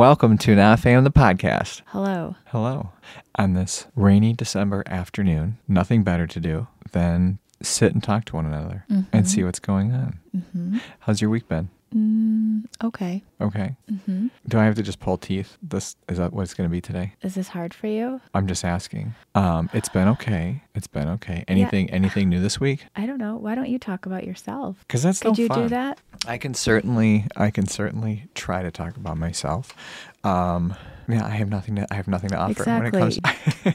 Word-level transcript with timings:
Welcome 0.00 0.38
to 0.38 0.54
Not 0.54 0.80
Fam 0.80 1.04
the 1.04 1.10
podcast. 1.10 1.82
Hello. 1.88 2.34
Hello. 2.46 2.92
On 3.34 3.52
this 3.52 3.86
rainy 3.94 4.32
December 4.32 4.82
afternoon, 4.86 5.58
nothing 5.68 6.04
better 6.04 6.26
to 6.26 6.40
do 6.40 6.68
than 6.92 7.38
sit 7.60 7.92
and 7.92 8.02
talk 8.02 8.24
to 8.24 8.36
one 8.36 8.46
another 8.46 8.86
and 9.12 9.28
see 9.28 9.44
what's 9.44 9.58
going 9.58 9.92
on. 9.92 10.18
Mm-hmm. 10.34 10.78
How's 11.00 11.20
your 11.20 11.28
week 11.28 11.48
been? 11.48 11.68
Mm, 11.94 12.66
okay. 12.84 13.22
Okay. 13.40 13.74
Mm-hmm. 13.90 14.28
Do 14.46 14.58
I 14.58 14.64
have 14.64 14.76
to 14.76 14.82
just 14.82 15.00
pull 15.00 15.16
teeth? 15.18 15.56
This 15.62 15.96
is 16.08 16.18
that 16.18 16.32
what 16.32 16.42
it's 16.42 16.54
going 16.54 16.68
to 16.68 16.72
be 16.72 16.80
today? 16.80 17.14
Is 17.22 17.34
this 17.34 17.48
hard 17.48 17.74
for 17.74 17.88
you? 17.88 18.20
I'm 18.32 18.46
just 18.46 18.64
asking. 18.64 19.14
Um, 19.34 19.68
it's 19.72 19.88
been 19.88 20.06
okay. 20.08 20.62
It's 20.74 20.86
been 20.86 21.08
okay. 21.08 21.44
Anything 21.48 21.90
anything 21.90 22.28
new 22.28 22.40
this 22.40 22.60
week? 22.60 22.86
I 22.94 23.06
don't 23.06 23.18
know. 23.18 23.36
Why 23.36 23.54
don't 23.54 23.68
you 23.68 23.78
talk 23.78 24.06
about 24.06 24.24
yourself? 24.24 24.76
Because 24.80 25.02
that's 25.02 25.20
Could 25.20 25.36
no 25.36 25.42
you 25.42 25.48
fun. 25.48 25.62
do 25.62 25.68
that? 25.70 26.00
I 26.26 26.38
can 26.38 26.54
certainly 26.54 27.26
I 27.36 27.50
can 27.50 27.66
certainly 27.66 28.28
try 28.34 28.62
to 28.62 28.70
talk 28.70 28.96
about 28.96 29.16
myself. 29.18 29.74
Um, 30.22 30.74
yeah, 31.08 31.26
I 31.26 31.30
have 31.30 31.48
nothing 31.48 31.76
to 31.76 31.86
I 31.90 31.94
have 31.96 32.06
nothing 32.08 32.30
to 32.30 32.36
offer 32.36 32.64
when 32.64 32.86
it 32.86 32.90
comes. 32.92 33.16
To, 33.16 33.74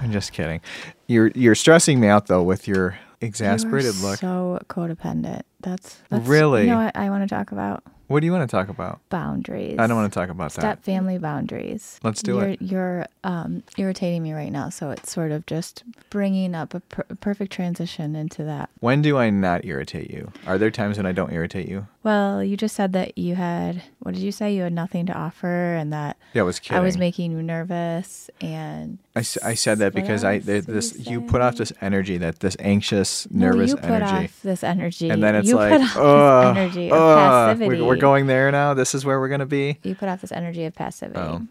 I'm 0.00 0.10
just 0.10 0.32
kidding. 0.32 0.60
You're 1.06 1.28
you're 1.34 1.54
stressing 1.54 2.00
me 2.00 2.08
out 2.08 2.26
though 2.26 2.42
with 2.42 2.66
your 2.66 2.98
exasperated 3.20 3.96
look. 3.96 4.18
So 4.18 4.58
codependent. 4.68 5.42
That's, 5.60 5.98
that's 6.08 6.26
Really? 6.26 6.62
You 6.62 6.70
know 6.70 6.84
what 6.84 6.96
I 6.96 7.10
want 7.10 7.28
to 7.28 7.34
talk 7.34 7.52
about? 7.52 7.82
What 8.06 8.20
do 8.20 8.26
you 8.26 8.32
want 8.32 8.50
to 8.50 8.52
talk 8.52 8.68
about? 8.68 8.98
Boundaries. 9.08 9.78
I 9.78 9.86
don't 9.86 9.96
want 9.96 10.12
to 10.12 10.18
talk 10.18 10.30
about 10.30 10.50
that. 10.54 10.60
Step 10.60 10.78
that. 10.78 10.84
family 10.84 11.18
boundaries. 11.18 12.00
Let's 12.02 12.22
do 12.22 12.34
you're, 12.36 12.48
it. 12.48 12.62
You're 12.62 13.06
um, 13.22 13.62
irritating 13.78 14.24
me 14.24 14.32
right 14.32 14.50
now, 14.50 14.68
so 14.68 14.90
it's 14.90 15.12
sort 15.12 15.30
of 15.30 15.46
just 15.46 15.84
bringing 16.10 16.56
up 16.56 16.74
a, 16.74 16.80
per- 16.80 17.04
a 17.08 17.14
perfect 17.14 17.52
transition 17.52 18.16
into 18.16 18.42
that. 18.42 18.68
When 18.80 19.00
do 19.00 19.16
I 19.16 19.30
not 19.30 19.64
irritate 19.64 20.10
you? 20.10 20.32
Are 20.44 20.58
there 20.58 20.72
times 20.72 20.96
when 20.96 21.06
I 21.06 21.12
don't 21.12 21.32
irritate 21.32 21.68
you? 21.68 21.86
Well, 22.02 22.42
you 22.42 22.56
just 22.56 22.74
said 22.74 22.94
that 22.94 23.18
you 23.18 23.34
had 23.34 23.82
what 23.98 24.14
did 24.14 24.22
you 24.22 24.32
say? 24.32 24.54
You 24.54 24.62
had 24.62 24.72
nothing 24.72 25.04
to 25.06 25.12
offer, 25.12 25.74
and 25.74 25.92
that 25.92 26.16
Yeah, 26.32 26.42
I 26.42 26.44
was 26.44 26.58
kidding. 26.58 26.78
I 26.78 26.80
was 26.80 26.96
making 26.96 27.32
you 27.32 27.42
nervous, 27.42 28.30
and 28.40 28.98
I 29.14 29.20
said 29.22 29.78
that 29.80 29.92
because 29.92 30.24
I 30.24 30.38
there, 30.38 30.62
did 30.62 30.68
you 30.68 30.74
this 30.74 31.06
you 31.06 31.20
put 31.20 31.42
off 31.42 31.56
this 31.56 31.74
energy 31.82 32.16
that 32.16 32.40
this 32.40 32.56
anxious, 32.58 33.30
No, 33.30 33.50
nervous 33.50 33.70
you 33.72 33.76
put 33.76 33.84
energy. 33.90 34.24
off 34.24 34.42
this 34.42 34.64
energy, 34.64 35.10
and 35.10 35.22
then 35.22 35.34
it's 35.34 35.48
you 35.48 35.56
like, 35.56 35.72
put 35.78 35.96
oh, 35.96 36.40
this 36.54 36.56
energy 36.58 36.90
of 36.90 36.98
passivity. 36.98 37.80
we're, 37.82 37.86
we're 37.86 37.96
going 37.96 38.26
there 38.26 38.50
now. 38.50 38.72
This 38.72 38.94
is 38.94 39.04
where 39.04 39.20
we're 39.20 39.28
going 39.28 39.40
to 39.40 39.46
be. 39.46 39.78
You 39.82 39.94
put 39.94 40.08
off 40.08 40.22
this 40.22 40.32
energy 40.32 40.64
of 40.64 40.74
passivity, 40.74 41.20
Oh. 41.20 41.46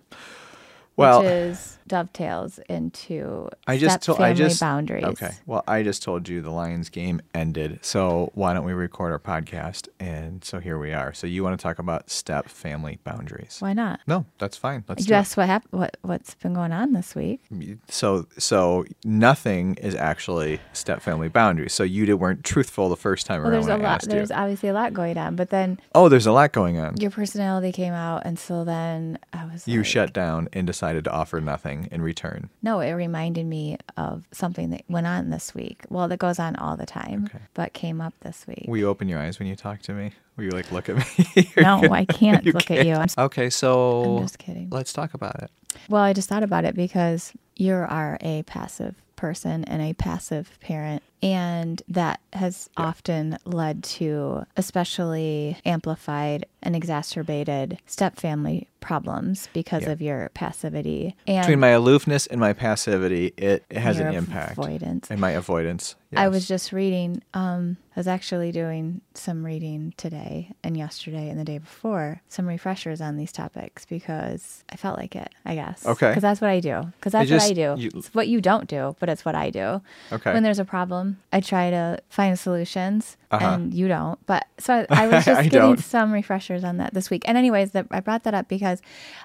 Well, 0.96 1.22
which 1.22 1.30
is 1.30 1.78
dovetails 1.90 2.60
into 2.70 3.50
I 3.68 3.78
just 3.78 4.02
told 4.02 4.20
family 4.20 4.32
I 4.32 4.34
just 4.36 4.60
boundaries. 4.60 5.04
Okay. 5.04 5.32
Well, 5.46 5.64
I 5.68 5.84
just 5.84 6.02
told 6.02 6.30
you 6.30 6.42
the 6.42 6.50
Lions 6.52 6.90
game 6.90 7.22
ended. 7.34 7.80
So 7.82 8.32
why 8.36 8.54
don't 8.54 8.64
we 8.64 8.74
record 8.74 9.12
our 9.12 9.20
podcast? 9.20 9.90
And 10.00 10.44
so 10.44 10.60
here 10.60 10.78
we 10.80 10.94
are. 10.94 11.14
So 11.14 11.28
you 11.28 11.44
want 11.44 11.60
to 11.60 11.62
talk 11.62 11.80
about 11.80 12.10
step 12.10 12.48
family 12.48 13.00
boundaries? 13.04 13.58
Why 13.60 13.74
not? 13.74 14.00
No, 14.08 14.26
that's 14.38 14.56
fine. 14.56 14.86
Let's 14.88 15.10
asked 15.12 15.36
what 15.36 15.48
happened. 15.48 15.80
What 15.80 15.98
what's 16.02 16.36
been 16.36 16.54
going 16.54 16.72
on 16.72 16.94
this 16.94 17.14
week? 17.16 17.42
So 17.90 18.28
so 18.38 18.86
nothing 19.04 19.76
is 19.76 19.96
actually 19.96 20.60
step 20.74 21.02
family 21.02 21.28
boundaries. 21.28 21.74
So 21.74 21.84
you 21.84 22.06
did, 22.06 22.14
weren't 22.16 22.44
truthful 22.44 22.90
the 22.90 22.96
first 22.96 23.26
time 23.26 23.42
Well, 23.42 23.52
around 23.52 23.66
there's 23.66 23.80
a 23.80 23.84
lot. 23.84 24.02
There's 24.04 24.30
you. 24.30 24.36
obviously 24.36 24.70
a 24.70 24.74
lot 24.74 24.94
going 24.94 25.18
on, 25.18 25.36
but 25.36 25.50
then 25.50 25.80
Oh, 25.96 26.08
there's 26.10 26.28
a 26.28 26.32
lot 26.32 26.52
going 26.52 26.80
on. 26.80 26.98
your 26.98 27.12
personality 27.12 27.72
came 27.72 27.94
out, 27.94 28.24
and 28.26 28.38
so 28.38 28.64
then 28.64 29.18
I 29.34 29.46
was. 29.46 29.68
You 29.68 29.80
like, 29.80 29.86
shut 29.88 30.14
down 30.14 30.48
and 30.54 30.68
decided 30.68 31.04
to 31.06 31.12
offer 31.12 31.42
nothing 31.42 31.79
in 31.92 32.02
return. 32.02 32.50
No, 32.62 32.80
it 32.80 32.92
reminded 32.92 33.46
me 33.46 33.78
of 33.98 34.26
something 34.32 34.70
that 34.72 34.84
went 34.90 35.08
on 35.08 35.30
this 35.30 35.54
week. 35.56 35.84
Well, 35.90 36.08
that 36.08 36.18
goes 36.18 36.40
on 36.40 36.56
all 36.56 36.76
the 36.78 36.86
time, 36.86 37.26
Okay. 37.26 37.44
but 37.54 37.74
came 37.74 38.02
up 38.02 38.14
this 38.22 38.46
week. 38.48 38.66
Will 38.68 38.78
you 38.78 38.88
open 38.88 39.08
your 39.10 39.20
eyes 39.20 39.40
when 39.40 39.48
you 39.48 39.56
talk 39.56 39.82
to 39.84 39.94
me? 39.94 40.12
Will 40.38 40.46
you 40.46 40.50
like 40.52 40.72
look 40.72 40.90
at 40.90 40.96
me? 40.98 41.52
no, 41.58 41.82
I 41.92 42.06
can't 42.10 42.46
look 42.46 42.70
at 42.72 42.86
you. 42.86 42.94
I'm, 42.96 43.08
okay, 43.18 43.50
so 43.50 44.18
I'm 44.18 44.24
just 44.24 44.40
kidding. 44.40 44.70
let's 44.72 44.94
talk 44.94 45.14
about 45.14 45.42
it. 45.44 45.52
Well, 45.90 46.02
I 46.02 46.14
just 46.14 46.30
thought 46.30 46.44
about 46.44 46.66
it 46.66 46.76
because 46.76 47.34
you 47.56 47.74
are 47.74 48.18
a 48.22 48.44
passive 48.44 48.96
person 49.16 49.64
and 49.66 49.82
a 49.82 49.94
passive 49.94 50.58
parent. 50.62 51.04
And 51.22 51.82
that 51.90 52.22
has 52.34 52.70
often 52.78 53.38
led 53.46 53.84
to 53.84 54.46
especially 54.56 55.58
amplified 55.66 56.46
and 56.62 56.76
exacerbated 56.76 57.80
step 57.86 58.18
family 58.18 58.68
problems 58.82 59.50
because 59.54 59.84
Yeah. 59.84 59.90
of 59.92 60.02
your 60.02 60.30
passivity 60.34 61.16
and 61.28 61.42
Between 61.46 61.60
my 61.60 61.70
aloofness 61.70 62.28
and 62.28 62.40
my 62.40 62.54
passivity, 62.54 63.34
it, 63.36 63.66
it 63.70 63.78
has 63.78 64.00
an 64.00 64.14
impact. 64.14 64.54
avoidance. 64.54 65.10
And 65.12 65.20
my 65.20 65.32
avoidance. 65.32 65.96
I 66.16 66.28
was 66.30 66.48
just 66.48 66.72
reading, 66.72 67.22
um, 67.34 67.78
I 67.96 68.00
was 68.00 68.08
actually 68.08 68.52
doing 68.54 69.02
some 69.14 69.46
reading 69.46 69.94
today 69.98 70.52
and 70.64 70.76
yesterday 70.78 71.30
and 71.30 71.38
the 71.40 71.44
day 71.44 71.58
before, 71.58 72.22
some 72.30 72.48
refreshers 72.48 73.02
on 73.02 73.18
these 73.18 73.32
topics 73.34 73.86
because 73.86 74.64
I 74.72 74.76
felt 74.78 74.98
like 74.98 75.16
it, 75.16 75.30
I 75.46 75.56
guess. 75.56 75.86
Okay. 75.86 76.10
Because 76.10 76.22
that's 76.24 76.40
what 76.42 76.50
I 76.50 76.62
do. 76.62 76.84
Because 77.00 77.12
that's 77.12 77.28
just- 77.30 77.46
what 77.46 77.52
I 77.52 77.76
do. 77.76 77.82
you- 77.82 77.92
it's 77.96 78.14
what 78.14 78.28
you 78.30 78.40
don't 78.42 78.68
do, 78.68 78.96
but 79.00 79.10
it's 79.10 79.26
what 79.26 79.36
I 79.36 79.50
do. 79.50 79.82
Okay. 80.12 80.34
When 80.34 80.44
there's 80.44 80.60
a 80.60 80.66
problem, 80.66 81.09
I 81.34 81.40
try 81.42 81.70
to 81.70 82.00
find 82.10 82.38
solutions 82.38 83.18
Uh-huh. 83.32 83.46
and 83.46 83.74
you 83.74 83.88
don't. 83.88 84.24
But 84.26 84.48
so 84.58 84.86
I, 84.90 85.04
I 85.04 85.08
was 85.12 85.26
just 85.26 85.40
I 85.40 85.44
getting 85.44 85.60
don't. 85.60 85.80
some 85.80 86.12
refreshers 86.12 86.64
on 86.64 86.78
that 86.78 86.94
this 86.94 87.10
week. 87.10 87.24
And 87.28 87.38
anyways, 87.38 87.72
that 87.72 87.88
I 87.92 88.00
brought 88.00 88.24
that 88.24 88.34
up 88.34 88.48
because 88.48 88.82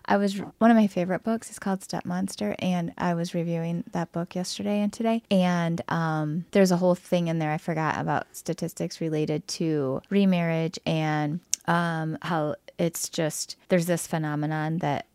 I 0.06 0.16
was 0.16 0.36
one 0.58 0.70
of 0.70 0.76
my 0.76 0.86
favorite 0.86 1.22
books 1.24 1.50
is 1.50 1.58
called 1.58 1.82
Step 1.82 2.04
Monster, 2.04 2.54
and 2.58 2.92
I 2.98 3.14
was 3.14 3.34
reviewing 3.34 3.84
that 3.92 4.12
book 4.12 4.34
yesterday 4.34 4.80
and 4.80 4.92
today. 4.92 5.22
And 5.30 5.80
um, 5.88 6.44
there's 6.52 6.70
a 6.70 6.76
whole 6.76 6.94
thing 6.94 7.28
in 7.28 7.38
there 7.38 7.50
I 7.52 7.58
forgot 7.58 7.98
about 8.00 8.26
statistics 8.32 9.00
related 9.00 9.46
to 9.48 10.02
remarriage 10.10 10.78
and 10.86 11.40
um, 11.66 12.18
how 12.22 12.56
it's 12.78 13.08
just 13.08 13.56
there's 13.68 13.86
this 13.86 14.06
phenomenon 14.06 14.78
that 14.78 15.06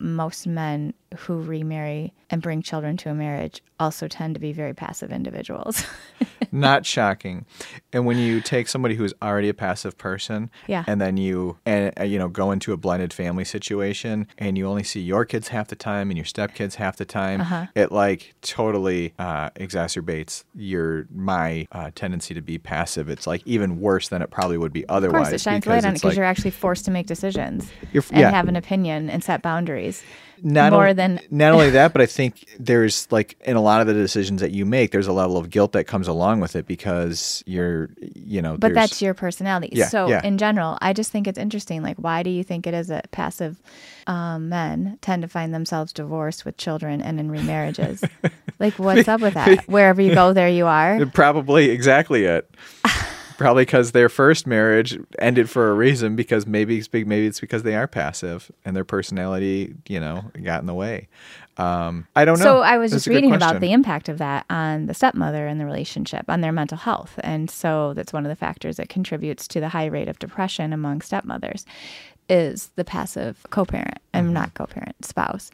most 0.00 0.46
men 0.46 0.92
who 1.14 1.40
remarry 1.42 2.12
and 2.30 2.40
bring 2.42 2.62
children 2.62 2.96
to 2.98 3.10
a 3.10 3.14
marriage 3.14 3.62
also 3.80 4.08
tend 4.08 4.34
to 4.34 4.40
be 4.40 4.52
very 4.52 4.72
passive 4.72 5.10
individuals. 5.12 5.84
Not 6.52 6.86
shocking. 6.86 7.46
And 7.92 8.06
when 8.06 8.16
you 8.18 8.40
take 8.40 8.68
somebody 8.68 8.94
who's 8.94 9.12
already 9.20 9.48
a 9.48 9.54
passive 9.54 9.98
person, 9.98 10.50
Yeah. 10.68 10.84
and 10.86 11.00
then 11.00 11.16
you 11.16 11.58
and 11.66 11.92
uh, 11.98 12.04
you 12.04 12.18
know 12.18 12.28
go 12.28 12.52
into 12.52 12.72
a 12.72 12.76
blended 12.76 13.12
family 13.12 13.44
situation, 13.44 14.28
and 14.38 14.56
you 14.56 14.66
only 14.68 14.84
see 14.84 15.00
your 15.00 15.24
kids 15.24 15.48
half 15.48 15.68
the 15.68 15.74
time 15.76 16.10
and 16.10 16.16
your 16.16 16.24
stepkids 16.24 16.74
half 16.76 16.96
the 16.96 17.04
time, 17.04 17.40
Uh-huh. 17.40 17.66
it 17.74 17.90
like 17.90 18.34
totally 18.42 19.14
uh, 19.18 19.50
exacerbates 19.50 20.44
your 20.54 21.06
my 21.12 21.66
uh, 21.72 21.90
tendency 21.94 22.34
to 22.34 22.40
be 22.42 22.58
passive. 22.58 23.08
It's 23.08 23.26
like 23.26 23.42
even 23.46 23.80
worse 23.80 24.08
than 24.08 24.22
it 24.22 24.30
probably 24.30 24.56
would 24.58 24.72
be 24.72 24.84
of 24.86 24.96
otherwise. 24.96 25.22
course, 25.28 25.32
it 25.32 25.40
shines 25.40 25.64
because 25.64 25.82
light 25.82 25.84
on 25.88 25.90
it 25.90 25.94
because 25.94 26.04
like- 26.10 26.16
you're 26.16 26.24
actually 26.24 26.52
forced 26.52 26.84
to 26.84 26.90
make 26.92 27.06
decisions 27.08 27.68
You're 27.92 28.04
and 28.12 28.20
yeah. 28.20 28.30
have 28.30 28.46
an 28.48 28.56
opinion 28.56 29.10
and 29.10 29.24
set 29.24 29.42
boundaries. 29.42 30.02
Not 30.42 30.72
more 30.72 30.88
on- 30.88 30.96
than- 30.96 31.20
not 31.30 31.52
only 31.52 31.70
that, 31.70 31.92
but 31.92 32.02
I 32.02 32.06
think 32.06 32.46
there's 32.58 33.06
like 33.10 33.36
in 33.44 33.56
a 33.56 33.60
lot 33.60 33.80
of 33.80 33.86
the 33.86 33.94
decisions 33.94 34.40
that 34.40 34.50
you 34.52 34.64
make, 34.66 34.90
there's 34.90 35.06
a 35.06 35.12
level 35.12 35.36
of 35.36 35.50
guilt 35.50 35.72
that 35.72 35.84
comes 35.84 36.08
along 36.08 36.40
with 36.40 36.56
it 36.56 36.66
because 36.66 37.42
you're, 37.46 37.90
you 38.14 38.42
know, 38.42 38.56
But 38.56 38.74
that's 38.74 39.00
your 39.00 39.14
personality. 39.14 39.70
Yeah, 39.72 39.88
so 39.88 40.08
yeah. 40.08 40.20
in 40.24 40.38
general, 40.38 40.78
I 40.80 40.92
just 40.92 41.10
think 41.10 41.26
it's 41.26 41.38
interesting. 41.38 41.82
Like, 41.82 41.96
why 41.96 42.22
do 42.22 42.30
you 42.30 42.44
think 42.44 42.66
it 42.66 42.74
is 42.74 42.88
that 42.88 43.10
passive 43.10 43.60
um, 44.06 44.48
men 44.48 44.98
tend 45.00 45.22
to 45.22 45.28
find 45.28 45.54
themselves 45.54 45.92
divorced 45.92 46.44
with 46.44 46.56
children 46.56 47.00
and 47.00 47.18
in 47.20 47.30
remarriages? 47.30 48.08
like, 48.58 48.74
what's 48.78 49.08
up 49.08 49.20
with 49.20 49.34
that? 49.34 49.64
Wherever 49.68 50.02
you 50.02 50.14
go, 50.14 50.32
there 50.32 50.48
you 50.48 50.66
are. 50.66 51.04
probably 51.06 51.70
exactly 51.70 52.24
it. 52.24 52.50
probably 53.36 53.64
because 53.64 53.92
their 53.92 54.08
first 54.08 54.46
marriage 54.46 54.98
ended 55.18 55.50
for 55.50 55.70
a 55.70 55.74
reason 55.74 56.16
because 56.16 56.46
maybe 56.46 56.78
it's 56.78 56.88
big, 56.88 57.06
maybe 57.06 57.26
it's 57.26 57.40
because 57.40 57.62
they 57.62 57.74
are 57.74 57.86
passive 57.86 58.50
and 58.64 58.76
their 58.76 58.84
personality, 58.84 59.74
you 59.88 60.00
know, 60.00 60.24
got 60.42 60.60
in 60.60 60.66
the 60.66 60.74
way. 60.74 61.08
Um, 61.56 62.06
I 62.16 62.24
don't 62.24 62.38
know. 62.38 62.44
So 62.44 62.58
I 62.60 62.78
was 62.78 62.90
That's 62.90 63.04
just 63.04 63.14
reading 63.14 63.32
about 63.32 63.60
the 63.60 63.72
impact 63.72 64.08
of 64.08 64.18
that 64.18 64.44
on 64.50 64.86
the 64.86 64.94
stepmother 64.94 65.46
and 65.46 65.60
the 65.60 65.64
relationship, 65.64 66.24
on 66.28 66.40
their 66.40 66.52
mental 66.52 66.78
health. 66.78 67.18
And 67.22 67.50
so 67.50 67.94
that's 67.94 68.12
one 68.12 68.24
of 68.26 68.30
the 68.30 68.36
factors 68.36 68.76
that 68.76 68.88
contributes 68.88 69.46
to 69.48 69.60
the 69.60 69.68
high 69.68 69.86
rate 69.86 70.08
of 70.08 70.18
depression 70.18 70.72
among 70.72 71.00
stepmothers 71.00 71.64
is 72.28 72.70
the 72.76 72.84
passive 72.84 73.44
co-parent 73.50 73.98
and 74.12 74.26
Mm-hmm. 74.26 74.34
not 74.34 74.54
co-parent 74.54 75.04
spouse. 75.04 75.50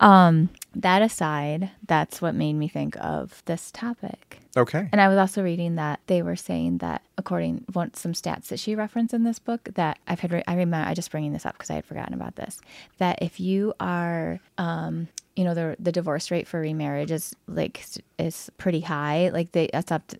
Um, 0.00 0.50
that 0.74 1.02
aside, 1.02 1.70
that's 1.86 2.22
what 2.22 2.34
made 2.34 2.54
me 2.54 2.68
think 2.68 2.96
of 3.00 3.42
this 3.46 3.70
topic. 3.70 4.41
Okay. 4.56 4.88
And 4.92 5.00
I 5.00 5.08
was 5.08 5.16
also 5.16 5.42
reading 5.42 5.76
that 5.76 6.00
they 6.06 6.20
were 6.22 6.36
saying 6.36 6.78
that, 6.78 7.02
according 7.16 7.64
want 7.74 7.96
some 7.96 8.12
stats 8.12 8.48
that 8.48 8.58
she 8.58 8.74
referenced 8.74 9.14
in 9.14 9.24
this 9.24 9.38
book, 9.38 9.68
that 9.74 9.98
I've 10.06 10.20
had. 10.20 10.32
Re- 10.32 10.44
I 10.46 10.54
remember 10.54 10.88
I 10.88 10.92
just 10.94 11.10
bringing 11.10 11.32
this 11.32 11.46
up 11.46 11.54
because 11.54 11.70
I 11.70 11.74
had 11.74 11.86
forgotten 11.86 12.12
about 12.12 12.36
this. 12.36 12.60
That 12.98 13.22
if 13.22 13.40
you 13.40 13.72
are, 13.80 14.40
um, 14.58 15.08
you 15.36 15.44
know, 15.44 15.54
the 15.54 15.76
the 15.78 15.92
divorce 15.92 16.30
rate 16.30 16.46
for 16.46 16.60
remarriage 16.60 17.10
is 17.10 17.34
like 17.46 17.84
is 18.18 18.50
pretty 18.58 18.80
high. 18.80 19.30
Like 19.30 19.52
they 19.52 19.70
that's 19.72 19.90
up 19.90 20.06
to 20.08 20.18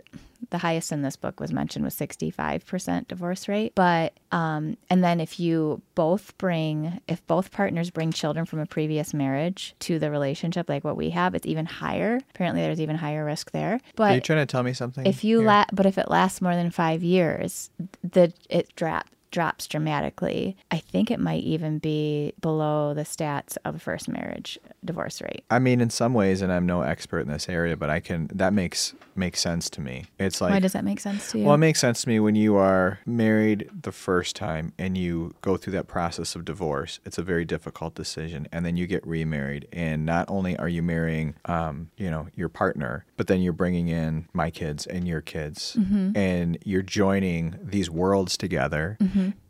the 0.53 0.59
highest 0.59 0.93
in 0.93 1.03
this 1.03 1.17
book 1.17 1.41
was 1.41 1.53
mentioned 1.53 1.85
was 1.85 1.97
65% 1.97 3.09
divorce 3.09 3.49
rate. 3.49 3.73
But 3.75 4.13
um, 4.31 4.77
and 4.89 5.03
then 5.03 5.19
if 5.19 5.41
you 5.41 5.83
both 5.95 6.37
bring 6.39 7.01
if 7.09 7.27
both 7.27 7.51
partners 7.51 7.91
bring 7.91 8.13
children 8.13 8.47
from 8.47 8.61
a 8.61 8.67
previous 8.67 9.13
marriage 9.13 9.75
to 9.81 9.99
the 9.99 10.11
relationship 10.11 10.69
like 10.69 10.85
what 10.85 10.97
we 10.97 11.11
have 11.11 11.35
it's 11.35 11.47
even 11.47 11.67
higher. 11.67 12.21
Apparently 12.35 12.63
there's 12.63 12.81
even 12.81 12.97
higher 12.97 13.25
risk 13.25 13.51
there. 13.51 13.81
But 13.97 14.13
Are 14.13 14.15
you 14.15 14.21
trying 14.21 14.47
to 14.47 14.47
tell 14.47 14.63
me 14.63 14.73
something? 14.73 15.05
if 15.07 15.25
you 15.25 15.43
la- 15.43 15.65
but 15.73 15.87
if 15.87 15.99
it 15.99 16.09
lasts 16.09 16.41
more 16.41 16.55
than 16.55 16.71
five 16.71 17.03
years 17.03 17.71
the 18.03 18.33
it 18.49 18.75
drop 18.77 19.07
drops 19.33 19.67
dramatically. 19.67 20.57
I 20.71 20.79
think 20.79 21.11
it 21.11 21.19
might 21.19 21.43
even 21.43 21.79
be 21.79 22.33
below 22.41 22.95
the 22.95 23.03
stats 23.03 23.57
of 23.65 23.83
first 23.83 24.09
marriage 24.09 24.59
divorce 24.85 25.21
rate. 25.21 25.45
I 25.51 25.59
mean, 25.59 25.81
in 25.81 25.91
some 25.91 26.15
ways, 26.15 26.41
and 26.43 26.53
I'm 26.53 26.67
no 26.67 26.83
expert 26.83 27.21
in 27.21 27.29
this 27.29 27.49
area, 27.49 27.77
but 27.77 27.91
I 27.91 27.99
can. 27.99 28.29
That 28.33 28.53
makes 28.53 28.95
makes 29.15 29.41
sense 29.41 29.69
to 29.71 29.81
me. 29.81 30.07
It's 30.19 30.41
like 30.41 30.53
Why 30.53 30.59
does 30.61 30.73
that 30.73 30.85
make 30.85 30.99
sense 31.01 31.33
to 31.33 31.39
you? 31.39 31.45
Well, 31.45 31.55
it 31.55 31.59
makes 31.59 31.81
sense 31.81 32.03
to 32.03 32.09
me 32.09 32.19
when 32.21 32.35
you 32.35 32.57
are 32.57 32.99
married 33.05 33.69
the 33.83 33.93
first 33.93 34.35
time 34.37 34.73
and 34.79 34.97
you 34.97 35.35
go 35.43 35.59
through 35.59 35.75
that 35.75 35.87
process 35.87 36.35
of 36.35 36.47
divorce. 36.47 36.99
It's 37.05 37.19
a 37.19 37.23
very 37.23 37.45
difficult 37.45 37.95
decision, 37.95 38.47
and 38.53 38.65
then 38.65 38.77
you 38.77 38.87
get 38.87 39.07
remarried, 39.07 39.67
and 39.73 40.07
not 40.07 40.31
only 40.31 40.57
are 40.57 40.69
you 40.69 40.83
marrying, 40.83 41.35
um, 41.47 41.91
you 41.97 42.11
know, 42.11 42.29
your 42.35 42.49
partner, 42.49 43.05
but 43.17 43.27
then 43.27 43.41
you're 43.43 43.53
bringing 43.53 43.89
in 43.89 44.29
my 44.33 44.51
kids 44.51 44.87
and 44.87 45.07
your 45.09 45.21
kids, 45.21 45.77
Mm-hmm. 45.79 46.17
and 46.17 46.59
you're 46.65 46.83
joining 46.83 47.59
these 47.63 47.91
worlds 47.91 48.37
together, 48.37 48.97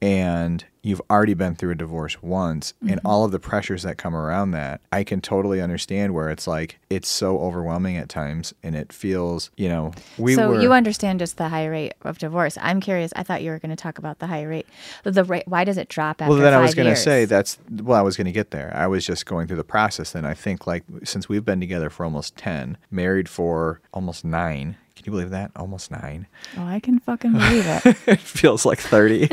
and 0.00 0.64
you've 0.84 1.00
already 1.08 1.34
been 1.34 1.54
through 1.54 1.70
a 1.70 1.74
divorce 1.76 2.20
once 2.22 2.74
and 2.80 2.90
Mm-hmm. 2.90 3.06
all 3.06 3.24
of 3.24 3.30
the 3.30 3.38
pressures 3.38 3.84
that 3.84 3.96
come 3.98 4.14
around 4.16 4.50
that 4.50 4.80
i 4.90 5.04
can 5.04 5.20
totally 5.20 5.60
understand 5.60 6.12
where 6.14 6.28
it's 6.28 6.46
like 6.46 6.78
it's 6.90 7.08
so 7.08 7.38
overwhelming 7.38 7.96
at 7.96 8.08
times 8.08 8.52
and 8.64 8.74
it 8.74 8.92
feels 8.92 9.50
you 9.56 9.69
know 9.69 9.92
we 10.19 10.34
so 10.34 10.48
were 10.50 10.60
you 10.60 10.72
understand 10.72 11.20
just 11.20 11.36
the 11.36 11.48
high 11.48 11.66
rate 11.66 11.94
of 12.02 12.19
divorce. 12.19 12.58
I'm 12.60 12.80
curious. 12.80 13.12
I 13.16 13.22
thought 13.22 13.42
you 13.42 13.50
were 13.50 13.58
going 13.58 13.70
to 13.70 13.76
talk 13.76 13.98
about 13.98 14.19
the 14.19 14.26
high 14.26 14.42
rate. 14.42 14.66
The 15.04 15.24
rate. 15.24 15.44
Why 15.46 15.64
does 15.64 15.78
it 15.78 15.88
drop 15.88 16.20
after 16.20 16.30
well 16.32 16.40
then 16.42 16.52
i 16.54 16.60
was 16.60 16.74
going 16.74 16.88
to 16.88 16.96
say 16.96 17.24
that's 17.24 17.58
well 17.70 17.98
i 17.98 18.02
was 18.02 18.16
going 18.16 18.26
to 18.26 18.32
get 18.32 18.50
there 18.50 18.72
i 18.74 18.86
was 18.86 19.06
just 19.06 19.24
going 19.26 19.46
through 19.46 19.56
the 19.56 19.64
process 19.64 20.14
and 20.14 20.26
i 20.26 20.34
think 20.34 20.66
like 20.66 20.82
since 21.04 21.28
we've 21.28 21.44
been 21.44 21.60
together 21.60 21.88
for 21.90 22.04
almost 22.04 22.36
10 22.36 22.76
married 22.90 23.28
for 23.28 23.80
almost 23.94 24.24
9 24.24 24.76
can 25.02 25.12
you 25.12 25.16
believe 25.19 25.31
that? 25.31 25.50
Almost 25.56 25.90
9 25.90 26.26
Oh, 26.58 26.64
I 26.64 26.81
can 26.81 26.99
fucking 26.99 27.32
believe 27.32 27.64
it. 27.66 27.84
it 28.06 28.20
feels 28.20 28.64
like 28.64 28.78
30 28.78 29.31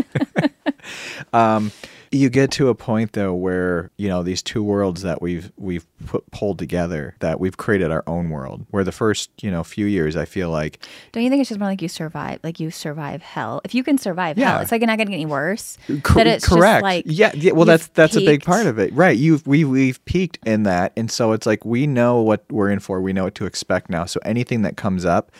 um, 1.33 1.71
you 2.11 2.29
get 2.29 2.51
to 2.51 2.69
a 2.69 2.75
point 2.75 3.13
though 3.13 3.33
where 3.33 3.91
you 3.97 4.07
know 4.07 4.23
these 4.23 4.41
two 4.41 4.63
worlds 4.63 5.01
that 5.03 5.21
we've 5.21 5.51
we've 5.57 5.85
put, 6.05 6.29
pulled 6.31 6.57
together 6.57 7.15
that 7.19 7.39
we've 7.39 7.57
created 7.57 7.91
our 7.91 8.03
own 8.07 8.29
world 8.29 8.65
where 8.71 8.83
the 8.83 8.91
first 8.91 9.29
you 9.41 9.51
know 9.51 9.63
few 9.63 9.85
years 9.85 10.15
i 10.15 10.25
feel 10.25 10.49
like 10.49 10.79
Don't 11.11 11.23
you 11.23 11.29
think 11.29 11.41
it's 11.41 11.49
just 11.49 11.59
more 11.59 11.69
like 11.69 11.81
you 11.81 11.87
survive, 11.87 12.39
like 12.43 12.59
you 12.59 12.71
survive 12.71 13.21
hell? 13.21 13.61
If 13.63 13.75
you 13.75 13.83
can 13.83 13.97
survive 13.97 14.37
hell, 14.37 14.55
Yeah. 14.55 14.61
it's 14.61 14.71
like 14.71 14.81
you're 14.81 14.87
not 14.87 14.97
going 14.97 15.07
to 15.07 15.11
get 15.11 15.17
any 15.17 15.25
worse. 15.25 15.77
That 15.87 16.27
it's 16.27 16.47
correct 16.47 16.77
just 16.77 16.83
like 16.83 17.03
yeah, 17.07 17.31
yeah 17.35 17.51
well 17.51 17.65
that's 17.65 17.87
that's 17.87 18.15
a 18.15 18.21
big 18.25 18.43
part 18.43 18.65
of 18.67 18.79
it 18.79 18.93
right 18.93 19.17
you've 19.17 19.45
we, 19.45 19.63
we've 19.63 20.03
peaked 20.05 20.39
in 20.45 20.63
that 20.63 20.93
and 20.97 21.09
so 21.11 21.31
it's 21.33 21.45
like 21.45 21.63
we 21.65 21.85
know 21.87 22.21
what 22.21 22.43
we're 22.49 22.69
in 22.71 22.79
for 22.79 23.01
we 23.01 23.13
know 23.13 23.25
what 23.25 23.35
to 23.35 23.45
expect 23.45 23.89
now 23.89 24.05
so 24.05 24.19
anything 24.25 24.61
that 24.63 24.77
comes 24.77 25.05
up 25.05 25.31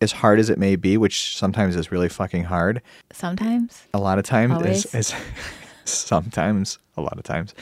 as 0.00 0.12
hard 0.12 0.38
as 0.38 0.48
it 0.50 0.58
may 0.58 0.76
be 0.76 0.96
which 0.96 1.36
sometimes 1.36 1.74
is 1.74 1.90
really 1.90 2.08
fucking 2.08 2.44
hard 2.44 2.80
Sometimes. 3.12 3.82
a 3.94 3.98
lot 3.98 4.18
of 4.18 4.24
times 4.24 4.64
is, 4.64 4.94
is 4.94 5.14
sometimes 5.88 6.78
a 6.98 7.02
lot 7.02 7.16
of 7.18 7.24
times 7.24 7.54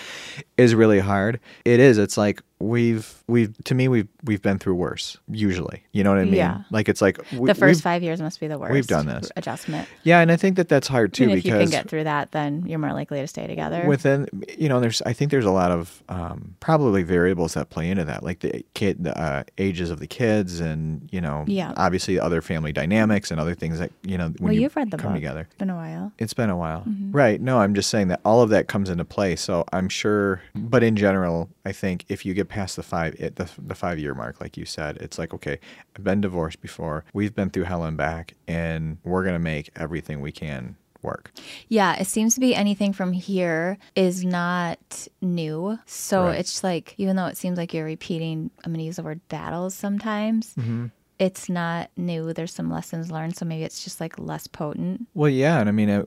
is 0.56 0.74
really 0.74 0.98
hard 1.00 1.38
it 1.64 1.78
is 1.80 1.98
it's 1.98 2.16
like 2.16 2.40
we've 2.58 3.22
we've 3.28 3.54
to 3.64 3.74
me 3.74 3.86
we've 3.86 4.08
we've 4.24 4.40
been 4.40 4.58
through 4.58 4.74
worse 4.74 5.18
usually 5.30 5.82
you 5.92 6.02
know 6.02 6.08
what 6.10 6.18
i 6.18 6.24
mean 6.24 6.32
Yeah. 6.34 6.62
like 6.70 6.88
it's 6.88 7.02
like 7.02 7.18
we, 7.32 7.46
The 7.46 7.52
1st 7.52 7.82
five 7.82 8.02
years 8.02 8.22
must 8.22 8.40
be 8.40 8.46
the 8.48 8.58
worst. 8.58 8.72
we've 8.72 8.86
done 8.86 9.04
this. 9.06 9.30
adjustment. 9.36 9.86
yeah 10.04 10.20
and 10.20 10.32
i 10.32 10.36
think 10.36 10.56
that 10.56 10.66
that's 10.70 10.88
hard 10.88 11.12
too 11.12 11.24
and 11.24 11.32
if 11.32 11.44
you 11.44 11.52
can 11.52 11.68
get 11.68 11.86
through 11.88 12.04
that, 12.04 12.32
then 12.32 12.64
you're 12.66 12.78
more 12.78 12.94
likely 12.94 13.20
to 13.20 13.26
stay 13.26 13.46
together. 13.46 13.84
within 13.86 14.26
you 14.58 14.70
know 14.70 14.80
there's 14.80 15.02
i 15.02 15.12
think 15.12 15.30
there's 15.30 15.44
a 15.44 15.50
lot 15.50 15.70
of 15.70 16.02
um, 16.08 16.54
probably 16.60 17.02
variables 17.02 17.52
that 17.54 17.68
play 17.68 17.90
into 17.90 18.04
that 18.06 18.22
like 18.22 18.40
the 18.40 18.64
kid 18.72 19.04
the 19.04 19.16
uh, 19.20 19.42
ages 19.58 19.90
of 19.90 19.98
the 20.00 20.06
kids 20.06 20.58
and 20.60 21.06
you 21.12 21.20
know 21.20 21.44
Yeah. 21.46 21.74
obviously 21.76 22.18
other 22.18 22.40
family 22.40 22.72
dynamics 22.72 23.30
and 23.30 23.38
other 23.38 23.54
things 23.54 23.78
that 23.80 23.92
you 24.02 24.16
know 24.16 24.28
when 24.28 24.36
well, 24.40 24.52
you 24.54 24.62
you've 24.62 24.76
read 24.76 24.90
the 24.90 24.96
come 24.96 25.12
book. 25.12 25.16
together 25.18 25.40
It's 25.42 25.58
been 25.58 25.70
a 25.70 25.76
while. 25.76 26.12
it's 26.18 26.32
been 26.34 26.48
a 26.50 26.56
while 26.56 26.84
Mm-hmm. 26.88 27.12
right 27.12 27.38
no 27.40 27.58
i'm 27.60 27.74
just 27.74 27.90
saying 27.90 28.08
that 28.08 28.20
all 28.24 28.40
of 28.40 28.48
that 28.50 28.66
comes 28.66 28.88
into 28.88 29.04
play 29.04 29.25
so 29.34 29.64
i'm 29.73 29.88
sure 29.88 30.40
but 30.55 30.82
in 30.82 30.94
general 30.94 31.49
i 31.64 31.73
think 31.73 32.05
if 32.08 32.25
you 32.25 32.32
get 32.34 32.49
past 32.49 32.76
the 32.76 32.82
five 32.82 33.14
it, 33.19 33.37
the, 33.37 33.49
the 33.58 33.75
five 33.75 33.99
year 33.99 34.14
mark 34.14 34.40
like 34.40 34.56
you 34.56 34.64
said 34.64 34.96
it's 34.99 35.19
like 35.19 35.34
okay 35.34 35.58
i've 35.96 36.05
been 36.05 36.20
divorced 36.20 36.61
before 36.61 37.05
we've 37.12 37.34
been 37.34 37.50
through 37.50 37.64
hell 37.64 37.84
and 37.84 37.96
back 37.96 38.34
and 38.46 38.99
we're 39.05 39.23
going 39.23 39.34
to 39.34 39.38
make 39.40 39.70
everything 39.76 40.20
we 40.20 40.31
can 40.32 40.76
work 41.02 41.31
Yeah, 41.69 41.94
it 42.00 42.06
seems 42.06 42.34
to 42.34 42.40
be 42.40 42.52
anything 42.55 42.93
from 42.93 43.12
here 43.12 43.78
is 43.94 44.25
not 44.25 45.06
new. 45.20 45.79
So 45.87 46.25
Right. 46.25 46.40
it's 46.40 46.64
like, 46.64 46.94
even 46.99 47.14
though 47.14 47.26
it 47.26 47.37
seems 47.37 47.58
like 47.58 47.72
you're 47.72 47.84
repeating, 47.84 48.50
I'm 48.64 48.72
going 48.72 48.81
to 48.81 48.84
use 48.87 48.96
the 48.96 49.05
word 49.05 49.20
battles 49.29 49.75
sometimes, 49.75 50.55
Mm-hmm. 50.55 50.87
It's 51.18 51.48
not 51.48 51.90
new. 51.96 52.32
There's 52.32 52.52
some 52.52 52.70
lessons 52.70 53.10
learned. 53.10 53.36
So 53.36 53.44
maybe 53.44 53.64
it's 53.64 53.82
just 53.82 54.00
like 54.00 54.18
less 54.18 54.46
potent. 54.46 55.06
Well, 55.14 55.30
yeah, 55.30 55.58
and 55.60 55.68
I 55.68 55.72
mean, 55.72 55.90
uh, 55.90 56.04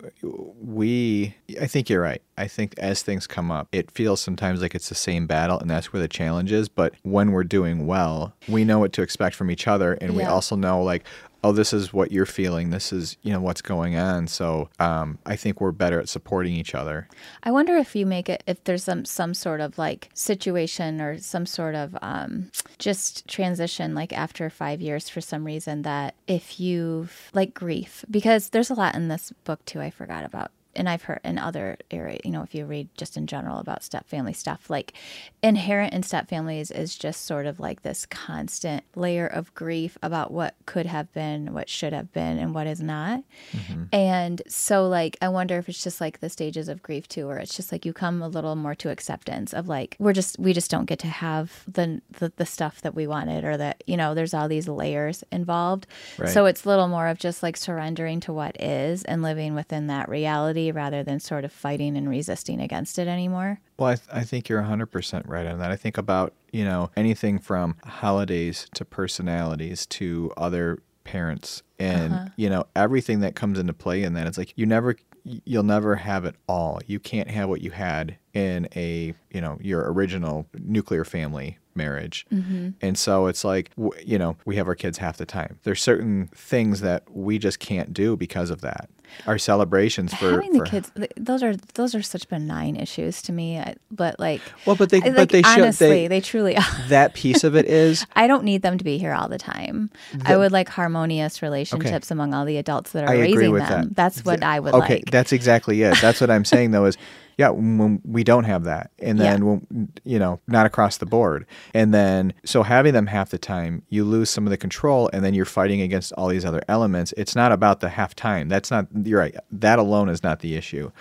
we. 0.61 1.35
I 1.59 1.67
think 1.67 1.89
you're 1.89 2.01
right. 2.01 2.21
I 2.37 2.47
think 2.47 2.77
as 2.77 3.01
things 3.01 3.27
come 3.27 3.51
up, 3.51 3.67
it 3.71 3.91
feels 3.91 4.21
sometimes 4.21 4.61
like 4.61 4.75
it's 4.75 4.89
the 4.89 4.95
same 4.95 5.27
battle, 5.27 5.59
and 5.59 5.69
that's 5.69 5.91
where 5.91 6.01
the 6.01 6.07
challenge 6.07 6.51
is. 6.51 6.69
But 6.69 6.93
when 7.03 7.31
we're 7.31 7.43
doing 7.43 7.87
well, 7.87 8.33
we 8.47 8.63
know 8.63 8.79
what 8.79 8.93
to 8.93 9.01
expect 9.01 9.35
from 9.35 9.51
each 9.51 9.67
other, 9.67 9.93
and 9.93 10.15
we 10.15 10.23
also 10.23 10.55
know 10.55 10.81
like, 10.83 11.05
oh, 11.43 11.51
this 11.51 11.73
is 11.73 11.93
what 11.93 12.11
you're 12.11 12.25
feeling. 12.25 12.69
This 12.69 12.91
is 12.91 13.17
you 13.21 13.31
know 13.31 13.41
what's 13.41 13.61
going 13.61 13.95
on. 13.95 14.27
So 14.27 14.69
um, 14.79 15.17
I 15.25 15.35
think 15.35 15.61
we're 15.61 15.71
better 15.71 15.99
at 15.99 16.09
supporting 16.09 16.53
each 16.53 16.75
other. 16.75 17.07
I 17.43 17.51
wonder 17.51 17.77
if 17.77 17.95
you 17.95 18.05
make 18.05 18.29
it, 18.29 18.43
if 18.47 18.63
there's 18.63 18.83
some, 18.83 19.05
some 19.05 19.33
sort 19.33 19.61
of 19.61 19.77
like 19.77 20.09
situation 20.13 21.01
or 21.01 21.17
some 21.17 21.45
sort 21.45 21.75
of 21.75 21.97
um, 22.01 22.51
just 22.77 23.27
transition, 23.27 23.95
like 23.95 24.13
after 24.13 24.49
five 24.49 24.81
years 24.81 25.09
for 25.09 25.21
some 25.21 25.43
reason, 25.45 25.83
that 25.83 26.15
if 26.27 26.59
you've 26.59 27.29
like 27.33 27.53
grief, 27.53 28.03
because 28.09 28.49
there's 28.49 28.69
a 28.69 28.75
lot 28.75 28.95
in 28.95 29.07
this 29.07 29.31
book 29.43 29.63
too, 29.65 29.81
I 29.81 29.89
forgot 29.89 30.25
about. 30.25 30.51
And 30.75 30.87
I've 30.87 31.03
heard 31.03 31.19
in 31.23 31.37
other 31.37 31.77
area, 31.89 32.19
you 32.23 32.31
know, 32.31 32.43
if 32.43 32.53
you 32.53 32.65
read 32.65 32.89
just 32.95 33.17
in 33.17 33.27
general 33.27 33.59
about 33.59 33.83
step 33.83 34.07
family 34.07 34.33
stuff, 34.33 34.69
like 34.69 34.93
inherent 35.41 35.93
in 35.93 36.03
step 36.03 36.29
families 36.29 36.69
is 36.69 36.95
just 36.95 37.25
sort 37.25 37.45
of 37.45 37.59
like 37.59 37.81
this 37.81 38.05
constant 38.05 38.83
layer 38.95 39.25
of 39.25 39.53
grief 39.55 39.97
about 40.03 40.31
what 40.31 40.55
could 40.65 40.85
have 40.85 41.11
been, 41.13 41.53
what 41.53 41.69
should 41.69 41.93
have 41.93 42.13
been, 42.13 42.37
and 42.37 42.53
what 42.53 42.67
is 42.67 42.81
not. 42.81 43.23
Mm-hmm. 43.51 43.83
And 43.91 44.41
so, 44.47 44.87
like, 44.87 45.17
I 45.21 45.29
wonder 45.29 45.57
if 45.57 45.69
it's 45.69 45.83
just 45.83 45.99
like 45.99 46.19
the 46.19 46.29
stages 46.29 46.69
of 46.69 46.83
grief 46.83 47.07
too, 47.07 47.27
where 47.27 47.39
it's 47.39 47.55
just 47.55 47.71
like 47.71 47.85
you 47.85 47.93
come 47.93 48.21
a 48.21 48.27
little 48.27 48.55
more 48.55 48.75
to 48.75 48.89
acceptance 48.89 49.53
of 49.53 49.67
like 49.67 49.95
we're 49.99 50.13
just 50.13 50.37
we 50.39 50.53
just 50.53 50.69
don't 50.69 50.85
get 50.85 50.99
to 50.99 51.07
have 51.07 51.63
the 51.67 52.01
the, 52.19 52.31
the 52.35 52.45
stuff 52.45 52.81
that 52.81 52.93
we 52.93 53.07
wanted, 53.07 53.43
or 53.43 53.57
that 53.57 53.83
you 53.87 53.97
know 53.97 54.13
there's 54.13 54.33
all 54.33 54.47
these 54.47 54.67
layers 54.67 55.23
involved. 55.31 55.87
Right. 56.17 56.29
So 56.29 56.45
it's 56.45 56.65
a 56.65 56.69
little 56.69 56.87
more 56.87 57.07
of 57.07 57.17
just 57.17 57.41
like 57.41 57.57
surrendering 57.57 58.19
to 58.21 58.33
what 58.33 58.61
is 58.61 59.03
and 59.03 59.23
living 59.23 59.55
within 59.55 59.87
that 59.87 60.09
reality 60.09 60.58
rather 60.67 61.03
than 61.03 61.19
sort 61.19 61.45
of 61.45 61.51
fighting 61.51 61.97
and 61.97 62.09
resisting 62.09 62.59
against 62.59 62.99
it 62.99 63.07
anymore. 63.07 63.59
Well, 63.77 63.89
I, 63.89 63.95
th- 63.95 64.07
I 64.11 64.23
think 64.23 64.49
you're 64.49 64.61
100% 64.61 65.27
right 65.27 65.45
on 65.45 65.59
that. 65.59 65.71
I 65.71 65.75
think 65.75 65.97
about, 65.97 66.33
you 66.51 66.65
know, 66.65 66.91
anything 66.95 67.39
from 67.39 67.75
holidays 67.85 68.67
to 68.75 68.85
personalities 68.85 69.85
to 69.87 70.31
other 70.37 70.79
parents 71.03 71.63
and, 71.79 72.13
uh-huh. 72.13 72.29
you 72.35 72.49
know, 72.49 72.65
everything 72.75 73.21
that 73.21 73.35
comes 73.35 73.57
into 73.57 73.73
play 73.73 74.03
in 74.03 74.13
that. 74.13 74.27
It's 74.27 74.37
like 74.37 74.53
you 74.55 74.65
never, 74.65 74.95
you'll 75.23 75.63
never 75.63 75.95
have 75.95 76.25
it 76.25 76.35
all. 76.47 76.79
You 76.85 76.99
can't 76.99 77.29
have 77.29 77.49
what 77.49 77.61
you 77.61 77.71
had 77.71 78.17
in 78.33 78.67
a, 78.75 79.13
you 79.31 79.41
know, 79.41 79.57
your 79.61 79.91
original 79.91 80.45
nuclear 80.57 81.05
family 81.05 81.57
marriage. 81.79 82.27
Mm-hmm. 82.31 82.69
And 82.81 82.95
so 82.97 83.25
it's 83.25 83.43
like, 83.43 83.71
you 84.05 84.19
know, 84.19 84.37
we 84.45 84.55
have 84.57 84.67
our 84.67 84.75
kids 84.75 84.99
half 84.99 85.17
the 85.17 85.25
time. 85.25 85.57
There's 85.63 85.81
certain 85.81 86.29
things 86.35 86.81
that 86.81 87.03
we 87.11 87.39
just 87.39 87.57
can't 87.59 87.91
do 87.93 88.15
because 88.15 88.51
of 88.51 88.61
that. 88.61 88.87
Our 89.25 89.39
celebrations 89.39 90.13
for 90.13 90.29
Having 90.33 90.51
the 90.53 90.59
for- 90.59 90.65
kids, 90.65 90.91
those 91.17 91.41
are 91.41 91.55
those 91.73 91.95
are 91.95 92.01
such 92.03 92.29
benign 92.29 92.75
issues 92.75 93.23
to 93.23 93.31
me. 93.31 93.57
Uh, 93.57 93.73
but 93.89 94.19
like, 94.19 94.39
Well, 94.67 94.75
but 94.75 94.91
they, 94.91 94.97
I- 94.97 95.09
but 95.09 95.15
like, 95.17 95.29
they 95.31 95.41
should. 95.41 95.61
honestly, 95.63 95.87
They, 95.89 96.07
they 96.07 96.21
truly 96.21 96.55
are. 96.55 96.63
that 96.89 97.15
piece 97.15 97.43
of 97.43 97.55
it 97.55 97.65
is 97.83 98.05
I 98.15 98.27
don't 98.27 98.43
need 98.43 98.61
them 98.61 98.77
to 98.77 98.83
be 98.83 98.99
here 98.99 99.13
all 99.13 99.27
the 99.27 99.39
time. 99.39 99.89
I 100.25 100.37
would 100.37 100.51
like 100.51 100.69
harmonious 100.69 101.41
relationships 101.41 102.11
among 102.11 102.35
all 102.35 102.45
the 102.45 102.57
adults 102.57 102.91
that 102.91 103.03
are 103.03 103.09
I 103.09 103.19
raising 103.19 103.55
them. 103.55 103.87
that. 103.87 103.95
That's 103.95 104.23
what 104.23 104.43
I 104.43 104.59
would 104.59 104.75
okay, 104.75 104.95
like. 104.97 105.05
that's 105.09 105.31
exactly 105.33 105.81
it. 105.81 105.97
That's 105.99 106.21
what 106.21 106.29
I'm 106.29 106.45
saying 106.45 106.69
though 106.69 106.85
is 106.85 106.95
yeah, 107.39 107.49
when 107.51 108.01
we 108.03 108.25
don't 108.25 108.43
have 108.43 108.65
that. 108.65 108.91
And 108.99 109.17
then 109.17 109.39
Yeah. 109.41 109.45
when 109.47 109.87
you 110.03 110.19
know, 110.19 110.41
not 110.45 110.65
across 110.65 110.97
the 110.97 111.05
board. 111.05 111.45
And 111.73 111.93
then 111.93 112.33
so 112.43 112.63
having 112.63 112.93
them 112.93 113.07
half 113.07 113.29
the 113.29 113.37
time, 113.37 113.83
you 113.89 114.03
lose 114.03 114.29
some 114.29 114.45
of 114.45 114.51
the 114.51 114.57
control 114.57 115.09
and 115.13 115.23
then 115.23 115.33
you're 115.33 115.45
fighting 115.45 115.79
against 115.81 116.11
all 116.17 116.27
these 116.27 116.43
other 116.43 116.61
elements. 116.67 117.13
It's 117.15 117.35
not 117.37 117.53
about 117.53 117.79
the 117.79 117.87
half 117.89 118.13
time. 118.13 118.49
That's 118.49 118.69
not 118.69 118.87
you're 119.05 119.19
right. 119.21 119.35
That 119.53 119.79
alone 119.79 120.09
is 120.09 120.21
not 120.21 120.41
the 120.41 120.55
issue. 120.55 120.91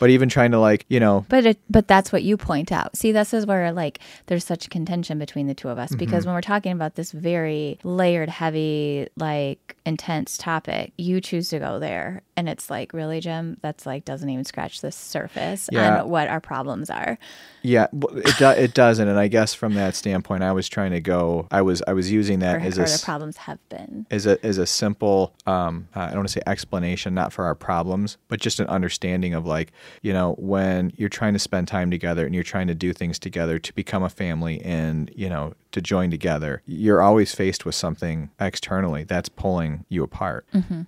But 0.00 0.10
even 0.10 0.28
trying 0.28 0.50
to 0.50 0.58
like 0.58 0.84
you 0.88 0.98
know 0.98 1.24
But 1.28 1.46
it, 1.46 1.58
but 1.70 1.86
that's 1.86 2.10
what 2.12 2.24
you 2.24 2.36
point 2.36 2.72
out. 2.72 2.96
See, 2.96 3.12
this 3.12 3.32
is 3.32 3.46
where 3.46 3.70
like 3.72 4.00
there's 4.26 4.44
such 4.44 4.68
contention 4.68 5.20
between 5.20 5.46
the 5.46 5.54
two 5.54 5.68
of 5.68 5.78
us 5.78 5.90
Mm-hmm. 5.90 5.98
because 5.98 6.26
when 6.26 6.34
we're 6.34 6.40
talking 6.40 6.72
about 6.72 6.96
this 6.96 7.12
very 7.12 7.78
layered, 7.84 8.28
heavy, 8.28 9.06
like 9.16 9.76
intense 9.86 10.36
topic, 10.36 10.92
you 10.98 11.20
choose 11.20 11.48
to 11.50 11.60
go 11.60 11.78
there, 11.78 12.22
and 12.36 12.48
it's 12.48 12.68
like 12.70 12.92
really, 12.92 13.20
Jim. 13.20 13.56
That's 13.62 13.86
like 13.86 14.04
doesn't 14.04 14.28
even 14.28 14.44
scratch 14.44 14.80
the 14.80 14.90
surface 14.92 15.68
Yeah. 15.72 16.02
on 16.02 16.08
what 16.08 16.28
our 16.28 16.40
problems 16.40 16.90
are. 16.90 17.18
yeah 17.62 17.86
it 17.92 18.36
do, 18.38 18.48
it 18.50 18.74
doesn't 18.74 19.08
and 19.08 19.18
I 19.18 19.28
guess 19.28 19.54
from 19.54 19.74
that 19.74 19.94
standpoint 19.94 20.42
I 20.42 20.52
was 20.52 20.68
trying 20.68 20.90
to 20.90 21.00
go 21.00 21.46
I 21.50 21.62
was 21.62 21.82
I 21.86 21.92
was 21.94 22.10
using 22.12 22.40
that 22.40 22.56
Or, 22.56 22.60
as 22.60 22.78
or 22.78 22.84
a 22.84 22.98
problems 23.04 23.36
have 23.38 23.58
been. 23.70 24.04
as 24.10 24.26
a 24.26 24.44
as 24.44 24.58
a 24.58 24.66
simple 24.66 25.32
um 25.46 25.88
uh, 25.96 26.00
I 26.00 26.06
don't 26.08 26.16
want 26.18 26.28
to 26.28 26.32
say 26.32 26.42
explanation 26.46 27.14
not 27.14 27.32
for 27.32 27.44
our 27.46 27.54
problems 27.54 28.18
but 28.28 28.38
just 28.40 28.60
an 28.60 28.66
understanding 28.66 29.32
of 29.34 29.46
like 29.46 29.72
you 30.02 30.12
know 30.12 30.34
when 30.38 30.92
you're 30.96 31.08
trying 31.08 31.32
to 31.32 31.38
spend 31.38 31.66
time 31.68 31.90
together 31.90 32.26
and 32.26 32.34
you're 32.34 32.44
trying 32.44 32.66
to 32.66 32.74
do 32.74 32.92
things 32.92 33.18
together 33.18 33.58
to 33.58 33.72
become 33.74 34.02
a 34.02 34.10
family 34.10 34.60
and 34.62 35.10
you 35.16 35.28
know 35.30 35.54
to 35.74 35.82
join 35.82 36.10
together 36.10 36.62
you're 36.66 37.02
always 37.02 37.34
faced 37.34 37.64
with 37.66 37.74
something 37.74 38.30
externally 38.40 39.04
that's 39.04 39.28
pulling 39.28 39.84
you 39.88 40.02
apart. 40.02 40.46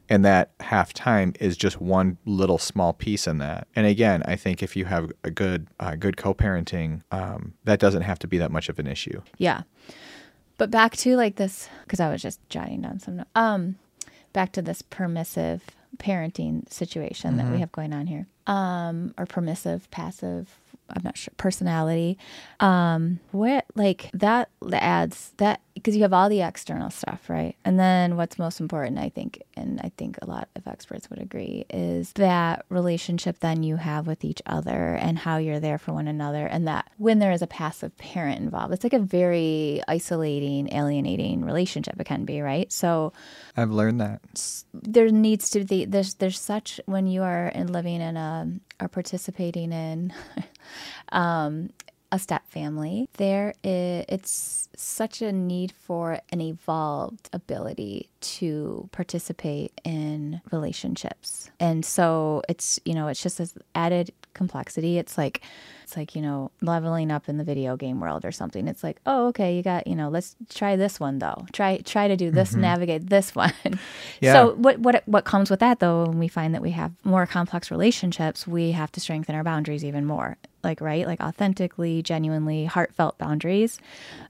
And 0.08 0.24
that 0.24 0.52
half 0.60 0.92
time 0.92 1.34
is 1.40 1.56
just 1.56 1.80
one 1.80 2.16
little 2.24 2.58
small 2.58 2.92
piece 2.92 3.26
in 3.26 3.38
that. 3.38 3.66
And 3.76 3.86
again 3.86 4.22
I 4.24 4.36
think 4.36 4.62
if 4.62 4.76
you 4.76 4.84
have 4.86 5.12
a 5.24 5.30
good 5.30 5.68
uh, 5.80 5.96
good 5.96 6.16
co-parenting 6.16 7.02
um, 7.10 7.54
that 7.64 7.78
doesn't 7.80 8.02
have 8.02 8.18
to 8.20 8.26
be 8.26 8.38
that 8.38 8.50
much 8.50 8.68
of 8.68 8.78
an 8.78 8.86
issue. 8.86 9.20
Yeah. 9.38 9.62
But 10.58 10.70
back 10.70 10.96
to 10.98 11.16
like 11.16 11.36
this 11.36 11.68
because 11.84 12.00
I 12.00 12.10
was 12.10 12.22
just 12.22 12.40
jotting 12.48 12.82
down 12.82 12.98
some 13.00 13.24
um 13.34 13.76
back 14.32 14.52
to 14.52 14.62
this 14.62 14.82
permissive 14.82 15.64
parenting 15.98 16.70
situation 16.70 17.36
that 17.38 17.50
we 17.50 17.60
have 17.60 17.72
going 17.72 17.92
on 17.92 18.06
here. 18.06 18.26
Um 18.46 19.14
or 19.18 19.26
permissive, 19.26 19.90
passive, 19.90 20.58
I'm 20.90 21.02
not 21.04 21.16
sure, 21.16 21.34
personality. 21.36 22.18
Um 22.60 23.20
what 23.32 23.66
like 23.74 24.10
that 24.14 24.50
adds 24.72 25.32
that 25.38 25.60
because 25.76 25.94
you 25.94 26.02
have 26.02 26.14
all 26.14 26.30
the 26.30 26.40
external 26.40 26.88
stuff, 26.88 27.28
right? 27.28 27.54
And 27.62 27.78
then 27.78 28.16
what's 28.16 28.38
most 28.38 28.60
important, 28.60 28.98
I 28.98 29.10
think, 29.10 29.42
and 29.56 29.78
I 29.84 29.92
think 29.98 30.16
a 30.22 30.26
lot 30.26 30.48
of 30.56 30.66
experts 30.66 31.10
would 31.10 31.20
agree, 31.20 31.66
is 31.68 32.12
that 32.14 32.64
relationship 32.70 33.40
then 33.40 33.62
you 33.62 33.76
have 33.76 34.06
with 34.06 34.24
each 34.24 34.40
other 34.46 34.94
and 34.94 35.18
how 35.18 35.36
you're 35.36 35.60
there 35.60 35.76
for 35.76 35.92
one 35.92 36.08
another. 36.08 36.46
And 36.46 36.66
that 36.66 36.90
when 36.96 37.18
there 37.18 37.30
is 37.30 37.42
a 37.42 37.46
passive 37.46 37.94
parent 37.98 38.40
involved, 38.40 38.72
it's 38.72 38.84
like 38.84 38.94
a 38.94 38.98
very 38.98 39.82
isolating, 39.86 40.72
alienating 40.72 41.44
relationship. 41.44 42.00
It 42.00 42.04
can 42.04 42.24
be, 42.24 42.40
right? 42.40 42.72
So 42.72 43.12
I've 43.54 43.70
learned 43.70 44.00
that 44.00 44.22
there 44.72 45.10
needs 45.10 45.50
to 45.50 45.64
be 45.64 45.84
there's 45.84 46.14
there's 46.14 46.40
such 46.40 46.80
when 46.86 47.06
you 47.06 47.22
are 47.22 47.48
in 47.48 47.70
living 47.70 48.00
in 48.00 48.16
a 48.16 48.50
or 48.80 48.88
participating 48.88 49.72
in 49.72 50.12
um 51.12 51.70
a 52.12 52.18
step 52.18 52.48
family. 52.48 53.08
There 53.14 53.54
it's 53.62 54.68
such 54.76 55.22
a 55.22 55.32
need 55.32 55.72
for 55.72 56.20
an 56.30 56.40
evolved 56.40 57.28
ability 57.32 58.10
to 58.20 58.88
participate 58.92 59.72
in 59.84 60.40
relationships. 60.52 61.50
And 61.58 61.84
so 61.84 62.42
it's 62.48 62.78
you 62.84 62.94
know 62.94 63.08
it's 63.08 63.22
just 63.22 63.38
this 63.38 63.54
added 63.74 64.12
complexity. 64.36 64.98
It's 64.98 65.18
like 65.18 65.40
it's 65.82 65.96
like 65.96 66.14
you 66.14 66.22
know 66.22 66.50
leveling 66.60 67.10
up 67.10 67.28
in 67.28 67.38
the 67.38 67.44
video 67.44 67.76
game 67.76 68.00
world 68.00 68.24
or 68.24 68.30
something. 68.30 68.68
It's 68.68 68.84
like 68.84 69.00
oh 69.06 69.28
okay 69.28 69.56
you 69.56 69.62
got 69.62 69.86
you 69.86 69.96
know 69.96 70.08
let's 70.08 70.36
try 70.48 70.76
this 70.76 71.00
one 71.00 71.18
though. 71.18 71.46
Try 71.52 71.78
try 71.78 72.06
to 72.06 72.16
do 72.16 72.30
this 72.30 72.52
mm-hmm. 72.52 72.60
navigate 72.60 73.10
this 73.10 73.34
one. 73.34 73.52
Yeah. 74.20 74.32
so 74.32 74.54
what 74.54 74.78
what 74.78 75.02
what 75.06 75.24
comes 75.24 75.50
with 75.50 75.60
that 75.60 75.80
though 75.80 76.04
when 76.06 76.18
we 76.18 76.28
find 76.28 76.54
that 76.54 76.62
we 76.62 76.70
have 76.70 76.92
more 77.04 77.26
complex 77.26 77.70
relationships 77.70 78.46
we 78.46 78.72
have 78.72 78.90
to 78.92 79.00
strengthen 79.00 79.34
our 79.34 79.44
boundaries 79.44 79.84
even 79.84 80.06
more 80.06 80.38
like 80.66 80.80
right 80.80 81.06
like 81.06 81.20
authentically 81.20 82.02
genuinely 82.02 82.64
heartfelt 82.66 83.16
boundaries. 83.18 83.78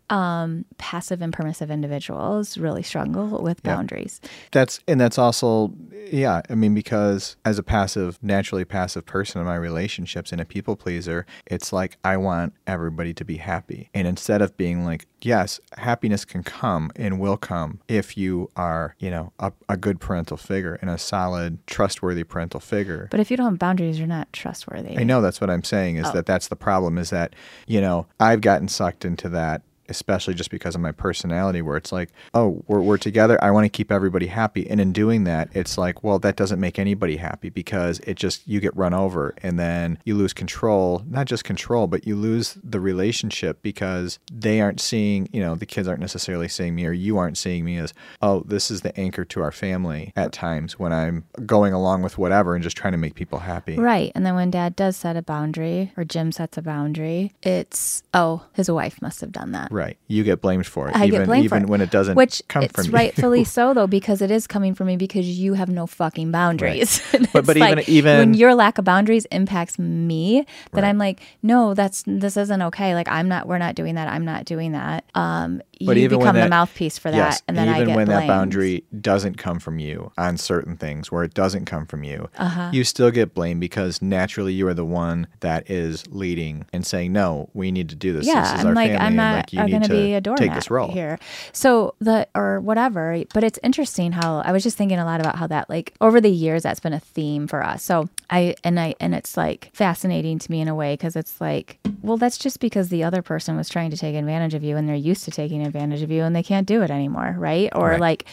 Um 0.09 0.65
passive 0.79 1.21
and 1.21 1.33
permissive 1.33 1.71
individuals 1.71 2.57
really 2.57 2.83
struggle 2.83 3.43
with 3.43 3.63
boundaries. 3.63 4.21
That's 4.53 4.81
and 4.87 5.01
that's 5.01 5.19
also 5.19 5.73
yeah, 6.13 6.43
I 6.49 6.55
mean 6.55 6.75
because 6.75 7.37
as 7.45 7.59
a 7.59 7.63
passive, 7.63 8.19
naturally 8.23 8.65
passive 8.65 9.07
person 9.07 9.41
in 9.41 9.47
my 9.47 9.57
relationships 9.57 10.31
and 10.31 10.41
a 10.41 10.45
people 10.45 10.77
pleaser, 10.77 11.27
it's 11.47 11.73
like 11.73 11.99
I 12.05 12.17
want 12.17 12.55
everybody 12.67 13.13
to 13.15 13.25
be 13.25 13.39
happy. 13.39 13.91
And 13.95 14.07
instead 14.07 14.43
of 14.43 14.57
being 14.57 14.85
like, 14.85 15.07
yes, 15.23 15.61
happiness 15.77 16.25
can 16.25 16.43
come 16.43 16.91
and 16.97 17.19
will 17.19 17.37
come 17.37 17.81
if 17.89 18.17
you 18.17 18.51
are, 18.57 18.95
you 18.99 19.11
know, 19.11 19.33
a, 19.39 19.53
a 19.69 19.77
good 19.77 20.01
parental 20.01 20.37
figure 20.37 20.79
and 20.81 20.91
a 20.91 20.99
solid, 20.99 21.59
trustworthy 21.67 22.25
parental 22.25 22.61
figure. 22.61 23.09
but 23.11 23.21
if 23.21 23.31
you 23.31 23.37
don't 23.37 23.47
have 23.47 23.59
boundaries 23.59 23.99
you're 23.99 24.07
not 24.07 24.33
trustworthy 24.33 24.97
I 24.99 25.03
know 25.05 25.21
that's 25.21 25.41
what 25.41 25.51
I'm 25.51 25.65
saying 25.65 25.97
is 25.97 26.07
Oh. 26.07 26.13
that 26.13 26.27
that's 26.27 26.49
the 26.49 26.57
problem 26.57 26.99
is 26.99 27.11
that, 27.11 27.35
you 27.67 27.81
know, 27.81 28.07
I've 28.21 28.41
gotten 28.41 28.69
sucked 28.69 29.05
into 29.05 29.29
that 29.31 29.63
especially 29.89 30.35
just 30.35 30.51
because 30.51 30.75
of 30.75 30.81
my 30.81 30.93
personality 30.93 31.63
where 31.63 31.77
it's 31.77 31.93
like, 31.93 32.11
oh, 32.35 32.63
we're, 32.67 32.81
we're 32.81 32.99
together. 32.99 33.43
I 33.43 33.51
want 33.51 33.65
to 33.65 33.69
keep 33.69 33.91
everybody 33.91 34.27
happy. 34.27 34.69
And 34.69 34.81
in 34.81 34.93
doing 34.93 35.25
that, 35.25 35.49
it's 35.53 35.79
like, 35.79 36.03
well, 36.03 36.19
that 36.21 36.37
doesn't 36.37 36.61
make 36.61 36.79
anybody 36.79 37.17
happy 37.17 37.51
because 37.51 38.01
it 38.01 38.15
just, 38.15 38.47
you 38.47 38.61
get 38.61 38.77
run 38.77 38.95
over 38.95 39.35
and 39.43 39.59
then 39.59 39.99
you 40.05 40.15
lose 40.15 40.33
control, 40.33 41.03
not 41.09 41.27
just 41.27 41.45
control, 41.45 41.87
but 41.87 42.07
you 42.07 42.17
lose 42.17 42.59
the 42.63 42.81
relationship 42.81 43.63
because 43.63 44.19
they 44.33 44.61
aren't 44.61 44.81
seeing, 44.81 45.29
you 45.33 45.41
know, 45.41 45.55
the 45.55 45.67
kids 45.67 45.89
aren't 45.89 46.01
necessarily 46.01 46.49
seeing 46.49 46.75
me 46.75 46.87
or 46.87 46.93
you 46.93 47.19
aren't 47.19 47.39
seeing 47.39 47.65
me 47.65 47.77
as, 47.79 47.93
oh, 48.23 48.41
this 48.47 48.71
is 48.71 48.83
the 48.83 48.99
anchor 48.99 49.25
to 49.25 49.43
our 49.43 49.53
family 49.53 50.13
at 50.17 50.33
times 50.33 50.79
when 50.79 50.93
I'm 50.93 51.25
going 51.45 51.73
along 51.73 52.03
with 52.03 52.19
whatever 52.19 52.55
and 52.55 52.63
just 52.63 52.77
trying 52.77 52.93
to 52.93 52.99
make 52.99 53.15
people 53.15 53.41
happy. 53.41 53.77
Right. 53.79 54.13
And 54.15 54.25
then 54.25 54.35
when 54.35 54.51
dad 54.51 54.77
does 54.77 54.97
set 54.97 55.17
a 55.17 55.23
boundary 55.23 55.93
or 55.97 56.05
Jim 56.05 56.33
sets 56.33 56.59
a 56.59 56.63
boundary, 56.63 57.33
it's, 57.43 58.03
oh, 58.15 58.45
his 58.53 58.71
wife 58.71 59.01
must 59.03 59.21
have 59.21 59.33
done 59.33 59.53
that. 59.53 59.71
Right. 59.77 59.99
You 60.09 60.25
get 60.25 60.41
blamed 60.41 60.67
for 60.67 60.89
it. 60.89 60.97
I 60.97 61.05
even 61.07 61.21
get 61.21 61.27
blamed 61.27 61.45
even 61.45 61.59
for 61.61 61.65
it. 61.65 61.69
when 61.69 61.81
it 61.83 61.91
doesn't 61.91 62.15
Which 62.17 62.43
come 62.49 62.63
it's 62.63 62.73
from 62.75 62.87
you. 62.87 62.93
rightfully 62.93 63.45
so 63.57 63.75
though, 63.75 63.87
because 63.87 64.23
it 64.23 64.31
is 64.31 64.47
coming 64.47 64.75
from 64.75 64.87
me 64.87 64.97
because 64.97 65.27
you 65.39 65.53
have 65.53 65.69
no 65.69 65.87
fucking 65.87 66.31
boundaries. 66.31 67.03
And 67.13 67.29
But- 67.33 67.45
but 67.47 67.57
it's 67.59 67.67
even- 67.67 67.85
even- 67.91 68.19
when 68.19 68.35
your 68.35 68.55
lack 68.55 68.79
of 68.79 68.85
boundaries 68.87 69.27
impacts 69.27 69.79
me, 69.79 70.47
then 70.73 70.83
Right. 70.83 70.89
I'm 70.89 70.97
like, 70.99 71.21
no, 71.43 71.75
that's 71.75 72.03
this 72.07 72.37
isn't 72.39 72.63
okay. 72.63 72.95
Like 72.95 73.09
I'm 73.09 73.29
not 73.29 73.47
we're 73.47 73.59
not 73.59 73.75
doing 73.75 73.97
that. 73.97 74.09
I'm 74.09 74.25
not 74.25 74.47
doing 74.47 74.73
that. 74.73 75.05
Um 75.15 75.61
But 75.85 75.97
you 75.97 76.05
even 76.05 76.19
when 76.19 76.25
become 76.25 76.35
the 76.37 76.41
that- 76.43 76.51
mouthpiece 76.51 76.99
for 76.99 77.11
that 77.11 77.17
yes, 77.17 77.43
and 77.47 77.57
then 77.57 77.69
even 77.69 77.83
I 77.83 77.85
get 77.87 77.97
when 77.97 78.09
that 78.09 78.27
boundary 78.27 78.85
doesn't 78.99 79.37
come 79.37 79.59
from 79.59 79.79
you 79.79 80.11
on 80.17 80.39
certain 80.39 80.77
things, 80.77 81.13
where 81.13 81.23
it 81.23 81.35
doesn't 81.35 81.67
come 81.67 81.85
from 81.87 82.03
you, 82.03 82.29
Uh-huh. 82.39 82.71
you 82.73 82.83
still 82.85 83.11
get 83.11 83.35
blamed 83.35 83.61
because 83.61 84.01
naturally 84.01 84.55
you 84.55 84.67
are 84.69 84.75
the 84.75 84.85
one 84.87 85.27
that 85.41 85.71
is 85.71 86.05
leading 86.09 86.65
and 86.73 86.87
saying, 86.87 87.13
"No, 87.13 87.51
we 87.53 87.71
need 87.71 87.89
to 87.91 87.95
do 87.95 88.13
this. 88.13 88.27
yeah, 88.27 88.41
this 88.43 88.53
is 88.55 88.61
I'm 88.61 88.67
our 88.69 88.75
like 88.75 88.91
family, 88.91 88.97
I'm 89.01 89.07
and 89.09 89.17
not 89.17 89.35
like 89.37 89.53
you 89.53 89.59
going 89.59 89.71
need 89.73 89.83
to 89.83 89.89
be 89.89 90.15
a 90.15 90.21
doormat 90.21 90.39
take 90.39 90.55
this 90.55 90.71
role." 90.71 90.89
here. 90.91 91.19
So 91.53 91.95
the 92.01 92.27
or 92.35 92.61
whatever, 92.61 93.23
but 93.35 93.45
it's 93.45 93.59
interesting 93.63 94.13
how 94.13 94.39
I 94.45 94.53
was 94.53 94.63
just 94.63 94.79
thinking 94.79 94.99
a 94.99 95.05
lot 95.05 95.21
about 95.21 95.37
how 95.37 95.47
that 95.49 95.69
like 95.69 95.93
over 96.01 96.21
the 96.21 96.31
years 96.31 96.63
that's 96.63 96.81
been 96.81 96.93
a 96.95 97.01
theme 97.01 97.47
for 97.47 97.63
us. 97.63 97.83
So 97.83 98.09
I 98.31 98.55
and 98.65 98.79
I 98.81 98.95
and 99.01 99.15
it's 99.15 99.37
like 99.37 99.71
fascinating 99.73 100.39
to 100.41 100.51
me 100.51 100.61
in 100.61 100.69
a 100.69 100.75
way 100.75 100.95
because 100.95 101.17
it's 101.17 101.41
like, 101.41 101.79
well, 102.03 102.17
that's 102.17 102.39
just 102.39 102.61
because 102.61 102.89
the 102.89 103.05
other 103.05 103.23
person 103.23 103.57
was 103.57 103.69
trying 103.69 103.91
to 103.91 103.97
take 103.97 104.15
advantage 104.15 104.55
of 104.55 104.65
you 104.65 104.77
and 104.77 104.89
they're 104.89 104.97
used 104.97 105.25
to 105.25 105.31
taking 105.31 105.65
advantage 105.65 106.03
of 106.03 106.11
you 106.11 106.23
and 106.23 106.35
they 106.35 106.43
can't 106.43 106.67
do 106.67 106.83
it 106.83 106.91
anymore, 106.91 107.35
right? 107.39 107.71
Or 107.75 107.91
Right. 107.91 108.01
like 108.01 108.25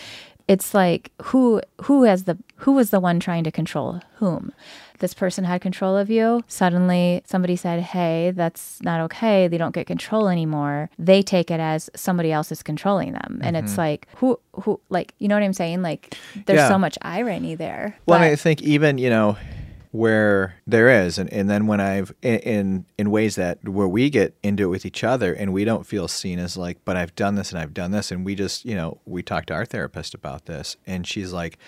it's 0.47 0.73
like 0.73 1.11
who 1.23 1.61
who 1.83 2.03
has 2.03 2.23
the 2.25 2.37
who 2.57 2.73
was 2.73 2.89
the 2.89 2.99
one 2.99 3.19
trying 3.19 3.43
to 3.43 3.51
control 3.51 4.01
whom? 4.15 4.51
This 4.99 5.13
person 5.13 5.43
had 5.43 5.61
control 5.61 5.97
of 5.97 6.09
you. 6.09 6.43
Suddenly 6.47 7.21
somebody 7.25 7.55
said 7.55 7.81
hey 7.81 8.31
that's 8.35 8.81
not 8.81 8.99
okay. 9.01 9.47
They 9.47 9.57
don't 9.57 9.73
get 9.75 9.85
control 9.87 10.27
anymore. 10.27 10.89
They 10.97 11.21
take 11.21 11.51
it 11.51 11.59
as 11.59 11.89
somebody 11.95 12.31
else 12.31 12.51
is 12.51 12.63
controlling 12.63 13.13
them. 13.13 13.39
And 13.43 13.55
it's 13.55 13.73
mm-hmm. 13.73 13.81
like 13.81 14.07
who 14.15 14.39
who 14.53 14.79
like 14.89 15.13
you 15.19 15.27
know 15.27 15.35
what 15.35 15.43
i'm 15.43 15.53
saying? 15.53 15.81
Like 15.81 16.17
there's 16.45 16.57
Yeah. 16.59 16.67
so 16.67 16.77
much 16.77 16.97
irony 17.01 17.55
there. 17.55 17.95
Well, 18.05 18.19
but- 18.19 18.23
and 18.25 18.31
I 18.33 18.35
think 18.35 18.61
even 18.63 18.97
you 18.97 19.09
know 19.09 19.37
where 19.93 20.55
there 20.65 20.89
is, 20.89 21.19
and, 21.19 21.31
and 21.31 21.47
then 21.47 21.67
when 21.67 21.79
I've 21.79 22.11
in, 22.23 22.83
in 22.97 23.11
ways 23.11 23.35
that 23.35 23.63
where 23.63 23.87
we 23.87 24.09
get 24.09 24.35
into 24.41 24.63
it 24.63 24.67
with 24.67 24.87
each 24.87 25.03
other, 25.03 25.35
and 25.35 25.53
we 25.53 25.65
don't 25.65 25.85
feel 25.85 26.07
seen 26.07 26.39
as 26.39 26.57
like, 26.57 26.79
but 26.83 26.97
I've 26.97 27.13
done 27.13 27.35
this 27.35 27.51
and 27.51 27.59
I've 27.59 27.75
done 27.75 27.91
this, 27.91 28.11
and 28.11 28.25
we 28.25 28.33
just 28.33 28.65
you 28.65 28.73
know 28.73 28.99
we 29.05 29.21
talked 29.21 29.49
to 29.49 29.53
our 29.53 29.65
therapist 29.65 30.15
about 30.15 30.47
this, 30.47 30.77
and 30.87 31.05
she's 31.05 31.31
like, 31.31 31.59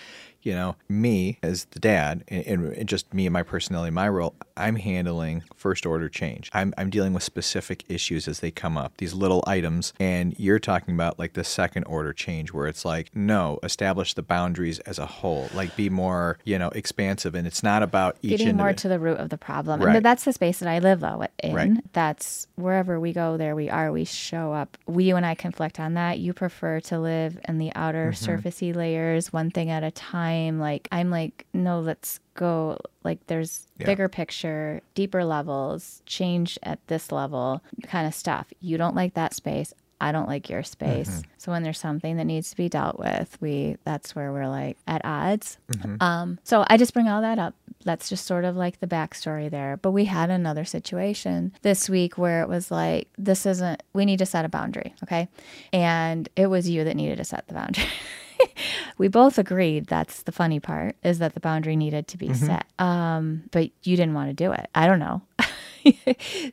you 0.46 0.54
know, 0.54 0.76
me 0.88 1.38
as 1.42 1.64
the 1.72 1.80
dad, 1.80 2.24
and, 2.28 2.46
and 2.46 2.88
just 2.88 3.12
me 3.12 3.26
and 3.26 3.32
my 3.32 3.42
personality, 3.42 3.90
my 3.90 4.08
role, 4.08 4.34
I'm 4.56 4.76
handling 4.76 5.42
first 5.56 5.84
order 5.84 6.08
change. 6.08 6.50
I'm 6.54 6.72
I'm 6.78 6.88
dealing 6.88 7.12
with 7.12 7.24
specific 7.24 7.84
issues 7.88 8.28
as 8.28 8.40
they 8.40 8.52
come 8.52 8.78
up, 8.78 8.92
these 8.98 9.12
little 9.12 9.42
items, 9.46 9.92
and 9.98 10.38
you're 10.38 10.60
talking 10.60 10.94
about 10.94 11.18
like 11.18 11.32
the 11.32 11.44
second 11.44 11.84
order 11.84 12.12
change 12.12 12.52
where 12.52 12.68
it's 12.68 12.84
like, 12.84 13.10
no, 13.14 13.58
establish 13.64 14.14
the 14.14 14.22
boundaries 14.22 14.78
as 14.80 14.98
a 14.98 15.06
whole, 15.06 15.48
like 15.52 15.74
be 15.74 15.90
more, 15.90 16.38
you 16.44 16.58
know, 16.58 16.68
expansive, 16.68 17.34
and 17.34 17.46
it's 17.46 17.62
not 17.64 17.82
about 17.82 18.16
each 18.22 18.38
getting 18.38 18.56
more 18.56 18.72
to 18.72 18.88
the 18.88 19.00
root 19.00 19.18
of 19.18 19.30
the 19.30 19.38
problem. 19.38 19.82
Right. 19.82 19.96
And 19.96 20.04
that's 20.04 20.24
the 20.24 20.32
space 20.32 20.60
that 20.60 20.68
I 20.68 20.78
live 20.78 21.00
though 21.00 21.26
in. 21.42 21.54
Right. 21.54 21.92
That's 21.92 22.46
wherever 22.54 23.00
we 23.00 23.12
go, 23.12 23.36
there 23.36 23.56
we 23.56 23.68
are. 23.68 23.90
We 23.90 24.04
show 24.04 24.52
up. 24.52 24.78
We 24.86 25.04
you 25.04 25.16
and 25.16 25.26
I 25.26 25.34
conflict 25.34 25.80
on 25.80 25.94
that. 25.94 26.20
You 26.20 26.32
prefer 26.32 26.78
to 26.80 27.00
live 27.00 27.38
in 27.48 27.58
the 27.58 27.72
outer 27.74 27.96
Mm-hmm. 27.96 28.30
surfacey 28.30 28.74
layers, 28.74 29.32
one 29.32 29.50
thing 29.50 29.70
at 29.70 29.82
a 29.82 29.90
time, 29.90 30.35
time 30.36 30.58
like 30.58 30.88
i'm 30.92 31.10
like 31.10 31.46
no 31.52 31.80
let's 31.80 32.20
go 32.34 32.78
like 33.04 33.18
there's 33.26 33.66
Yeah. 33.78 33.86
bigger 33.86 34.08
picture 34.08 34.80
deeper 34.94 35.24
levels 35.24 36.02
change 36.06 36.58
at 36.62 36.78
this 36.88 37.10
level 37.12 37.62
kind 37.86 38.06
of 38.06 38.14
stuff. 38.14 38.46
You 38.60 38.76
don't 38.78 38.94
like 38.96 39.14
that 39.14 39.34
space 39.34 39.72
i 39.98 40.12
don't 40.12 40.28
like 40.28 40.50
your 40.50 40.62
space. 40.62 41.08
Mm-hmm. 41.08 41.20
so 41.38 41.52
when 41.52 41.62
there's 41.62 41.78
something 41.78 42.18
that 42.18 42.24
needs 42.26 42.50
to 42.50 42.56
be 42.56 42.68
dealt 42.68 42.98
with 42.98 43.38
we 43.40 43.76
that's 43.84 44.14
where 44.14 44.30
we're 44.32 44.48
like 44.48 44.76
at 44.86 45.00
odds. 45.04 45.56
Mm-hmm. 45.72 45.96
um 46.02 46.38
so 46.44 46.64
i 46.68 46.76
just 46.76 46.92
bring 46.94 47.08
all 47.08 47.22
that 47.22 47.38
up. 47.38 47.54
That's 47.84 48.08
just 48.08 48.26
sort 48.26 48.44
of 48.44 48.56
like 48.56 48.80
the 48.80 48.88
backstory 48.88 49.48
there. 49.48 49.76
But 49.76 49.92
we 49.92 50.06
had 50.06 50.28
another 50.28 50.64
situation 50.64 51.52
this 51.62 51.88
week 51.88 52.18
where 52.18 52.42
it 52.42 52.48
was 52.48 52.68
like 52.70 53.08
this 53.16 53.46
isn't 53.46 53.82
we 53.92 54.04
need 54.04 54.18
to 54.18 54.26
set 54.26 54.44
a 54.44 54.48
boundary 54.48 54.92
okay? 55.04 55.28
And 55.72 56.28
it 56.36 56.48
was 56.48 56.68
you 56.68 56.82
that 56.84 56.96
needed 56.96 57.18
to 57.18 57.24
set 57.24 57.46
the 57.48 57.54
boundary 57.54 57.84
we 58.98 59.08
both 59.08 59.38
agreed 59.38 59.86
that's 59.86 60.22
the 60.22 60.32
funny 60.32 60.60
part 60.60 60.96
is 61.02 61.18
that 61.18 61.34
the 61.34 61.40
boundary 61.40 61.76
needed 61.76 62.08
to 62.08 62.16
be 62.16 62.32
set. 62.34 62.66
Um 62.78 63.44
but 63.50 63.70
you 63.82 63.96
didn't 63.96 64.14
want 64.14 64.28
to 64.30 64.34
do 64.34 64.52
it. 64.52 64.68
I 64.74 64.86
don't 64.86 64.98
know 64.98 65.22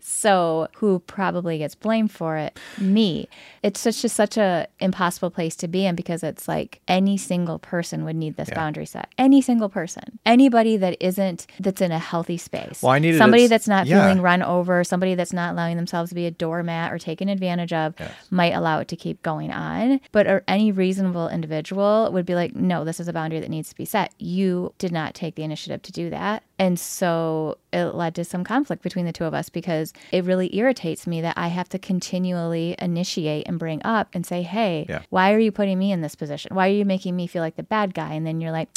so 0.02 0.68
who 0.76 1.00
probably 1.00 1.58
gets 1.58 1.76
blamed 1.76 2.12
for 2.12 2.38
it? 2.38 2.58
Me. 2.80 3.28
It's 3.62 3.80
such 3.80 4.02
just 4.02 4.16
such 4.16 4.38
a 4.38 4.68
impossible 4.80 5.30
place 5.30 5.56
to 5.58 5.68
be 5.68 5.86
in 5.86 5.96
because 5.96 6.24
it's 6.24 6.48
like 6.48 6.82
any 6.88 7.18
single 7.18 7.60
person 7.60 8.06
would 8.06 8.16
need 8.16 8.36
this 8.36 8.50
Yeah. 8.50 8.56
boundary 8.56 8.86
set. 8.86 9.10
Any 9.18 9.42
single 9.42 9.70
person. 9.70 10.20
Anybody 10.26 10.78
that 10.78 10.98
isn't 11.00 11.48
that's 11.60 11.82
in 11.82 11.92
a 11.92 12.00
healthy 12.00 12.38
space. 12.38 12.82
Well, 12.82 12.92
I 12.92 13.00
needed 13.00 13.18
somebody 13.18 13.48
that's 13.48 13.68
not 13.68 13.88
yeah. 13.88 14.02
feeling 14.02 14.22
run 14.22 14.42
over 14.42 14.84
somebody 14.84 15.16
that's 15.16 15.34
not 15.34 15.54
allowing 15.54 15.78
themselves 15.78 16.10
to 16.10 16.16
be 16.16 16.26
a 16.26 16.32
doormat 16.32 16.92
or 16.92 16.98
taken 16.98 17.30
advantage 17.30 17.74
of 17.74 17.94
Yes. 18.00 18.12
might 18.32 18.54
allow 18.54 18.80
it 18.80 18.88
to 18.90 18.96
keep 18.96 19.22
going 19.22 19.52
on. 19.52 20.00
But 20.12 20.28
or 20.28 20.44
any 20.48 20.72
reasonable 20.72 21.30
individual 21.30 22.10
would 22.12 22.26
be 22.26 22.36
like 22.36 22.56
no 22.56 22.84
this 22.84 23.00
is 23.00 23.08
a 23.08 23.14
boundary 23.14 23.40
that 23.40 23.50
needs 23.50 23.70
to 23.70 23.76
be 23.76 23.86
set. 23.86 24.14
You 24.20 24.74
did 24.78 24.92
not 24.92 25.14
take 25.14 25.36
the 25.36 25.44
initiative 25.44 25.82
to 25.84 25.92
do 25.92 26.10
that. 26.10 26.44
And 26.60 26.80
so 26.80 27.58
it 27.74 27.96
led 27.96 28.16
to 28.16 28.24
some 28.24 28.44
conflict 28.44 28.84
between 28.84 29.06
the 29.06 29.12
two 29.12 29.26
of 29.26 29.34
us 29.34 29.50
because 29.50 29.94
it 30.12 30.24
really 30.24 30.56
irritates 30.56 31.08
me 31.08 31.22
that 31.22 31.38
I 31.38 31.48
have 31.48 31.70
to 31.70 31.80
continually 31.80 32.76
initiate 32.80 33.48
and 33.48 33.58
bring 33.58 33.82
up 33.84 34.10
and 34.14 34.26
say, 34.26 34.44
hey, 34.44 34.86
Yeah. 34.88 35.02
why 35.10 35.34
are 35.34 35.40
you 35.40 35.52
putting 35.52 35.80
me 35.80 35.92
in 35.92 36.02
this 36.02 36.16
position? 36.16 36.56
Why 36.56 36.70
are 36.70 36.74
you 36.74 36.86
making 36.86 37.16
me 37.16 37.28
feel 37.28 37.42
like 37.42 37.56
the 37.56 37.64
bad 37.64 37.94
guy? 37.94 38.14
And 38.14 38.26
then 38.26 38.42
you're 38.42 38.52
like, 38.52 38.70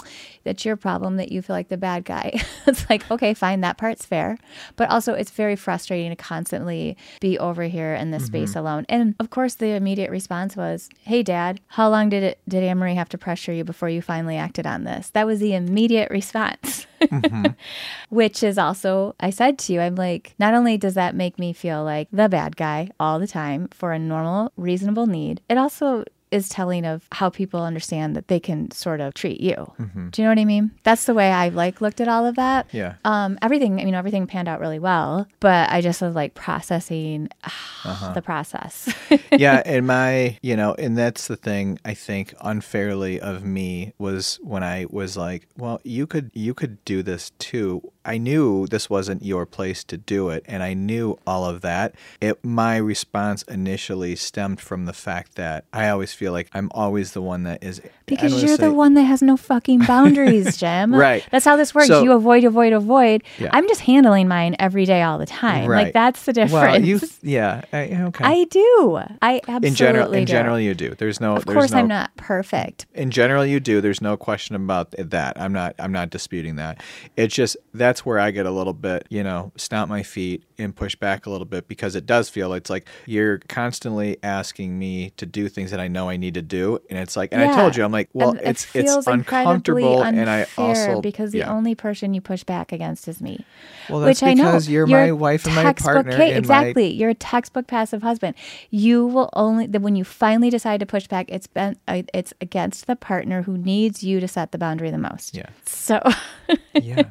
that's 0.45 0.65
your 0.65 0.77
problem 0.77 1.17
that 1.17 1.31
you 1.31 1.43
feel 1.43 1.55
like 1.55 1.69
the 1.69 1.77
bad 1.77 2.05
guy. 2.05 2.41
it's 2.67 2.89
like, 2.89 3.09
okay, 3.11 3.35
fine, 3.35 3.61
that 3.61 3.79
part's 3.79 4.05
fair. 4.05 4.39
But 4.77 4.91
also, 4.91 5.15
it's 5.15 5.31
very 5.31 5.57
frustrating 5.57 6.11
to 6.11 6.17
constantly 6.17 6.97
be 7.21 7.39
over 7.39 7.65
here 7.65 7.95
in 7.95 8.11
this 8.11 8.25
mm-hmm. 8.25 8.47
space 8.47 8.57
alone. 8.57 8.87
And 8.89 9.15
of 9.21 9.31
course, 9.31 9.55
the 9.55 9.71
immediate 9.71 10.11
response 10.11 10.57
was, 10.57 10.89
hey, 11.03 11.23
dad, 11.23 11.61
how 11.69 11.89
long 11.91 12.09
did 12.09 12.23
it, 12.23 12.41
did 12.49 12.63
Amory 12.63 12.95
have 12.95 13.09
to 13.11 13.19
pressure 13.19 13.53
you 13.53 13.65
before 13.65 13.89
you 13.89 14.03
finally 14.03 14.37
acted 14.37 14.67
on 14.67 14.85
this? 14.85 15.11
That 15.11 15.27
was 15.27 15.41
the 15.41 15.55
immediate 15.55 16.11
response. 16.11 16.87
Mm-hmm. 17.01 17.47
which 18.09 18.43
is 18.43 18.59
also 18.59 19.15
I 19.21 19.31
said 19.31 19.59
to 19.61 19.73
you, 19.73 19.81
I'm 19.81 19.97
like, 19.97 20.35
not 20.39 20.55
only 20.55 20.77
does 20.77 20.95
that 20.95 21.15
make 21.15 21.39
me 21.39 21.53
feel 21.53 21.85
like 21.85 22.09
the 22.13 22.29
bad 22.29 22.57
guy 22.57 22.91
all 22.99 23.19
the 23.19 23.27
time 23.27 23.69
for 23.69 23.93
a 23.93 23.99
normal, 23.99 24.53
reasonable 24.57 25.07
need, 25.07 25.41
it 25.49 25.59
also 25.59 26.05
is 26.31 26.49
telling 26.49 26.85
of 26.85 27.07
how 27.13 27.31
people 27.31 27.63
understand 27.63 28.17
that 28.17 28.29
they 28.29 28.41
can 28.41 28.71
sort 28.71 29.01
of 29.01 29.15
treat 29.15 29.41
you. 29.41 29.73
Do 30.11 30.23
you 30.23 30.27
know 30.27 30.31
what 30.31 30.39
I 30.39 30.45
mean? 30.45 30.71
That's 30.83 31.05
the 31.05 31.15
way 31.15 31.31
I 31.31 31.49
like 31.49 31.81
looked 31.81 32.01
at 32.01 32.09
all 32.09 32.27
of 32.27 32.37
that. 32.37 32.67
Yeah. 32.73 32.95
Um, 33.05 33.39
everything, 33.43 33.79
you 33.79 33.93
know, 33.93 33.99
everything 33.99 34.27
panned 34.27 34.49
out 34.49 34.61
really 34.61 34.79
well, 34.79 35.27
but 35.41 35.71
I 35.71 35.81
just 35.81 36.03
was 36.03 36.15
like 36.15 36.35
processing 36.35 37.29
the 38.15 38.23
process. 38.23 38.93
yeah, 39.33 39.63
and 39.67 39.87
my, 39.87 40.39
you 40.43 40.57
know, 40.57 40.75
and 40.75 40.97
that's 40.97 41.29
the 41.29 41.37
thing 41.37 41.79
I 41.85 41.95
think 41.95 42.35
unfairly 42.41 43.21
of 43.21 43.45
me 43.45 43.93
was 43.99 44.39
when 44.43 44.63
I 44.63 44.87
was 44.91 45.17
like, 45.17 45.47
well, 45.57 45.81
you 45.85 46.07
could 46.07 46.31
you 46.35 46.55
could 46.55 46.85
do 46.85 47.03
this 47.03 47.31
too. 47.39 47.83
I 48.07 48.19
knew 48.19 48.67
this 48.67 48.89
wasn't 48.89 49.23
your 49.25 49.45
place 49.47 49.85
to 49.85 49.97
do 49.97 50.31
it, 50.31 50.45
and 50.47 50.63
I 50.63 50.75
knew 50.75 51.19
all 51.27 51.45
of 51.45 51.61
that. 51.63 51.95
It 52.21 52.45
my 52.45 52.77
response 52.77 53.43
initially 53.43 54.17
stemmed 54.17 54.61
from 54.61 54.85
the 54.87 54.93
fact 54.93 55.35
that 55.35 55.65
I 55.73 55.89
always 55.89 56.13
feel 56.15 56.33
like 56.33 56.49
I'm 56.55 56.71
always 56.75 57.13
the 57.13 57.23
one 57.23 57.43
that 57.43 57.63
is 57.63 57.81
Because 58.07 58.43
you're 58.43 58.53
wanna 58.53 58.69
the 58.69 58.73
one 58.73 58.95
that 58.95 59.03
has 59.03 59.23
no 59.23 59.37
fucking 59.37 59.81
boundaries, 59.81 60.57
Jim. 60.63 60.95
Right. 60.95 61.27
That's 61.31 61.45
how 61.45 61.57
this 61.57 61.75
works. 61.75 61.89
So- 61.89 62.03
you 62.03 62.13
avoid, 62.13 62.45
avoid, 62.45 62.73
avoid. 62.73 63.23
Yeah. 63.39 63.51
I'm 63.53 63.67
just 63.69 63.81
handling 63.83 64.29
mine 64.29 64.57
every 64.59 64.85
day, 64.85 65.03
all 65.03 65.19
the 65.19 65.27
time. 65.27 65.69
Right. 65.69 65.85
Like 65.85 65.93
that's 65.93 66.25
the 66.25 66.33
difference. 66.33 66.53
Well, 66.53 66.83
you 66.83 67.01
yeah, 67.23 67.63
I, 67.73 67.85
okay. 68.09 68.25
I 68.25 68.45
do. 68.45 69.01
I 69.21 69.41
absolutely 69.49 69.69
in 69.69 69.75
general, 69.75 70.13
in 70.13 70.25
do. 70.25 70.31
general, 70.33 70.61
you 70.61 70.75
do. 70.75 70.95
There's 70.95 71.21
no. 71.21 71.37
of 71.37 71.45
course, 71.47 71.73
no, 71.73 71.79
I'm 71.79 71.89
not 71.89 72.15
perfect. 72.17 72.87
in 72.95 73.11
general 73.11 73.45
you 73.47 73.61
do 73.61 73.81
there's 73.81 74.01
no 74.01 74.17
question 74.17 74.57
about 74.57 74.91
that 74.99 75.41
i'm 75.41 75.53
not 75.53 75.75
i'm 75.79 75.93
not 75.93 76.11
disputing 76.11 76.57
that 76.57 76.83
it's 77.17 77.35
just 77.35 77.57
that's 77.97 78.05
where 78.05 78.19
i 78.19 78.31
get 78.31 78.45
a 78.45 78.51
little 78.51 78.75
bit 78.75 79.07
you 79.09 79.23
know 79.25 79.51
stomp 79.57 79.89
my 79.89 80.03
feet 80.03 80.45
and 80.59 80.77
push 80.77 80.95
back 80.95 81.25
a 81.25 81.31
little 81.31 81.47
bit 81.47 81.67
because 81.67 81.95
it 81.95 82.05
does 82.05 82.29
feel 82.29 82.53
it's 82.53 82.69
like 82.69 82.87
you're 83.07 83.39
constantly 83.49 84.19
asking 84.23 84.79
me 84.79 85.11
to 85.17 85.25
do 85.25 85.49
things 85.49 85.71
that 85.71 85.81
i 85.81 85.89
know 85.89 86.11
i 86.11 86.17
need 86.17 86.35
to 86.35 86.43
do 86.43 86.79
and 86.91 86.99
it's 86.99 87.17
like 87.17 87.33
and 87.33 87.41
i 87.41 87.55
told 87.55 87.75
you 87.75 87.83
i'm 87.83 87.93
like 87.93 88.11
well 88.13 88.31
And 88.33 88.41
it's 88.43 88.67
feels 88.67 88.99
it's 88.99 89.07
uncomfortable 89.07 90.03
and 90.03 90.29
i 90.29 90.47
also 90.59 91.01
because 91.01 91.33
the 91.33 91.39
yeah. 91.39 91.51
only 91.53 91.75
person 91.75 92.13
you 92.13 92.21
push 92.21 92.45
back 92.45 92.71
against 92.71 93.09
is 93.09 93.21
me. 93.23 93.45
well 93.89 94.01
that's 94.01 94.21
which 94.21 94.29
I 94.29 94.35
know 94.35 94.45
because 94.45 94.69
you're, 94.69 94.87
You're 94.87 95.07
my 95.07 95.13
wife 95.13 95.47
and 95.47 95.55
my 95.55 95.73
partner 95.73 96.17
ca- 96.17 96.23
and 96.33 96.47
my- 96.47 96.65
exactly. 96.65 96.89
You're 96.93 97.11
a 97.11 97.15
textbook 97.15 97.67
passive 97.67 98.03
husband. 98.03 98.35
You 98.71 99.07
will 99.07 99.31
only 99.33 99.67
that 99.69 99.81
when 99.81 99.97
you 99.97 100.05
finally 100.05 100.51
decide 100.51 100.81
to 100.81 100.87
push 100.87 101.07
back, 101.07 101.27
it's 101.31 101.47
been 101.47 101.77
uh, 101.89 102.03
it's 102.13 102.33
against 102.41 102.87
the 102.87 102.97
partner 102.97 103.43
who 103.43 103.57
needs 103.57 104.03
you 104.03 104.21
to 104.21 104.29
set 104.29 104.53
the 104.53 104.59
boundary 104.59 104.91
the 104.91 104.99
most. 104.99 105.37
Yeah. 105.37 105.49
So 105.67 106.03
yeah 106.75 107.05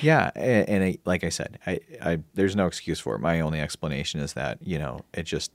yeah 0.00 0.13
and, 0.34 0.68
and 0.68 0.84
I, 0.84 0.98
like 1.04 1.24
i 1.24 1.28
said 1.28 1.58
I, 1.66 1.80
I 2.02 2.18
there's 2.34 2.56
no 2.56 2.66
excuse 2.66 3.00
for 3.00 3.14
it. 3.14 3.20
My 3.20 3.40
only 3.40 3.60
explanation 3.60 4.20
is 4.20 4.34
that 4.34 4.58
you 4.62 4.78
know 4.78 5.00
it 5.12 5.24
just 5.24 5.50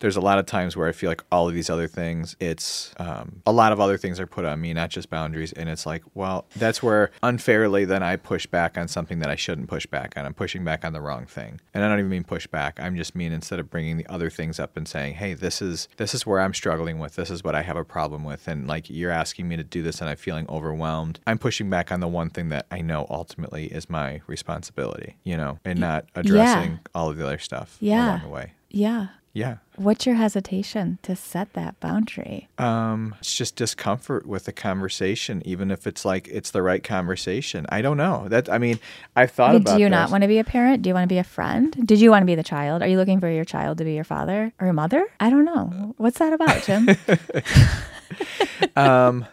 there's 0.00 0.16
a 0.16 0.20
lot 0.20 0.38
of 0.38 0.46
times 0.46 0.76
where 0.76 0.88
i 0.88 0.92
feel 0.92 1.10
like 1.10 1.22
all 1.30 1.48
of 1.48 1.54
these 1.54 1.70
other 1.70 1.88
things 1.88 2.36
it's 2.40 2.94
um, 2.98 3.42
a 3.46 3.52
lot 3.52 3.72
of 3.72 3.80
other 3.80 3.98
things 3.98 4.18
are 4.18 4.26
put 4.26 4.44
on 4.44 4.60
me 4.60 4.72
not 4.72 4.90
just 4.90 5.10
boundaries. 5.10 5.52
And 5.52 5.68
it's 5.68 5.86
like 5.86 6.02
well 6.14 6.46
that's 6.56 6.82
where 6.82 7.10
unfairly 7.22 7.84
then 7.84 8.02
i 8.02 8.16
push 8.16 8.46
back 8.46 8.78
on 8.78 8.88
something 8.88 9.18
that 9.20 9.30
i 9.30 9.36
shouldn't 9.36 9.68
push 9.68 9.86
back 9.86 10.14
on. 10.16 10.24
I'm 10.26 10.34
pushing 10.34 10.64
back 10.64 10.84
on 10.84 10.92
the 10.92 11.00
wrong 11.00 11.26
thing. 11.26 11.60
And 11.74 11.84
i 11.84 11.88
don't 11.88 11.98
even 11.98 12.10
mean 12.10 12.24
push 12.24 12.46
back. 12.46 12.78
I'm 12.80 12.96
just 12.96 13.14
mean 13.14 13.32
instead 13.32 13.58
of 13.58 13.70
bringing 13.70 13.96
the 13.96 14.06
other 14.08 14.30
things 14.30 14.58
up 14.58 14.76
and 14.76 14.86
saying 14.86 15.14
hey 15.14 15.34
this 15.34 15.60
is 15.62 15.88
this 15.96 16.14
is 16.14 16.26
where 16.26 16.40
i'm 16.40 16.54
struggling 16.54 16.98
with. 16.98 17.16
This 17.16 17.30
is 17.30 17.44
what 17.44 17.54
i 17.54 17.62
have 17.62 17.76
a 17.76 17.84
problem 17.84 18.24
with. 18.24 18.48
And 18.48 18.66
like 18.66 18.88
you're 18.88 19.10
asking 19.10 19.48
me 19.48 19.56
to 19.56 19.64
do 19.64 19.82
this 19.82 20.00
and 20.00 20.08
i'm 20.08 20.16
feeling 20.16 20.46
overwhelmed. 20.48 21.20
I'm 21.26 21.38
pushing 21.38 21.68
back 21.70 21.92
on 21.92 22.00
the 22.00 22.08
one 22.08 22.30
thing 22.30 22.48
that 22.50 22.66
i 22.70 22.80
know 22.80 23.06
ultimately 23.10 23.66
is 23.66 23.90
my 23.90 23.99
responsibility 24.26 25.16
you 25.24 25.36
know 25.36 25.58
and 25.64 25.78
not 25.80 26.04
addressing 26.14 26.78
all 26.94 27.08
of 27.10 27.16
the 27.16 27.26
other 27.26 27.38
stuff 27.38 27.76
Yeah. 27.80 28.06
along 28.08 28.22
the 28.22 28.28
way 28.28 28.52
yeah. 28.70 29.06
yeah 29.32 29.56
What's 29.76 30.04
your 30.06 30.16
hesitation 30.16 30.98
to 31.02 31.16
set 31.16 31.52
that 31.54 31.80
boundary? 31.80 32.48
um 32.58 33.14
it's 33.20 33.34
just 33.36 33.56
discomfort 33.56 34.26
with 34.26 34.44
the 34.44 34.52
conversation 34.52 35.42
even 35.44 35.70
if 35.70 35.86
it's 35.86 36.04
like 36.04 36.28
it's 36.28 36.50
the 36.50 36.62
right 36.62 36.82
conversation 36.84 37.64
i 37.70 37.80
don't 37.82 37.96
know 37.96 38.26
that 38.28 38.48
i 38.48 38.58
mean 38.58 38.78
i've 39.16 39.30
thought 39.32 39.56
about 39.56 39.76
Do 39.76 39.82
you 39.82 39.88
not 39.88 40.10
want 40.10 40.22
to 40.22 40.28
be 40.28 40.38
a 40.38 40.44
parent? 40.44 40.82
Do 40.82 40.88
you 40.90 40.94
want 40.94 41.04
to 41.08 41.14
be 41.14 41.18
a 41.18 41.24
friend? 41.24 41.70
Did 41.86 42.00
you 42.00 42.10
want 42.10 42.22
to 42.22 42.26
be 42.26 42.34
the 42.34 42.42
child? 42.54 42.82
Are 42.82 42.88
you 42.88 42.96
looking 42.98 43.20
for 43.20 43.30
your 43.30 43.44
child 43.44 43.78
to 43.78 43.84
be 43.84 43.94
your 43.94 44.04
father 44.04 44.52
or 44.60 44.66
your 44.66 44.74
mother? 44.74 45.02
I 45.18 45.30
don't 45.30 45.44
know. 45.44 45.94
What's 45.98 46.18
that 46.18 46.32
about, 46.32 46.62
Jim? 46.64 46.88
um, 48.76 49.26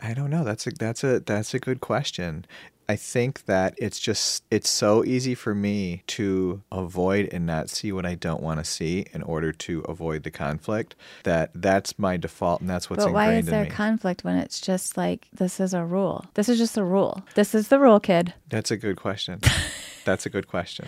I 0.00 0.14
don't 0.14 0.30
know. 0.30 0.44
That's 0.44 0.66
a 0.66 0.70
that's 0.70 1.04
a 1.04 1.20
that's 1.20 1.54
a 1.54 1.58
good 1.58 1.80
question. 1.80 2.44
I 2.90 2.96
think 2.96 3.44
that 3.44 3.74
it's 3.78 4.00
just 4.00 4.42
it's 4.50 4.68
so 4.68 5.04
easy 5.04 5.36
for 5.36 5.54
me 5.54 6.02
to 6.08 6.60
avoid 6.72 7.28
and 7.30 7.46
not 7.46 7.70
see 7.70 7.92
what 7.92 8.04
I 8.04 8.16
don't 8.16 8.42
want 8.42 8.58
to 8.58 8.64
see 8.64 9.06
in 9.12 9.22
order 9.22 9.52
to 9.52 9.82
avoid 9.82 10.24
the 10.24 10.32
conflict. 10.32 10.96
That 11.22 11.52
that's 11.54 12.00
my 12.00 12.16
default, 12.16 12.62
and 12.62 12.68
that's 12.68 12.90
what's 12.90 13.04
but 13.04 13.12
why 13.12 13.34
is 13.34 13.46
there 13.46 13.66
conflict 13.66 14.24
when 14.24 14.34
it's 14.38 14.60
just 14.60 14.96
like 14.96 15.28
this 15.32 15.60
is 15.60 15.72
a 15.72 15.84
rule? 15.84 16.26
This 16.34 16.48
is 16.48 16.58
just 16.58 16.76
a 16.76 16.82
rule. 16.82 17.22
This 17.36 17.54
is 17.54 17.68
the 17.68 17.78
rule, 17.78 18.00
kid. 18.00 18.34
that's 18.48 18.72
a 18.72 18.76
good 18.76 18.96
question. 18.96 19.38
that's 20.10 20.26
a 20.26 20.30
good 20.30 20.46
question. 20.48 20.86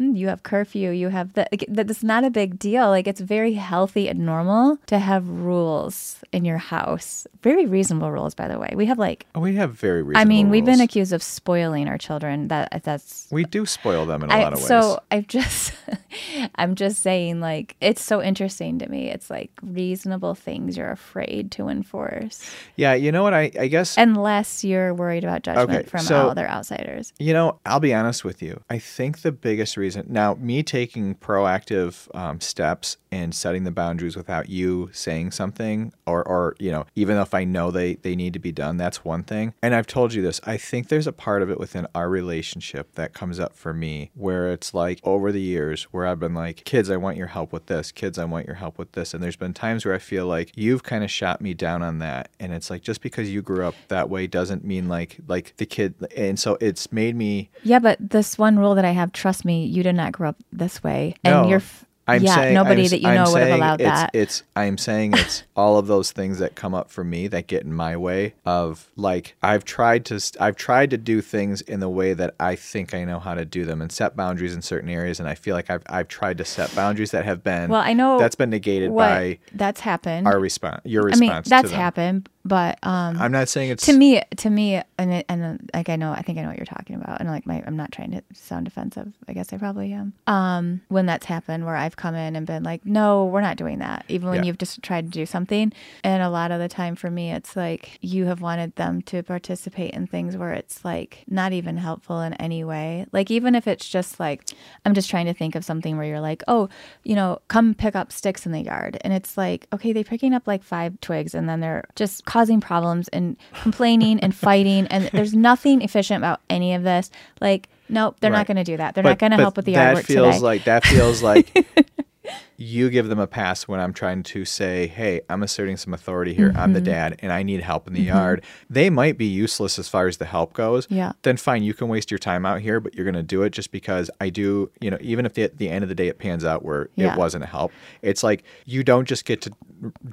Mm, 0.00 0.16
You 0.18 0.26
have 0.28 0.42
curfew. 0.42 0.90
You 0.90 1.08
have 1.08 1.32
the. 1.34 1.46
like, 1.52 1.64
That's 1.68 2.02
not 2.02 2.24
a 2.24 2.30
big 2.30 2.58
deal. 2.58 2.88
Like 2.88 3.06
it's 3.06 3.20
very 3.20 3.54
healthy 3.54 4.08
and 4.08 4.18
normal 4.26 4.78
to 4.86 4.98
have 4.98 5.28
rules 5.28 6.18
in 6.32 6.44
your 6.44 6.58
house. 6.58 7.26
Very 7.42 7.66
reasonable 7.66 8.10
rules, 8.10 8.34
by 8.34 8.48
the 8.48 8.58
way. 8.58 8.70
We 8.74 8.86
have 8.86 8.98
like. 8.98 9.26
Oh, 9.34 9.40
We 9.40 9.54
have 9.56 9.72
very 9.74 10.02
reasonable. 10.02 10.20
I 10.20 10.24
mean, 10.24 10.50
we've 10.50 10.64
been 10.64 10.80
accused 10.80 11.12
of 11.12 11.22
spoiling 11.22 11.86
our 11.88 11.98
children. 11.98 12.48
That 12.48 12.82
that's 12.84 13.28
we 13.30 13.44
do 13.44 13.66
spoil 13.66 14.04
them 14.06 14.24
in 14.24 14.30
a 14.30 14.34
I, 14.34 14.42
lot 14.42 14.52
of 14.54 14.58
ways. 14.58 14.66
so 14.68 14.98
I'm 15.12 15.24
just, 15.26 15.72
I'm 16.56 16.74
just 16.74 17.00
saying, 17.02 17.40
like, 17.40 17.76
it's 17.80 18.02
so 18.02 18.20
interesting 18.22 18.78
to 18.80 18.88
me. 18.90 19.10
It's 19.10 19.30
like 19.30 19.50
reasonable 19.62 20.34
things 20.34 20.76
you're 20.76 20.90
afraid 20.90 21.50
to 21.52 21.68
enforce, 21.68 22.42
yeah, 22.76 22.94
you 22.94 23.12
know 23.12 23.22
what? 23.22 23.34
I 23.34 23.50
I 23.58 23.68
guess 23.68 23.96
unless 23.96 24.64
you're 24.64 24.92
worried 24.94 25.22
about 25.24 25.42
judgment 25.42 25.70
Okay, 25.70 25.88
from 25.88 26.00
so- 26.00 26.28
other 26.30 26.48
outsiders. 26.48 27.12
You 27.18 27.32
know, 27.32 27.60
I'll 27.64 27.80
be 27.80 27.94
honest 27.94 28.24
with 28.24 28.42
you. 28.42 28.60
I 28.70 28.78
think 28.78 29.20
the 29.20 29.32
biggest 29.32 29.76
reason 29.76 30.06
now, 30.08 30.34
me 30.34 30.62
taking 30.62 31.14
proactive 31.16 32.12
um, 32.16 32.40
steps 32.40 32.96
and 33.12 33.34
setting 33.34 33.64
the 33.64 33.70
boundaries 33.70 34.16
without 34.16 34.48
you 34.48 34.88
saying 34.92 35.32
something, 35.32 35.92
or, 36.06 36.26
or 36.26 36.56
you 36.58 36.70
know, 36.70 36.86
even 36.96 37.18
if 37.18 37.34
I 37.34 37.44
know 37.44 37.70
they 37.70 37.96
they 37.96 38.16
need 38.16 38.32
to 38.32 38.38
be 38.38 38.52
done, 38.52 38.78
that's 38.78 39.04
one 39.04 39.22
thing. 39.22 39.52
And 39.62 39.74
I've 39.74 39.86
told 39.86 40.14
you 40.14 40.22
this. 40.22 40.40
I 40.44 40.56
think 40.56 40.88
there's 40.88 41.06
a 41.06 41.12
part 41.12 41.42
of 41.42 41.50
it 41.50 41.60
within 41.60 41.86
our 41.94 42.08
relationship 42.08 42.94
that 42.94 43.12
comes 43.12 43.38
up 43.38 43.54
for 43.54 43.74
me 43.74 44.10
where 44.14 44.50
it's 44.50 44.72
like 44.72 45.00
over 45.04 45.30
the 45.30 45.40
years 45.40 45.84
where 45.84 46.06
I've 46.06 46.20
been 46.20 46.34
like, 46.34 46.64
kids, 46.64 46.90
I 46.90 46.96
want 46.96 47.18
your 47.18 47.28
help 47.28 47.52
with 47.52 47.66
this. 47.66 47.92
Kids, 47.92 48.18
I 48.18 48.24
want 48.24 48.46
your 48.46 48.56
help 48.56 48.78
with 48.78 48.92
this. 48.92 49.12
And 49.12 49.22
there's 49.22 49.36
been 49.36 49.54
times 49.54 49.84
where 49.84 49.94
I 49.94 49.98
feel 49.98 50.26
like 50.26 50.52
you've 50.56 50.82
kind 50.82 51.04
of 51.04 51.10
shot 51.10 51.40
me 51.40 51.52
down 51.52 51.82
on 51.82 51.98
that, 51.98 52.30
and 52.40 52.52
it's 52.54 52.70
like 52.70 52.82
just 52.82 53.02
because 53.02 53.30
you 53.30 53.42
grew 53.42 53.66
up 53.66 53.74
that 53.88 54.08
way 54.08 54.26
doesn't 54.26 54.64
mean 54.64 54.88
like 54.88 55.18
like 55.28 55.54
the 55.58 55.66
kid. 55.66 55.94
And 56.16 56.40
so 56.40 56.56
it's 56.62 56.90
made 56.90 57.14
me 57.14 57.50
Yeah, 57.62 57.78
but 57.78 57.98
this 58.00 58.38
one 58.38 58.43
rule 58.56 58.74
that 58.74 58.84
I 58.84 58.90
have, 58.92 59.12
trust 59.12 59.44
me, 59.44 59.64
you 59.66 59.82
did 59.82 59.94
not 59.94 60.12
grow 60.12 60.30
up 60.30 60.36
this 60.52 60.82
way. 60.82 61.16
And 61.24 61.42
No, 61.42 61.48
you're 61.48 61.58
f- 61.58 61.84
I'm 62.06 62.22
yeah, 62.22 62.34
saying 62.34 62.54
nobody 62.54 62.84
I'm, 62.84 62.88
that 62.90 63.00
you 63.00 63.08
I'm 63.08 63.14
know 63.14 63.32
would 63.32 63.40
have 63.42 63.56
allowed 63.58 63.80
it's, 63.80 63.88
that. 63.90 64.10
It's 64.12 64.42
I'm 64.54 64.76
saying 64.76 65.14
it's 65.14 65.44
all 65.56 65.78
of 65.78 65.86
those 65.86 66.12
things 66.12 66.38
that 66.38 66.54
come 66.54 66.74
up 66.74 66.90
for 66.90 67.02
me 67.02 67.28
that 67.28 67.46
get 67.46 67.62
in 67.62 67.72
my 67.72 67.96
way 67.96 68.34
of 68.44 68.90
like 68.94 69.36
I've 69.42 69.64
tried 69.64 70.04
to 70.06 70.20
I've 70.38 70.56
tried 70.56 70.90
to 70.90 70.98
do 70.98 71.22
things 71.22 71.62
in 71.62 71.80
the 71.80 71.88
way 71.88 72.12
that 72.12 72.34
I 72.38 72.56
think 72.56 72.92
I 72.92 73.04
know 73.04 73.20
how 73.20 73.32
to 73.34 73.46
do 73.46 73.64
them 73.64 73.80
and 73.80 73.90
set 73.90 74.16
boundaries 74.16 74.54
in 74.54 74.60
certain 74.60 74.90
areas 74.90 75.18
and 75.18 75.26
I 75.26 75.34
feel 75.34 75.54
like 75.54 75.70
I've 75.70 75.82
I've 75.88 76.08
tried 76.08 76.36
to 76.38 76.44
set 76.44 76.74
boundaries 76.74 77.10
that 77.12 77.24
have 77.24 77.42
been 77.42 77.70
well, 77.70 77.80
I 77.80 77.94
know 77.94 78.18
that's 78.18 78.34
been 78.34 78.50
negated 78.50 78.94
by 78.94 79.38
that's 79.54 79.80
happened. 79.80 80.26
our 80.26 80.38
response 80.38 80.82
your 80.84 81.04
I 81.04 81.06
response 81.06 81.20
mean, 81.20 81.42
to 81.44 81.48
that's 81.48 81.70
happened, 81.70 82.28
but 82.44 82.78
um, 82.82 83.16
I'm 83.20 83.32
not 83.32 83.48
saying 83.48 83.70
it's 83.70 83.86
to 83.86 83.92
me, 83.92 84.20
to 84.36 84.50
me, 84.50 84.80
and 84.98 85.24
and 85.28 85.70
like 85.72 85.88
I 85.88 85.96
know, 85.96 86.12
I 86.12 86.22
think 86.22 86.38
I 86.38 86.42
know 86.42 86.48
what 86.48 86.56
you're 86.58 86.66
talking 86.66 86.96
about, 86.96 87.20
and 87.20 87.28
like 87.28 87.46
my, 87.46 87.62
I'm 87.66 87.76
not 87.76 87.90
trying 87.92 88.10
to 88.12 88.22
sound 88.34 88.64
defensive. 88.66 89.12
I 89.28 89.32
guess 89.32 89.52
I 89.52 89.56
probably 89.56 89.92
am. 89.92 90.12
Um, 90.26 90.82
when 90.88 91.06
that's 91.06 91.26
happened, 91.26 91.64
where 91.64 91.76
I've 91.76 91.96
come 91.96 92.14
in 92.14 92.36
and 92.36 92.46
been 92.46 92.62
like, 92.62 92.84
no, 92.84 93.24
we're 93.26 93.40
not 93.40 93.56
doing 93.56 93.78
that, 93.78 94.04
even 94.08 94.28
when 94.28 94.42
Yeah. 94.42 94.48
you've 94.48 94.58
just 94.58 94.82
tried 94.82 95.06
to 95.06 95.18
do 95.18 95.26
something, 95.26 95.72
and 96.02 96.22
a 96.22 96.28
lot 96.28 96.50
of 96.50 96.60
the 96.60 96.68
time 96.68 96.96
for 96.96 97.10
me, 97.10 97.32
it's 97.32 97.56
like 97.56 97.98
you 98.02 98.26
have 98.26 98.40
wanted 98.40 98.76
them 98.76 99.00
to 99.02 99.22
participate 99.22 99.92
in 99.94 100.06
things 100.06 100.36
where 100.36 100.52
it's 100.52 100.84
like 100.84 101.24
not 101.28 101.52
even 101.52 101.76
helpful 101.78 102.20
in 102.20 102.34
any 102.34 102.62
way. 102.64 103.06
Like 103.12 103.30
even 103.30 103.54
if 103.54 103.66
it's 103.66 103.88
just 103.88 104.20
like, 104.20 104.50
I'm 104.84 104.94
just 104.94 105.08
trying 105.08 105.26
to 105.26 105.34
think 105.34 105.54
of 105.54 105.64
something 105.64 105.96
where 105.96 106.06
you're 106.06 106.20
like, 106.20 106.42
oh, 106.48 106.68
you 107.04 107.14
know, 107.14 107.38
come 107.48 107.74
pick 107.74 107.96
up 107.96 108.12
sticks 108.12 108.44
in 108.44 108.52
the 108.52 108.60
yard, 108.60 108.98
and 109.02 109.12
it's 109.12 109.36
like, 109.38 109.66
okay, 109.72 109.92
they're 109.92 110.04
picking 110.04 110.34
up 110.34 110.46
like 110.46 110.62
five 110.62 111.00
twigs, 111.00 111.34
and 111.34 111.48
then 111.48 111.60
they're 111.60 111.84
just 111.96 112.24
causing 112.34 112.60
problems 112.60 113.06
and 113.08 113.36
complaining 113.62 114.18
and 114.18 114.34
fighting, 114.34 114.88
and 114.88 115.08
there's 115.12 115.34
nothing 115.34 115.80
efficient 115.82 116.18
about 116.18 116.40
any 116.50 116.74
of 116.74 116.82
this. 116.82 117.08
Like, 117.40 117.68
nope, 117.88 118.16
they're 118.18 118.32
Right. 118.32 118.38
not 118.38 118.46
going 118.48 118.56
to 118.56 118.64
do 118.64 118.76
that. 118.76 118.94
They're 118.96 119.04
But- 119.04 119.10
not 119.10 119.18
going 119.20 119.30
to 119.30 119.36
help 119.38 119.56
with 119.56 119.66
the 119.66 119.74
that 119.74 119.82
yard 119.84 119.94
work 119.98 120.04
feels 120.06 120.34
today. 120.34 120.44
like 120.44 120.64
that 120.64 120.84
feels 120.84 121.22
like 121.22 121.46
you 122.56 122.88
give 122.90 123.08
them 123.08 123.18
a 123.18 123.26
pass 123.26 123.66
when 123.68 123.80
I'm 123.80 123.92
trying 123.92 124.22
to 124.24 124.44
say, 124.44 124.86
"Hey, 124.86 125.20
I'm 125.28 125.42
asserting 125.42 125.76
some 125.76 125.92
authority 125.92 126.34
here. 126.34 126.48
I'm 126.56 126.64
Mm-hmm. 126.70 126.72
the 126.74 126.80
dad, 126.80 127.16
and 127.20 127.32
I 127.32 127.42
need 127.42 127.60
help 127.60 127.86
in 127.88 127.94
the 127.94 128.00
yard." 128.02 128.42
They 128.70 128.90
might 128.90 129.18
be 129.18 129.26
useless 129.26 129.78
as 129.78 129.88
far 129.88 130.06
as 130.06 130.16
the 130.18 130.24
help 130.24 130.52
goes. 130.52 130.86
Yeah. 130.90 131.12
Then 131.22 131.36
fine, 131.36 131.62
you 131.62 131.74
can 131.74 131.88
waste 131.88 132.10
your 132.10 132.18
time 132.18 132.46
out 132.46 132.60
here, 132.60 132.80
but 132.80 132.94
you're 132.94 133.04
going 133.04 133.14
to 133.14 133.22
do 133.22 133.42
it 133.42 133.50
just 133.50 133.70
because 133.72 134.10
I 134.20 134.30
do. 134.30 134.70
You 134.80 134.90
know, 134.90 134.98
even 135.00 135.26
if 135.26 135.34
the, 135.34 135.42
at 135.42 135.58
the 135.58 135.68
end 135.68 135.82
of 135.82 135.88
the 135.88 135.94
day 135.94 136.08
it 136.08 136.18
pans 136.18 136.44
out 136.44 136.64
where 136.64 136.88
Yeah. 136.94 137.12
it 137.12 137.18
wasn't 137.18 137.44
a 137.44 137.46
help, 137.48 137.72
it's 138.02 138.22
like 138.22 138.44
you 138.64 138.84
don't 138.84 139.06
just 139.06 139.24
get 139.24 139.40
to 139.42 139.52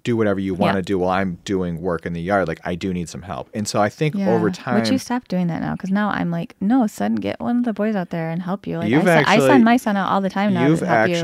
do 0.04 0.17
whatever 0.17 0.39
you 0.39 0.54
want 0.54 0.74
to 0.74 0.80
Yeah. 0.80 0.84
do 0.84 1.00
while 1.00 1.10
I'm 1.12 1.38
doing 1.45 1.80
work 1.82 2.06
in 2.06 2.13
the 2.13 2.21
yard. 2.21 2.47
Like 2.47 2.60
I 2.63 2.76
do 2.76 2.93
need 2.93 3.08
some 3.10 3.21
help, 3.21 3.50
and 3.54 3.67
so 3.67 3.82
I 3.82 3.89
think 3.89 4.15
Yeah. 4.15 4.30
over 4.32 4.50
time, 4.50 4.76
Would 4.76 4.89
you 4.89 4.97
stop 4.97 5.28
doing 5.28 5.47
that 5.47 5.62
now? 5.62 5.74
Because 5.74 5.91
now 5.91 6.10
I'm 6.10 6.32
like, 6.32 6.56
no, 6.60 6.88
son, 6.88 7.15
get 7.15 7.39
one 7.39 7.60
of 7.60 7.63
the 7.65 7.74
boys 7.74 7.95
out 7.95 8.10
there 8.10 8.30
and 8.30 8.41
help 8.41 8.67
you. 8.67 8.80
Like 8.80 8.89
You've 8.89 9.04
I, 9.08 9.24
send, 9.24 9.28
I 9.28 9.39
send 9.39 9.63
my 9.63 9.78
son 9.78 9.95
out 9.95 10.10
all 10.10 10.19
the 10.21 10.30
time 10.30 10.54
now 10.54 10.67
you've 10.67 10.80
to 10.80 10.86
help 10.88 11.10
you. 11.10 11.15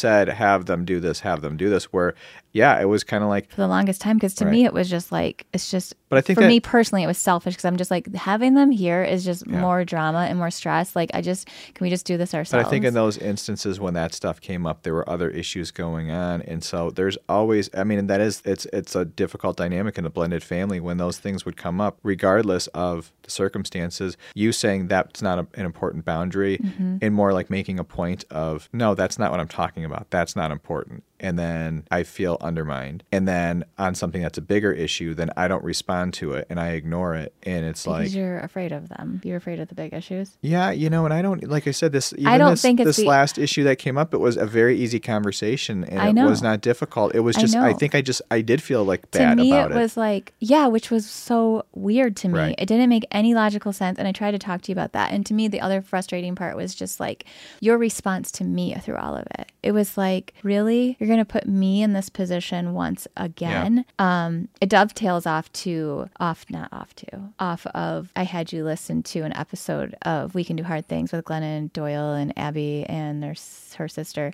Said 0.00 0.28
have 0.28 0.66
them 0.66 0.84
do 0.84 0.98
this 0.98 1.20
have 1.20 1.42
them 1.42 1.56
do 1.56 1.68
this 1.68 1.92
where 1.92 2.14
yeah 2.52 2.80
it 2.80 2.84
was 2.86 3.04
kind 3.04 3.22
of 3.22 3.28
like 3.30 3.50
For 3.50 3.56
the 3.62 3.68
longest 3.68 4.00
time, 4.00 4.16
because 4.16 4.34
to 4.36 4.44
Right. 4.44 4.50
me 4.52 4.64
it 4.64 4.72
was 4.72 4.88
just 4.90 5.12
like 5.12 5.46
it's 5.52 5.70
just. 5.70 5.94
But 6.08 6.18
I 6.18 6.20
think 6.22 6.36
for 6.36 6.40
that- 6.42 6.48
me 6.48 6.58
personally, 6.58 7.04
it 7.04 7.06
was 7.06 7.18
selfish 7.18 7.54
because 7.54 7.64
I'm 7.64 7.76
just 7.76 7.90
like 7.90 8.12
having 8.14 8.54
them 8.54 8.70
here 8.72 9.02
is 9.04 9.24
just 9.24 9.46
Yeah. 9.46 9.60
more 9.60 9.84
drama 9.84 10.26
and 10.28 10.38
more 10.38 10.50
stress. 10.50 10.96
Like 10.96 11.10
I 11.14 11.20
just 11.22 11.46
can 11.74 11.84
we 11.84 11.90
just 11.90 12.04
do 12.06 12.16
this 12.16 12.34
ourselves? 12.34 12.64
but 12.64 12.66
i 12.66 12.70
think 12.70 12.84
in 12.84 12.94
those 12.94 13.16
instances 13.18 13.78
when 13.78 13.94
that 13.94 14.12
stuff 14.12 14.40
came 14.40 14.66
up 14.66 14.82
there 14.82 14.92
were 14.94 15.08
other 15.08 15.30
issues 15.30 15.70
going 15.70 16.10
on 16.10 16.42
and 16.42 16.62
so 16.64 16.90
there's 16.90 17.16
always 17.28 17.70
i 17.74 17.84
mean 17.84 18.06
that 18.08 18.20
is 18.20 18.42
it's 18.44 18.66
it's 18.72 18.94
a 18.96 19.04
difficult 19.04 19.56
dynamic 19.56 19.96
in 19.98 20.04
a 20.04 20.10
blended 20.10 20.42
family 20.42 20.80
when 20.80 20.96
those 20.96 21.18
things 21.18 21.44
would 21.44 21.56
come 21.56 21.80
up 21.80 21.98
regardless 22.02 22.66
of 22.68 23.12
the 23.22 23.30
circumstances 23.30 24.16
you 24.34 24.52
saying 24.52 24.88
that's 24.88 25.22
not 25.22 25.38
a, 25.38 25.46
an 25.54 25.64
important 25.66 26.04
boundary 26.04 26.58
Mm-hmm. 26.58 26.96
and 27.02 27.14
more 27.14 27.32
like 27.32 27.48
making 27.50 27.78
a 27.78 27.84
point 27.84 28.24
of 28.30 28.68
no 28.72 28.94
that's 28.94 29.18
not 29.18 29.30
what 29.30 29.40
i'm 29.40 29.48
talking 29.48 29.84
about 29.84 30.10
that's 30.10 30.34
not 30.34 30.50
important 30.50 31.02
and 31.20 31.38
then 31.38 31.84
i 31.90 32.02
feel 32.02 32.36
undermined 32.40 33.04
and 33.12 33.28
then 33.28 33.64
on 33.78 33.94
something 33.94 34.22
that's 34.22 34.38
a 34.38 34.42
bigger 34.42 34.72
issue 34.72 35.14
then 35.14 35.30
i 35.36 35.46
don't 35.46 35.62
respond 35.64 36.12
to 36.12 36.32
it 36.32 36.46
and 36.50 36.58
i 36.58 36.70
ignore 36.70 37.14
it 37.14 37.32
and 37.44 37.64
it's 37.64 37.84
because 37.84 38.00
like 38.00 38.14
you're 38.14 38.38
afraid 38.40 38.72
of 38.72 38.88
them. 38.88 39.20
You're 39.24 39.36
afraid 39.36 39.60
of 39.60 39.68
the 39.68 39.74
big 39.74 39.92
issues. 39.94 40.36
Yeah, 40.40 40.70
you 40.70 40.90
know, 40.90 41.04
and 41.04 41.14
I 41.14 41.22
don't 41.22 41.46
like 41.48 41.66
I 41.66 41.70
said 41.70 41.92
this. 41.92 42.12
Even 42.16 42.38
don't 42.38 42.50
this, 42.50 42.62
think 42.62 42.80
it's 42.80 42.86
this 42.88 42.96
the- 42.96 43.06
last 43.06 43.38
issue 43.38 43.64
that 43.64 43.76
came 43.76 43.96
up. 43.96 44.12
It 44.12 44.18
was 44.18 44.36
a 44.36 44.46
very 44.46 44.76
easy 44.78 44.98
conversation, 45.00 45.84
and 45.84 46.00
I 46.00 46.08
it 46.08 46.28
was 46.28 46.42
not 46.42 46.60
difficult. 46.60 47.14
It 47.14 47.20
was 47.20 47.36
just 47.36 47.54
I, 47.56 47.72
know. 47.72 47.76
think 47.78 47.94
I 47.94 48.00
just 48.02 48.22
I 48.30 48.40
did 48.40 48.62
feel 48.62 48.84
like 48.84 49.10
to 49.12 49.18
bad 49.18 49.38
me 49.38 49.50
about 49.52 49.70
it 49.72 49.74
was 49.74 49.96
like 49.96 50.32
yeah 50.40 50.66
which 50.66 50.90
was 50.90 51.08
so 51.08 51.64
weird 51.74 52.16
to 52.16 52.28
me 52.28 52.38
Right. 52.38 52.54
it 52.58 52.66
didn't 52.66 52.88
make 52.88 53.06
any 53.10 53.34
logical 53.34 53.72
sense 53.72 53.98
and 53.98 54.06
i 54.08 54.12
tried 54.12 54.32
to 54.32 54.38
talk 54.38 54.62
to 54.62 54.72
you 54.72 54.74
about 54.74 54.92
that 54.92 55.12
and 55.12 55.24
to 55.26 55.34
me 55.34 55.48
the 55.48 55.60
other 55.60 55.82
frustrating 55.82 56.34
part 56.34 56.56
was 56.56 56.74
just 56.74 57.00
like 57.00 57.24
your 57.60 57.76
response 57.78 58.30
to 58.32 58.44
me 58.44 58.74
through 58.74 58.96
all 58.96 59.16
of 59.16 59.26
it 59.38 59.50
it 59.62 59.72
was 59.72 59.96
like 59.96 60.34
really 60.42 60.96
you're 60.98 61.08
going 61.10 61.24
to 61.24 61.24
put 61.24 61.46
me 61.46 61.82
in 61.82 61.92
this 61.92 62.08
position 62.08 62.72
once 62.72 63.06
again. 63.16 63.84
Um 63.98 64.48
it 64.60 64.68
dovetails 64.68 65.26
off 65.26 65.52
to 65.52 66.08
off 66.18 66.46
not 66.50 66.72
off 66.72 66.94
to 66.96 67.06
off 67.38 67.66
of 67.66 68.12
i 68.16 68.22
had 68.22 68.52
you 68.52 68.64
listen 68.64 69.02
to 69.02 69.20
an 69.20 69.32
episode 69.34 69.96
of 70.02 70.34
we 70.34 70.44
can 70.44 70.56
do 70.56 70.62
hard 70.62 70.86
things 70.86 71.12
with 71.12 71.24
glennon 71.24 71.72
doyle 71.72 72.12
and 72.14 72.36
abby 72.38 72.84
and 72.88 73.22
their 73.22 73.34
her 73.76 73.88
sister 73.88 74.32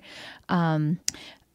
um 0.49 0.99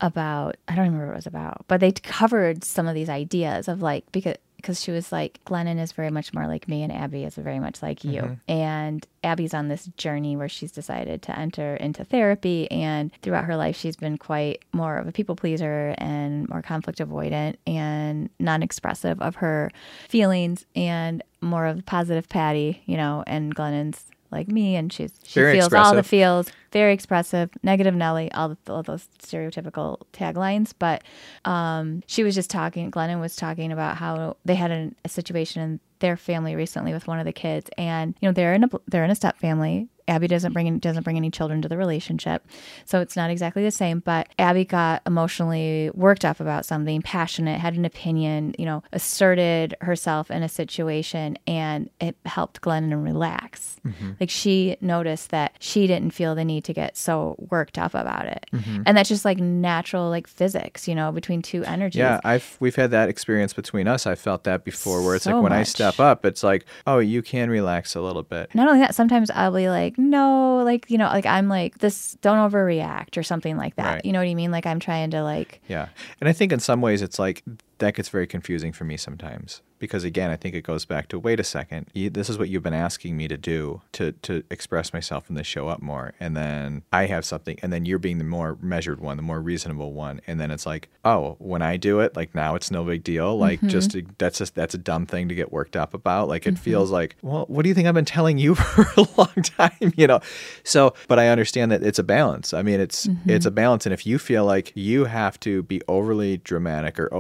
about 0.03 0.57
I 0.69 0.75
don't 0.75 0.87
remember 0.87 1.07
what 1.07 1.13
it 1.13 1.17
was 1.17 1.27
about, 1.27 1.65
but 1.69 1.81
they 1.81 1.93
covered 1.93 2.65
some 2.65 2.89
of 2.89 2.95
these 2.95 3.09
ideas 3.09 3.69
of 3.69 3.81
like 3.81 4.05
because 4.11 4.37
because 4.62 4.81
she 4.81 4.92
was 4.92 5.12
like 5.12 5.40
Glennon 5.44 5.81
is 5.81 5.92
very 5.92 6.11
much 6.11 6.33
more 6.33 6.46
like 6.46 6.68
me 6.68 6.83
and 6.83 6.92
Abby 6.92 7.25
is 7.25 7.35
very 7.35 7.59
much 7.59 7.83
like 7.83 8.05
you. 8.05 8.22
Mm-hmm. 8.22 8.51
And 8.51 9.07
Abby's 9.25 9.53
on 9.53 9.68
this 9.68 9.87
journey 9.96 10.37
where 10.37 10.48
she's 10.48 10.72
decided 10.72 11.20
to 11.22 11.38
enter 11.38 11.77
into 11.77 12.05
therapy 12.05 12.70
and 12.70 13.11
throughout 13.22 13.44
her 13.44 13.57
life 13.57 13.77
she's 13.77 13.96
been 13.96 14.16
quite 14.16 14.62
more 14.72 14.96
of 14.96 15.09
a 15.09 15.12
people 15.12 15.37
pleaser 15.37 15.94
and 15.98 16.48
more 16.48 16.62
conflict 16.62 17.01
avoidant 17.01 17.57
and 17.66 18.31
non-expressive 18.38 19.20
of 19.20 19.37
her 19.37 19.70
feelings 20.09 20.64
and 20.77 21.22
more 21.40 21.66
of 21.66 21.81
a 21.81 21.83
positive 21.83 22.29
Patty, 22.29 22.83
you 22.87 22.96
know, 22.96 23.25
and 23.27 23.55
Glennon's 23.55 24.07
like 24.33 24.49
me 24.49 24.77
and 24.77 24.92
she's 24.92 25.12
she 25.25 25.40
Very 25.40 25.61
feels 25.61 25.73
all 25.73 25.95
the 25.95 26.03
feels. 26.03 26.51
Very 26.73 26.95
expressive. 26.95 27.51
Negative 27.62 27.95
nelly 27.95 28.33
all, 28.33 28.49
the, 28.49 28.73
all 28.73 28.83
those 28.83 29.07
stereotypical 29.23 29.99
taglines. 30.12 30.73
But 30.77 31.05
um, 31.45 32.03
she 32.07 32.25
was 32.25 32.35
just 32.35 32.51
talking 32.51 32.90
glennon 32.90 33.21
was 33.21 33.37
talking 33.37 33.71
about 33.71 33.99
how 33.99 34.37
they 34.45 34.55
had 34.55 34.71
an, 34.71 34.97
a 35.05 35.09
situation 35.09 35.62
in 35.62 35.81
their 36.03 36.17
family 36.19 36.55
recently 36.55 36.93
with 36.93 37.07
one 37.07 37.19
of 37.19 37.25
the 37.25 37.33
kids 37.33 37.71
and 37.79 38.15
you 38.21 38.29
know 38.29 38.33
they're 38.33 38.53
in 38.53 38.65
a 38.65 38.69
they're 38.88 39.05
in 39.05 39.11
a 39.11 39.15
step 39.15 39.38
family 39.38 39.88
Abby 40.09 40.27
doesn't 40.27 40.53
bring 40.53 40.67
in, 40.67 40.79
doesn't 40.79 41.03
bring 41.03 41.17
any 41.17 41.31
children 41.31 41.62
to 41.62 41.69
the 41.69 41.77
relationship, 41.77 42.47
so 42.85 43.01
it's 43.01 43.17
not 43.17 43.31
exactly 43.31 43.62
the 43.62 43.71
same. 43.71 44.01
But 44.01 44.29
Abby 44.38 44.65
got 44.65 45.03
emotionally 45.07 45.91
worked 45.95 46.25
up 46.25 46.41
about 46.41 46.65
something, 46.65 47.03
passionate, 47.03 47.61
had 47.61 47.75
an 47.75 47.85
opinion, 47.85 48.55
you 48.59 48.67
know, 48.67 48.83
asserted 48.93 49.77
herself 49.81 50.31
in 50.31 50.43
a 50.43 50.49
situation, 50.49 51.38
and 51.47 51.88
it 52.01 52.17
helped 52.27 52.61
Glennon 52.61 53.05
relax. 53.05 53.77
Mm-hmm. 53.87 54.12
Like 54.21 54.31
she 54.31 54.77
noticed 54.81 55.31
that 55.31 55.57
she 55.61 55.87
didn't 55.87 56.11
feel 56.11 56.35
the 56.35 56.45
need 56.45 56.65
to 56.65 56.73
get 56.73 56.97
so 56.97 57.37
worked 57.51 57.79
up 57.79 57.95
about 57.95 58.27
it, 58.27 58.47
mm-hmm. 58.53 58.83
and 58.87 58.97
that's 58.97 59.09
just 59.09 59.25
like 59.25 59.38
natural, 59.38 60.11
like 60.11 60.27
physics, 60.27 60.88
you 60.88 60.95
know, 60.95 61.12
between 61.12 61.43
two 61.43 61.65
energies. 61.65 61.99
Yeah, 61.99 62.21
I've 62.25 62.57
we've 62.61 62.77
had 62.77 62.91
that 62.91 63.09
experience 63.09 63.53
between 63.53 63.87
us. 63.88 64.07
I 64.07 64.15
felt 64.15 64.45
that 64.45 64.65
before, 64.65 65.03
where 65.03 65.15
it's 65.15 65.25
So 65.25 65.35
like 65.35 65.43
when 65.43 65.53
I 65.53 65.61
much. 65.61 65.69
Step 65.95 66.05
up, 66.05 66.25
it's 66.25 66.43
like, 66.43 66.65
oh, 66.87 66.99
you 66.99 67.23
can 67.23 67.51
relax 67.51 67.95
a 67.95 68.01
little 68.01 68.23
bit. 68.23 68.55
not 68.55 68.69
only 68.69 68.81
that, 68.81 68.95
sometimes 68.95 69.31
I'll 69.31 69.55
be 69.55 69.69
like, 69.69 69.99
no, 69.99 70.63
like, 70.65 70.91
you 70.91 70.99
know, 70.99 71.07
like 71.07 71.27
I'm 71.27 71.49
like, 71.49 71.79
this, 71.79 72.17
don't 72.23 72.51
overreact 72.51 73.17
or 73.17 73.23
something 73.23 73.57
like 73.57 73.77
that. 73.77 73.95
Right. 73.95 74.05
You 74.05 74.13
know 74.13 74.21
what 74.21 74.29
I 74.29 74.35
mean? 74.35 74.51
Like 74.51 74.67
I'm 74.67 74.81
trying 74.81 75.11
to 75.11 75.23
like, 75.23 75.61
Yeah, 75.69 75.89
and 76.21 76.29
I 76.29 76.33
think 76.33 76.53
in 76.53 76.61
some 76.61 76.81
ways 76.81 77.03
it's 77.03 77.19
like 77.19 77.43
that 77.83 77.95
gets 77.95 78.09
very 78.09 78.27
confusing 78.27 78.73
for 78.73 78.85
me 78.85 78.97
sometimes 78.97 79.62
because 79.79 80.05
again 80.05 80.31
i 80.31 80.37
think 80.37 80.55
it 80.55 80.62
goes 80.62 80.85
back 80.85 81.09
to 81.09 81.18
wait 81.18 81.40
a 81.40 81.45
second 81.45 81.87
you, 81.92 82.09
this 82.11 82.29
is 82.29 82.38
what 82.38 82.49
you've 82.49 82.62
been 82.62 82.73
asking 82.73 83.16
me 83.16 83.29
to 83.29 83.37
do 83.37 83.81
to 83.92 84.12
to 84.12 84.42
express 84.51 84.92
myself 84.92 85.29
and 85.29 85.37
to 85.37 85.45
show 85.45 85.68
up 85.68 85.83
more. 85.83 86.14
And 86.21 86.37
then 86.37 86.83
i 86.92 87.07
have 87.07 87.25
something 87.25 87.59
and 87.62 87.73
then 87.73 87.85
you're 87.85 87.99
being 87.99 88.18
the 88.18 88.25
more 88.25 88.57
measured 88.61 89.01
one 89.01 89.16
the 89.16 89.23
more 89.23 89.40
reasonable 89.40 89.92
one. 89.92 90.21
And 90.27 90.40
then 90.40 90.51
it's 90.51 90.66
like 90.66 90.88
oh 91.05 91.37
when 91.38 91.62
i 91.62 91.77
do 91.77 92.01
it 92.01 92.16
like 92.16 92.35
now 92.35 92.55
it's 92.55 92.71
no 92.71 92.85
big 92.85 93.05
deal. 93.05 93.37
Like 93.37 93.59
mm-hmm. 93.59 93.68
just 93.68 93.92
to, 93.92 94.05
that's 94.18 94.38
just 94.38 94.55
that's 94.55 94.75
a 94.75 94.79
dumb 94.79 95.07
thing 95.07 95.29
to 95.29 95.35
get 95.35 95.53
worked 95.53 95.77
up 95.77 95.95
about. 95.95 96.29
Like 96.29 96.47
it 96.47 96.55
mm-hmm. 96.55 96.62
feels 96.62 96.90
like 96.90 97.16
well 97.23 97.45
what 97.49 97.62
do 97.62 97.68
you 97.68 97.75
think 97.75 97.88
i've 97.88 97.95
been 97.95 98.05
telling 98.05 98.38
you 98.38 98.55
for 98.57 98.87
a 98.97 99.07
long 99.16 99.42
time? 99.42 99.92
You 99.97 100.07
know? 100.07 100.21
So 100.64 100.95
but 101.09 101.18
i 101.18 101.29
understand 101.29 101.71
that 101.73 101.83
it's 101.83 101.99
a 101.99 102.05
balance. 102.05 102.55
I 102.55 102.62
mean 102.62 102.81
it's 102.81 103.07
it's 103.27 103.45
mm-hmm. 103.45 103.49
a 103.49 103.51
balance. 103.51 103.87
And 103.87 103.92
if 103.92 104.07
you 104.07 104.18
feel 104.18 104.45
like 104.45 104.73
you 104.75 105.05
have 105.05 105.38
to 105.40 105.62
be 105.64 105.83
overly 105.88 106.38
dramatic 106.38 106.99
or 106.99 107.12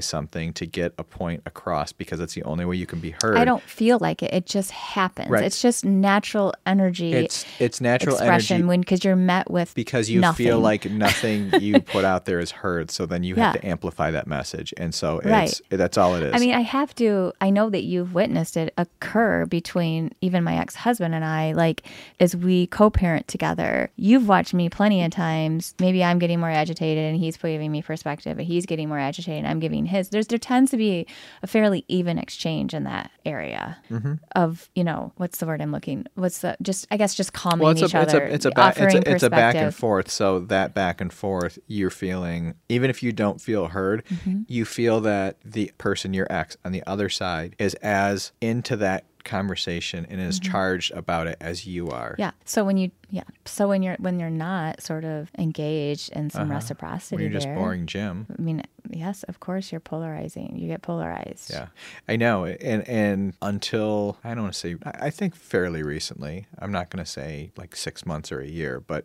something 0.00 0.52
to 0.54 0.66
get 0.66 0.92
a 0.98 1.04
point 1.04 1.42
across 1.46 1.92
because 1.92 2.20
it's 2.20 2.34
the 2.34 2.42
only 2.44 2.64
way 2.64 2.76
you 2.76 2.86
can 2.86 3.00
be 3.00 3.14
heard 3.22 3.36
I 3.38 3.44
don't 3.44 3.62
feel 3.62 3.98
like 4.00 4.22
it. 4.22 4.32
It 4.34 4.46
just 4.46 4.70
happens. 4.70 5.30
Right. 5.30 5.44
It's 5.44 5.62
just 5.62 5.84
natural 5.84 6.54
energy 6.66 7.12
it's 7.12 7.44
it's 7.58 7.80
natural 7.80 8.16
expression 8.16 8.56
energy 8.56 8.68
when 8.68 8.80
because 8.80 9.04
you're 9.04 9.16
met 9.16 9.50
with 9.50 9.74
because 9.74 10.10
you 10.10 10.20
nothing. 10.20 10.46
feel 10.46 10.60
like 10.60 10.90
nothing 10.90 11.50
you 11.60 11.80
put 11.94 12.04
out 12.04 12.24
there 12.24 12.40
is 12.40 12.50
heard 12.50 12.90
so 12.90 13.06
then 13.06 13.22
you 13.22 13.34
have 13.36 13.54
to 13.54 13.66
amplify 13.66 14.10
that 14.10 14.26
message 14.26 14.72
and 14.76 14.94
so 14.94 15.18
it's 15.18 15.26
Right. 15.26 15.60
that's 15.70 15.96
all 15.98 16.14
it 16.14 16.22
is 16.22 16.34
I 16.34 16.38
mean, 16.38 16.54
I 16.54 16.60
have 16.60 16.94
to. 16.96 17.32
I 17.40 17.50
know 17.50 17.70
that 17.70 17.82
you've 17.84 18.14
witnessed 18.14 18.56
it 18.56 18.72
occur 18.76 19.46
between 19.46 20.12
even 20.20 20.44
my 20.44 20.56
ex 20.58 20.74
husband 20.74 21.14
and 21.14 21.24
I. 21.24 21.52
Like, 21.52 21.82
as 22.20 22.36
we 22.36 22.66
co 22.66 22.90
parent 22.90 23.28
together, 23.28 23.90
you've 23.96 24.28
watched 24.28 24.54
me 24.54 24.68
plenty 24.68 25.02
of 25.04 25.10
times. 25.10 25.74
Maybe 25.80 26.02
I'm 26.04 26.18
getting 26.18 26.40
more 26.40 26.50
agitated 26.50 27.04
and 27.04 27.16
he's 27.18 27.36
giving 27.36 27.70
me 27.72 27.82
perspective, 27.82 28.38
and 28.38 28.46
he's 28.46 28.66
getting 28.66 28.88
more 28.88 28.98
agitated 28.98 29.44
and 29.44 29.57
I'm 29.58 29.60
giving 29.60 29.86
his. 29.86 30.10
There's 30.10 30.28
There 30.28 30.38
tends 30.38 30.70
to 30.70 30.76
be 30.76 31.06
a 31.42 31.46
fairly 31.46 31.84
even 31.88 32.18
exchange 32.18 32.74
in 32.74 32.84
that 32.84 33.10
area 33.26 33.76
Mm-hmm. 33.90 34.14
of, 34.36 34.68
you 34.74 34.84
know, 34.84 35.12
what's 35.16 35.38
the 35.38 35.46
word 35.46 35.60
I'm 35.60 35.72
looking? 35.72 36.06
What's 36.14 36.38
the, 36.40 36.56
just, 36.62 36.86
I 36.90 36.96
guess, 36.96 37.14
just 37.14 37.32
calming 37.32 37.62
well, 37.64 37.72
it's 37.72 37.82
each 37.82 37.94
a, 37.94 38.02
it's 38.02 38.14
other. 38.14 38.24
a 38.26 38.30
it's 38.32 38.44
a 38.44 38.50
back 38.50 38.76
it's 38.78 38.94
a, 38.94 39.10
it's 39.10 39.22
a 39.22 39.30
back 39.30 39.54
and 39.56 39.74
forth. 39.74 40.10
So 40.10 40.40
that 40.40 40.74
back 40.74 41.00
and 41.00 41.12
forth, 41.12 41.58
you're 41.66 41.90
feeling 41.90 42.54
even 42.68 42.90
if 42.90 43.02
you 43.02 43.12
don't 43.12 43.40
feel 43.40 43.66
heard, 43.68 44.04
Mm-hmm. 44.08 44.42
you 44.46 44.64
feel 44.64 45.00
that 45.00 45.38
the 45.44 45.72
person, 45.78 46.14
your 46.14 46.26
ex, 46.30 46.56
on 46.64 46.72
the 46.72 46.82
other 46.86 47.08
side 47.08 47.56
is 47.58 47.74
as 47.74 48.32
into 48.40 48.76
that 48.76 49.04
conversation 49.28 50.06
and 50.10 50.20
is 50.20 50.40
charged 50.40 50.90
about 50.92 51.26
it 51.26 51.36
as 51.40 51.66
you 51.66 51.90
are. 51.90 52.12
Mm-hmm. 52.12 52.22
Yeah. 52.22 52.30
So 52.44 52.64
when 52.64 52.76
you, 52.76 52.90
yeah. 53.10 53.22
So 53.44 53.68
when 53.68 53.82
you're, 53.82 53.96
when 53.98 54.18
you're 54.18 54.30
not 54.30 54.82
sort 54.82 55.04
of 55.04 55.30
engaged 55.38 56.10
in 56.12 56.30
some 56.30 56.50
reciprocity 56.50 57.16
Uh-huh. 57.16 57.22
When 57.22 57.30
you're 57.30 57.38
just 57.40 57.46
there, 57.46 57.54
boring 57.54 57.86
Jim. 57.86 58.26
I 58.36 58.42
mean, 58.42 58.62
yes, 58.90 59.22
of 59.24 59.40
course, 59.40 59.70
you're 59.70 59.80
polarizing. 59.80 60.56
You 60.58 60.68
get 60.68 60.82
polarized. 60.82 61.50
Yeah, 61.50 61.68
I 62.08 62.16
know, 62.16 62.44
and 62.44 62.86
and 62.88 63.34
until 63.42 64.18
I 64.24 64.34
don't 64.34 64.42
want 64.42 64.54
to 64.54 64.58
say, 64.58 64.76
I 64.84 65.06
I 65.06 65.10
think 65.10 65.34
fairly 65.36 65.82
recently. 65.82 66.46
I'm 66.58 66.72
not 66.72 66.90
going 66.90 67.04
to 67.04 67.10
say 67.10 67.50
like 67.56 67.76
six 67.76 68.04
months 68.04 68.32
or 68.32 68.40
a 68.40 68.46
year, 68.46 68.80
but 68.80 69.04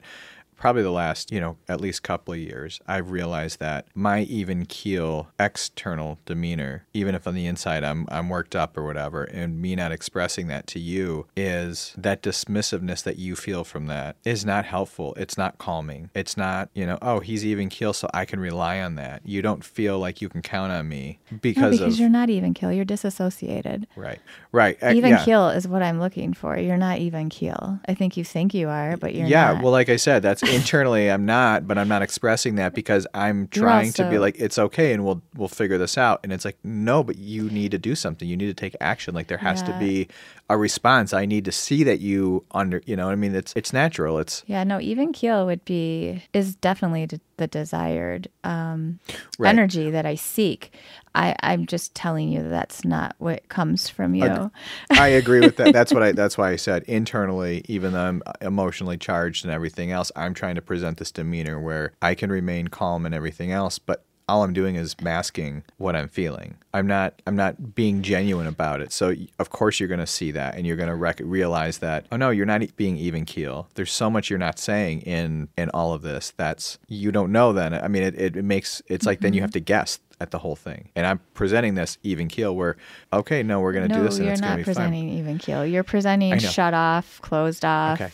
probably 0.64 0.82
the 0.82 0.90
last, 0.90 1.30
you 1.30 1.42
know, 1.42 1.58
at 1.68 1.82
least 1.82 2.04
couple 2.04 2.34
of 2.34 2.40
years, 2.40 2.80
I've 2.88 3.12
realized 3.12 3.60
that 3.60 3.86
my 3.94 4.22
even 4.22 4.66
keel 4.66 5.28
external 5.38 6.20
demeanor, 6.26 6.86
even 6.94 7.16
if 7.16 7.28
on 7.28 7.36
the 7.36 7.48
inside 7.48 7.84
I'm 7.84 8.08
I'm 8.08 8.30
worked 8.30 8.56
up 8.56 8.78
or 8.78 8.86
whatever, 8.86 9.26
and 9.26 9.62
me 9.62 9.76
not 9.76 9.92
expressing 9.92 10.48
that 10.48 10.66
to 10.68 10.80
you 10.80 11.28
is 11.36 11.94
that 11.98 12.24
dismissiveness 12.24 13.04
that 13.04 13.18
you 13.18 13.36
feel 13.36 13.66
from 13.66 13.88
that 13.88 14.16
is 14.24 14.46
not 14.46 14.64
helpful. 14.64 15.14
It's 15.18 15.38
not 15.38 15.58
calming. 15.58 16.10
It's 16.16 16.38
not, 16.38 16.70
you 16.74 16.86
know, 16.86 16.98
oh, 17.02 17.20
he's 17.20 17.46
even 17.46 17.68
keel, 17.68 17.92
so 17.92 18.10
I 18.14 18.24
can 18.24 18.40
rely 18.40 18.80
on 18.80 18.96
that. 18.96 19.22
You 19.26 19.42
don't 19.42 19.66
feel 19.66 20.00
like 20.00 20.22
you 20.22 20.30
can 20.30 20.42
count 20.42 20.72
on 20.72 20.88
me 20.88 21.20
No, 21.30 21.40
because, 21.42 21.72
because 21.72 21.96
of 21.96 22.00
you're 22.00 22.08
not 22.08 22.30
even 22.30 22.54
keel. 22.54 22.72
You're 22.72 22.86
disassociated. 22.86 23.86
Right. 23.98 24.20
Right. 24.54 24.78
Even 24.82 25.12
yeah. 25.12 25.26
keel 25.26 25.50
is 25.50 25.68
what 25.68 25.84
I'm 25.84 26.00
looking 26.00 26.34
for. 26.34 26.58
You're 26.58 26.78
not 26.78 27.00
even 27.00 27.28
keel. 27.28 27.80
I 27.86 27.96
think 27.96 28.16
you 28.16 28.24
think 28.24 28.54
you 28.54 28.70
are, 28.70 28.96
but 28.96 29.14
you're 29.14 29.28
yeah. 29.28 29.56
not. 29.56 29.64
Well, 29.64 29.74
like 29.74 29.90
I 29.90 29.98
said, 29.98 30.24
that's 30.24 30.53
internally 30.54 31.10
I'm 31.10 31.26
not, 31.26 31.68
but 31.68 31.78
I'm 31.78 31.88
not 31.88 32.02
expressing 32.02 32.56
that 32.56 32.74
because 32.74 33.08
I'm 33.14 33.48
trying 33.48 33.92
to 33.94 34.10
be 34.10 34.18
like 34.18 34.36
it's 34.40 34.58
okay 34.58 34.94
and 34.94 35.04
we'll 35.06 35.22
we'll 35.36 35.48
figure 35.48 35.78
this 35.78 35.98
out. 35.98 36.20
And 36.24 36.32
it's 36.32 36.46
like 36.46 36.58
no, 36.64 37.04
but 37.04 37.18
you 37.18 37.50
need 37.50 37.72
to 37.72 37.78
do 37.78 37.96
something. 37.96 38.28
You 38.28 38.38
need 38.38 38.48
to 38.48 38.54
take 38.54 38.76
action. 38.80 39.14
Like 39.14 39.28
there 39.28 39.38
has 39.38 39.62
to 39.64 39.78
be 39.80 40.08
a 40.50 40.58
response. 40.58 41.14
I 41.14 41.26
need 41.26 41.46
to 41.46 41.52
see 41.52 41.84
that 41.84 42.00
you 42.00 42.46
under. 42.52 42.82
You 42.86 42.96
know. 42.96 43.10
I 43.10 43.16
mean, 43.16 43.34
it's 43.36 43.54
it's 43.56 43.74
natural. 43.74 44.20
It's 44.20 44.44
yeah, 44.46 44.64
no, 44.64 44.80
even 44.80 45.14
keel 45.14 45.46
would 45.46 45.64
be 45.66 46.24
is 46.34 46.56
definitely 46.56 47.08
the 47.38 47.48
desired 47.48 48.28
um, 48.44 49.00
Right. 49.40 49.50
energy 49.50 49.90
that 49.92 50.06
I 50.06 50.16
seek. 50.16 50.74
I, 51.16 51.36
I'm 51.42 51.66
just 51.68 51.94
telling 51.94 52.30
you 52.30 52.42
that 52.44 52.50
that's 52.50 52.84
not 52.84 53.16
what 53.20 53.48
comes 53.48 53.88
from 53.88 54.16
you. 54.16 54.52
I 54.92 55.10
agree 55.10 55.42
with 55.42 55.58
that. 55.58 55.72
That's 55.72 55.94
what 55.94 56.04
I. 56.04 56.12
That's 56.12 56.38
why 56.38 56.52
I 56.52 56.56
said 56.56 56.84
internally, 56.84 57.64
even 57.68 57.94
though 57.94 58.02
I'm 58.02 58.24
emotionally 58.42 58.98
charged 58.98 59.46
and 59.46 59.54
everything 59.54 59.92
else, 59.92 60.12
I'm 60.16 60.34
trying 60.34 60.56
to 60.56 60.62
present 60.62 60.98
this 60.98 61.12
demeanor 61.12 61.60
where 61.60 61.94
I 62.02 62.16
can 62.16 62.32
remain 62.32 62.68
calm 62.68 63.06
and 63.06 63.14
everything 63.16 63.52
else, 63.52 63.80
but 63.80 64.04
all 64.28 64.44
I'm 64.44 64.54
doing 64.54 64.76
is 64.76 65.00
masking 65.02 65.64
what 65.78 65.96
I'm 65.96 66.08
feeling. 66.08 66.56
I'm 66.74 66.88
not. 66.88 67.22
I'm 67.28 67.36
not 67.36 67.76
being 67.76 68.02
genuine 68.02 68.48
about 68.48 68.82
it. 68.82 68.92
So 68.92 69.14
of 69.40 69.50
course 69.50 69.80
you're 69.80 69.90
going 69.90 70.00
to 70.00 70.08
see 70.08 70.32
that, 70.32 70.56
and 70.56 70.66
you're 70.66 70.78
going 70.78 70.90
to 70.90 70.96
rec- 70.96 71.22
realize 71.24 71.80
that. 71.80 72.08
Oh 72.12 72.18
no, 72.18 72.30
you're 72.30 72.46
not 72.46 72.76
being 72.76 72.98
even 72.98 73.26
keel. 73.26 73.68
There's 73.76 73.92
so 73.92 74.10
much 74.10 74.30
you're 74.30 74.40
not 74.40 74.60
saying 74.60 75.02
in 75.02 75.50
in 75.58 75.70
all 75.70 75.94
of 75.94 76.02
this. 76.02 76.34
That's 76.36 76.80
you 76.88 77.12
don't 77.12 77.32
know. 77.32 77.54
Then 77.54 77.74
I 77.74 77.88
mean, 77.88 78.04
it, 78.04 78.16
it, 78.20 78.38
it 78.38 78.46
makes 78.46 78.82
it's 78.88 79.06
like 79.06 79.20
then 79.20 79.34
you 79.34 79.40
mm-hmm. 79.40 79.44
have 79.44 79.52
to 79.52 79.60
guess 79.60 80.00
at 80.20 80.32
the 80.32 80.40
whole 80.40 80.56
thing. 80.56 80.90
And 80.96 81.06
I'm 81.06 81.20
presenting 81.34 81.76
this 81.76 81.98
even 82.02 82.28
keel 82.28 82.56
where, 82.56 82.78
okay, 83.12 83.44
no, 83.44 83.60
we're 83.60 83.74
going 83.74 83.88
to 83.88 83.94
no, 83.94 84.02
do 84.02 84.06
this 84.06 84.16
and 84.16 84.26
you're 84.26 84.34
it's 84.34 84.42
going 84.42 84.52
not 84.52 84.56
to 84.56 84.62
be 84.62 84.64
fine. 84.64 84.76
presenting 84.76 85.10
even 85.10 85.38
keel. 85.38 85.66
You're 85.66 85.84
presenting 85.84 86.40
shut 86.40 86.74
off, 86.74 87.22
closed 87.22 87.66
off. 87.66 88.02
Okay. 88.02 88.12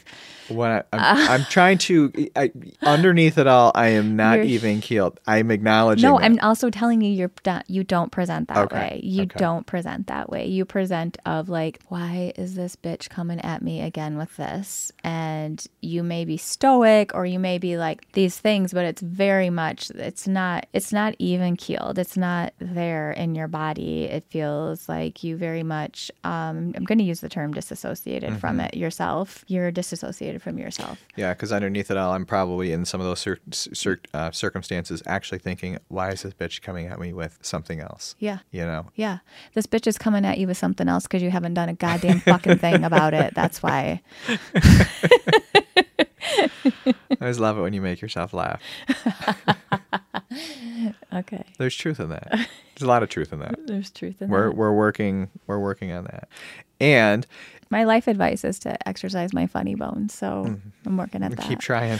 What 0.49 0.69
I, 0.71 0.83
I'm, 0.93 1.29
I'm 1.41 1.45
trying 1.45 1.77
to, 1.79 2.11
I, 2.35 2.51
underneath 2.81 3.37
it 3.37 3.47
all, 3.47 3.71
I 3.75 3.89
am 3.89 4.15
not 4.15 4.39
even 4.39 4.81
keeled. 4.81 5.19
I'm 5.27 5.51
acknowledging. 5.51 6.09
No, 6.09 6.17
that. 6.17 6.25
I'm 6.25 6.39
also 6.41 6.69
telling 6.69 7.01
you 7.01 7.11
you're 7.11 7.31
not, 7.45 7.69
you 7.69 7.83
don't 7.83 8.11
present 8.11 8.47
that 8.49 8.57
Okay, 8.65 8.75
way. 8.75 9.01
You 9.03 9.23
okay. 9.23 9.37
don't 9.37 9.65
present 9.65 10.07
that 10.07 10.29
way. 10.29 10.47
You 10.47 10.65
present 10.65 11.17
of 11.25 11.49
like, 11.49 11.79
why 11.87 12.33
is 12.35 12.55
this 12.55 12.75
bitch 12.75 13.09
coming 13.09 13.39
at 13.41 13.61
me 13.61 13.81
again 13.81 14.17
with 14.17 14.35
this? 14.37 14.91
And 15.03 15.63
you 15.81 16.03
may 16.03 16.25
be 16.25 16.37
stoic 16.37 17.13
or 17.13 17.25
you 17.25 17.39
may 17.39 17.57
be 17.57 17.77
like 17.77 18.11
these 18.13 18.37
things, 18.37 18.73
but 18.73 18.85
it's 18.85 19.01
very 19.01 19.49
much 19.49 19.89
it's 19.91 20.27
not 20.27 20.65
it's 20.73 20.91
not 20.93 21.15
even 21.19 21.55
keeled. 21.55 21.97
It's 21.99 22.17
not 22.17 22.53
there 22.59 23.11
in 23.11 23.35
your 23.35 23.47
body. 23.47 24.03
It 24.05 24.25
feels 24.29 24.87
like 24.89 25.23
you 25.23 25.37
very 25.37 25.63
much 25.63 26.11
um 26.23 26.73
I'm 26.75 26.83
going 26.85 26.97
to 26.99 27.03
use 27.03 27.21
the 27.21 27.29
term 27.29 27.53
disassociated 27.53 28.29
Mm-hmm. 28.29 28.37
from 28.39 28.59
it 28.59 28.75
yourself. 28.75 29.43
You're 29.47 29.71
disassociated 29.71 30.38
from 30.39 30.57
yourself. 30.57 31.03
Yeah, 31.15 31.33
because 31.33 31.51
underneath 31.51 31.91
it 31.91 31.97
all, 31.97 32.13
I'm 32.13 32.25
probably 32.25 32.71
in 32.71 32.85
some 32.85 33.01
of 33.01 33.07
those 33.07 33.19
cir- 33.19 33.39
cir- 33.51 34.01
uh, 34.13 34.31
circumstances 34.31 35.03
actually 35.05 35.39
thinking, 35.39 35.77
why 35.87 36.09
is 36.11 36.23
this 36.23 36.33
bitch 36.33 36.61
coming 36.61 36.87
at 36.87 36.99
me 36.99 37.13
with 37.13 37.37
something 37.41 37.79
else? 37.79 38.15
Yeah. 38.19 38.39
You 38.51 38.65
know? 38.65 38.87
Yeah. 38.95 39.19
This 39.53 39.67
bitch 39.67 39.87
is 39.87 39.97
coming 39.97 40.25
at 40.25 40.37
you 40.37 40.47
with 40.47 40.57
something 40.57 40.87
else 40.87 41.03
because 41.03 41.21
you 41.21 41.31
haven't 41.31 41.53
done 41.53 41.69
a 41.69 41.73
goddamn 41.73 42.19
fucking 42.21 42.57
thing 42.59 42.83
about 42.83 43.13
it. 43.13 43.33
That's 43.35 43.61
why. 43.61 44.01
I 47.11 47.17
always 47.21 47.39
love 47.39 47.57
it 47.57 47.61
when 47.61 47.73
you 47.73 47.81
make 47.81 48.01
yourself 48.01 48.33
laugh. 48.33 48.61
Okay. 51.13 51.43
There's 51.57 51.75
truth 51.75 51.99
in 51.99 52.09
that. 52.09 52.29
There's 52.31 52.83
a 52.83 52.87
lot 52.87 53.01
of 53.03 53.09
truth 53.09 53.33
in 53.33 53.39
that. 53.39 53.55
There's 53.67 53.89
truth 53.89 54.21
in 54.21 54.29
We're 54.29 54.49
that. 54.49 54.55
we're 54.55 54.73
working 54.73 55.29
we're 55.47 55.59
working 55.59 55.91
on 55.91 56.03
that, 56.05 56.29
and 56.79 57.25
My 57.71 57.83
life 57.83 58.07
advice 58.07 58.43
is 58.43 58.59
to 58.59 58.87
exercise 58.87 59.33
my 59.33 59.47
funny 59.47 59.75
bones. 59.75 60.13
So 60.13 60.55
I'm 60.85 60.97
working 60.97 61.23
at 61.23 61.31
that. 61.31 61.39
Mm-hmm. 61.39 61.49
keep 61.49 61.59
trying. 61.59 61.99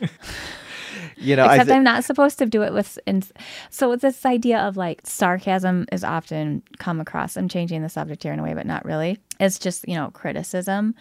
you 1.16 1.36
know, 1.36 1.44
I 1.44 1.54
Except 1.54 1.68
thi- 1.68 1.74
I'm 1.74 1.84
not 1.84 2.04
supposed 2.04 2.38
to 2.38 2.46
do 2.46 2.62
it 2.62 2.72
with. 2.72 2.98
In, 3.06 3.22
so 3.70 3.92
it's 3.92 4.02
this 4.02 4.24
idea 4.26 4.58
of 4.60 4.76
like 4.76 5.00
sarcasm 5.04 5.86
is 5.92 6.04
often 6.04 6.62
come 6.78 7.00
across. 7.00 7.36
I'm 7.36 7.48
changing 7.48 7.82
the 7.82 7.88
subject 7.88 8.22
here 8.22 8.32
in 8.32 8.38
a 8.38 8.42
way, 8.42 8.54
but 8.54 8.66
not 8.66 8.84
really. 8.84 9.18
It's 9.40 9.58
just 9.58 9.88
you 9.88 9.94
know 9.94 10.10
criticism, 10.10 10.94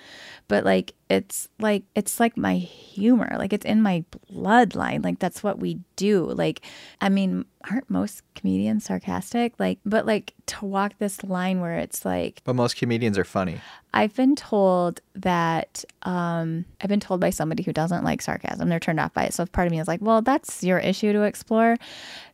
but 0.48 0.64
like 0.66 0.94
it's 1.12 1.50
like 1.60 1.84
it's 1.93 2.21
like 2.21 2.38
my 2.38 2.56
humor. 2.56 3.36
Like 3.38 3.52
it's 3.52 3.65
in 3.65 3.82
my 3.82 4.06
bloodline. 4.34 5.04
Like 5.04 5.19
that's 5.19 5.43
what 5.43 5.60
we 5.60 5.80
do. 5.97 6.24
Like 6.24 6.62
I 7.02 7.10
mean, 7.10 7.43
aren't 7.69 7.89
most 7.89 8.24
comedians 8.34 8.86
sarcastic? 8.86 9.54
Like, 9.60 9.80
but 9.86 10.06
like 10.06 10.34
to 10.47 10.65
walk 10.65 10.93
this 11.00 11.21
line 11.24 11.60
where 11.60 11.78
it's 11.78 12.06
like 12.06 12.41
but 12.45 12.56
most 12.56 12.78
comedians 12.78 13.17
are 13.17 13.26
funny. 13.26 13.60
I've 13.93 14.15
been 14.15 14.38
told 14.38 15.02
that 15.15 15.84
um, 16.04 16.63
I've 16.80 16.88
been 16.88 17.02
told 17.02 17.19
by 17.19 17.30
somebody 17.30 17.62
who 17.62 17.74
doesn't 17.74 18.06
like 18.06 18.21
sarcasm. 18.21 18.69
They're 18.69 18.80
turned 18.80 19.02
off 19.02 19.13
by 19.13 19.26
it. 19.26 19.34
So 19.34 19.45
part 19.45 19.67
of 19.67 19.71
me 19.71 19.82
is 19.82 19.88
like, 19.88 20.02
well, 20.02 20.21
that's 20.21 20.63
your 20.63 20.80
issue 20.80 21.12
to 21.12 21.24
explore. 21.24 21.76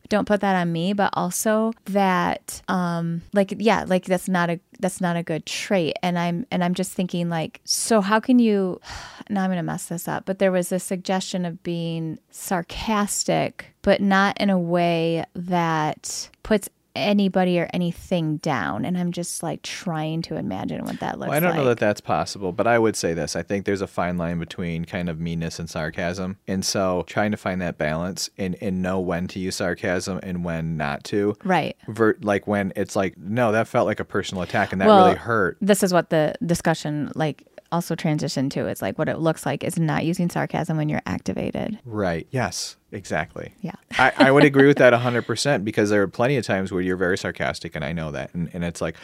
Don't 0.08 0.26
put 0.26 0.40
that 0.40 0.54
on 0.54 0.70
me. 0.70 0.92
But 0.92 1.10
also 1.14 1.72
that, 1.86 2.62
um, 2.68 3.22
like, 3.32 3.54
yeah, 3.58 3.84
like 3.88 4.04
that's 4.04 4.28
not 4.28 4.50
a 4.50 4.60
that's 4.80 5.00
not 5.00 5.16
a 5.16 5.22
good 5.22 5.46
trait. 5.46 5.96
And 6.02 6.18
I'm 6.18 6.46
and 6.50 6.62
I'm 6.62 6.74
just 6.74 6.92
thinking 6.92 7.28
like, 7.28 7.60
so 7.64 8.00
how 8.00 8.20
can 8.20 8.38
you? 8.38 8.80
Now 9.30 9.44
I'm 9.44 9.50
gonna 9.50 9.62
mess 9.62 9.88
this 9.88 10.08
up. 10.08 10.24
But 10.24 10.38
there 10.38 10.50
was 10.50 10.72
a 10.72 10.78
suggestion 10.78 11.44
of 11.44 11.62
being 11.62 12.18
sarcastic, 12.30 13.74
but 13.82 14.00
not 14.00 14.40
in 14.40 14.48
a 14.48 14.58
way 14.58 15.22
that 15.34 16.30
puts 16.42 16.70
anybody 16.98 17.58
or 17.58 17.68
anything 17.72 18.36
down. 18.38 18.84
And 18.84 18.98
I'm 18.98 19.12
just 19.12 19.42
like 19.42 19.62
trying 19.62 20.22
to 20.22 20.36
imagine 20.36 20.84
what 20.84 21.00
that 21.00 21.18
looks 21.18 21.28
Well, 21.28 21.36
I 21.36 21.40
don't 21.40 21.50
like. 21.50 21.58
know 21.58 21.64
that 21.66 21.78
that's 21.78 22.00
possible, 22.00 22.52
but 22.52 22.66
I 22.66 22.78
would 22.78 22.96
say 22.96 23.14
this. 23.14 23.36
I 23.36 23.42
think 23.42 23.64
there's 23.64 23.80
a 23.80 23.86
fine 23.86 24.18
line 24.18 24.38
between 24.38 24.84
kind 24.84 25.08
of 25.08 25.20
meanness 25.20 25.58
and 25.58 25.68
sarcasm. 25.70 26.36
And 26.46 26.64
so 26.64 27.04
trying 27.06 27.30
to 27.30 27.36
find 27.36 27.60
that 27.62 27.78
balance 27.78 28.30
and, 28.38 28.56
and 28.60 28.82
know 28.82 29.00
when 29.00 29.26
to 29.28 29.38
use 29.38 29.56
sarcasm 29.56 30.20
and 30.22 30.44
when 30.44 30.76
not 30.76 31.04
to. 31.04 31.34
right. 31.44 31.76
Ver- 31.88 32.16
like 32.22 32.46
when 32.46 32.72
it's 32.76 32.94
like, 32.96 33.16
no, 33.16 33.52
that 33.52 33.68
felt 33.68 33.86
like 33.86 34.00
a 34.00 34.04
personal 34.04 34.42
attack 34.42 34.72
and 34.72 34.80
that 34.80 34.88
Well, 34.88 35.06
really 35.06 35.18
hurt. 35.18 35.56
This 35.60 35.82
is 35.82 35.92
what 35.92 36.10
the 36.10 36.34
discussion 36.44 37.10
like 37.14 37.44
also 37.70 37.94
transition 37.94 38.50
to. 38.50 38.66
It's 38.66 38.82
like 38.82 38.98
what 38.98 39.08
it 39.08 39.18
looks 39.18 39.44
like 39.44 39.64
is 39.64 39.78
not 39.78 40.04
using 40.04 40.30
sarcasm 40.30 40.76
when 40.76 40.88
you're 40.88 41.02
activated. 41.06 41.78
Right. 41.84 42.26
Yes, 42.30 42.76
exactly. 42.92 43.54
Yeah. 43.60 43.74
I, 43.98 44.12
I 44.16 44.30
would 44.30 44.44
agree 44.44 44.66
with 44.66 44.78
that 44.78 44.92
100% 44.98 45.64
because 45.64 45.90
there 45.90 46.02
are 46.02 46.08
plenty 46.08 46.36
of 46.36 46.44
times 46.44 46.72
where 46.72 46.80
you're 46.80 46.96
very 46.96 47.18
sarcastic 47.18 47.76
and 47.76 47.84
I 47.84 47.92
know 47.92 48.10
that. 48.12 48.34
And, 48.34 48.50
and 48.52 48.64
it's 48.64 48.80
like, 48.80 48.96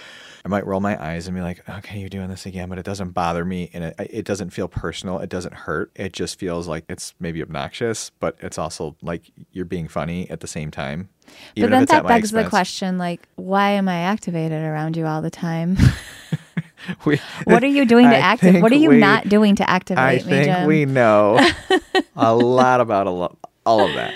I 0.44 0.48
might 0.48 0.66
roll 0.66 0.81
my 0.81 1.03
eyes 1.03 1.27
and 1.27 1.35
be 1.35 1.40
like, 1.40 1.66
okay, 1.68 1.98
you're 1.98 2.11
doing 2.11 2.29
this 2.29 2.44
again, 2.44 2.68
but 2.68 2.79
it 2.79 2.85
doesn't 2.85 3.11
bother 3.11 3.44
me 3.46 3.70
and 3.72 3.85
it, 3.85 3.94
it 3.98 4.24
doesn't 4.27 4.50
feel 4.50 4.68
personal. 4.68 5.18
It 5.20 5.31
doesn't 5.31 5.55
hurt. 5.55 5.90
It 5.94 6.12
just 6.12 6.38
feels 6.38 6.68
like 6.68 6.85
it's 6.88 7.14
maybe 7.18 7.40
obnoxious, 7.40 8.11
but 8.20 8.37
it's 8.40 8.59
also 8.59 8.94
like 9.00 9.31
you're 9.53 9.64
being 9.64 9.88
funny 9.88 10.29
at 10.29 10.40
the 10.40 10.46
same 10.46 10.70
time. 10.70 11.09
But 11.27 11.33
even 11.57 11.72
if 11.72 11.88
then 11.88 12.03
that 12.03 12.07
begs 12.07 12.31
the 12.31 12.44
question 12.44 12.98
like, 12.98 13.27
why 13.37 13.70
am 13.70 13.88
I 13.88 14.00
activated 14.00 14.62
around 14.62 14.96
you 14.98 15.07
all 15.07 15.22
the 15.22 15.31
time? 15.31 15.79
We- 17.04 17.20
what 17.44 17.62
are 17.64 17.68
you 17.68 17.84
doing 17.87 18.08
to 18.10 18.16
activate? 18.16 18.62
What 18.62 18.72
are 18.72 18.76
you 18.76 18.90
we- 18.90 18.98
not 18.98 19.28
doing 19.28 19.56
to 19.56 19.68
activate 19.68 20.02
I 20.02 20.14
me, 20.16 20.18
think 20.22 20.44
Jim? 20.46 20.66
we 20.66 20.84
know 20.84 21.38
a 22.16 22.34
lot 22.34 22.80
about 22.80 23.06
a 23.06 23.10
lo- 23.10 23.37
all 23.64 23.80
of 23.88 23.94
that. 23.94 24.12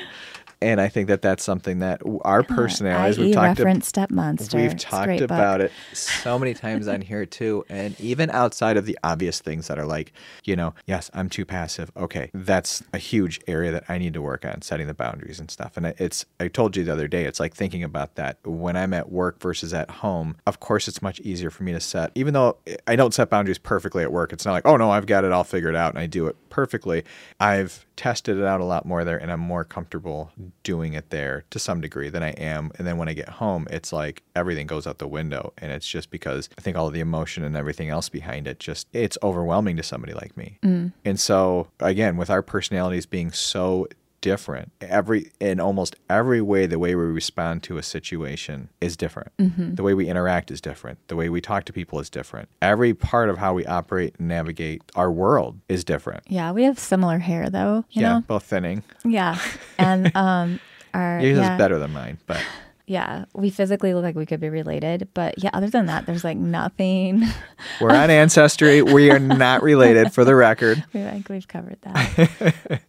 And 0.61 0.81
I 0.81 0.89
think 0.89 1.09
that 1.09 1.23
that's 1.23 1.45
something 1.45 1.79
that 1.79 2.03
our 2.23 2.43
personalities, 2.43 3.19
I.e. 3.19 3.27
we've 3.27 3.35
talked 3.35 3.59
about. 3.61 3.65
reference 3.65 3.87
step 3.87 4.11
monster. 4.11 4.57
We've 4.57 4.77
talked 4.77 5.07
great 5.07 5.21
book. 5.21 5.31
about 5.31 5.61
it 5.61 5.71
so 5.93 6.39
many 6.39 6.53
times 6.55 6.89
on 6.89 7.01
here 7.01 7.25
too. 7.27 7.65
And 7.69 7.99
even 8.01 8.31
outside 8.31 8.77
of 8.77 8.85
the 8.85 8.99
obvious 9.05 9.41
things 9.41 9.69
that 9.69 9.79
are 9.79 9.87
like, 9.87 10.13
you 10.45 10.57
know, 10.57 10.75
yes, 10.87 11.11
I'm 11.15 11.29
too 11.29 11.45
passive. 11.45 11.93
Okay. 11.97 12.31
That's 12.35 12.83
a 12.93 12.99
huge 12.99 13.41
area 13.47 13.71
that 13.71 13.85
I 13.89 13.99
need 13.99 14.15
to 14.15 14.23
work 14.23 14.45
on, 14.45 14.63
setting 14.63 14.89
the 14.89 14.95
boundaries 14.95 15.39
and 15.39 15.49
stuff. 15.51 15.77
And 15.77 15.87
it's, 15.87 16.27
I 16.41 16.49
told 16.49 16.77
you 16.77 16.83
the 16.83 16.93
other 16.93 17.09
day, 17.09 17.25
it's 17.25 17.39
like 17.39 17.55
thinking 17.55 17.85
about 17.85 18.17
that 18.17 18.39
when 18.45 18.77
I'm 18.77 18.93
at 18.95 19.13
work 19.13 19.41
versus 19.41 19.73
at 19.73 19.91
home. 19.91 20.37
Of 20.47 20.59
course, 20.59 20.89
it's 20.89 21.01
much 21.01 21.21
easier 21.21 21.51
for 21.51 21.63
me 21.63 21.73
to 21.73 21.81
set, 21.81 22.11
even 22.17 22.35
though 22.35 22.57
I 22.87 22.97
don't 22.97 23.15
set 23.15 23.31
boundaries 23.31 23.59
perfectly 23.59 24.03
at 24.03 24.11
work. 24.11 24.33
It's 24.33 24.45
not 24.45 24.53
like, 24.53 24.67
oh 24.67 24.77
no, 24.77 24.91
I've 24.91 25.07
got 25.07 25.25
it 25.25 25.31
all 25.31 25.45
figured 25.45 25.77
out 25.77 25.93
and 25.93 26.01
I 26.01 26.07
do 26.07 26.27
it 26.27 26.37
perfectly. 26.51 27.05
I've 27.39 27.87
tested 27.95 28.39
it 28.39 28.45
out 28.45 28.61
a 28.61 28.65
lot 28.65 28.87
more 28.87 29.05
there 29.05 29.19
and 29.19 29.31
I'm 29.31 29.41
more 29.41 29.65
comfortable 29.65 30.33
doing 30.63 30.95
it 30.95 31.11
there 31.11 31.45
to 31.51 31.59
some 31.59 31.81
degree 31.81 32.09
than 32.09 32.23
I 32.23 32.31
am. 32.31 32.71
And 32.79 32.87
then 32.87 32.97
when 32.99 33.09
I 33.09 33.13
get 33.13 33.29
home, 33.29 33.67
it's 33.71 33.93
like 33.93 34.23
everything 34.35 34.67
goes 34.67 34.87
out 34.87 34.99
the 34.99 35.09
window. 35.09 35.53
And 35.59 35.73
it's 35.73 35.89
just 35.89 36.11
because 36.11 36.49
I 36.59 36.61
think 36.61 36.77
all 36.77 36.87
of 36.87 36.93
the 36.93 37.01
emotion 37.01 37.45
and 37.45 37.57
everything 37.57 37.89
else 37.89 38.09
behind 38.09 38.47
it 38.47 38.59
just, 38.59 38.89
it's 38.93 39.19
overwhelming 39.23 39.77
to 39.77 39.83
somebody 39.83 40.15
like 40.15 40.37
me. 40.37 40.59
Mm. 40.63 40.93
And 41.05 41.21
so, 41.21 41.69
again, 41.81 42.17
with 42.17 42.31
our 42.31 42.43
personalities 42.43 43.07
being 43.07 43.33
so 43.33 43.89
different. 44.21 44.73
Every 44.81 45.31
in 45.41 45.61
almost 45.61 45.97
every 46.09 46.41
way 46.41 46.67
the 46.67 46.79
way 46.79 46.95
we 46.95 47.05
respond 47.05 47.63
to 47.65 47.79
a 47.79 47.83
situation 47.83 48.69
is 48.81 48.97
different. 48.97 49.33
The 49.39 49.83
way 49.83 49.95
we 49.95 50.09
interact 50.09 50.51
is 50.51 50.61
different. 50.61 50.99
The 51.09 51.17
way 51.17 51.29
we 51.29 51.41
talk 51.41 51.65
to 51.65 51.73
people 51.73 52.01
is 52.01 52.11
different. 52.11 52.49
Every 52.61 52.95
part 52.95 53.29
of 53.29 53.39
how 53.39 53.55
we 53.55 53.65
operate 53.67 54.17
and 54.19 54.29
navigate 54.29 54.83
our 54.95 55.11
world 55.11 55.59
is 55.69 55.85
different. 55.85 56.25
Yeah, 56.27 56.53
we 56.53 56.65
have 56.65 56.79
similar 56.79 57.19
hair 57.19 57.51
though. 57.51 57.85
You 57.91 58.03
yeah 58.03 58.13
know. 58.15 58.21
both 58.27 58.45
thinning. 58.45 58.83
Yeah, 59.05 59.39
and 59.79 60.15
um, 60.17 60.61
our 60.95 61.21
yours 61.21 61.39
yeah, 61.39 61.55
is 61.55 61.59
better 61.59 61.79
than 61.79 61.93
mine 61.93 62.19
but 62.27 62.43
yeah, 62.89 63.27
we 63.35 63.51
physically 63.51 63.93
look 63.93 64.03
like 64.03 64.17
we 64.17 64.25
could 64.25 64.41
be 64.41 64.49
related, 64.49 65.09
but 65.13 65.35
yeah, 65.43 65.51
other 65.53 65.69
than 65.69 65.87
that, 65.87 66.07
there's 66.07 66.25
like 66.25 66.39
nothing. 66.39 67.23
we're 67.83 67.91
on 67.91 68.09
ancestry. 68.09 68.81
We 68.81 69.11
are 69.11 69.19
not 69.19 69.63
related 69.63 70.15
for 70.15 70.25
the 70.25 70.35
record. 70.35 70.83
We 70.95 71.05
like 71.05 71.29
we've 71.29 71.47
covered 71.47 71.77
that. 71.83 72.81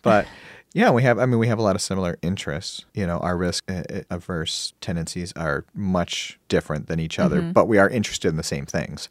but 0.00 0.26
yeah, 0.76 0.90
we 0.90 1.02
have. 1.04 1.18
I 1.18 1.24
mean, 1.24 1.38
we 1.38 1.46
have 1.48 1.58
a 1.58 1.62
lot 1.62 1.74
of 1.74 1.80
similar 1.80 2.18
interests. 2.20 2.84
You 2.92 3.06
know, 3.06 3.16
our 3.20 3.34
risk 3.34 3.64
uh, 3.70 3.82
uh, 3.88 4.00
averse 4.10 4.74
tendencies 4.82 5.32
are 5.34 5.64
much 5.74 6.38
different 6.48 6.86
than 6.86 7.00
each 7.00 7.18
other, 7.18 7.40
but 7.54 7.66
we 7.66 7.78
are 7.78 7.88
interested 7.88 8.28
in 8.28 8.36
the 8.36 8.42
same 8.42 8.66
things. 8.66 9.08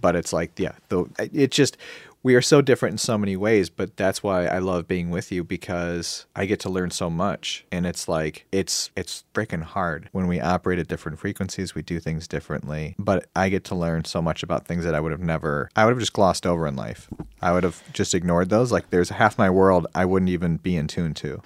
But 0.00 0.16
it's 0.16 0.32
like, 0.32 0.58
yeah, 0.58 0.72
though 0.88 1.08
it's 1.20 1.56
just 1.56 1.76
we 2.24 2.34
are 2.34 2.42
so 2.42 2.62
different 2.62 2.94
in 2.94 2.98
so 2.98 3.16
many 3.16 3.36
ways. 3.36 3.70
But 3.70 3.96
that's 3.96 4.22
why 4.22 4.46
I 4.46 4.58
love 4.58 4.88
being 4.88 5.10
with 5.10 5.30
you 5.30 5.44
because 5.44 6.26
I 6.34 6.46
get 6.46 6.58
to 6.60 6.70
learn 6.70 6.90
so 6.90 7.08
much, 7.08 7.64
and 7.70 7.86
it's 7.86 8.08
like 8.08 8.46
it's 8.50 8.90
it's 8.96 9.22
freaking 9.32 9.62
hard 9.62 10.08
when 10.10 10.26
we 10.26 10.40
operate 10.40 10.80
at 10.80 10.88
different 10.88 11.20
frequencies. 11.20 11.76
We 11.76 11.82
do 11.82 12.00
things 12.00 12.26
differently, 12.26 12.96
but 12.98 13.26
I 13.36 13.50
get 13.50 13.62
to 13.64 13.76
learn 13.76 14.06
so 14.06 14.20
much 14.20 14.42
about 14.42 14.66
things 14.66 14.84
that 14.84 14.94
I 14.94 15.00
would 15.00 15.12
have 15.12 15.20
never. 15.20 15.70
I 15.76 15.84
would 15.84 15.92
have 15.92 16.00
just 16.00 16.14
glossed 16.14 16.46
over 16.46 16.66
in 16.66 16.74
life. 16.74 17.08
I 17.40 17.52
would 17.52 17.62
have 17.62 17.82
just 17.92 18.14
ignored 18.14 18.48
those. 18.48 18.72
Like 18.72 18.90
there's 18.90 19.10
half 19.10 19.38
my 19.38 19.50
world 19.50 19.86
I 19.94 20.06
wouldn't 20.06 20.30
even 20.30 20.56
be 20.56 20.76
in 20.76 20.88
tune 20.88 21.14
to. 21.14 21.42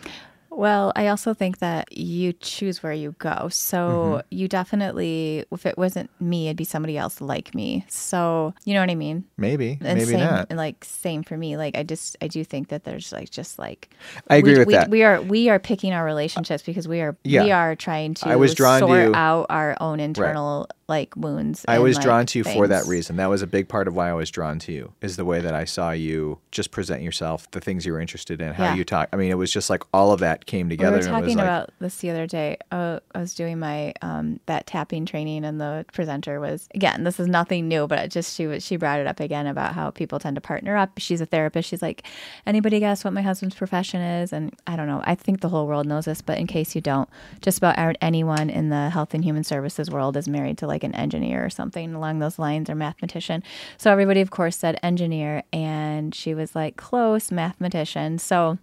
Well, 0.59 0.90
I 0.97 1.07
also 1.07 1.35
think 1.35 1.59
that 1.59 1.97
you 1.97 2.33
choose 2.33 2.83
where 2.83 2.92
you 2.92 3.14
go. 3.21 3.49
So 3.49 3.79
Mm-hmm. 3.79 4.27
you 4.31 4.49
definitely, 4.49 5.44
if 5.53 5.64
it 5.64 5.79
wasn't 5.79 6.11
me, 6.21 6.49
it'd 6.49 6.57
be 6.57 6.64
somebody 6.64 6.99
else 6.99 7.21
like 7.21 7.55
me. 7.55 7.85
So 7.88 8.55
you 8.64 8.75
know 8.75 8.81
what 8.81 8.90
I 8.90 8.97
mean? 8.97 9.25
Maybe, 9.37 9.79
And 9.81 9.99
maybe 9.99 10.05
same, 10.12 10.18
not. 10.21 10.49
And 10.51 10.57
like 10.57 10.85
same 10.85 11.23
for 11.23 11.37
me. 11.37 11.57
Like 11.57 11.77
I 11.79 11.85
just, 11.85 12.16
I 12.21 12.27
do 12.27 12.42
think 12.42 12.68
that 12.71 12.83
there's 12.83 13.12
like 13.12 13.31
just 13.31 13.57
like 13.59 13.88
I 14.29 14.37
agree 14.37 14.55
we, 14.55 14.59
with 14.59 14.66
we, 14.68 14.75
that. 14.75 14.90
We 14.90 15.03
are 15.05 15.23
we 15.23 15.49
are 15.49 15.61
picking 15.61 15.92
our 15.92 16.05
relationships 16.05 16.64
because 16.64 16.88
we 16.88 17.01
are 17.03 17.16
Yeah. 17.23 17.44
we 17.44 17.53
are 17.53 17.77
trying 17.77 18.14
to 18.14 18.29
I 18.29 18.35
was 18.37 18.55
drawn 18.57 18.81
to 18.81 18.87
sort 18.88 19.05
you- 19.09 19.14
out 19.14 19.47
our 19.51 19.77
own 19.81 20.01
internal 20.01 20.66
like 20.88 21.14
wounds. 21.16 21.64
I 21.68 21.79
was 21.81 21.97
like, 21.97 22.05
drawn 22.05 22.27
to 22.27 22.38
you 22.38 22.44
for 22.44 22.66
that 22.66 22.87
reason. 22.87 23.16
That 23.16 23.29
was 23.29 23.42
a 23.42 23.47
big 23.47 23.68
part 23.68 23.87
of 23.88 23.94
why 23.94 24.09
I 24.09 24.14
was 24.14 24.31
drawn 24.31 24.59
to 24.61 24.73
you. 24.73 24.92
Is 25.03 25.16
the 25.16 25.25
way 25.25 25.40
that 25.40 25.53
I 25.55 25.66
saw 25.66 25.90
you 25.90 26.38
just 26.51 26.71
present 26.71 27.03
yourself, 27.03 27.49
the 27.51 27.61
things 27.61 27.85
you 27.87 27.92
were 27.92 28.01
interested 28.01 28.40
in, 28.40 28.55
how 28.55 28.64
Yeah. 28.64 28.75
you 28.75 28.85
talk. 28.85 29.09
I 29.12 29.16
mean, 29.16 29.31
it 29.31 29.37
was 29.37 29.53
just 29.53 29.68
like 29.71 29.83
all 29.92 30.12
of 30.12 30.21
that 30.21 30.47
came 30.48 30.68
together. 30.68 30.96
We 30.96 30.96
were 30.96 31.08
talking 31.08 31.37
like, 31.37 31.44
about 31.44 31.70
this 31.78 31.98
the 31.98 32.11
other 32.11 32.26
day. 32.26 32.56
Uh, 32.72 32.98
I 33.14 33.20
was 33.20 33.34
doing 33.34 33.61
my 33.61 33.94
um, 34.02 34.40
that 34.46 34.66
tapping 34.66 35.06
training, 35.06 35.44
and 35.44 35.61
the 35.61 35.84
presenter 35.92 36.40
was 36.40 36.68
again. 36.74 37.04
This 37.04 37.20
is 37.20 37.28
nothing 37.28 37.68
new, 37.68 37.87
but 37.87 38.00
it 38.00 38.11
just 38.11 38.34
she 38.34 38.48
was 38.48 38.64
she 38.64 38.76
brought 38.76 38.98
it 38.98 39.06
up 39.06 39.20
again 39.20 39.46
about 39.46 39.74
how 39.74 39.90
people 39.90 40.18
tend 40.18 40.34
to 40.34 40.40
partner 40.40 40.76
up. 40.76 40.98
She's 40.98 41.20
a 41.20 41.26
therapist. 41.26 41.68
She's 41.68 41.82
like, 41.82 42.04
anybody 42.46 42.80
guess 42.80 43.04
what 43.04 43.12
my 43.12 43.22
husband's 43.22 43.54
profession 43.54 44.00
is? 44.00 44.32
And 44.32 44.56
I 44.66 44.74
don't 44.74 44.88
know. 44.88 45.02
I 45.04 45.14
think 45.14 45.40
the 45.40 45.50
whole 45.50 45.68
world 45.68 45.87
knows 45.87 46.06
this, 46.06 46.22
but 46.22 46.38
in 46.38 46.48
case 46.48 46.74
you 46.74 46.80
don't, 46.80 47.08
just 47.42 47.58
about 47.58 47.96
anyone 48.00 48.50
in 48.50 48.70
the 48.70 48.90
health 48.90 49.14
and 49.14 49.22
human 49.22 49.44
services 49.44 49.90
world 49.90 50.16
is 50.16 50.26
married 50.26 50.58
to 50.58 50.66
like 50.66 50.82
an 50.82 50.94
engineer 50.94 51.44
or 51.44 51.50
something 51.50 51.94
along 51.94 52.18
those 52.18 52.38
lines 52.38 52.70
or 52.70 52.74
mathematician. 52.74 53.44
So 53.76 53.92
everybody, 53.92 54.22
of 54.22 54.30
course, 54.30 54.56
said 54.56 54.80
engineer, 54.82 55.42
and 55.52 56.14
she 56.14 56.34
was 56.34 56.56
like 56.56 56.76
close 56.76 57.30
mathematician. 57.30 58.18
So 58.18 58.58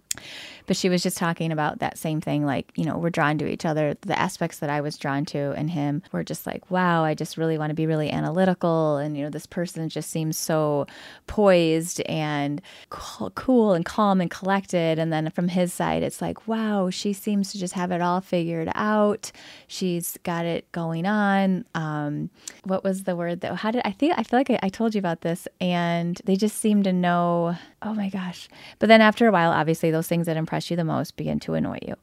but 0.66 0.76
she 0.76 0.88
was 0.88 1.02
just 1.02 1.16
talking 1.16 1.52
about 1.52 1.78
that 1.78 1.96
same 1.98 2.20
thing 2.20 2.44
like 2.44 2.70
you 2.74 2.84
know 2.84 2.98
we're 2.98 3.10
drawn 3.10 3.38
to 3.38 3.46
each 3.46 3.64
other. 3.64 3.96
The 4.00 4.18
aspects 4.18 4.58
that 4.58 4.70
i 4.70 4.80
was 4.80 4.96
drawn 4.98 5.24
to 5.26 5.52
in 5.52 5.68
him 5.68 6.02
were 6.12 6.24
just 6.24 6.46
like 6.46 6.70
wow 6.70 7.04
i 7.04 7.14
just 7.14 7.36
really 7.36 7.58
want 7.58 7.70
to 7.70 7.74
be 7.74 7.86
really 7.86 8.10
analytical. 8.10 8.96
And 8.96 9.16
you 9.16 9.24
know 9.24 9.30
this 9.30 9.46
person 9.46 9.88
just 9.88 10.10
seems 10.10 10.36
so 10.36 10.86
poised 11.26 12.00
and 12.02 12.60
co- 12.90 13.30
cool 13.30 13.72
and 13.72 13.84
calm 13.84 14.20
and 14.20 14.30
collected. 14.30 14.98
And 14.98 15.12
then 15.12 15.30
from 15.30 15.48
his 15.48 15.72
side 15.72 16.02
it's 16.02 16.20
like 16.20 16.46
wow 16.46 16.90
she 16.90 17.12
seems 17.12 17.52
to 17.52 17.58
just 17.58 17.74
have 17.74 17.90
it 17.92 18.00
all 18.00 18.20
figured 18.20 18.70
out. 18.74 19.30
She's 19.66 20.18
got 20.24 20.44
it 20.44 20.70
going 20.72 21.06
on. 21.06 21.64
Um 21.74 22.30
what 22.64 22.84
was 22.84 23.04
the 23.04 23.16
word 23.16 23.40
that 23.40 23.56
how 23.56 23.70
did 23.70 23.82
i 23.84 23.92
think 23.92 24.14
i 24.16 24.22
feel 24.22 24.38
like 24.38 24.50
I, 24.50 24.58
I 24.62 24.68
told 24.68 24.94
you 24.94 24.98
about 24.98 25.20
this. 25.20 25.46
And 25.60 26.20
they 26.24 26.36
just 26.36 26.56
seem 26.58 26.82
to 26.82 26.92
know 26.92 27.56
oh 27.82 27.94
my 27.94 28.08
gosh. 28.08 28.48
But 28.78 28.88
then 28.88 29.00
after 29.00 29.28
a 29.28 29.32
while 29.32 29.50
obviously 29.52 29.90
those 29.90 30.05
things 30.06 30.26
that 30.26 30.36
impress 30.36 30.70
you 30.70 30.76
the 30.76 30.84
most 30.84 31.16
begin 31.16 31.38
to 31.40 31.54
annoy 31.54 31.78
you 31.86 31.94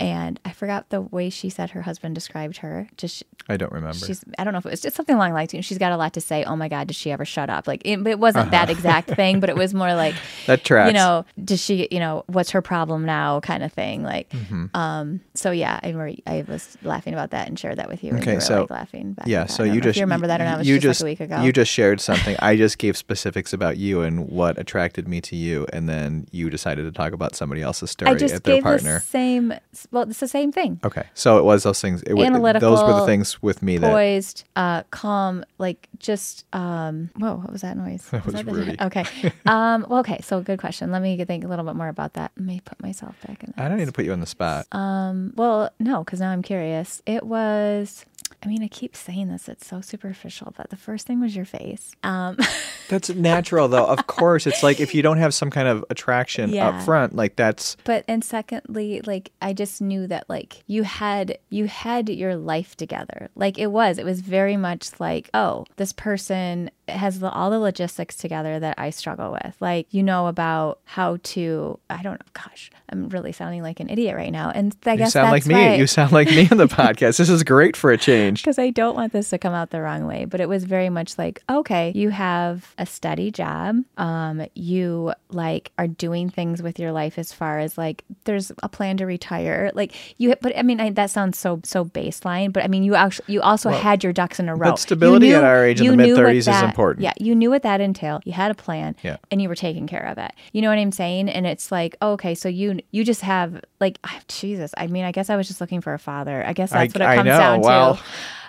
and 0.00 0.38
i 0.44 0.52
forgot 0.52 0.88
the 0.90 1.00
way 1.00 1.30
she 1.30 1.48
said 1.48 1.70
her 1.70 1.82
husband 1.82 2.14
described 2.14 2.58
her 2.58 2.88
just 2.96 3.22
I 3.48 3.56
don't 3.56 3.72
remember. 3.72 3.96
she's 4.06 4.24
i 4.38 4.44
don't 4.44 4.52
know 4.52 4.58
if 4.58 4.66
it 4.66 4.70
was 4.70 4.80
just 4.80 4.96
something 4.96 5.14
along 5.16 5.32
like 5.32 5.50
she's 5.50 5.78
got 5.78 5.92
a 5.92 5.96
lot 5.96 6.12
to 6.14 6.20
say 6.20 6.44
oh 6.44 6.56
my 6.56 6.68
god 6.68 6.88
does 6.88 6.96
she 6.96 7.10
ever 7.10 7.24
shut 7.24 7.48
up 7.50 7.66
like 7.66 7.82
it, 7.84 8.04
it 8.06 8.18
wasn't 8.18 8.50
that 8.50 8.70
exact 8.70 9.10
thing 9.10 9.40
but 9.40 9.48
it 9.48 9.56
was 9.56 9.72
more 9.74 9.94
like 9.94 10.14
that 10.46 10.64
tracks. 10.64 10.88
you 10.88 10.94
know 10.94 11.24
does 11.44 11.60
she 11.62 11.86
you 11.90 11.98
know 12.00 12.24
what's 12.26 12.50
her 12.50 12.62
problem 12.62 13.04
now 13.04 13.40
kind 13.40 13.62
of 13.62 13.72
thing 13.72 14.02
like 14.02 14.28
Mm-hmm. 14.30 14.66
um 14.74 15.20
so 15.34 15.50
yeah 15.50 15.78
I, 15.82 15.88
remember 15.90 16.20
I 16.26 16.44
was 16.48 16.76
laughing 16.82 17.12
about 17.14 17.30
that 17.30 17.48
and 17.48 17.58
shared 17.58 17.78
that 17.78 17.88
with 17.88 18.02
you 18.04 18.10
and 18.10 18.20
Okay, 18.20 18.32
you 18.32 18.36
were 18.36 18.40
so- 18.40 18.60
like 18.62 18.70
laughing 18.70 19.16
yeah. 19.24 19.46
So 19.46 19.62
you 19.62 19.80
just 19.80 19.96
you 19.96 20.02
remember 20.02 20.26
that 20.26 20.40
or 20.40 20.44
not 20.44 20.64
you 20.64 20.78
just, 20.78 21.00
like 21.00 21.06
a 21.06 21.10
week 21.10 21.20
ago 21.20 21.42
You 21.42 21.52
just 21.52 21.70
shared 21.70 22.00
something. 22.00 22.36
I 22.40 22.56
just 22.56 22.78
gave 22.78 22.96
specifics 22.96 23.52
about 23.52 23.76
you 23.76 24.02
and 24.02 24.28
what 24.28 24.58
attracted 24.58 25.06
me 25.08 25.20
to 25.22 25.36
you, 25.36 25.66
and 25.72 25.88
then 25.88 26.26
you 26.32 26.50
decided 26.50 26.82
to 26.84 26.92
talk 26.92 27.12
about 27.12 27.34
something 27.34 27.45
somebody 27.46 27.62
else's 27.62 27.90
story 27.92 28.10
I 28.10 28.14
just 28.14 28.34
at 28.34 28.44
their 28.44 28.56
gave 28.56 28.64
partner. 28.64 28.94
the 28.94 29.00
same. 29.00 29.54
Well, 29.92 30.02
it's 30.10 30.18
the 30.18 30.26
same 30.26 30.50
thing. 30.50 30.80
Okay, 30.82 31.04
so 31.14 31.38
it 31.38 31.44
was 31.44 31.62
those 31.62 31.80
things. 31.80 32.02
It, 32.02 32.18
Analytical, 32.18 32.70
Those 32.74 32.82
were 32.82 33.00
the 33.00 33.06
things 33.06 33.40
with 33.40 33.62
me 33.62 33.78
that 33.78 33.92
Poised, 33.92 34.44
uh, 34.56 34.82
calm, 34.90 35.44
like 35.58 35.88
just. 35.98 36.44
Um, 36.52 37.10
whoa, 37.16 37.36
what 37.36 37.52
was 37.52 37.62
that 37.62 37.76
noise? 37.76 38.08
That 38.10 38.26
was 38.26 38.34
the- 38.34 38.44
Rudy. 38.44 38.76
Okay. 38.80 39.04
Um, 39.46 39.86
well, 39.88 40.00
okay. 40.00 40.18
So 40.22 40.40
good 40.40 40.58
question. 40.58 40.90
Let 40.90 41.02
me 41.02 41.22
think 41.24 41.44
a 41.44 41.48
little 41.48 41.64
bit 41.64 41.76
more 41.76 41.88
about 41.88 42.14
that. 42.14 42.32
Let 42.36 42.46
me 42.46 42.60
put 42.64 42.82
myself 42.82 43.14
back 43.26 43.44
in. 43.44 43.54
I 43.56 43.68
don't 43.68 43.78
need 43.78 43.86
to 43.86 43.92
put 43.92 44.04
you 44.04 44.12
on 44.12 44.18
the 44.20 44.26
spot. 44.26 44.66
Um, 44.72 45.32
well, 45.36 45.70
no, 45.78 46.02
because 46.02 46.18
now 46.20 46.30
I'm 46.30 46.42
curious. 46.42 47.00
It 47.06 47.24
was. 47.24 48.04
I 48.44 48.48
mean, 48.48 48.62
I 48.62 48.68
keep 48.68 48.94
saying 48.94 49.28
this. 49.28 49.48
It's 49.48 49.66
so 49.66 49.80
superficial, 49.80 50.52
but 50.56 50.70
the 50.70 50.76
first 50.76 51.06
thing 51.06 51.20
was 51.20 51.34
your 51.34 51.44
face. 51.44 51.92
Um, 52.02 52.36
That's 52.88 53.08
natural, 53.10 53.66
though. 53.68 53.86
Of 53.86 54.06
course, 54.06 54.46
it's 54.46 54.62
like 54.62 54.78
if 54.78 54.94
you 54.94 55.02
don't 55.02 55.18
have 55.18 55.34
some 55.34 55.50
kind 55.50 55.66
of 55.68 55.84
attraction 55.90 56.50
Yeah. 56.50 56.68
up 56.68 56.82
front, 56.84 57.16
like 57.16 57.34
that's 57.34 57.76
but 57.84 58.04
and 58.06 58.22
secondly, 58.24 59.00
like 59.04 59.32
I 59.42 59.52
just 59.52 59.80
knew 59.82 60.06
that 60.06 60.28
like 60.28 60.62
you 60.68 60.84
had 60.84 61.38
you 61.50 61.66
had 61.66 62.08
your 62.08 62.36
life 62.36 62.76
together. 62.76 63.28
Like 63.34 63.58
it 63.58 63.68
was, 63.72 63.98
it 63.98 64.04
was 64.04 64.20
very 64.20 64.56
much 64.56 65.00
like, 65.00 65.28
oh, 65.34 65.64
this 65.76 65.92
person 65.92 66.70
has 66.88 67.18
the, 67.18 67.28
all 67.28 67.50
the 67.50 67.58
logistics 67.58 68.14
together 68.14 68.60
that 68.60 68.78
I 68.78 68.90
struggle 68.90 69.32
with. 69.32 69.56
Like 69.60 69.88
you 69.92 70.04
know 70.04 70.28
about 70.28 70.78
how 70.84 71.18
to. 71.34 71.80
I 71.90 72.02
don't 72.04 72.20
know. 72.20 72.26
Gosh, 72.34 72.70
I'm 72.90 73.08
really 73.08 73.32
sounding 73.32 73.62
like 73.62 73.80
an 73.80 73.88
idiot 73.90 74.14
right 74.14 74.30
now. 74.30 74.50
And 74.54 74.76
I 74.84 74.94
guess 74.94 74.98
you 74.98 74.98
guess 75.06 75.12
sound 75.14 75.32
like 75.32 75.46
me. 75.46 75.78
You 75.78 75.88
sound 75.88 76.12
like 76.12 76.28
me 76.28 76.46
on 76.52 76.58
the 76.58 76.66
podcast. 76.68 77.18
This 77.18 77.28
is 77.30 77.42
great 77.42 77.76
for 77.76 77.90
a 77.90 77.98
change. 77.98 78.25
Because 78.34 78.58
I 78.58 78.70
don't 78.70 78.94
want 78.94 79.12
this 79.12 79.30
to 79.30 79.38
come 79.38 79.54
out 79.54 79.70
the 79.70 79.80
wrong 79.80 80.06
way. 80.06 80.24
But 80.24 80.40
it 80.40 80.48
was 80.48 80.64
very 80.64 80.88
much 80.88 81.18
like, 81.18 81.42
okay, 81.48 81.92
you 81.94 82.10
have 82.10 82.74
a 82.78 82.86
steady 82.86 83.30
job. 83.30 83.76
Um, 83.96 84.46
you 84.54 85.12
like 85.30 85.72
are 85.78 85.86
doing 85.88 86.30
things 86.30 86.62
with 86.62 86.78
your 86.78 86.92
life 86.92 87.18
as 87.18 87.32
far 87.32 87.58
as 87.58 87.76
like 87.76 88.04
there's 88.24 88.52
a 88.62 88.68
plan 88.68 88.96
to 88.98 89.06
retire. 89.06 89.70
Like 89.74 89.94
you, 90.18 90.34
but 90.40 90.56
I 90.56 90.62
mean 90.62 90.80
I, 90.80 90.90
that 90.90 91.10
sounds 91.10 91.38
so 91.38 91.60
so 91.64 91.84
baseline. 91.84 92.52
But 92.52 92.64
I 92.64 92.68
mean 92.68 92.82
you 92.82 92.94
actually 92.94 93.32
you 93.34 93.40
also 93.42 93.70
had 93.70 94.02
your 94.04 94.12
ducks 94.12 94.38
in 94.38 94.48
a 94.48 94.54
row. 94.54 94.70
You 94.70 94.76
stability 94.76 95.32
at 95.32 95.44
our 95.44 95.64
age 95.64 95.80
in 95.80 95.86
the 95.86 95.92
you 95.92 95.96
mid-thirties 96.14 96.48
is 96.48 96.62
important. 96.62 97.02
Yeah, 97.04 97.12
you 97.18 97.34
knew 97.34 97.50
what 97.50 97.62
that 97.62 97.80
entailed. 97.80 98.22
You 98.24 98.32
had 98.32 98.50
a 98.50 98.54
plan. 98.54 98.94
Yeah. 99.02 99.16
and 99.30 99.40
you 99.42 99.48
were 99.48 99.54
taking 99.54 99.86
care 99.86 100.06
of 100.06 100.18
it. 100.18 100.32
You 100.52 100.62
know 100.62 100.68
what 100.68 100.78
I'm 100.78 100.92
saying? 100.92 101.28
And 101.28 101.46
it's 101.46 101.70
like, 101.72 101.96
okay, 102.00 102.34
so 102.34 102.48
you 102.48 102.80
you 102.90 103.04
just 103.04 103.20
have 103.22 103.62
like 103.80 103.98
Jesus. 104.28 104.72
I 104.76 104.86
mean, 104.86 105.04
I 105.04 105.12
guess 105.12 105.30
I 105.30 105.36
was 105.36 105.46
just 105.48 105.60
looking 105.60 105.80
for 105.80 105.94
a 105.94 105.98
father. 105.98 106.44
I 106.46 106.52
guess 106.52 106.72
I- 106.72 106.86
that's 106.86 106.94
what 106.94 107.02
it 107.02 107.06
I 107.08 107.16
comes 107.16 107.26
know, 107.26 107.38
down 107.38 107.60
wow. 107.60 107.92
to. 107.94 108.02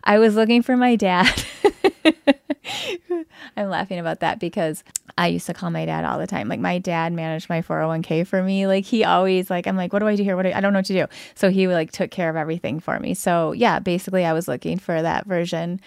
I 0.04 0.20
was 0.20 0.36
looking 0.36 0.62
for 0.62 0.78
my 0.78 0.96
dad. 0.96 1.44
I'm 3.58 3.70
laughing 3.70 4.00
about 4.00 4.20
that 4.22 4.40
because 4.40 4.84
I 5.18 5.28
used 5.28 5.46
to 5.48 5.54
call 5.54 5.70
my 5.70 5.86
dad 5.86 6.06
all 6.06 6.20
the 6.20 6.28
time. 6.28 6.48
Like 6.48 6.60
my 6.60 6.78
dad 6.80 7.14
managed 7.14 7.50
my 7.50 7.62
401k 7.62 8.26
for 8.28 8.44
me. 8.44 8.68
Like 8.68 8.86
he 8.86 9.04
always 9.04 9.50
like 9.50 9.68
I'm 9.68 9.78
like, 9.78 9.94
what 9.94 10.00
do 10.00 10.08
I 10.08 10.16
do 10.16 10.24
here? 10.24 10.36
What 10.36 10.44
do 10.44 10.50
I, 10.50 10.58
I 10.58 10.62
don't 10.62 10.74
know 10.74 10.80
what 10.80 10.86
to 10.88 10.94
do. 10.94 11.06
So 11.36 11.50
he 11.50 11.68
like 11.68 11.92
took 11.92 12.12
care 12.12 12.30
of 12.30 12.36
everything 12.36 12.80
for 12.80 13.00
me. 13.00 13.14
So 13.14 13.52
yeah, 13.52 13.80
basically 13.80 14.26
I 14.26 14.34
was 14.34 14.48
looking 14.48 14.78
for 14.80 15.02
that 15.02 15.26
version, 15.26 15.80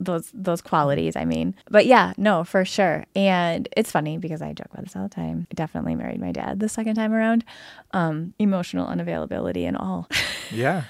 those 0.00 0.30
those 0.34 0.60
qualities. 0.60 1.16
I 1.16 1.24
mean, 1.24 1.54
but 1.70 1.86
yeah, 1.86 2.12
no, 2.16 2.44
for 2.44 2.64
sure. 2.64 3.04
And 3.14 3.68
it's 3.76 3.90
funny 3.90 4.18
because 4.18 4.42
I 4.42 4.52
joke 4.52 4.68
about 4.72 4.84
this 4.84 4.96
all 4.96 5.02
the 5.04 5.08
time. 5.14 5.46
I 5.50 5.54
definitely 5.54 5.94
married 5.94 6.20
my 6.20 6.32
dad 6.32 6.60
the 6.60 6.68
second 6.68 6.94
time 6.96 7.12
around. 7.12 7.44
Um, 7.92 8.34
emotional 8.38 8.86
unavailability 8.86 9.66
and 9.68 9.76
all. 9.76 10.08
Yeah. 10.50 10.84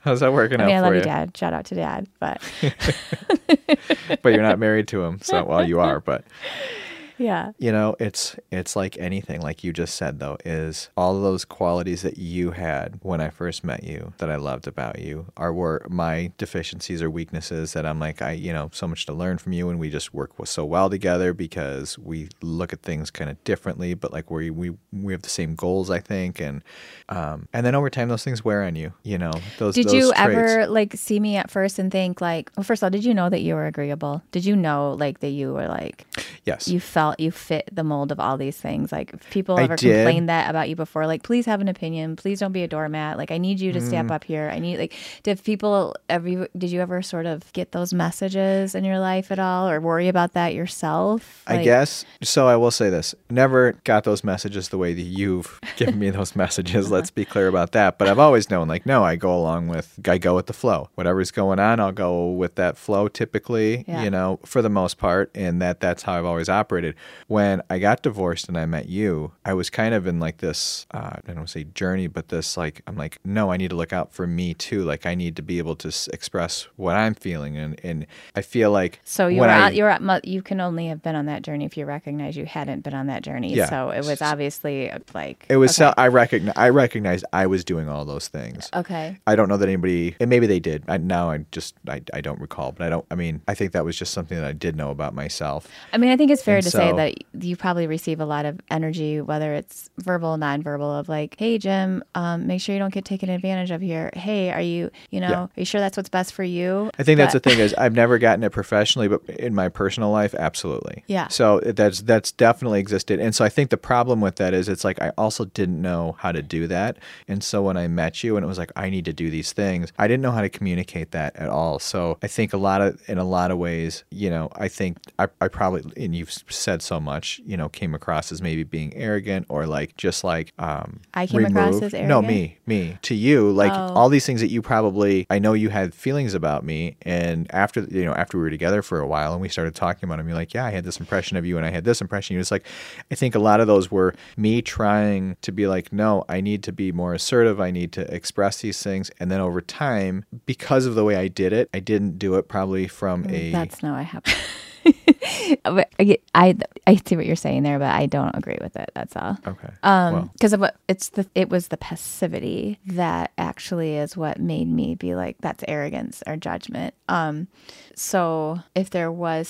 How's 0.00 0.20
that 0.20 0.32
working 0.32 0.60
I 0.60 0.64
out 0.64 0.66
mean, 0.66 0.76
I 0.76 0.80
love 0.80 0.92
you? 0.94 0.98
you, 0.98 1.04
dad. 1.04 1.36
Shout 1.36 1.52
out 1.52 1.64
to 1.66 1.74
dad. 1.76 2.08
But 2.18 2.42
But 4.22 4.32
you're 4.32 4.42
not 4.42 4.58
married 4.58 4.88
to 4.88 5.02
him. 5.04 5.20
So 5.22 5.44
well, 5.44 5.66
you 5.66 5.80
are, 5.80 6.00
but 6.00 6.24
yeah. 7.18 7.52
you 7.58 7.72
know 7.72 7.96
it's 7.98 8.36
it's 8.50 8.76
like 8.76 8.96
anything 8.98 9.40
like 9.40 9.62
you 9.64 9.72
just 9.72 9.94
said 9.94 10.18
though 10.18 10.36
is 10.44 10.90
all 10.96 11.16
of 11.16 11.22
those 11.22 11.44
qualities 11.44 12.02
that 12.02 12.18
you 12.18 12.52
had 12.52 12.98
when 13.02 13.20
i 13.20 13.28
first 13.28 13.64
met 13.64 13.84
you 13.84 14.12
that 14.18 14.30
i 14.30 14.36
loved 14.36 14.66
about 14.66 14.98
you 14.98 15.26
are 15.36 15.52
were 15.52 15.84
my 15.88 16.30
deficiencies 16.38 17.02
or 17.02 17.10
weaknesses 17.10 17.72
that 17.72 17.86
i'm 17.86 17.98
like 17.98 18.20
i 18.22 18.32
you 18.32 18.52
know 18.52 18.70
so 18.72 18.86
much 18.86 19.06
to 19.06 19.12
learn 19.12 19.38
from 19.38 19.52
you 19.52 19.68
and 19.68 19.78
we 19.78 19.90
just 19.90 20.12
work 20.12 20.32
so 20.44 20.64
well 20.64 20.88
together 20.90 21.32
because 21.32 21.98
we 21.98 22.28
look 22.42 22.72
at 22.72 22.82
things 22.82 23.10
kind 23.10 23.30
of 23.30 23.42
differently 23.44 23.94
but 23.94 24.12
like 24.12 24.30
we 24.30 24.50
we 24.50 24.70
we 24.92 25.12
have 25.12 25.22
the 25.22 25.28
same 25.28 25.54
goals 25.54 25.90
i 25.90 25.98
think 25.98 26.40
and 26.40 26.62
um 27.08 27.48
and 27.52 27.64
then 27.64 27.74
over 27.74 27.88
time 27.88 28.08
those 28.08 28.24
things 28.24 28.44
wear 28.44 28.62
on 28.62 28.76
you 28.76 28.92
you 29.02 29.16
know 29.18 29.32
those 29.58 29.74
Did 29.74 29.86
those 29.86 29.94
you 29.94 30.12
traits. 30.12 30.20
ever 30.20 30.66
like 30.66 30.94
see 30.94 31.20
me 31.20 31.36
at 31.36 31.50
first 31.50 31.78
and 31.78 31.90
think 31.90 32.20
like, 32.20 32.50
well, 32.56 32.64
first 32.64 32.82
of 32.82 32.86
all, 32.86 32.90
did 32.90 33.04
you 33.04 33.14
know 33.14 33.28
that 33.28 33.40
you 33.40 33.54
were 33.54 33.66
agreeable? 33.66 34.22
Did 34.32 34.44
you 34.44 34.56
know 34.56 34.92
like 34.98 35.20
that 35.20 35.28
you 35.30 35.52
were 35.52 35.68
like 35.68 36.06
yes 36.44 36.66
you 36.68 36.80
felt 36.80 37.05
you 37.18 37.30
fit 37.30 37.68
the 37.72 37.84
mold 37.84 38.10
of 38.12 38.18
all 38.18 38.36
these 38.36 38.56
things? 38.56 38.90
Like, 38.90 39.12
if 39.14 39.30
people 39.30 39.56
I 39.58 39.62
ever 39.64 39.76
did. 39.76 39.94
complained 39.94 40.28
that 40.28 40.50
about 40.50 40.68
you 40.68 40.76
before, 40.76 41.06
like, 41.06 41.22
please 41.22 41.46
have 41.46 41.60
an 41.60 41.68
opinion. 41.68 42.16
Please 42.16 42.40
don't 42.40 42.52
be 42.52 42.62
a 42.62 42.68
doormat. 42.68 43.16
Like, 43.18 43.30
I 43.30 43.38
need 43.38 43.60
you 43.60 43.72
to 43.72 43.78
Mm. 43.80 43.86
step 43.88 44.10
up 44.10 44.24
here. 44.24 44.50
I 44.52 44.58
need 44.58 44.78
like, 44.78 44.94
did 45.22 45.42
people 45.44 45.94
ever? 46.08 46.48
Did 46.56 46.70
you 46.72 46.80
ever 46.80 47.02
sort 47.02 47.26
of 47.26 47.52
get 47.52 47.72
those 47.72 47.92
messages 47.94 48.74
in 48.74 48.84
your 48.84 48.98
life 48.98 49.30
at 49.30 49.38
all, 49.38 49.68
or 49.68 49.80
worry 49.80 50.08
about 50.08 50.32
that 50.34 50.54
yourself? 50.54 51.42
I 51.46 51.62
guess 51.62 52.04
so. 52.22 52.48
I 52.48 52.56
will 52.56 52.70
say 52.70 52.90
this: 52.90 53.14
never 53.30 53.72
got 53.84 54.04
those 54.04 54.24
messages 54.24 54.68
the 54.70 54.78
way 54.78 54.94
that 54.94 55.02
you've 55.02 55.60
given 55.76 55.98
me 55.98 56.10
those 56.10 56.34
messages. 56.34 56.90
Let's 56.90 57.10
be 57.10 57.24
clear 57.24 57.48
about 57.48 57.72
that. 57.72 57.98
But 57.98 58.08
I've 58.08 58.18
always 58.18 58.50
known, 58.50 58.68
like, 58.68 58.86
no, 58.86 59.04
I 59.04 59.16
go 59.16 59.34
along 59.34 59.68
with, 59.68 59.98
I 60.08 60.18
go 60.18 60.34
with 60.34 60.46
the 60.46 60.52
flow. 60.52 60.88
Whatever's 60.96 61.30
going 61.30 61.58
on, 61.58 61.78
I'll 61.80 61.92
go 61.92 62.30
with 62.30 62.56
that 62.56 62.76
flow. 62.76 63.08
Typically, 63.08 63.84
Yeah. 63.86 64.02
you 64.02 64.10
know, 64.10 64.40
for 64.44 64.62
the 64.62 64.68
most 64.70 64.98
part, 64.98 65.30
and 65.34 65.60
that 65.62 65.80
that's 65.80 66.02
how 66.02 66.14
I've 66.18 66.24
always 66.24 66.48
operated. 66.48 66.94
When 67.28 67.62
I 67.70 67.78
got 67.78 68.02
divorced 68.02 68.48
and 68.48 68.56
I 68.58 68.66
met 68.66 68.88
you, 68.88 69.32
I 69.44 69.54
was 69.54 69.70
kind 69.70 69.94
of 69.94 70.06
in 70.06 70.20
like 70.20 70.38
this, 70.38 70.86
uh, 70.92 71.10
I 71.14 71.20
don't 71.26 71.36
want 71.36 71.48
to 71.48 71.52
say 71.52 71.64
journey, 71.64 72.06
but 72.06 72.28
this 72.28 72.56
like, 72.56 72.82
I'm 72.86 72.96
like, 72.96 73.18
no, 73.24 73.50
I 73.50 73.56
need 73.56 73.70
to 73.70 73.76
look 73.76 73.92
out 73.92 74.12
for 74.12 74.26
me 74.26 74.54
too. 74.54 74.82
Like, 74.84 75.06
I 75.06 75.14
need 75.14 75.36
to 75.36 75.42
be 75.42 75.58
able 75.58 75.76
to 75.76 75.88
s- 75.88 76.08
express 76.12 76.68
what 76.76 76.96
I'm 76.96 77.14
feeling, 77.14 77.56
and 77.56 77.80
and 77.84 78.06
I 78.34 78.42
feel 78.42 78.70
like 78.70 79.00
So 79.04 79.26
you 79.28 79.40
were 79.40 79.48
I- 79.48 79.62
on, 79.66 79.74
you 79.74 79.82
were 79.84 79.90
at, 79.90 80.24
you 80.24 80.42
can 80.42 80.60
only 80.60 80.86
have 80.88 81.02
been 81.02 81.14
on 81.16 81.26
that 81.26 81.42
journey 81.42 81.64
if 81.64 81.76
you 81.76 81.84
recognize 81.86 82.36
you 82.36 82.46
hadn't 82.46 82.82
been 82.82 82.94
on 82.94 83.06
that 83.08 83.22
journey. 83.22 83.54
Yeah. 83.54 83.68
So 83.68 83.90
it 83.90 84.04
was 84.04 84.22
obviously 84.22 84.90
like 85.14 85.46
It 85.48 85.56
was 85.56 85.70
okay. 85.70 85.90
so 85.90 85.94
I 85.96 86.08
recognize 86.08 86.54
I 86.56 86.68
recognized 86.70 87.24
I 87.32 87.46
was 87.46 87.64
doing 87.64 87.88
all 87.88 88.04
those 88.04 88.28
things. 88.28 88.68
okay. 88.74 89.18
I 89.26 89.36
don't 89.36 89.48
know 89.48 89.56
that 89.56 89.66
anybody 89.68 90.16
and 90.20 90.30
maybe 90.30 90.46
they 90.46 90.60
did. 90.60 90.84
I 90.88 90.98
now 90.98 91.30
I 91.30 91.44
just 91.52 91.74
I, 91.88 92.02
I 92.14 92.20
don't 92.20 92.40
recall, 92.40 92.72
but 92.72 92.86
I 92.86 92.90
don't 92.90 93.04
I 93.10 93.14
mean, 93.14 93.42
I 93.48 93.54
think 93.54 93.72
that 93.72 93.84
was 93.84 93.96
just 93.96 94.12
something 94.12 94.36
that 94.38 94.46
I 94.46 94.52
did 94.52 94.76
know 94.76 94.90
about 94.90 95.14
myself. 95.14 95.68
I 95.92 95.98
mean, 95.98 96.10
I 96.10 96.16
think 96.16 96.30
it's 96.30 96.42
fair 96.42 96.56
And 96.56 96.64
to 96.64 96.70
say 96.70 96.85
so- 96.90 96.96
that 96.96 97.14
you 97.44 97.56
probably 97.56 97.86
receive 97.86 98.20
a 98.20 98.24
lot 98.24 98.44
of 98.46 98.60
energy, 98.70 99.20
whether 99.20 99.54
it's 99.54 99.90
verbal, 99.98 100.36
nonverbal, 100.36 100.98
of 101.00 101.08
like, 101.08 101.36
"Hey, 101.38 101.58
Jim, 101.58 102.02
um, 102.14 102.46
make 102.46 102.60
sure 102.60 102.74
you 102.74 102.78
don't 102.78 102.92
get 102.94 103.04
taken 103.04 103.28
advantage 103.28 103.70
of 103.70 103.80
here." 103.80 104.10
Hey, 104.14 104.50
are 104.50 104.60
you, 104.60 104.90
you 105.10 105.20
know, 105.20 105.28
Yeah. 105.30 105.40
are 105.42 105.50
you 105.56 105.64
sure 105.64 105.80
that's 105.80 105.96
what's 105.96 106.08
best 106.08 106.32
for 106.32 106.42
you? 106.44 106.90
I 106.98 107.02
think 107.02 107.18
that's 107.18 107.32
the 107.32 107.40
thing 107.40 107.58
is 107.58 107.74
I've 107.78 107.94
never 107.94 108.18
gotten 108.18 108.42
it 108.44 108.50
professionally, 108.52 109.08
but 109.08 109.22
in 109.28 109.54
my 109.54 109.68
personal 109.68 110.10
life, 110.10 110.34
absolutely. 110.38 111.04
Yeah. 111.06 111.28
So 111.28 111.60
that's 111.60 112.00
that's 112.02 112.32
definitely 112.32 112.80
existed, 112.80 113.20
and 113.20 113.34
so 113.34 113.44
I 113.44 113.48
think 113.48 113.70
the 113.70 113.76
problem 113.76 114.20
with 114.20 114.36
that 114.36 114.54
is 114.54 114.68
it's 114.68 114.84
like 114.84 115.00
I 115.02 115.10
also 115.18 115.44
didn't 115.46 115.80
know 115.80 116.16
how 116.18 116.32
to 116.32 116.42
do 116.42 116.66
that, 116.68 116.96
and 117.28 117.42
so 117.42 117.62
when 117.62 117.76
I 117.76 117.88
met 117.88 118.22
you 118.24 118.36
and 118.36 118.44
it 118.44 118.48
was 118.48 118.58
like 118.58 118.72
I 118.76 118.90
need 118.90 119.04
to 119.06 119.12
do 119.12 119.30
these 119.30 119.52
things, 119.52 119.92
I 119.98 120.06
didn't 120.08 120.22
know 120.22 120.30
how 120.32 120.40
to 120.42 120.48
communicate 120.48 121.10
that 121.12 121.34
at 121.36 121.48
all. 121.48 121.78
So 121.78 122.18
I 122.22 122.26
think 122.26 122.52
a 122.52 122.56
lot 122.56 122.80
of 122.80 123.00
in 123.08 123.18
a 123.18 123.24
lot 123.24 123.50
of 123.50 123.58
ways, 123.58 124.04
you 124.10 124.30
know, 124.30 124.50
I 124.56 124.68
think 124.68 124.98
I, 125.18 125.28
I 125.40 125.48
probably 125.48 125.82
and 126.02 126.14
you've 126.14 126.32
said 126.48 126.75
so 126.82 127.00
much, 127.00 127.40
you 127.44 127.56
know, 127.56 127.68
came 127.68 127.94
across 127.94 128.32
as 128.32 128.40
maybe 128.42 128.62
being 128.64 128.94
arrogant 128.94 129.46
or 129.48 129.66
like 129.66 129.96
just 129.96 130.24
like 130.24 130.52
um 130.58 131.00
I 131.14 131.26
came 131.26 131.44
across 131.44 131.74
removed. 131.74 131.94
as 131.94 132.08
No, 132.08 132.22
me, 132.22 132.58
me 132.66 132.98
to 133.02 133.14
you, 133.14 133.50
like 133.52 133.72
Oh. 133.76 133.92
all 133.94 134.08
these 134.08 134.24
things 134.26 134.40
that 134.40 134.48
you 134.50 134.62
probably 134.62 135.26
I 135.30 135.38
know 135.38 135.52
you 135.52 135.68
had 135.70 135.94
feelings 135.94 136.34
about 136.34 136.64
me 136.64 136.96
and 137.02 137.46
after 137.54 137.80
you 137.82 138.04
know 138.04 138.12
after 138.12 138.38
we 138.38 138.44
were 138.44 138.50
together 138.50 138.82
for 138.82 139.00
a 139.00 139.06
while 139.06 139.32
and 139.32 139.40
we 139.40 139.48
started 139.48 139.74
talking 139.74 140.04
about 140.08 140.18
them 140.18 140.28
you're 140.28 140.36
like 140.36 140.54
yeah 140.54 140.64
I 140.66 140.70
had 140.70 140.84
this 140.84 140.98
impression 141.00 141.36
of 141.36 141.44
you 141.46 141.56
and 141.56 141.66
I 141.66 141.70
had 141.70 141.84
this 141.84 142.00
impression 142.00 142.34
you 142.34 142.40
it's 142.40 142.50
like 142.50 142.66
I 143.10 143.14
think 143.14 143.34
a 143.34 143.38
lot 143.38 143.60
of 143.60 143.66
those 143.66 143.90
were 143.90 144.14
me 144.36 144.62
trying 144.62 145.36
to 145.42 145.52
be 145.52 145.66
like 145.66 145.92
no 145.92 146.24
I 146.28 146.40
need 146.40 146.62
to 146.64 146.72
be 146.72 146.92
more 146.92 147.14
assertive 147.14 147.60
I 147.60 147.70
need 147.70 147.92
to 147.92 148.14
express 148.14 148.60
these 148.60 148.82
things 148.82 149.10
and 149.18 149.30
then 149.30 149.40
over 149.40 149.60
time 149.60 150.24
because 150.46 150.86
of 150.86 150.94
the 150.94 151.04
way 151.04 151.16
I 151.16 151.28
did 151.28 151.52
it 151.52 151.68
I 151.74 151.80
didn't 151.80 152.18
do 152.18 152.34
it 152.36 152.48
probably 152.48 152.88
from 152.88 153.24
a 153.24 153.46
Mm, 153.50 153.52
That's 153.52 153.82
not 153.82 153.96
what 153.96 154.04
happened. 154.06 154.36
But 155.64 155.90
I, 156.00 156.18
I 156.34 156.56
I 156.86 156.96
see 157.04 157.16
what 157.16 157.26
you're 157.26 157.36
saying 157.36 157.62
there, 157.62 157.78
but 157.78 157.90
I 157.90 158.06
don't 158.06 158.34
agree 158.34 158.58
with 158.60 158.76
it. 158.76 158.90
That's 158.94 159.14
all. 159.16 159.38
okay 159.46 159.68
Um, 159.82 160.14
well 160.14 160.30
because 160.32 160.52
of 160.52 160.60
what 160.60 160.76
it's 160.88 161.10
the 161.10 161.26
it 161.34 161.48
was 161.50 161.68
the 161.68 161.76
passivity 161.76 162.78
that 162.86 163.32
actually 163.38 163.96
is 163.96 164.16
what 164.16 164.40
made 164.40 164.68
me 164.68 164.94
be 164.94 165.14
like 165.14 165.36
that's 165.40 165.64
arrogance 165.68 166.22
or 166.26 166.36
judgment. 166.36 166.94
Um, 167.08 167.48
so 167.94 168.60
if 168.74 168.90
there 168.90 169.12
was 169.12 169.48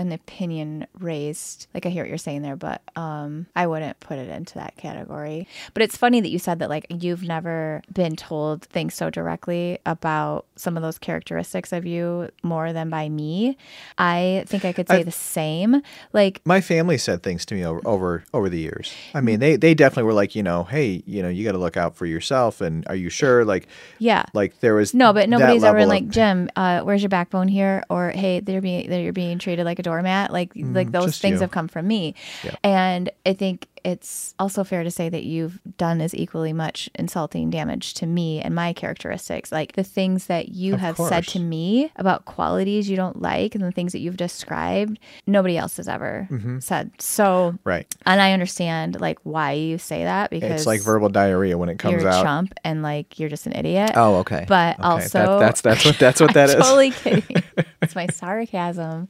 an 0.00 0.12
opinion 0.12 0.86
raised. 0.98 1.66
Like 1.74 1.84
I 1.84 1.90
hear 1.90 2.02
what 2.02 2.08
you're 2.08 2.18
saying 2.18 2.40
there, 2.42 2.56
but 2.56 2.80
um, 2.96 3.46
I 3.54 3.66
wouldn't 3.66 4.00
put 4.00 4.18
it 4.18 4.28
into 4.30 4.54
that 4.54 4.76
category. 4.76 5.46
But 5.74 5.82
it's 5.82 5.96
funny 5.96 6.20
that 6.22 6.30
you 6.30 6.38
said 6.38 6.58
that 6.60 6.70
like 6.70 6.86
you've 6.88 7.22
never 7.22 7.82
been 7.92 8.16
told 8.16 8.64
things 8.64 8.94
so 8.94 9.10
directly 9.10 9.78
about 9.84 10.46
some 10.56 10.76
of 10.76 10.82
those 10.82 10.98
characteristics 10.98 11.72
of 11.72 11.84
you 11.84 12.30
more 12.42 12.72
than 12.72 12.88
by 12.88 13.08
me. 13.10 13.58
I 13.98 14.44
think 14.46 14.64
I 14.64 14.72
could 14.72 14.88
say 14.88 14.96
I've- 14.96 15.04
the 15.04 15.12
same. 15.12 15.82
Like 16.12 16.40
my 16.44 16.60
family 16.62 16.96
said 16.96 17.22
things 17.22 17.44
to 17.46 17.54
me 17.54 17.64
over 17.64 17.80
over, 17.84 18.24
over 18.32 18.48
the 18.48 18.58
years. 18.58 18.92
I 19.14 19.20
mean, 19.20 19.38
they 19.38 19.56
they 19.56 19.74
definitely 19.74 20.04
were 20.04 20.14
like, 20.14 20.34
you 20.34 20.42
know, 20.42 20.64
hey, 20.64 21.02
you 21.06 21.22
know, 21.22 21.28
you 21.28 21.44
got 21.44 21.52
to 21.52 21.58
look 21.58 21.76
out 21.76 21.94
for 21.94 22.06
yourself, 22.06 22.62
and 22.62 22.86
are 22.88 22.94
you 22.96 23.10
sure? 23.10 23.44
Like, 23.44 23.68
yeah. 23.98 24.24
like 24.32 24.60
there 24.60 24.74
was 24.74 24.94
No, 24.94 25.12
but 25.12 25.28
nobody's 25.28 25.62
ever 25.62 25.84
like 25.84 26.08
Jim. 26.08 26.48
Uh, 26.56 26.80
where's 26.80 27.02
your 27.02 27.10
backbone 27.10 27.48
here? 27.48 27.82
Or 27.90 28.10
hey, 28.10 28.40
they're 28.40 28.62
being 28.62 28.88
that 28.88 29.00
you're 29.02 29.12
being 29.12 29.38
treated 29.38 29.64
like 29.64 29.78
a 29.78 29.82
doormat. 29.90 30.30
Like 30.32 30.52
like 30.78 30.90
those 30.92 31.18
Mm, 31.18 31.22
things 31.22 31.34
you. 31.38 31.40
have 31.44 31.50
come 31.50 31.68
from 31.68 31.84
me, 31.86 32.14
Yeah. 32.46 32.54
and 32.62 33.10
I 33.26 33.32
think 33.34 33.66
it's 33.84 34.34
also 34.38 34.64
fair 34.64 34.82
to 34.84 34.90
say 34.90 35.08
that 35.08 35.24
you've 35.24 35.60
done 35.76 36.00
as 36.00 36.14
equally 36.14 36.52
much 36.52 36.88
insulting 36.94 37.50
damage 37.50 37.94
to 37.94 38.06
me 38.06 38.40
and 38.40 38.54
my 38.54 38.72
characteristics. 38.72 39.50
Like 39.52 39.72
the 39.72 39.84
things 39.84 40.26
that 40.26 40.50
you 40.50 40.74
Of 40.74 40.80
have 40.80 40.96
said 40.96 41.26
to 41.28 41.38
me 41.40 41.90
about 41.96 42.24
qualities 42.24 42.88
you 42.90 42.96
don't 42.96 43.20
like 43.20 43.54
and 43.54 43.64
the 43.64 43.72
things 43.72 43.92
that 43.92 43.98
you've 44.00 44.16
described, 44.16 44.98
nobody 45.26 45.56
else 45.56 45.76
has 45.78 45.88
ever 45.88 46.28
Mm-hmm. 46.30 46.58
said. 46.60 46.90
So, 47.00 47.58
right. 47.64 47.86
and 48.06 48.20
I 48.20 48.32
understand 48.32 49.00
like 49.00 49.18
why 49.22 49.52
you 49.52 49.78
say 49.78 50.04
that 50.04 50.30
because 50.30 50.50
It's 50.52 50.66
like 50.66 50.80
verbal 50.82 51.08
diarrhea 51.08 51.56
when 51.58 51.68
it 51.68 51.78
comes 51.78 52.02
you're 52.02 52.08
a 52.10 52.14
out. 52.14 52.22
chump 52.22 52.54
and 52.64 52.82
like 52.82 53.18
you're 53.18 53.28
just 53.28 53.46
an 53.46 53.52
idiot. 53.54 53.92
Oh, 53.94 54.16
okay. 54.16 54.44
But 54.48 54.78
Okay, 54.78 54.88
also, 54.88 55.18
that, 55.18 55.38
that's 55.40 55.60
that's 55.62 55.84
what 55.84 55.98
that's 55.98 56.20
what 56.20 56.34
that 56.34 56.50
I'm 56.50 56.58
is. 56.60 56.66
Totally 56.66 56.90
kidding. 57.02 57.42
it's 57.82 57.94
my 57.94 58.06
sarcasm. 58.08 59.08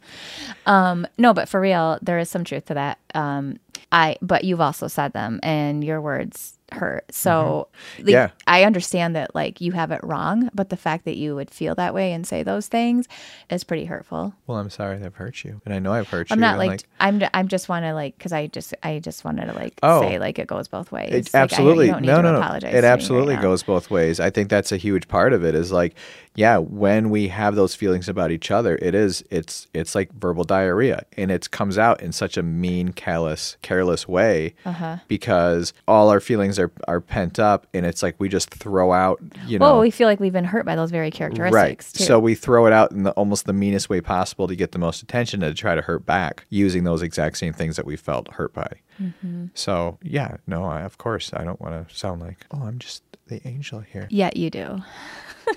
Um, 0.66 1.06
no, 1.18 1.32
but 1.34 1.48
for 1.48 1.60
real, 1.60 1.98
there 2.02 2.18
is 2.18 2.28
some 2.30 2.44
truth 2.44 2.66
to 2.66 2.74
that. 2.74 2.98
Um, 3.14 3.58
I, 3.92 4.16
but 4.22 4.44
you've 4.44 4.60
also 4.60 4.88
said 4.88 5.12
them, 5.12 5.40
and 5.42 5.82
your 5.84 6.00
words 6.00 6.58
hurt. 6.74 7.04
So, 7.14 7.68
Mm-hmm. 7.98 8.08
Yeah. 8.10 8.30
I 8.46 8.64
understand 8.64 9.14
that 9.16 9.34
like 9.34 9.60
you 9.60 9.72
have 9.72 9.90
it 9.90 10.00
wrong, 10.02 10.50
but 10.54 10.68
the 10.70 10.76
fact 10.76 11.04
that 11.04 11.16
you 11.16 11.34
would 11.34 11.50
feel 11.50 11.74
that 11.76 11.94
way 11.94 12.12
and 12.12 12.26
say 12.26 12.42
those 12.42 12.68
things 12.68 13.06
is 13.50 13.64
pretty 13.64 13.84
hurtful. 13.86 14.34
Well, 14.46 14.58
I'm 14.58 14.70
sorry 14.70 14.98
that 14.98 15.06
I've 15.06 15.14
hurt 15.16 15.44
you, 15.44 15.60
and 15.64 15.72
I 15.74 15.78
know 15.78 15.92
I've 15.92 16.08
hurt 16.08 16.30
you. 16.30 16.34
I'm 16.34 16.40
not 16.40 16.58
and, 16.60 16.68
like, 16.68 16.82
I'm 17.00 17.22
I'm 17.34 17.48
just 17.48 17.68
want 17.68 17.84
to 17.84 17.94
like 17.94 18.16
because 18.18 18.32
I 18.32 18.46
just 18.48 18.74
I 18.82 18.98
just 18.98 19.24
wanted 19.24 19.46
to 19.46 19.52
like 19.54 19.74
Oh. 19.82 20.02
say 20.02 20.18
like 20.18 20.38
it 20.38 20.46
goes 20.46 20.68
both 20.68 20.92
ways. 20.92 21.10
It 21.12 21.32
Like, 21.32 21.34
I- 21.34 21.38
absolutely 21.44 21.90
need 21.92 22.02
no 22.02 22.20
no 22.20 22.38
no. 22.40 22.58
It 22.68 22.84
absolutely 22.84 23.36
now. 23.36 23.42
goes 23.42 23.62
both 23.62 23.90
ways. 23.90 24.20
I 24.20 24.30
think 24.30 24.48
that's 24.50 24.72
a 24.72 24.76
huge 24.76 25.08
part 25.08 25.32
of 25.32 25.44
it. 25.44 25.54
Is 25.54 25.72
like, 25.72 25.94
yeah, 26.34 26.58
when 26.58 27.10
we 27.10 27.28
have 27.28 27.54
those 27.56 27.74
feelings 27.74 28.08
about 28.08 28.30
each 28.30 28.50
other, 28.50 28.78
it 28.82 28.94
is 28.94 29.24
it's 29.30 29.66
it's 29.74 29.94
like 29.94 30.12
verbal 30.12 30.44
diarrhea, 30.44 31.04
and 31.16 31.30
it 31.30 31.50
comes 31.50 31.78
out 31.78 32.00
in 32.00 32.12
such 32.12 32.36
a 32.36 32.42
mean, 32.42 32.92
callous, 32.92 33.56
careless 33.62 34.06
way 34.06 34.54
Uh-huh. 34.64 34.98
because 35.08 35.72
all 35.88 36.08
our 36.10 36.20
feelings 36.20 36.58
are 36.60 36.70
are 36.86 37.00
pent 37.00 37.38
up, 37.38 37.66
and 37.74 37.84
it's 37.84 38.02
like 38.02 38.14
we 38.18 38.28
just 38.28 38.50
throw 38.50 38.92
out, 38.92 39.20
you 39.46 39.58
know. 39.58 39.64
Well, 39.66 39.80
we 39.80 39.90
feel 39.90 40.06
like 40.06 40.20
we've 40.20 40.32
been 40.32 40.44
hurt 40.44 40.64
by 40.64 40.76
those 40.76 40.90
very 40.90 41.10
characteristics 41.10 41.54
Right. 41.94 41.98
too. 41.98 42.04
So 42.04 42.18
we 42.18 42.34
throw 42.34 42.66
it 42.66 42.72
out 42.72 42.92
in 42.92 43.02
the 43.02 43.10
almost 43.12 43.46
the 43.46 43.52
meanest 43.52 43.88
way 43.90 44.00
possible 44.00 44.46
to 44.46 44.54
get 44.54 44.72
the 44.72 44.78
most 44.78 45.02
attention 45.02 45.42
and 45.42 45.54
to 45.56 45.60
try 45.60 45.74
to 45.74 45.82
hurt 45.82 46.06
back 46.06 46.46
using 46.50 46.84
those 46.84 47.02
exact 47.02 47.38
same 47.38 47.52
things 47.52 47.76
that 47.76 47.86
we 47.86 47.96
felt 47.96 48.30
hurt 48.32 48.52
by. 48.52 48.70
Mm-hmm. 49.00 49.46
So 49.54 49.98
yeah, 50.02 50.36
no, 50.46 50.64
I, 50.64 50.82
of 50.82 50.98
course 50.98 51.32
I 51.34 51.42
don't 51.44 51.60
want 51.60 51.88
to 51.88 51.94
sound 51.94 52.20
like 52.20 52.44
oh 52.52 52.62
I'm 52.62 52.78
just 52.78 53.02
the 53.28 53.40
angel 53.46 53.80
here. 53.80 54.06
yeah, 54.10 54.30
you 54.34 54.50
do. 54.50 54.82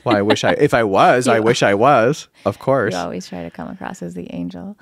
Well, 0.04 0.16
I 0.16 0.22
wish 0.22 0.43
I 0.43 0.51
if 0.60 0.74
I 0.74 0.84
was, 0.84 1.28
I 1.28 1.39
wish 1.39 1.62
I 1.64 1.74
was. 1.74 2.28
Of 2.45 2.60
course. 2.68 2.93
You 2.93 2.99
always 2.99 3.28
try 3.28 3.43
to 3.43 3.49
come 3.49 3.68
across 3.70 4.01
as 4.01 4.14
the 4.14 4.32
angel. 4.34 4.78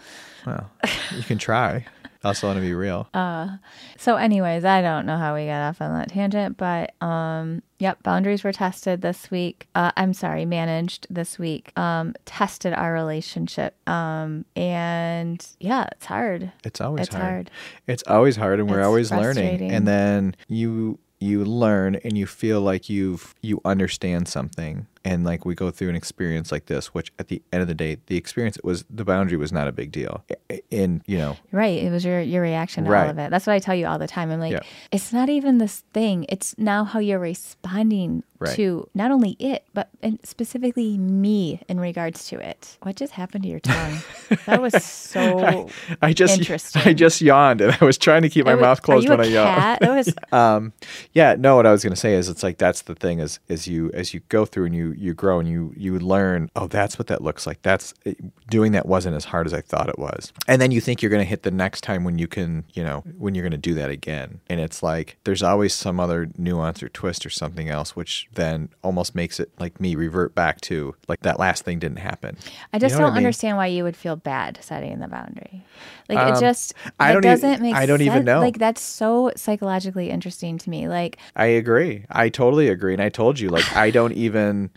Well, 0.46 0.70
you 1.16 1.24
can 1.24 1.38
try. 1.38 1.86
I 2.24 2.30
also 2.30 2.48
want 2.48 2.58
to 2.58 2.62
be 2.62 2.74
real. 2.74 3.08
Uh, 3.14 3.58
So, 3.98 4.16
anyways, 4.16 4.64
I 4.64 4.82
don't 4.82 5.06
know 5.06 5.18
how 5.18 5.34
we 5.36 5.46
got 5.46 5.68
off 5.70 5.82
on 5.82 5.94
that 5.98 6.10
tangent, 6.10 6.58
but 6.58 6.94
um, 7.02 7.64
yep, 7.80 8.02
boundaries 8.04 8.44
were 8.44 8.52
tested 8.52 9.02
this 9.02 9.32
week. 9.32 9.68
Uh, 9.74 9.92
I'm 9.98 10.14
sorry, 10.14 10.46
managed 10.46 11.08
this 11.10 11.40
week. 11.40 11.72
Um, 11.78 12.14
tested 12.26 12.74
our 12.74 12.94
relationship. 12.94 13.76
Um, 13.90 14.46
and 14.56 15.46
yeah, 15.60 15.88
it's 15.92 16.06
hard. 16.06 16.52
It's 16.64 16.80
always 16.80 17.08
it's 17.08 17.16
hard. 17.16 17.24
hard. 17.24 17.52
It's 17.88 18.04
always 18.08 18.36
hard 18.36 18.60
and 18.60 18.70
we're 18.70 18.80
It's 18.80 18.86
always 18.88 19.12
learning. 19.12 19.72
And 19.72 19.88
then 19.88 20.36
you 20.48 21.00
you 21.20 21.46
learn 21.46 21.96
and 21.96 22.18
you 22.18 22.26
feel 22.26 22.62
like 22.62 22.90
you've 22.90 23.36
you 23.42 23.62
understand 23.64 24.28
something 24.28 24.88
and 25.04 25.24
like 25.24 25.46
we 25.46 25.56
go 25.56 25.72
through 25.72 25.90
an 25.90 25.96
experience 25.96 26.52
like 26.52 26.66
this 26.68 26.88
which 26.94 27.12
at 27.20 27.28
the 27.28 27.42
end 27.52 27.62
of 27.62 27.68
the 27.68 27.74
day 27.74 27.98
the 28.08 28.18
experience 28.18 28.56
it 28.58 28.64
was 28.64 28.86
the 28.90 29.04
boundary 29.04 29.38
was 29.38 29.52
not 29.52 29.68
a 29.68 29.72
big 29.72 29.92
deal 29.92 30.24
and 30.72 31.02
you 31.08 31.18
know 31.18 31.36
Right. 31.52 31.82
It 31.84 31.92
was 31.92 32.06
your 32.06 32.22
your 32.22 32.42
reaction 32.42 32.84
to 32.86 32.90
all 32.90 32.94
Right. 32.94 33.10
of 33.10 33.18
it. 33.18 33.30
That's 33.32 33.46
what 33.48 33.54
I 33.54 33.60
tell 33.60 33.76
you 33.76 33.88
all 33.88 34.00
the 34.00 34.08
time. 34.08 34.32
I'm 34.32 34.40
like, 34.40 34.54
Yeah. 34.54 34.60
it's 34.92 35.12
not 35.14 35.28
even 35.30 35.58
this 35.58 35.84
thing. 35.94 36.26
It's 36.30 36.56
now 36.58 36.84
how 36.84 37.00
you're 37.00 37.20
responding 37.20 38.24
Right. 38.40 38.56
to 38.56 38.90
not 38.96 39.12
only 39.12 39.36
it, 39.40 39.66
but 39.74 39.90
and 40.02 40.18
specifically 40.24 40.98
me 40.98 41.62
in 41.68 41.80
regards 41.80 42.28
to 42.30 42.40
it. 42.40 42.78
What 42.82 42.96
just 42.96 43.14
happened 43.14 43.44
to 43.44 43.50
your 43.50 43.60
tongue? 43.60 44.00
that 44.48 44.60
was 44.62 44.74
so 44.84 45.70
I 46.02 46.14
just 46.14 46.40
Interesting. 46.40 46.82
I 46.86 46.94
just 46.94 47.22
yawned 47.22 47.62
and 47.62 47.78
I 47.80 47.86
was 47.86 47.98
trying 48.00 48.24
to 48.24 48.30
keep 48.30 48.46
my 48.46 48.56
was- 48.56 48.62
mouth 48.62 48.82
closed 48.82 49.08
are 49.08 49.14
you 49.14 49.18
when 49.18 49.28
a 49.28 49.30
I 49.30 49.34
yawned. 49.34 49.56
cat? 49.60 49.80
That 49.82 49.96
was 49.96 50.14
um 50.32 50.74
yeah 51.14 51.36
no 51.38 51.56
what 51.56 51.66
i 51.68 51.72
was 51.72 51.84
going 51.84 51.94
to 51.94 52.00
say 52.00 52.14
is 52.16 52.30
it's 52.30 52.42
like 52.44 52.58
that's 52.58 52.84
the 52.84 52.96
thing 52.96 53.20
is 53.20 53.40
is 53.48 53.68
you 53.68 53.92
as 53.94 54.14
you 54.14 54.22
go 54.30 54.46
through 54.46 54.66
and 54.66 54.76
you 54.76 54.91
you 54.98 55.14
grow 55.14 55.40
and 55.40 55.48
you 55.50 55.74
you 55.78 55.98
learn 56.00 56.50
oh 56.56 56.68
that's 56.68 56.98
what 57.00 57.08
that 57.08 57.22
looks 57.22 57.46
like 57.48 57.62
that's 57.62 57.94
doing 58.50 58.72
that 58.72 58.86
wasn't 58.86 59.16
as 59.16 59.26
hard 59.26 59.46
as 59.48 59.54
i 59.54 59.62
thought 59.62 59.90
it 59.90 59.98
was 60.00 60.32
and 60.48 60.62
then 60.62 60.72
you 60.72 60.82
think 60.82 61.02
you're 61.02 61.10
going 61.10 61.22
to 61.24 61.30
hit 61.30 61.44
the 61.44 61.52
next 61.52 61.82
time 61.82 62.04
when 62.04 62.18
you 62.18 62.28
can 62.28 62.64
you 62.74 62.84
know 62.84 63.02
when 63.18 63.34
you're 63.36 63.44
going 63.44 63.52
to 63.52 63.58
do 63.58 63.74
that 63.74 63.90
again 63.90 64.40
and 64.50 64.60
it's 64.60 64.82
like 64.84 65.18
there's 65.24 65.44
always 65.44 65.74
some 65.74 66.00
other 66.00 66.30
nuance 66.38 66.82
or 66.84 66.90
twist 66.90 67.26
or 67.26 67.30
something 67.30 67.70
else 67.70 67.96
which 67.96 68.28
then 68.34 68.70
almost 68.84 69.16
makes 69.16 69.40
it 69.40 69.50
like 69.60 69.80
me 69.80 69.96
revert 69.96 70.34
back 70.36 70.60
to 70.62 70.96
like 71.08 71.20
that 71.22 71.40
last 71.40 71.64
thing 71.64 71.80
didn't 71.80 72.00
happen 72.00 72.38
I 72.74 72.80
just 72.80 72.94
You 72.94 73.00
know 73.00 73.06
don't 73.06 73.12
I 73.14 73.16
mean? 73.16 73.26
understand 73.26 73.58
why 73.58 73.68
you 73.68 73.84
would 73.84 73.96
feel 73.98 74.16
bad 74.16 74.60
setting 74.62 75.00
the 75.00 75.08
boundary. 75.08 75.64
Like 76.12 76.20
Um, 76.28 76.34
it 76.36 76.40
just 76.40 76.74
I 77.00 77.14
don't 77.14 77.22
doesn't 77.24 77.62
make 77.62 77.74
I 77.74 77.86
don't 77.86 78.02
even 78.02 78.26
know. 78.26 78.42
Like 78.42 78.60
that's 78.60 78.82
so 78.82 79.32
psychologically 79.36 80.10
interesting 80.10 80.58
to 80.60 80.70
me. 80.70 80.88
Like 80.88 81.18
I 81.36 81.46
agree. 81.46 82.06
I 82.10 82.30
totally 82.30 82.68
agree. 82.68 82.94
And 82.94 83.02
I 83.02 83.10
told 83.10 83.40
you, 83.40 83.50
like, 83.50 83.76
I 83.76 83.92
don't 83.92 84.14
even, 84.14 84.70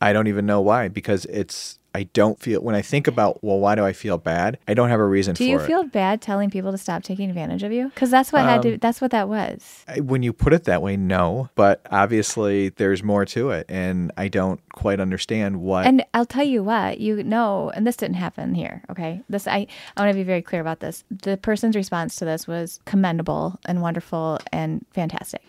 I 0.00 0.12
don't 0.12 0.26
even 0.26 0.46
know 0.46 0.60
why 0.60 0.88
because 0.88 1.24
it's, 1.26 1.78
I 1.94 2.04
don't 2.04 2.38
feel, 2.38 2.60
when 2.60 2.74
I 2.74 2.82
think 2.82 3.06
about, 3.06 3.42
well, 3.42 3.58
why 3.58 3.74
do 3.74 3.84
I 3.84 3.92
feel 3.92 4.18
bad? 4.18 4.58
I 4.68 4.74
don't 4.74 4.88
have 4.90 5.00
a 5.00 5.04
reason 5.06 5.34
do 5.34 5.44
you 5.44 5.58
it. 5.58 5.66
feel 5.66 5.82
bad 5.84 6.20
telling 6.20 6.50
people 6.50 6.70
to 6.72 6.78
stop 6.78 7.02
taking 7.02 7.28
advantage 7.28 7.62
of 7.62 7.72
you? 7.72 7.88
Because 7.88 8.10
that's 8.10 8.32
what 8.32 8.42
had 8.42 8.62
to. 8.62 8.74
Um, 8.74 8.78
That's 8.78 9.00
what 9.00 9.10
that 9.10 9.28
was. 9.28 9.84
I- 9.88 10.00
when 10.00 10.22
you 10.22 10.32
put 10.32 10.52
it 10.52 10.64
that 10.64 10.82
way, 10.82 10.96
no. 10.96 11.48
But 11.54 11.84
obviously 11.90 12.68
there's 12.70 13.02
more 13.02 13.24
to 13.26 13.50
it. 13.50 13.66
And 13.68 14.12
I 14.16 14.28
don't 14.28 14.60
quite 14.72 15.00
understand 15.00 15.60
what. 15.60 15.86
And 15.86 16.04
I'll 16.14 16.26
tell 16.26 16.44
you 16.44 16.62
what, 16.62 17.00
you 17.00 17.22
know, 17.22 17.70
and 17.74 17.86
this 17.86 17.96
didn't 17.96 18.16
happen 18.16 18.54
here. 18.54 18.82
Okay, 18.90 19.22
this 19.28 19.46
I 19.46 19.66
I 19.96 20.02
want 20.02 20.12
to 20.12 20.18
be 20.18 20.22
very 20.22 20.42
clear 20.42 20.60
about 20.60 20.80
this. 20.80 21.04
The 21.10 21.36
person's 21.36 21.76
response 21.76 22.16
to 22.16 22.24
this 22.24 22.46
was 22.46 22.80
commendable 22.84 23.58
and 23.66 23.82
wonderful 23.82 24.38
and 24.52 24.84
fantastic. 24.92 25.42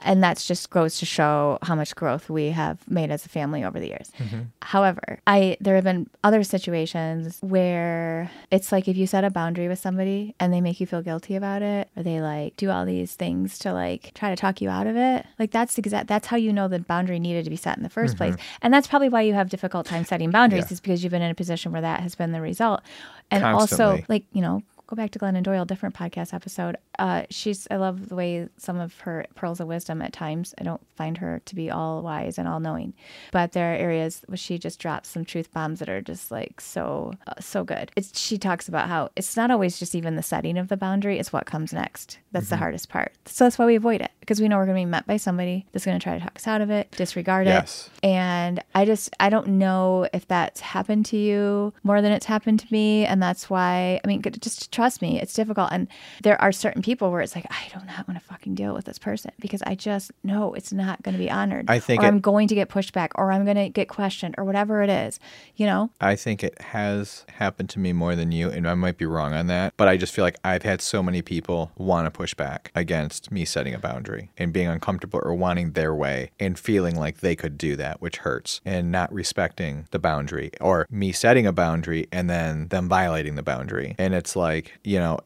And 0.00 0.22
that's 0.22 0.46
just 0.46 0.70
goes 0.70 0.98
to 0.98 1.06
show 1.06 1.58
how 1.62 1.74
much 1.74 1.94
growth 1.96 2.30
we 2.30 2.50
have 2.50 2.88
made 2.88 3.10
as 3.10 3.26
a 3.26 3.28
family 3.28 3.64
over 3.64 3.80
the 3.80 3.88
years. 3.88 4.12
Mm-hmm. 4.18 4.42
However, 4.62 5.20
I 5.26 5.56
there 5.60 5.74
have 5.74 5.84
been 5.84 6.08
other 6.22 6.44
situations 6.44 7.38
where 7.40 8.30
it's 8.50 8.70
like 8.70 8.86
if 8.86 8.96
you 8.96 9.06
set 9.06 9.24
a 9.24 9.30
boundary 9.30 9.66
with 9.68 9.78
somebody 9.78 10.34
and 10.38 10.52
they 10.52 10.60
make 10.60 10.80
you 10.80 10.86
feel 10.86 11.02
guilty 11.02 11.34
about 11.34 11.62
it, 11.62 11.88
or 11.96 12.02
they 12.02 12.20
like 12.20 12.56
do 12.56 12.70
all 12.70 12.86
these 12.86 13.14
things 13.14 13.58
to 13.60 13.72
like 13.72 14.12
try 14.14 14.30
to 14.30 14.36
talk 14.36 14.60
you 14.60 14.68
out 14.68 14.86
of 14.86 14.96
it, 14.96 15.26
like 15.38 15.50
that's 15.50 15.76
exact 15.78 16.06
that's 16.06 16.28
how 16.28 16.36
you 16.36 16.52
know 16.52 16.68
the 16.68 16.78
boundary 16.78 17.18
needed 17.18 17.44
to 17.44 17.50
be 17.50 17.56
set 17.56 17.76
in 17.76 17.82
the 17.82 17.90
1st 17.90 18.16
place. 18.16 18.34
Mm-hmm. 18.34 18.58
And 18.62 18.74
that's 18.74 18.86
probably 18.86 19.08
why 19.08 19.22
you 19.22 19.34
have 19.34 19.48
difficult 19.50 19.86
time 19.86 20.04
setting 20.04 20.30
boundaries 20.30 20.66
Yeah. 20.68 20.74
is 20.74 20.80
because 20.80 21.02
you've 21.02 21.10
been 21.10 21.22
in 21.22 21.30
a 21.30 21.34
position 21.34 21.72
where 21.72 21.82
that 21.82 22.00
has 22.00 22.14
been 22.14 22.32
the 22.32 22.40
result. 22.40 22.82
And 23.30 23.44
also 23.44 24.00
like, 24.08 24.24
you 24.32 24.42
know, 24.42 24.62
go 24.88 24.96
back 24.96 25.10
to 25.12 25.18
Glennon 25.18 25.42
Doyle, 25.42 25.64
different 25.66 25.94
podcast 25.94 26.32
episode. 26.34 26.76
Uh, 26.98 27.22
she's 27.30 27.68
I 27.70 27.76
love 27.76 28.08
the 28.08 28.16
way 28.16 28.48
some 28.56 28.80
of 28.80 28.98
her 29.00 29.26
pearls 29.34 29.60
of 29.60 29.68
wisdom 29.68 30.00
at 30.02 30.12
times. 30.12 30.54
I 30.58 30.64
don't 30.64 30.80
find 30.96 31.18
her 31.18 31.40
to 31.44 31.54
be 31.54 31.70
all 31.70 32.02
wise 32.02 32.38
and 32.38 32.48
all 32.48 32.58
knowing, 32.58 32.94
but 33.30 33.52
there 33.52 33.72
are 33.72 33.76
areas 33.76 34.22
where 34.26 34.36
she 34.38 34.58
just 34.58 34.80
drops 34.80 35.10
some 35.10 35.24
truth 35.24 35.52
bombs 35.52 35.78
that 35.80 35.88
are 35.90 36.00
just 36.00 36.30
like 36.30 36.60
so 36.60 37.12
uh, 37.26 37.34
so 37.38 37.62
good. 37.64 37.92
It's 37.96 38.18
she 38.18 38.38
talks 38.38 38.66
about 38.66 38.88
how 38.88 39.10
it's 39.14 39.36
not 39.36 39.50
always 39.50 39.78
just 39.78 39.94
even 39.94 40.16
the 40.16 40.22
setting 40.22 40.56
of 40.58 40.68
the 40.68 40.76
boundary; 40.76 41.18
it's 41.18 41.32
what 41.32 41.44
comes 41.46 41.72
next. 41.72 42.18
That's 42.32 42.48
the 42.48 42.56
hardest 42.56 42.88
part. 42.88 43.12
So 43.26 43.44
that's 43.44 43.58
why 43.58 43.66
we 43.66 43.76
avoid 43.76 44.00
it 44.00 44.10
because 44.20 44.40
we 44.40 44.48
know 44.48 44.56
we're 44.56 44.66
going 44.66 44.76
to 44.76 44.80
be 44.82 44.90
met 44.90 45.06
by 45.06 45.16
somebody 45.18 45.66
that's 45.72 45.84
going 45.84 45.98
to 45.98 46.02
try 46.02 46.14
to 46.18 46.20
talk 46.22 46.36
us 46.36 46.46
out 46.46 46.60
of 46.60 46.70
it, 46.70 46.90
disregard 46.92 47.46
Yes. 47.46 47.90
it, 48.02 48.06
and 48.06 48.62
I 48.74 48.84
just 48.86 49.14
I 49.20 49.28
don't 49.28 49.48
know 49.48 50.08
if 50.12 50.26
that's 50.28 50.60
happened 50.60 51.06
to 51.06 51.16
you 51.16 51.72
more 51.84 52.00
than 52.02 52.10
it's 52.12 52.26
happened 52.26 52.60
to 52.60 52.66
me, 52.70 53.04
and 53.04 53.22
that's 53.22 53.48
why 53.50 54.00
I 54.02 54.06
mean, 54.06 54.22
just 54.22 54.72
trust 54.78 55.02
me, 55.02 55.20
it's 55.20 55.34
difficult. 55.34 55.70
And 55.72 55.88
there 56.22 56.40
are 56.40 56.52
certain 56.52 56.82
people 56.82 57.10
where 57.10 57.20
it's 57.20 57.34
like, 57.34 57.46
I 57.50 57.66
do 57.76 57.84
not 57.84 58.06
want 58.06 58.20
to 58.20 58.24
fucking 58.24 58.54
deal 58.54 58.74
with 58.74 58.84
this 58.84 58.96
person 58.96 59.32
because 59.40 59.60
I 59.62 59.74
just 59.74 60.12
know 60.22 60.54
it's 60.54 60.72
not 60.72 61.02
going 61.02 61.14
to 61.14 61.18
be 61.18 61.28
honored. 61.28 61.68
I 61.68 61.80
think 61.80 62.00
or 62.00 62.04
it- 62.04 62.08
I'm 62.08 62.20
going 62.20 62.46
to 62.46 62.54
get 62.54 62.68
pushed 62.68 62.92
back 62.92 63.10
or 63.16 63.32
I'm 63.32 63.44
going 63.44 63.56
to 63.56 63.70
get 63.70 63.88
questioned 63.88 64.36
or 64.38 64.44
whatever 64.44 64.80
it 64.82 64.88
is, 64.88 65.18
you 65.56 65.66
know? 65.66 65.90
I 66.00 66.14
think 66.14 66.44
it 66.44 66.60
has 66.60 67.24
happened 67.28 67.70
to 67.70 67.80
me 67.80 67.92
more 67.92 68.14
than 68.14 68.30
you, 68.30 68.50
and 68.50 68.68
I 68.68 68.74
might 68.74 68.98
be 68.98 69.04
wrong 69.04 69.34
on 69.34 69.48
that. 69.48 69.74
But 69.76 69.88
I 69.88 69.96
just 69.96 70.14
feel 70.14 70.24
like 70.24 70.38
I've 70.44 70.62
had 70.62 70.80
so 70.80 71.02
many 71.02 71.22
people 71.22 71.72
want 71.76 72.06
to 72.06 72.12
push 72.12 72.34
back 72.34 72.70
against 72.76 73.32
me 73.32 73.44
setting 73.44 73.74
a 73.74 73.80
boundary 73.80 74.30
and 74.38 74.52
being 74.52 74.68
uncomfortable 74.68 75.20
or 75.24 75.34
wanting 75.34 75.72
their 75.72 75.92
way 75.92 76.30
and 76.38 76.56
feeling 76.56 76.94
like 76.94 77.18
they 77.18 77.34
could 77.34 77.58
do 77.58 77.74
that, 77.74 78.00
which 78.00 78.18
hurts, 78.18 78.60
and 78.64 78.92
not 78.92 79.12
respecting 79.12 79.88
the 79.90 79.98
boundary 79.98 80.52
or 80.60 80.86
me 80.88 81.10
setting 81.10 81.48
a 81.48 81.52
boundary 81.52 82.06
and 82.12 82.30
then 82.30 82.68
them 82.68 82.88
violating 82.88 83.34
the 83.34 83.42
boundary. 83.42 83.96
And 83.98 84.14
it's 84.14 84.36
like, 84.36 84.67
you 84.84 84.98
know, 84.98 85.20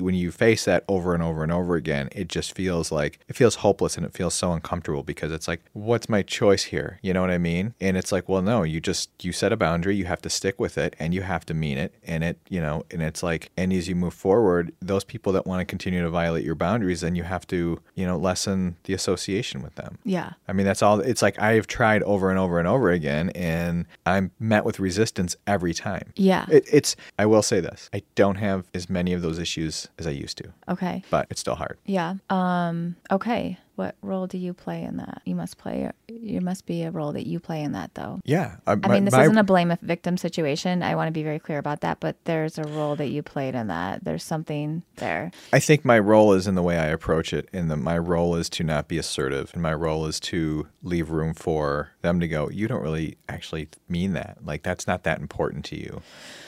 when 0.00 0.14
you 0.14 0.30
face 0.30 0.64
that 0.64 0.84
over 0.88 1.14
and 1.14 1.22
over 1.22 1.42
and 1.42 1.52
over 1.52 1.76
again, 1.76 2.08
it 2.12 2.28
just 2.28 2.54
feels 2.54 2.92
like 2.92 3.18
it 3.28 3.36
feels 3.36 3.56
hopeless 3.56 3.96
and 3.96 4.04
it 4.06 4.12
feels 4.12 4.34
so 4.34 4.52
uncomfortable 4.52 5.02
because 5.02 5.32
it's 5.32 5.48
like, 5.48 5.62
what's 5.72 6.08
my 6.08 6.22
choice 6.22 6.64
here? 6.64 6.98
You 7.02 7.12
know 7.12 7.20
what 7.20 7.30
I 7.30 7.38
mean? 7.38 7.74
And 7.80 7.96
it's 7.96 8.12
like, 8.12 8.28
well, 8.28 8.42
no, 8.42 8.62
you 8.62 8.80
just 8.80 9.10
you 9.24 9.32
set 9.32 9.52
a 9.52 9.56
boundary, 9.56 9.96
you 9.96 10.04
have 10.04 10.22
to 10.22 10.30
stick 10.30 10.60
with 10.60 10.78
it, 10.78 10.94
and 10.98 11.14
you 11.14 11.22
have 11.22 11.44
to 11.46 11.54
mean 11.54 11.78
it. 11.78 11.94
And 12.04 12.24
it, 12.24 12.38
you 12.48 12.60
know, 12.60 12.84
and 12.90 13.02
it's 13.02 13.22
like, 13.22 13.50
and 13.56 13.72
as 13.72 13.88
you 13.88 13.94
move 13.94 14.14
forward, 14.14 14.72
those 14.80 15.04
people 15.04 15.32
that 15.32 15.46
want 15.46 15.60
to 15.60 15.64
continue 15.64 16.02
to 16.02 16.10
violate 16.10 16.44
your 16.44 16.54
boundaries, 16.54 17.00
then 17.00 17.14
you 17.14 17.22
have 17.22 17.46
to, 17.48 17.80
you 17.94 18.06
know, 18.06 18.16
lessen 18.16 18.76
the 18.84 18.94
association 18.94 19.62
with 19.62 19.74
them. 19.74 19.98
Yeah. 20.04 20.32
I 20.48 20.52
mean, 20.52 20.66
that's 20.66 20.82
all. 20.82 21.00
It's 21.00 21.22
like 21.22 21.40
I've 21.40 21.66
tried 21.66 22.02
over 22.02 22.30
and 22.30 22.38
over 22.38 22.58
and 22.58 22.68
over 22.68 22.90
again, 22.90 23.30
and 23.30 23.86
I'm 24.04 24.30
met 24.38 24.64
with 24.64 24.80
resistance 24.80 25.36
every 25.46 25.74
time. 25.74 26.12
Yeah. 26.16 26.46
It, 26.50 26.64
it's. 26.72 26.96
I 27.18 27.26
will 27.26 27.42
say 27.42 27.60
this: 27.60 27.90
I 27.92 28.02
don't 28.14 28.36
have 28.36 28.64
as 28.74 28.88
many 28.88 29.12
of 29.12 29.22
those 29.22 29.38
issues 29.38 29.65
as 29.98 30.06
I 30.06 30.10
used 30.10 30.38
to, 30.38 30.52
Okay. 30.68 31.02
but 31.10 31.26
it's 31.30 31.40
still 31.40 31.54
hard. 31.56 31.78
Yeah. 31.84 32.14
Um, 32.30 32.96
okay. 33.10 33.58
What 33.76 33.94
role 34.00 34.26
do 34.26 34.38
you 34.38 34.54
play 34.54 34.82
in 34.84 34.96
that? 34.96 35.20
You 35.26 35.34
must 35.34 35.58
play, 35.58 35.90
you 36.08 36.40
must 36.40 36.64
be 36.64 36.82
a 36.84 36.90
role 36.90 37.12
that 37.12 37.26
you 37.26 37.38
play 37.38 37.62
in 37.62 37.72
that 37.72 37.94
though. 37.94 38.20
Yeah, 38.24 38.56
I 38.66 38.74
mean, 38.76 39.04
this 39.04 39.12
isn't 39.12 39.36
a 39.36 39.44
blame 39.44 39.70
a 39.70 39.78
victim 39.82 40.16
situation. 40.16 40.82
I 40.82 40.94
want 40.94 41.08
to 41.08 41.12
be 41.12 41.22
very 41.22 41.38
clear 41.38 41.58
about 41.58 41.82
that, 41.82 42.00
but 42.00 42.16
there's 42.24 42.56
a 42.56 42.62
role 42.64 42.96
that 42.96 43.08
you 43.08 43.22
played 43.22 43.54
in 43.54 43.66
that. 43.66 44.02
There's 44.02 44.24
something 44.24 44.82
there. 44.96 45.30
I 45.52 45.60
think 45.60 45.84
my 45.84 45.98
role 45.98 46.32
is 46.32 46.46
in 46.46 46.54
the 46.54 46.62
way 46.62 46.78
I 46.78 46.86
approach 46.86 47.34
it. 47.34 47.50
And 47.52 47.70
the, 47.70 47.76
my 47.76 47.98
role 47.98 48.34
is 48.34 48.48
to 48.50 48.64
not 48.64 48.88
be 48.88 48.96
assertive, 48.96 49.50
and 49.52 49.62
my 49.62 49.74
role 49.74 50.06
is 50.06 50.20
to 50.20 50.68
leave 50.82 51.10
room 51.10 51.34
for 51.34 51.90
them 52.00 52.18
to 52.20 52.28
go. 52.28 52.48
You 52.48 52.68
don't 52.68 52.82
really 52.82 53.18
actually 53.28 53.68
mean 53.90 54.14
that. 54.14 54.38
Like 54.42 54.62
that's 54.62 54.86
not 54.86 55.02
that 55.02 55.20
important 55.20 55.66
to 55.66 55.76
you. 55.76 56.00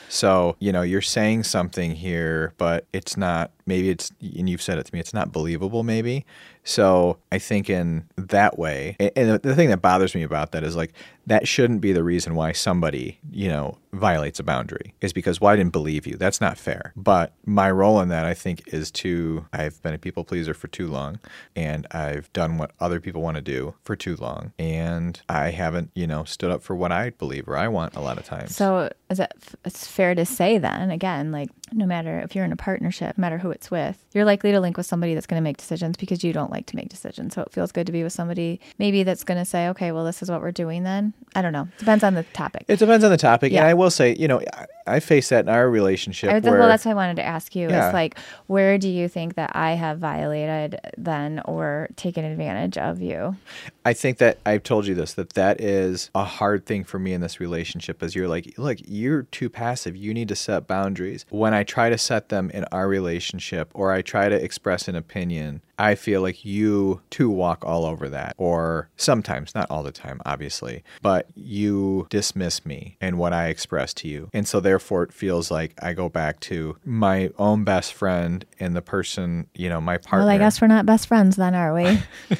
So, 0.08 0.56
you 0.58 0.72
know, 0.72 0.82
you're 0.82 1.02
saying 1.02 1.44
something 1.44 1.94
here, 1.94 2.54
but 2.58 2.86
it's 2.92 3.16
not, 3.16 3.50
maybe 3.68 3.90
it's, 3.90 4.10
and 4.20 4.48
you've 4.48 4.62
said 4.62 4.78
it 4.78 4.86
to 4.86 4.94
me, 4.94 4.98
it's 4.98 5.14
not 5.14 5.30
believable, 5.30 5.84
maybe. 5.84 6.26
So 6.64 7.18
I 7.30 7.38
think 7.38 7.70
in 7.70 8.08
that 8.16 8.58
way, 8.58 8.96
and 8.98 9.40
the, 9.40 9.54
thing 9.54 9.68
that 9.70 9.80
bothers 9.80 10.14
me 10.14 10.22
about 10.22 10.52
that 10.52 10.64
is 10.64 10.76
like, 10.76 10.92
that 11.26 11.46
shouldn't 11.46 11.80
be 11.80 11.92
the 11.92 12.02
reason 12.02 12.34
why 12.34 12.52
somebody, 12.52 13.18
you 13.30 13.48
know, 13.48 13.78
violates 13.92 14.40
a 14.40 14.42
boundary, 14.42 14.94
is 15.00 15.12
because, 15.12 15.40
well, 15.40 15.52
I 15.52 15.56
didn't 15.56 15.72
believe 15.72 16.06
you. 16.06 16.16
That's 16.16 16.40
not 16.40 16.58
fair. 16.58 16.92
But 16.96 17.32
my 17.46 17.70
role 17.70 18.00
in 18.00 18.08
that, 18.08 18.24
I 18.24 18.34
think, 18.34 18.72
is 18.72 18.90
to, 18.92 19.46
I've 19.52 19.80
been 19.82 19.94
a 19.94 19.98
people 19.98 20.24
pleaser 20.24 20.54
for 20.54 20.68
too 20.68 20.88
long, 20.88 21.18
and 21.54 21.86
I've 21.90 22.32
done 22.32 22.58
what 22.58 22.72
other 22.80 23.00
people 23.00 23.22
want 23.22 23.36
to 23.36 23.42
do 23.42 23.74
for 23.82 23.94
too 23.96 24.16
long. 24.16 24.52
And 24.58 25.20
I 25.28 25.50
haven't, 25.50 25.90
you 25.94 26.06
know, 26.06 26.24
stood 26.24 26.50
up 26.50 26.62
for 26.62 26.74
what 26.74 26.92
I 26.92 27.10
believe 27.10 27.48
or 27.48 27.56
I 27.56 27.68
want 27.68 27.94
a 27.94 28.00
lot 28.00 28.18
of 28.18 28.24
times. 28.24 28.56
So 28.56 28.90
is 29.10 29.20
f- 29.20 29.56
it's 29.64 29.86
fair 29.86 30.14
to 30.14 30.24
say 30.24 30.58
then 30.58 30.90
again, 30.90 31.32
like 31.32 31.50
no 31.72 31.86
matter 31.86 32.20
if 32.20 32.34
you're 32.34 32.44
in 32.44 32.52
a 32.52 32.56
partnership, 32.56 33.16
no 33.18 33.22
matter 33.22 33.38
who 33.38 33.50
it's 33.50 33.70
with, 33.70 34.04
you're 34.14 34.24
likely 34.24 34.52
to 34.52 34.60
link 34.60 34.76
with 34.76 34.86
somebody 34.86 35.14
that's 35.14 35.26
going 35.26 35.40
to 35.40 35.44
make 35.44 35.56
decisions 35.56 35.96
because 35.96 36.22
you 36.24 36.32
don't 36.32 36.50
like 36.50 36.66
to 36.66 36.76
make 36.76 36.88
decisions. 36.88 37.34
So 37.34 37.42
it 37.42 37.52
feels 37.52 37.72
good 37.72 37.86
to 37.86 37.92
be 37.92 38.02
with 38.02 38.12
somebody 38.12 38.60
maybe 38.78 39.02
that's 39.02 39.24
going 39.24 39.38
to 39.38 39.44
say, 39.44 39.68
okay, 39.68 39.92
well, 39.92 40.04
this 40.04 40.22
is 40.22 40.30
what 40.30 40.40
we're 40.40 40.52
doing 40.52 40.82
then. 40.84 41.12
I 41.34 41.42
don't 41.42 41.52
know. 41.52 41.68
Depends 41.78 42.04
on 42.04 42.14
the 42.14 42.22
topic. 42.32 42.64
It 42.68 42.78
depends 42.78 43.04
on 43.04 43.10
the 43.10 43.16
topic, 43.16 43.52
Yeah. 43.52 43.60
and 43.60 43.68
I 43.68 43.74
will 43.74 43.90
say, 43.90 44.14
you 44.16 44.28
know, 44.28 44.40
I, 44.88 45.00
face 45.00 45.28
that 45.28 45.44
in 45.44 45.48
our 45.48 45.68
relationship. 45.68 46.30
I, 46.30 46.38
where, 46.38 46.58
well, 46.58 46.68
that's 46.68 46.84
what 46.84 46.92
I 46.92 46.94
wanted 46.94 47.16
to 47.16 47.24
ask 47.24 47.54
you. 47.54 47.68
Yeah. 47.68 47.88
Is 47.88 47.94
like, 47.94 48.18
where 48.46 48.78
do 48.78 48.88
you 48.88 49.08
think 49.08 49.34
that 49.34 49.54
I 49.54 49.72
have 49.72 49.98
violated 49.98 50.80
then 50.96 51.40
or 51.44 51.88
taken 51.96 52.24
advantage 52.24 52.78
of 52.78 53.00
you? 53.00 53.36
I 53.84 53.92
think 53.92 54.18
that 54.18 54.38
I've 54.44 54.62
told 54.62 54.86
you 54.86 54.94
this 54.94 55.14
that 55.14 55.30
that 55.34 55.60
is 55.60 56.10
a 56.14 56.24
hard 56.24 56.66
thing 56.66 56.84
for 56.84 56.98
me 56.98 57.12
in 57.12 57.20
this 57.20 57.40
relationship. 57.40 58.02
Is 58.02 58.14
you're 58.14 58.28
like, 58.28 58.54
look, 58.58 58.78
you're 58.86 59.22
too 59.24 59.48
passive. 59.48 59.96
You 59.96 60.12
need 60.14 60.28
to 60.28 60.36
set 60.36 60.66
boundaries. 60.66 61.24
When 61.30 61.54
I 61.54 61.64
try 61.64 61.90
to 61.90 61.98
set 61.98 62.28
them 62.28 62.50
in 62.50 62.64
our 62.72 62.88
relationship, 62.88 63.70
or 63.74 63.92
I 63.92 64.02
try 64.02 64.28
to 64.28 64.34
express 64.34 64.88
an 64.88 64.96
opinion, 64.96 65.62
I 65.78 65.94
feel 65.94 66.22
like 66.22 66.44
you 66.44 67.00
too 67.10 67.30
walk 67.30 67.64
all 67.64 67.84
over 67.84 68.08
that, 68.08 68.34
or 68.36 68.88
sometimes, 68.96 69.54
not 69.54 69.70
all 69.70 69.82
the 69.82 69.92
time, 69.92 70.20
obviously, 70.26 70.82
but 71.02 71.26
you 71.34 72.06
dismiss 72.10 72.66
me 72.66 72.96
and 73.00 73.18
what 73.18 73.32
I 73.32 73.48
express 73.48 73.94
to 73.94 74.08
you. 74.08 74.28
And 74.32 74.46
so 74.46 74.60
therefore 74.60 75.04
it 75.04 75.12
feels 75.12 75.50
like 75.50 75.72
I 75.82 75.92
go 75.92 76.08
back 76.08 76.40
to 76.40 76.76
my 76.84 77.30
own 77.38 77.64
best 77.64 77.92
friend 77.94 78.44
and 78.58 78.74
the 78.74 78.82
person, 78.82 79.46
you 79.54 79.68
know, 79.68 79.80
my 79.80 79.98
partner. 79.98 80.26
Well, 80.26 80.34
I 80.34 80.38
guess 80.38 80.60
we're 80.60 80.68
not 80.68 80.86
best 80.86 81.06
friends 81.06 81.36
then, 81.36 81.54
are 81.54 81.74
we? 81.74 82.00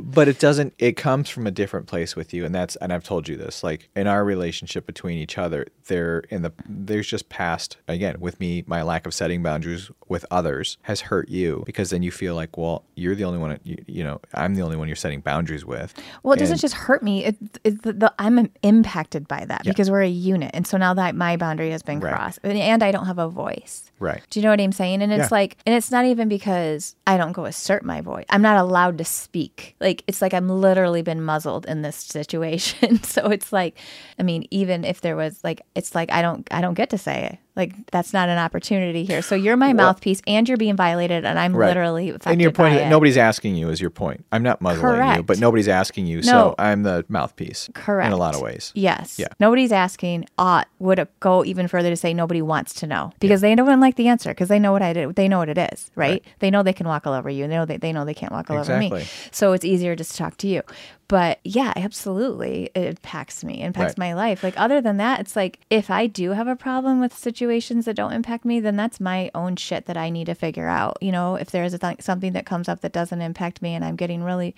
but 0.00 0.28
it 0.28 0.38
doesn't 0.38 0.72
it 0.78 0.96
comes 0.96 1.28
from 1.28 1.46
a 1.46 1.50
different 1.50 1.86
place 1.86 2.16
with 2.16 2.32
you 2.34 2.44
and 2.44 2.54
that's 2.54 2.76
and 2.76 2.92
i've 2.92 3.04
told 3.04 3.28
you 3.28 3.36
this 3.36 3.62
like 3.62 3.88
in 3.94 4.06
our 4.06 4.24
relationship 4.24 4.86
between 4.86 5.18
each 5.18 5.38
other 5.38 5.66
there 5.86 6.20
in 6.30 6.42
the 6.42 6.52
there's 6.68 7.06
just 7.06 7.28
past 7.28 7.76
again 7.88 8.16
with 8.20 8.38
me 8.40 8.62
my 8.66 8.82
lack 8.82 9.06
of 9.06 9.14
setting 9.14 9.42
boundaries 9.42 9.90
with 10.08 10.24
others 10.30 10.78
has 10.82 11.00
hurt 11.02 11.28
you 11.28 11.62
because 11.66 11.90
then 11.90 12.02
you 12.02 12.10
feel 12.10 12.34
like 12.34 12.56
well 12.58 12.84
you're 12.94 13.14
the 13.14 13.24
only 13.24 13.38
one 13.38 13.58
you, 13.64 13.76
you 13.86 14.04
know 14.04 14.20
i'm 14.34 14.54
the 14.54 14.62
only 14.62 14.76
one 14.76 14.86
you're 14.88 14.96
setting 14.96 15.20
boundaries 15.20 15.64
with 15.64 15.94
Well, 16.22 16.34
it 16.34 16.38
doesn't 16.38 16.58
just 16.60 16.74
hurt 16.74 17.02
me. 17.02 17.24
It, 17.24 17.36
it, 17.64 17.82
the, 17.82 17.92
the, 17.92 18.14
I'm 18.18 18.50
impacted 18.62 19.26
by 19.28 19.44
that 19.46 19.62
Yeah. 19.64 19.72
because 19.72 19.90
we're 19.90 20.02
a 20.02 20.08
unit. 20.08 20.50
And 20.54 20.66
so 20.66 20.76
now 20.76 20.94
that 20.94 21.14
my 21.14 21.36
boundary 21.36 21.70
has 21.70 21.82
been 21.82 22.00
Right. 22.00 22.12
crossed 22.14 22.38
and, 22.42 22.56
and 22.58 22.82
I 22.82 22.90
don't 22.92 23.06
have 23.06 23.18
a 23.18 23.28
voice. 23.28 23.90
right 23.98 24.22
Do 24.30 24.38
you 24.40 24.44
know 24.44 24.50
what 24.50 24.60
I'm 24.60 24.72
saying? 24.72 25.02
And 25.02 25.12
it's 25.12 25.30
Yeah. 25.30 25.38
like, 25.38 25.56
and 25.66 25.74
it's 25.74 25.90
not 25.90 26.04
even 26.04 26.28
because 26.28 26.94
I 27.06 27.16
don't 27.16 27.32
go 27.32 27.44
assert 27.46 27.84
my 27.84 28.00
voice. 28.00 28.26
I'm 28.30 28.42
not 28.42 28.58
allowed 28.58 28.98
to 28.98 29.04
speak. 29.04 29.76
Like, 29.80 29.89
it's 30.06 30.22
like 30.22 30.34
I'm 30.34 30.48
literally 30.48 31.02
been 31.02 31.22
muzzled 31.22 31.66
in 31.66 31.82
this 31.82 31.96
situation. 31.96 33.02
so 33.02 33.26
it's 33.26 33.52
like, 33.52 33.76
I 34.18 34.22
mean, 34.22 34.46
even 34.50 34.84
if 34.84 35.00
there 35.00 35.16
was 35.16 35.42
like, 35.42 35.62
it's 35.74 35.94
like 35.94 36.10
I 36.12 36.22
don't, 36.22 36.46
I 36.50 36.60
don't 36.60 36.74
get 36.74 36.90
to 36.90 36.98
say 36.98 37.24
it. 37.32 37.38
Like 37.60 37.90
that's 37.90 38.12
not 38.14 38.28
an 38.30 38.38
opportunity 38.38 39.04
here. 39.04 39.20
So 39.20 39.34
you're 39.34 39.56
my 39.58 39.72
mouthpiece, 39.74 40.22
and 40.26 40.48
you're 40.48 40.56
being 40.56 40.76
violated, 40.76 41.26
and 41.26 41.38
I'm 41.38 41.54
Right. 41.54 41.68
literally 41.68 42.08
affected 42.08 42.30
and 42.32 42.40
your 42.40 42.52
point 42.52 42.74
by 42.74 42.80
is 42.80 42.86
it. 42.86 42.88
nobody's 42.88 43.16
asking 43.18 43.54
you 43.54 43.68
is 43.68 43.80
your 43.80 43.90
point 43.90 44.24
i'm 44.32 44.42
not 44.42 44.62
muzzling 44.62 45.16
you 45.16 45.22
but 45.22 45.38
nobody's 45.38 45.68
asking 45.68 46.06
you 46.06 46.22
so 46.22 46.54
i'm 46.58 46.82
the 46.84 47.04
mouthpiece 47.08 47.68
Correct. 47.74 48.06
in 48.06 48.12
a 48.12 48.16
lot 48.16 48.34
of 48.34 48.40
ways 48.40 48.72
Yes. 48.74 49.18
Yeah. 49.18 49.26
Nobody's 49.38 49.72
asking. 49.72 50.24
Ought 50.38 50.68
would 50.78 50.98
it 50.98 51.08
go 51.20 51.44
even 51.44 51.68
further 51.68 51.90
to 51.90 51.96
say 51.96 52.14
nobody 52.14 52.40
wants 52.40 52.72
to 52.80 52.86
know 52.86 53.12
because 53.20 53.40
they 53.42 53.54
don't 53.54 53.80
like 53.80 53.96
the 53.96 54.08
answer 54.08 54.30
because 54.30 54.48
they 54.48 54.58
know 54.58 54.72
what 54.72 54.82
I 54.82 54.92
did. 54.92 55.14
They 55.16 55.28
know 55.28 55.38
what 55.38 55.48
it 55.50 55.58
is, 55.58 55.90
right? 55.96 56.10
Right. 56.10 56.24
They 56.38 56.50
know 56.50 56.62
they 56.62 56.72
can 56.72 56.86
walk 56.88 57.06
all 57.06 57.12
over 57.14 57.28
you. 57.28 57.46
They 57.46 57.54
know 57.54 57.66
they, 57.66 57.76
they 57.76 57.92
know 57.92 58.04
they 58.04 58.14
can't 58.14 58.32
walk 58.32 58.50
all 58.50 58.58
over 58.58 58.78
me. 58.78 58.90
So 59.32 59.52
it's 59.52 59.64
easier 59.64 59.94
just 59.96 60.12
to 60.12 60.16
talk 60.18 60.36
to 60.38 60.48
you. 60.48 60.62
But 61.10 61.40
yeah, 61.42 61.72
absolutely, 61.74 62.70
it 62.72 62.84
impacts 62.84 63.42
me, 63.42 63.62
impacts 63.62 63.98
Right. 63.98 63.98
my 63.98 64.14
life. 64.14 64.44
Like 64.44 64.54
other 64.56 64.80
than 64.80 64.98
that, 64.98 65.18
it's 65.18 65.34
like 65.34 65.58
if 65.68 65.90
I 65.90 66.06
do 66.06 66.30
have 66.30 66.46
a 66.46 66.54
problem 66.54 67.00
with 67.00 67.12
situations 67.18 67.86
that 67.86 67.96
don't 67.96 68.12
impact 68.12 68.44
me, 68.44 68.60
then 68.60 68.76
that's 68.76 69.00
my 69.00 69.28
own 69.34 69.56
shit 69.56 69.86
that 69.86 69.96
I 69.96 70.08
need 70.08 70.26
to 70.26 70.36
figure 70.36 70.68
out. 70.68 70.98
You 71.00 71.10
know, 71.10 71.34
if 71.34 71.50
there 71.50 71.64
is 71.64 71.74
a 71.74 71.78
th- 71.80 72.00
something 72.00 72.32
that 72.34 72.46
comes 72.46 72.68
up 72.68 72.82
that 72.82 72.92
doesn't 72.92 73.20
impact 73.22 73.60
me, 73.60 73.74
and 73.74 73.84
I'm 73.84 73.96
getting 73.96 74.22
really 74.22 74.54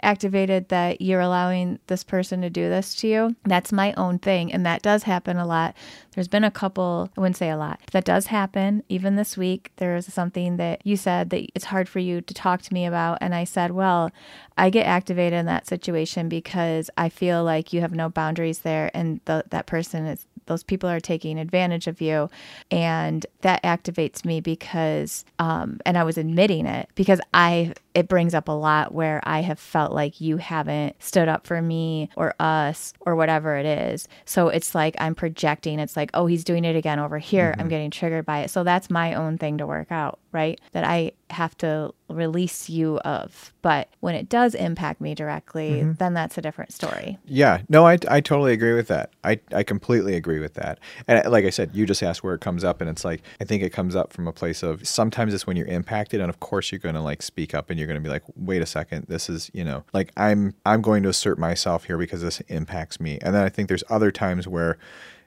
activated 0.00 0.68
that 0.68 1.00
you're 1.00 1.20
allowing 1.20 1.80
this 1.88 2.04
person 2.04 2.40
to 2.42 2.50
do 2.50 2.68
this 2.68 2.94
to 2.96 3.08
you, 3.08 3.36
that's 3.42 3.72
my 3.72 3.92
own 3.94 4.20
thing, 4.20 4.52
and 4.52 4.64
that 4.64 4.82
does 4.82 5.02
happen 5.02 5.38
a 5.38 5.46
lot. 5.46 5.74
There's 6.14 6.28
been 6.28 6.44
a 6.44 6.52
couple, 6.52 7.10
I 7.16 7.20
wouldn't 7.20 7.36
say 7.36 7.50
a 7.50 7.56
lot, 7.56 7.80
that 7.90 8.04
does 8.04 8.26
happen. 8.26 8.84
Even 8.88 9.16
this 9.16 9.36
week, 9.36 9.72
there 9.78 9.96
was 9.96 10.06
something 10.06 10.56
that 10.58 10.82
you 10.86 10.96
said 10.96 11.30
that 11.30 11.50
it's 11.56 11.64
hard 11.66 11.88
for 11.88 11.98
you 11.98 12.20
to 12.20 12.32
talk 12.32 12.62
to 12.62 12.72
me 12.72 12.86
about. 12.86 13.18
And 13.20 13.34
I 13.34 13.42
said, 13.42 13.72
well, 13.72 14.12
I 14.56 14.70
get 14.70 14.86
activated 14.86 15.38
in 15.38 15.46
that 15.46 15.66
situation 15.66 15.95
because 16.28 16.90
I 16.96 17.08
feel 17.08 17.42
like 17.44 17.72
you 17.72 17.80
have 17.80 17.94
no 17.94 18.08
boundaries 18.08 18.60
there, 18.60 18.90
and 18.94 19.20
the, 19.24 19.44
that 19.50 19.66
person 19.66 20.06
is, 20.06 20.26
those 20.46 20.62
people 20.62 20.88
are 20.88 21.00
taking 21.00 21.38
advantage 21.38 21.86
of 21.86 22.00
you. 22.00 22.30
And 22.70 23.26
that 23.40 23.62
activates 23.64 24.24
me 24.24 24.40
because, 24.40 25.24
um, 25.38 25.80
and 25.84 25.98
I 25.98 26.04
was 26.04 26.18
admitting 26.18 26.66
it 26.66 26.88
because 26.94 27.20
I, 27.34 27.74
it 27.94 28.06
brings 28.06 28.32
up 28.32 28.46
a 28.48 28.52
lot 28.52 28.94
where 28.94 29.20
I 29.24 29.40
have 29.40 29.58
felt 29.58 29.92
like 29.92 30.20
you 30.20 30.36
haven't 30.36 31.02
stood 31.02 31.26
up 31.28 31.46
for 31.46 31.60
me 31.60 32.10
or 32.16 32.34
us 32.38 32.92
or 33.00 33.16
whatever 33.16 33.56
it 33.56 33.66
is. 33.66 34.06
So 34.24 34.48
it's 34.48 34.74
like 34.74 34.94
I'm 35.00 35.16
projecting. 35.16 35.80
It's 35.80 35.96
like, 35.96 36.10
oh, 36.14 36.26
he's 36.26 36.44
doing 36.44 36.64
it 36.64 36.76
again 36.76 37.00
over 37.00 37.18
here. 37.18 37.54
I'm 37.58 37.68
getting 37.68 37.90
triggered 37.90 38.24
by 38.24 38.40
it. 38.40 38.50
So 38.50 38.62
that's 38.62 38.88
my 38.88 39.14
own 39.14 39.38
thing 39.38 39.58
to 39.58 39.66
work 39.66 39.90
out. 39.90 40.20
Right? 40.32 40.60
That 40.72 40.84
I 40.84 41.12
have 41.30 41.56
to 41.58 41.92
release 42.08 42.68
you 42.68 42.98
of. 42.98 43.52
But 43.62 43.88
when 44.00 44.14
it 44.14 44.28
does 44.28 44.54
impact 44.54 45.00
me 45.00 45.14
directly, 45.14 45.70
mm-hmm. 45.80 45.92
then 45.94 46.14
that's 46.14 46.38
a 46.38 46.42
different 46.42 46.72
story. 46.72 47.18
Yeah, 47.24 47.62
no, 47.68 47.86
I, 47.86 47.98
I 48.08 48.20
totally 48.20 48.52
agree 48.52 48.74
with 48.74 48.88
that. 48.88 49.10
I, 49.24 49.40
I 49.52 49.62
completely 49.62 50.14
agree 50.14 50.38
with 50.38 50.54
that. 50.54 50.78
And 51.08 51.28
like 51.30 51.44
I 51.44 51.50
said, 51.50 51.70
you 51.74 51.86
just 51.86 52.02
asked 52.02 52.22
where 52.22 52.34
it 52.34 52.40
comes 52.40 52.64
up, 52.64 52.80
and 52.80 52.88
it's 52.88 53.04
like 53.04 53.22
I 53.40 53.44
think 53.44 53.62
it 53.62 53.70
comes 53.70 53.96
up 53.96 54.12
from 54.12 54.28
a 54.28 54.32
place 54.32 54.62
of 54.62 54.86
sometimes 54.86 55.34
it's 55.34 55.46
when 55.46 55.56
you're 55.56 55.66
impacted, 55.66 56.20
and 56.20 56.28
of 56.28 56.40
course 56.40 56.70
you're 56.70 56.78
going 56.78 56.94
to 56.94 57.00
like 57.00 57.22
speak 57.22 57.54
up, 57.54 57.70
and 57.70 57.78
you're 57.78 57.88
going 57.88 58.00
to 58.00 58.06
be 58.06 58.10
like, 58.10 58.24
wait 58.36 58.62
a 58.62 58.66
second, 58.66 59.06
this 59.08 59.28
is 59.28 59.50
you 59.52 59.64
know 59.64 59.84
like 59.92 60.12
I'm 60.16 60.54
I'm 60.64 60.82
going 60.82 61.02
to 61.02 61.08
assert 61.08 61.38
myself 61.38 61.84
here 61.84 61.98
because 61.98 62.22
this 62.22 62.40
impacts 62.48 63.00
me. 63.00 63.18
And 63.22 63.34
then 63.34 63.42
I 63.42 63.48
think 63.48 63.68
there's 63.68 63.84
other 63.88 64.12
times 64.12 64.46
where 64.46 64.78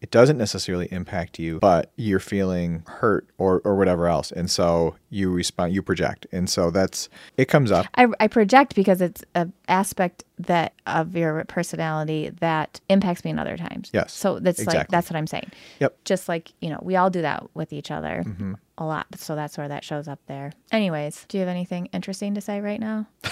it 0.02 0.12
doesn't 0.12 0.38
necessarily 0.38 0.88
impact 0.92 1.40
you, 1.40 1.60
but 1.60 1.92
you're 1.96 2.20
feeling 2.20 2.84
hurt 2.88 3.28
or, 3.38 3.62
or 3.66 3.76
whatever 3.76 4.08
else. 4.08 4.32
And 4.32 4.50
so 4.50 4.96
you 5.10 5.32
respond, 5.32 5.74
you 5.74 5.82
project. 5.82 6.26
And 6.32 6.50
so 6.50 6.72
that's, 6.72 7.10
it 7.38 7.46
comes 7.46 7.72
up. 7.72 7.86
I, 7.96 8.08
I 8.20 8.28
project 8.28 8.76
because 8.76 9.02
it's 9.02 9.24
an 9.36 9.52
aspect 9.68 10.24
that 10.38 10.74
of 10.88 11.16
your 11.16 11.44
personality 11.46 12.30
that 12.40 12.80
impacts 12.90 13.26
me 13.26 13.32
in 13.32 13.40
other 13.40 13.58
times. 13.58 13.90
Yes, 13.94 14.14
So 14.14 14.40
that's 14.40 14.66
like 14.66 14.88
that's 14.88 15.10
what 15.10 15.18
I'm 15.18 15.28
saying. 15.28 15.52
Yep. 15.80 15.98
Just 16.06 16.30
like 16.30 16.54
you 16.62 16.70
know, 16.70 16.80
we 16.82 16.96
all 16.96 17.10
do 17.10 17.22
that 17.22 17.44
with 17.54 17.74
each 17.74 17.92
other 17.92 18.24
Mm-hmm. 18.26 18.54
a 18.78 18.86
lot. 18.86 19.06
So 19.18 19.36
that's 19.36 19.58
where 19.58 19.68
that 19.68 19.84
shows 19.84 20.08
up 20.08 20.20
there. 20.28 20.54
Anyways, 20.72 21.26
do 21.28 21.38
you 21.38 21.42
have 21.42 21.50
anything 21.50 21.88
interesting 21.88 22.36
to 22.36 22.42
say 22.42 22.62
right 22.62 22.80
now? 22.80 23.06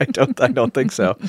I 0.00 0.04
don't, 0.10 0.40
I 0.40 0.48
don't 0.48 0.74
think 0.74 0.90
so. 0.92 1.16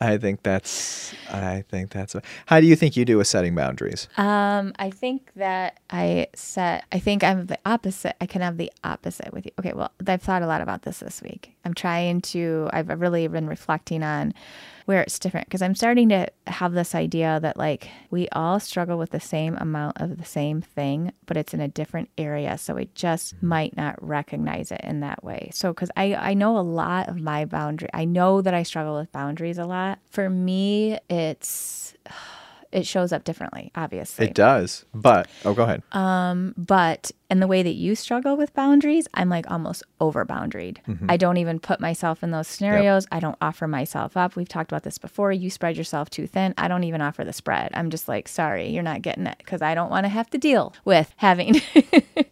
I 0.00 0.18
think 0.18 0.42
that's, 0.42 1.14
I 1.30 1.64
think 1.68 1.90
that's, 1.90 2.14
how 2.46 2.60
do 2.60 2.66
you 2.66 2.76
think 2.76 2.96
you 2.96 3.04
do 3.04 3.18
with 3.18 3.26
setting 3.26 3.54
boundaries? 3.54 4.08
Um, 4.16 4.72
I 4.78 4.90
think 4.90 5.32
that 5.36 5.78
I 5.90 6.28
set. 6.34 6.84
I 6.92 6.98
think 6.98 7.24
I'm 7.24 7.46
the 7.46 7.58
opposite. 7.64 8.16
I 8.20 8.26
can 8.26 8.42
have 8.42 8.56
the 8.56 8.70
opposite 8.84 9.32
with 9.32 9.46
you. 9.46 9.52
Okay, 9.58 9.72
well, 9.72 9.92
I've 10.06 10.22
thought 10.22 10.42
a 10.42 10.46
lot 10.46 10.60
about 10.60 10.82
this 10.82 10.98
this 10.98 11.22
week. 11.22 11.54
I'm 11.64 11.74
trying 11.74 12.20
to. 12.22 12.68
I've 12.72 12.88
really 13.00 13.26
been 13.28 13.46
reflecting 13.46 14.02
on 14.02 14.34
where 14.86 15.02
it's 15.02 15.18
different 15.18 15.46
because 15.46 15.62
I'm 15.62 15.74
starting 15.74 16.08
to 16.08 16.28
have 16.46 16.72
this 16.72 16.94
idea 16.94 17.38
that 17.42 17.56
like 17.56 17.88
we 18.10 18.28
all 18.30 18.58
struggle 18.58 18.96
with 18.96 19.10
the 19.10 19.20
same 19.20 19.56
amount 19.56 20.00
of 20.00 20.16
the 20.16 20.24
same 20.24 20.62
thing, 20.62 21.12
but 21.26 21.36
it's 21.36 21.52
in 21.52 21.60
a 21.60 21.68
different 21.68 22.08
area. 22.16 22.56
So 22.56 22.74
we 22.74 22.88
just 22.94 23.36
mm-hmm. 23.36 23.48
might 23.48 23.76
not 23.76 23.96
recognize 24.00 24.72
it 24.72 24.80
in 24.82 25.00
that 25.00 25.22
way. 25.22 25.50
So 25.52 25.72
because 25.72 25.90
I 25.96 26.14
I 26.14 26.34
know 26.34 26.56
a 26.56 26.60
lot 26.60 27.08
of 27.08 27.20
my 27.20 27.44
boundary. 27.44 27.90
I 27.92 28.04
know 28.04 28.40
that 28.40 28.54
I 28.54 28.62
struggle 28.62 28.96
with 28.96 29.12
boundaries 29.12 29.58
a 29.58 29.66
lot. 29.66 29.98
For 30.10 30.30
me, 30.30 30.98
it's 31.10 31.94
it 32.76 32.86
shows 32.86 33.12
up 33.12 33.24
differently, 33.24 33.72
obviously. 33.74 34.26
It 34.26 34.34
does, 34.34 34.84
but, 34.94 35.26
oh, 35.44 35.54
go 35.54 35.64
ahead. 35.64 35.82
But 36.56 37.10
in 37.30 37.40
the 37.40 37.46
way 37.48 37.62
that 37.64 37.72
you 37.74 37.94
struggle 37.96 38.36
with 38.36 38.54
boundaries, 38.54 39.08
I'm 39.14 39.28
like 39.28 39.50
almost 39.50 39.82
over 40.00 40.24
boundaried. 40.24 40.76
Mm-hmm. 40.86 41.06
I 41.10 41.16
don't 41.16 41.38
even 41.38 41.58
put 41.58 41.80
myself 41.80 42.22
in 42.22 42.30
those 42.30 42.46
scenarios. 42.46 43.06
I 43.10 43.18
don't 43.18 43.36
offer 43.40 43.66
myself 43.66 44.16
up. 44.16 44.36
We've 44.36 44.48
talked 44.48 44.70
about 44.70 44.84
this 44.84 44.98
before. 44.98 45.32
You 45.32 45.50
spread 45.50 45.76
yourself 45.76 46.10
too 46.10 46.26
thin. 46.28 46.54
I 46.56 46.68
don't 46.68 46.84
even 46.84 47.00
offer 47.02 47.24
the 47.24 47.32
spread. 47.32 47.70
I'm 47.74 47.90
just 47.90 48.06
like, 48.06 48.28
sorry, 48.28 48.68
you're 48.68 48.82
not 48.84 49.02
getting 49.02 49.26
it 49.26 49.36
because 49.38 49.62
I 49.62 49.74
don't 49.74 49.90
want 49.90 50.04
to 50.04 50.08
have 50.08 50.30
to 50.30 50.38
deal 50.38 50.74
with 50.84 51.12
having 51.16 51.54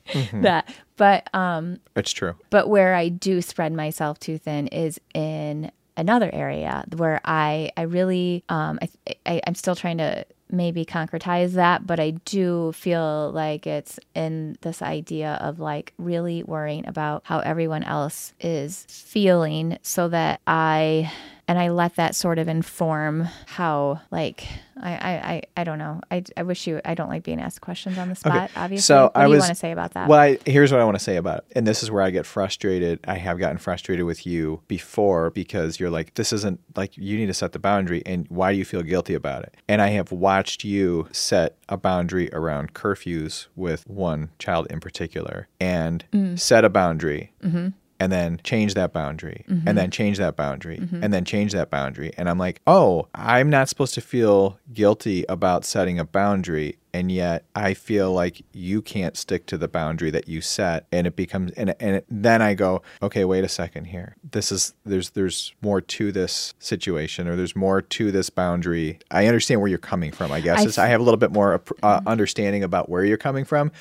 Mm-hmm. 0.05 0.43
that. 0.43 0.73
But 0.97 1.29
um, 1.35 1.79
it's 1.97 2.13
true. 2.13 2.35
but 2.51 2.69
where 2.69 2.95
I 2.95 3.09
do 3.09 3.41
spread 3.41 3.73
myself 3.73 4.21
too 4.21 4.39
thin 4.39 4.69
is 4.69 5.01
in 5.15 5.73
another 5.97 6.29
area 6.33 6.85
where 6.97 7.21
I 7.25 7.71
I 7.77 7.83
really 7.83 8.45
um 8.49 8.79
I, 8.83 8.89
I 9.27 9.41
I'm 9.47 9.55
still 9.55 9.75
trying 9.75 9.99
to 9.99 10.25
maybe 10.51 10.85
concretize 10.85 11.53
that, 11.53 11.87
but 11.87 11.99
I 12.01 12.11
do 12.25 12.73
feel 12.73 13.31
like 13.33 13.67
it's 13.67 13.99
in 14.15 14.57
this 14.61 14.83
idea 14.83 15.39
of 15.41 15.59
like 15.59 15.93
really 15.99 16.43
worrying 16.43 16.87
about 16.87 17.23
how 17.25 17.41
everyone 17.41 17.83
else 17.83 18.35
is 18.41 18.87
feeling 18.89 19.79
so 19.83 20.09
that 20.09 20.41
I 20.47 21.11
and 21.47 21.59
I 21.59 21.69
let 21.69 21.97
that 21.97 22.15
sort 22.15 22.39
of 22.39 22.49
inform 22.49 23.29
how 23.47 24.01
like 24.11 24.47
I 24.81 24.93
I, 24.95 25.43
I, 25.57 25.65
don't 25.65 25.79
know. 25.79 26.01
I, 26.11 26.25
I 26.37 26.43
wish 26.43 26.67
you 26.67 26.81
I 26.85 26.95
don't 26.95 27.09
like 27.09 27.23
being 27.23 27.41
asked 27.41 27.61
questions 27.61 27.99
on 27.99 28.09
the 28.09 28.15
spot, 28.15 28.51
obviously. 28.57 28.83
So 28.83 29.05
what 29.05 29.17
I 29.17 29.25
do 29.25 29.31
you 29.31 29.35
was- 29.35 29.43
want 29.43 29.51
to 29.51 29.55
say 29.55 29.73
about 29.73 29.93
that? 29.93 30.09
Well, 30.09 30.19
I, 30.19 30.39
here's 30.47 30.73
what 30.73 30.81
I 30.81 30.85
want 30.85 30.97
to 30.97 31.05
say 31.05 31.17
about 31.17 31.39
it. 31.39 31.45
And 31.55 31.67
this 31.67 31.83
is 31.83 31.91
where 31.91 32.03
I 32.03 32.11
get 32.11 32.27
frustrated. 32.27 33.01
I 33.07 33.17
have 33.17 33.39
gotten 33.39 33.59
frustrated 33.59 34.05
with 34.05 34.27
you 34.27 34.63
before 34.69 35.31
because 35.31 35.79
you're 35.79 35.91
like, 35.91 36.15
this 36.15 36.33
isn't 36.33 36.61
like 36.77 36.97
you 36.97 37.17
need 37.17 37.27
to 37.27 37.35
set 37.35 37.53
the 37.53 37.59
boundary. 37.59 38.03
And 38.07 38.27
why 38.29 38.53
do 38.53 38.59
you 38.59 38.65
feel 38.65 38.83
guilty 38.83 39.15
about 39.15 39.45
it? 39.45 39.55
And 39.69 39.83
I 39.83 39.89
have 39.89 40.13
watched 40.13 40.65
you 40.65 41.09
set 41.13 41.57
a 41.69 41.77
boundary 41.77 42.31
around 42.33 42.75
curfews 42.75 43.47
with 43.55 43.87
one 43.87 44.31
child 44.39 44.67
in 44.71 44.81
particular 44.81 45.49
and 45.61 46.05
mm. 46.13 46.39
set 46.39 46.65
a 46.65 46.71
boundary. 46.71 47.33
Mm-hmm. 47.43 47.69
And 48.01 48.11
then 48.11 48.41
change 48.43 48.75
that 48.75 48.93
boundary, 48.93 49.45
and 49.47 49.63
mm-hmm. 49.63 49.77
then 49.77 49.91
change 49.91 50.19
that 50.19 50.37
boundary, 50.37 50.79
mm-hmm. 50.79 51.03
and 51.03 51.13
then 51.13 51.25
change 51.25 51.53
that 51.53 51.71
boundary. 51.71 52.13
And 52.17 52.29
I'm 52.29 52.39
like, 52.39 52.61
oh, 52.67 53.09
I'm 53.15 53.49
not 53.49 53.69
supposed 53.69 53.95
to 53.95 54.01
feel 54.01 54.59
guilty 54.73 55.25
about 55.29 55.65
setting 55.65 55.99
a 55.99 56.05
boundary 56.05 56.79
and 56.95 57.11
yet 57.11 57.45
I 57.57 57.75
feel 57.75 58.13
like 58.13 58.43
you 58.53 58.81
can't 58.81 59.17
stick 59.17 59.47
to 59.47 59.59
the 59.59 59.67
boundary 59.67 60.11
that 60.13 60.29
you 60.29 60.41
set. 60.41 60.87
And 60.93 61.09
it 61.09 61.17
becomes 61.17 61.51
and 61.53 61.75
and 61.81 61.97
it, 61.97 62.07
then 62.09 62.41
I 62.41 62.55
go 62.55 62.83
okay 63.03 63.25
wait 63.25 63.43
a 63.43 63.49
second 63.49 63.87
here. 63.87 64.17
This 64.31 64.53
is 64.53 64.75
there's 64.87 65.11
there's 65.11 65.53
more 65.61 65.81
to 65.81 66.13
this 66.13 66.55
situation 66.61 67.27
or 67.27 67.35
there's 67.35 67.57
more 67.57 67.83
to 67.83 68.13
this 68.13 68.31
boundary. 68.31 69.01
I 69.11 69.27
understand 69.27 69.61
where 69.61 69.69
you're 69.69 69.79
coming 69.79 70.13
from 70.13 70.31
I 70.31 70.41
guess. 70.41 70.79
I 70.79 70.87
have 70.87 71.01
a 71.01 71.05
little 71.05 71.19
bit 71.19 71.33
more 71.33 71.55
uh, 71.55 71.59
mm-hmm. 71.59 72.09
understanding 72.09 72.63
about 72.63 72.89
where 72.89 73.05
you're 73.05 73.19
coming 73.19 73.45
from 73.45 73.73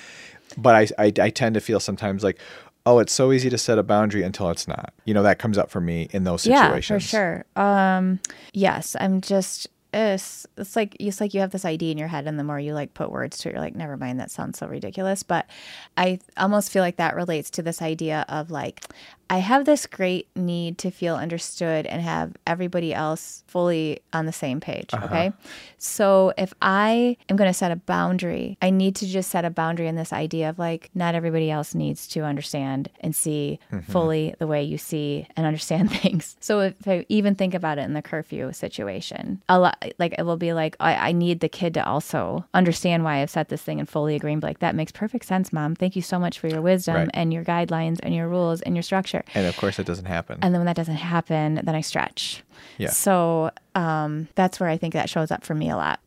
but 0.57 0.75
I, 0.75 1.05
I 1.05 1.13
I 1.19 1.29
tend 1.29 1.55
to 1.55 1.61
feel 1.61 1.79
sometimes 1.79 2.23
like 2.23 2.39
oh 2.85 2.99
it's 2.99 3.13
so 3.13 3.31
easy 3.31 3.49
to 3.49 3.57
set 3.57 3.77
a 3.77 3.83
boundary 3.83 4.23
until 4.23 4.49
it's 4.49 4.67
not 4.67 4.93
you 5.05 5.13
know 5.13 5.23
that 5.23 5.39
comes 5.39 5.57
up 5.57 5.69
for 5.69 5.81
me 5.81 6.07
in 6.11 6.23
those 6.23 6.43
situations 6.43 6.89
Yeah, 6.89 6.97
for 6.97 6.99
sure. 6.99 7.45
Um, 7.55 8.19
yes, 8.53 8.95
I'm 8.99 9.21
just 9.21 9.67
it's 9.93 10.47
it's 10.57 10.75
like 10.75 10.97
it's 10.99 11.21
like 11.21 11.33
you 11.33 11.39
have 11.41 11.51
this 11.51 11.65
idea 11.65 11.91
in 11.91 11.97
your 11.97 12.07
head, 12.07 12.27
and 12.27 12.39
the 12.39 12.43
more 12.43 12.59
you 12.59 12.73
like 12.73 12.93
put 12.93 13.11
words 13.11 13.37
to 13.39 13.49
it, 13.49 13.53
you're 13.53 13.61
like, 13.61 13.75
never 13.75 13.95
mind, 13.95 14.19
that 14.19 14.31
sounds 14.31 14.57
so 14.57 14.67
ridiculous. 14.67 15.23
But 15.23 15.45
I 15.97 16.19
almost 16.37 16.71
feel 16.71 16.81
like 16.81 16.97
that 16.97 17.15
relates 17.15 17.49
to 17.51 17.61
this 17.61 17.81
idea 17.81 18.25
of 18.27 18.49
like 18.49 18.83
I 19.29 19.37
have 19.37 19.65
this 19.65 19.85
great 19.85 20.27
need 20.35 20.77
to 20.79 20.91
feel 20.91 21.15
understood 21.15 21.85
and 21.87 22.01
have 22.01 22.33
everybody 22.45 22.93
else 22.93 23.43
fully 23.47 24.01
on 24.11 24.25
the 24.25 24.33
same 24.33 24.59
page. 24.59 24.89
Uh-huh. 24.93 25.05
Okay. 25.05 25.33
So 25.77 26.33
if 26.37 26.53
I 26.61 27.17
am 27.29 27.35
going 27.35 27.49
to 27.49 27.53
set 27.53 27.71
a 27.71 27.75
boundary, 27.75 28.57
I 28.61 28.69
need 28.69 28.95
to 28.97 29.07
just 29.07 29.29
set 29.31 29.43
a 29.43 29.49
boundary 29.49 29.87
in 29.87 29.95
this 29.95 30.13
idea 30.13 30.49
of 30.49 30.59
like, 30.59 30.89
not 30.95 31.15
everybody 31.15 31.51
else 31.51 31.75
needs 31.75 32.07
to 32.09 32.21
understand 32.21 32.89
and 32.99 33.15
see 33.15 33.59
mm-hmm. 33.71 33.91
fully 33.91 34.35
the 34.39 34.47
way 34.47 34.63
you 34.63 34.77
see 34.77 35.27
and 35.35 35.45
understand 35.45 35.91
things. 36.01 36.37
So 36.39 36.59
if 36.61 36.87
I 36.87 37.05
even 37.09 37.35
think 37.35 37.53
about 37.53 37.77
it 37.77 37.81
in 37.81 37.93
the 37.93 38.01
curfew 38.01 38.53
situation, 38.53 39.41
a 39.49 39.59
lot 39.59 39.83
like 39.99 40.15
it 40.17 40.23
will 40.23 40.37
be 40.37 40.53
like, 40.53 40.75
I, 40.79 41.09
I 41.09 41.11
need 41.11 41.39
the 41.39 41.49
kid 41.49 41.73
to 41.75 41.85
also 41.85 42.45
understand 42.53 43.03
why 43.03 43.21
I've 43.21 43.29
set 43.29 43.49
this 43.49 43.61
thing 43.61 43.79
and 43.79 43.89
fully 43.89 44.15
agree 44.15 44.31
and 44.31 44.41
be 44.41 44.47
like, 44.47 44.59
that 44.59 44.75
makes 44.75 44.91
perfect 44.91 45.25
sense, 45.25 45.51
mom. 45.51 45.75
Thank 45.75 45.95
you 45.95 46.01
so 46.01 46.17
much 46.19 46.39
for 46.39 46.47
your 46.47 46.61
wisdom 46.61 46.95
Right. 46.95 47.09
and 47.13 47.33
your 47.33 47.43
guidelines 47.43 47.99
and 48.03 48.13
your 48.13 48.27
rules 48.27 48.61
and 48.61 48.75
your 48.75 48.83
structure. 48.83 49.12
And 49.35 49.47
of 49.47 49.55
course 49.57 49.79
it 49.79 49.85
doesn't 49.85 50.05
happen 50.05 50.39
And 50.41 50.53
then 50.53 50.59
when 50.61 50.65
that 50.65 50.75
doesn't 50.75 50.95
happen, 50.95 51.55
then 51.63 51.75
I 51.75 51.81
stretch. 51.81 52.43
Yeah. 52.77 52.89
So 52.89 53.51
um, 53.75 54.27
that's 54.35 54.59
where 54.59 54.69
I 54.69 54.77
think 54.77 54.93
that 54.93 55.09
shows 55.09 55.31
up 55.31 55.43
for 55.43 55.55
me 55.55 55.69
a 55.69 55.75
lot. 55.75 55.99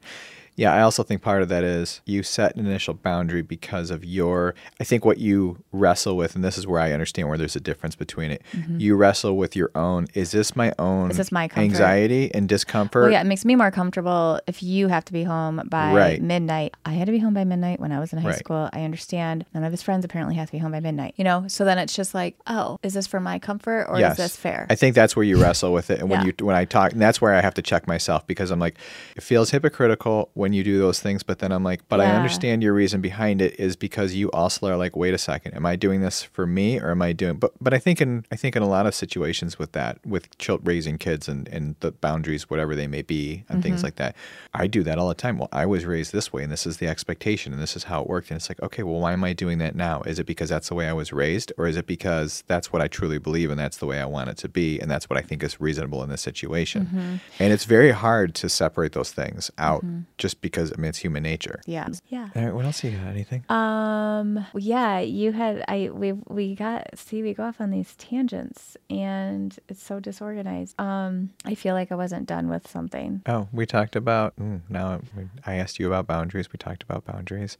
Yeah, 0.56 0.72
I 0.74 0.80
also 0.80 1.02
think 1.02 1.22
part 1.22 1.42
of 1.42 1.48
that 1.50 1.62
is 1.64 2.00
you 2.06 2.22
set 2.22 2.56
an 2.56 2.64
initial 2.66 2.94
boundary 2.94 3.42
because 3.42 3.90
of 3.90 4.04
your. 4.04 4.54
I 4.80 4.84
think 4.84 5.04
what 5.04 5.18
you 5.18 5.62
wrestle 5.72 6.16
with, 6.16 6.34
and 6.34 6.42
this 6.42 6.56
is 6.56 6.66
where 6.66 6.80
I 6.80 6.92
understand 6.92 7.28
where 7.28 7.36
there's 7.38 7.56
a 7.56 7.60
difference 7.60 7.94
between 7.94 8.30
it. 8.30 8.42
You 8.78 8.96
wrestle 8.96 9.36
with 9.36 9.54
your 9.54 9.70
own. 9.74 10.06
Is 10.14 10.30
this 10.32 10.56
my 10.56 10.72
own? 10.78 11.02
Mm-hmm. 11.04 11.10
Is 11.10 11.16
this 11.18 11.30
my 11.32 11.46
comfort? 11.48 11.60
anxiety 11.62 12.34
and 12.34 12.48
discomfort? 12.48 13.02
Well, 13.04 13.12
yeah, 13.12 13.20
it 13.20 13.26
makes 13.26 13.44
me 13.44 13.54
more 13.54 13.70
comfortable 13.70 14.40
if 14.46 14.62
you 14.62 14.88
have 14.88 15.04
to 15.06 15.12
be 15.12 15.24
home 15.24 15.60
by 15.68 15.92
Right. 15.92 16.22
midnight. 16.22 16.74
I 16.86 16.92
had 16.92 17.06
to 17.06 17.12
be 17.12 17.18
home 17.18 17.34
by 17.34 17.44
midnight 17.44 17.78
when 17.80 17.92
I 17.92 18.00
was 18.00 18.12
in 18.12 18.18
high 18.18 18.30
Right. 18.30 18.38
school. 18.38 18.70
I 18.72 18.82
understand. 18.82 19.44
None 19.52 19.62
of 19.64 19.72
his 19.72 19.82
friends 19.82 20.04
apparently 20.04 20.36
have 20.36 20.46
to 20.48 20.52
be 20.52 20.58
home 20.58 20.72
by 20.72 20.80
midnight. 20.80 21.14
You 21.16 21.24
know, 21.24 21.44
so 21.48 21.64
then 21.66 21.78
it's 21.78 21.94
just 21.94 22.14
like, 22.14 22.34
oh, 22.46 22.78
is 22.82 22.94
this 22.94 23.06
for 23.06 23.20
my 23.20 23.38
comfort 23.38 23.86
or 23.88 23.98
Yes. 23.98 24.12
is 24.12 24.16
this 24.18 24.36
fair? 24.36 24.66
I 24.70 24.74
think 24.74 24.94
that's 24.94 25.14
where 25.14 25.24
you 25.24 25.40
wrestle 25.40 25.72
with 25.74 25.90
it, 25.90 26.00
and 26.00 26.08
when 26.08 26.20
Yeah. 26.20 26.32
you 26.38 26.46
when 26.46 26.56
I 26.56 26.64
talk, 26.64 26.92
and 26.92 27.00
that's 27.02 27.20
where 27.20 27.34
I 27.34 27.42
have 27.42 27.54
to 27.54 27.62
check 27.62 27.86
myself 27.86 28.26
because 28.26 28.50
I'm 28.50 28.58
like, 28.60 28.76
it 29.16 29.22
feels 29.22 29.50
hypocritical 29.50 30.30
when 30.34 30.45
you 30.52 30.64
do 30.64 30.78
those 30.78 31.00
things, 31.00 31.22
but 31.22 31.38
then 31.38 31.52
I'm 31.52 31.64
like, 31.64 31.88
but 31.88 32.00
I 32.00 32.06
understand 32.14 32.62
your 32.62 32.72
reason 32.74 33.00
behind 33.00 33.40
it 33.40 33.58
is 33.58 33.76
because 33.76 34.14
you 34.14 34.30
also 34.32 34.66
are 34.68 34.76
like, 34.76 34.96
wait 34.96 35.14
a 35.14 35.18
second, 35.18 35.54
am 35.54 35.66
I 35.66 35.76
doing 35.76 36.00
this 36.00 36.22
for 36.22 36.46
me 36.46 36.80
or 36.80 36.90
am 36.90 37.02
I 37.02 37.12
doing? 37.12 37.36
But 37.36 37.52
but 37.60 37.72
I 37.74 37.78
think 37.78 38.00
in 38.00 38.24
I 38.30 38.36
think 38.36 38.56
in 38.56 38.62
a 38.62 38.68
lot 38.68 38.86
of 38.86 38.94
situations 38.94 39.58
with 39.58 39.72
that, 39.72 39.98
with 40.06 40.36
chil- 40.38 40.60
raising 40.62 40.98
kids 40.98 41.28
and 41.28 41.48
and 41.48 41.76
the 41.80 41.92
boundaries, 41.92 42.48
whatever 42.50 42.74
they 42.74 42.86
may 42.86 43.02
be, 43.02 43.44
and 43.48 43.62
things 43.62 43.76
Mm-hmm. 43.76 43.84
like 43.86 43.96
that, 43.96 44.16
I 44.54 44.66
do 44.66 44.82
that 44.84 44.98
all 44.98 45.08
the 45.08 45.14
time. 45.14 45.38
Well, 45.38 45.48
I 45.52 45.66
was 45.66 45.84
raised 45.84 46.12
this 46.12 46.32
way, 46.32 46.42
and 46.42 46.50
this 46.50 46.66
is 46.66 46.78
the 46.78 46.88
expectation, 46.88 47.52
and 47.52 47.60
this 47.60 47.76
is 47.76 47.84
how 47.84 48.02
it 48.02 48.08
worked, 48.08 48.30
and 48.30 48.36
it's 48.38 48.48
like, 48.48 48.62
okay, 48.62 48.82
well, 48.82 49.00
why 49.00 49.12
am 49.12 49.22
I 49.24 49.32
doing 49.34 49.58
that 49.58 49.74
now? 49.74 50.02
Is 50.02 50.18
it 50.18 50.24
because 50.26 50.48
that's 50.48 50.68
the 50.68 50.74
way 50.74 50.88
I 50.88 50.92
was 50.92 51.12
raised, 51.12 51.52
or 51.58 51.66
is 51.66 51.76
it 51.76 51.86
because 51.86 52.42
that's 52.46 52.72
what 52.72 52.80
I 52.80 52.88
truly 52.88 53.18
believe 53.18 53.50
and 53.50 53.58
that's 53.60 53.76
the 53.76 53.86
way 53.86 54.00
I 54.00 54.06
want 54.06 54.30
it 54.30 54.38
to 54.38 54.48
be, 54.48 54.78
and 54.80 54.90
that's 54.90 55.10
what 55.10 55.18
I 55.18 55.22
think 55.22 55.42
is 55.42 55.60
reasonable 55.60 56.02
in 56.02 56.08
this 56.08 56.22
situation? 56.22 56.86
Mm-hmm. 56.86 57.16
And 57.38 57.52
it's 57.52 57.64
very 57.64 57.90
hard 57.90 58.34
to 58.36 58.48
separate 58.48 58.92
those 58.92 59.12
things 59.12 59.50
out 59.58 59.84
just 60.18 60.35
just 60.36 60.40
because 60.42 60.72
I 60.72 60.80
mean 60.80 60.88
it's 60.88 60.98
human 60.98 61.22
nature. 61.22 61.60
Yeah. 61.66 61.88
Yeah. 62.08 62.28
All 62.34 62.44
right, 62.44 62.54
what 62.54 62.64
else 62.64 62.82
you 62.84 62.92
got? 62.92 63.06
Anything? 63.06 63.44
Um. 63.48 64.46
Yeah. 64.54 65.00
You 65.00 65.32
had. 65.32 65.64
I. 65.68 65.90
We. 65.92 66.12
We 66.12 66.54
got. 66.54 66.98
See. 66.98 67.22
We 67.22 67.34
go 67.34 67.44
off 67.44 67.60
on 67.60 67.70
these 67.70 67.94
tangents, 67.96 68.76
and 68.90 69.56
it's 69.68 69.82
so 69.82 70.00
disorganized. 70.00 70.78
Um. 70.80 71.30
I 71.44 71.54
feel 71.54 71.74
like 71.74 71.92
I 71.92 71.94
wasn't 71.94 72.26
done 72.26 72.48
with 72.48 72.68
something. 72.68 73.22
Oh, 73.26 73.48
we 73.52 73.66
talked 73.66 73.96
about. 73.96 74.36
Mm, 74.36 74.62
now 74.68 75.00
I 75.44 75.54
asked 75.56 75.78
you 75.78 75.86
about 75.86 76.06
boundaries. 76.06 76.52
We 76.52 76.58
talked 76.58 76.82
about 76.82 77.04
boundaries. 77.04 77.58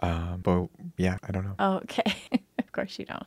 Um, 0.00 0.40
but 0.42 0.68
yeah, 0.96 1.18
I 1.26 1.32
don't 1.32 1.44
know. 1.44 1.54
Oh, 1.58 1.76
okay. 1.76 2.14
of 2.68 2.72
course 2.72 2.98
you 2.98 3.06
don't. 3.06 3.24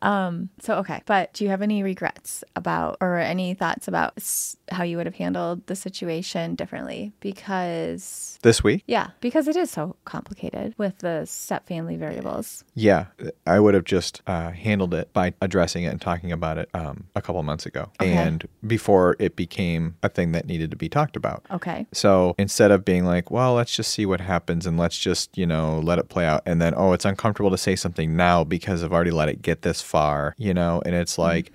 Um. 0.00 0.48
So 0.60 0.74
okay. 0.78 1.02
But 1.06 1.32
do 1.32 1.42
you 1.44 1.50
have 1.50 1.62
any 1.62 1.82
regrets 1.82 2.44
about, 2.54 2.98
or 3.00 3.18
any 3.18 3.54
thoughts 3.54 3.88
about 3.88 4.12
s- 4.16 4.56
how 4.70 4.84
you 4.84 4.96
would 4.96 5.06
have 5.06 5.14
handled 5.16 5.66
the 5.66 5.74
situation 5.74 6.54
differently? 6.54 7.12
Because. 7.20 8.38
This 8.42 8.62
week? 8.62 8.84
Yeah, 8.86 9.08
because 9.20 9.48
it 9.48 9.56
is 9.56 9.70
so 9.70 9.96
complicated 10.04 10.74
with 10.78 10.98
the 10.98 11.24
step 11.24 11.66
family 11.66 11.96
variables. 11.96 12.62
Yeah, 12.74 13.06
I 13.46 13.58
would 13.58 13.74
have 13.74 13.82
just 13.84 14.22
uh, 14.28 14.50
handled 14.50 14.94
it 14.94 15.12
by 15.12 15.34
addressing 15.40 15.82
it 15.84 15.88
and 15.88 16.00
talking 16.00 16.30
about 16.30 16.58
it 16.58 16.68
um, 16.74 17.04
a 17.16 17.22
couple 17.22 17.42
months 17.42 17.66
ago, 17.66 17.90
Okay. 18.00 18.12
and 18.12 18.46
before 18.66 19.16
it 19.18 19.34
became 19.34 19.96
a 20.04 20.08
thing 20.08 20.30
that 20.32 20.46
needed 20.46 20.70
to 20.70 20.76
be 20.76 20.88
talked 20.88 21.16
about. 21.16 21.44
Okay. 21.50 21.86
So 21.92 22.34
instead 22.38 22.70
of 22.70 22.84
being 22.84 23.04
like, 23.04 23.30
well, 23.32 23.54
let's 23.54 23.74
just 23.74 23.92
see 23.92 24.06
what 24.06 24.20
happens 24.20 24.64
and 24.66 24.78
let's 24.78 24.96
just, 24.98 25.36
you 25.36 25.46
know, 25.46 25.80
let 25.80 25.98
it 25.98 26.08
play 26.08 26.24
out. 26.26 26.42
And 26.46 26.62
then, 26.62 26.72
oh, 26.76 26.92
it's 26.92 27.04
uncomfortable 27.04 27.50
to 27.50 27.58
say 27.58 27.74
something 27.74 28.14
now 28.14 28.44
because 28.48 28.82
I've 28.82 28.92
already 28.92 29.10
let 29.10 29.28
it 29.28 29.42
get 29.42 29.62
this 29.62 29.82
far, 29.82 30.34
you 30.38 30.54
know? 30.54 30.82
And 30.84 30.94
it's 30.94 31.18
like, 31.18 31.52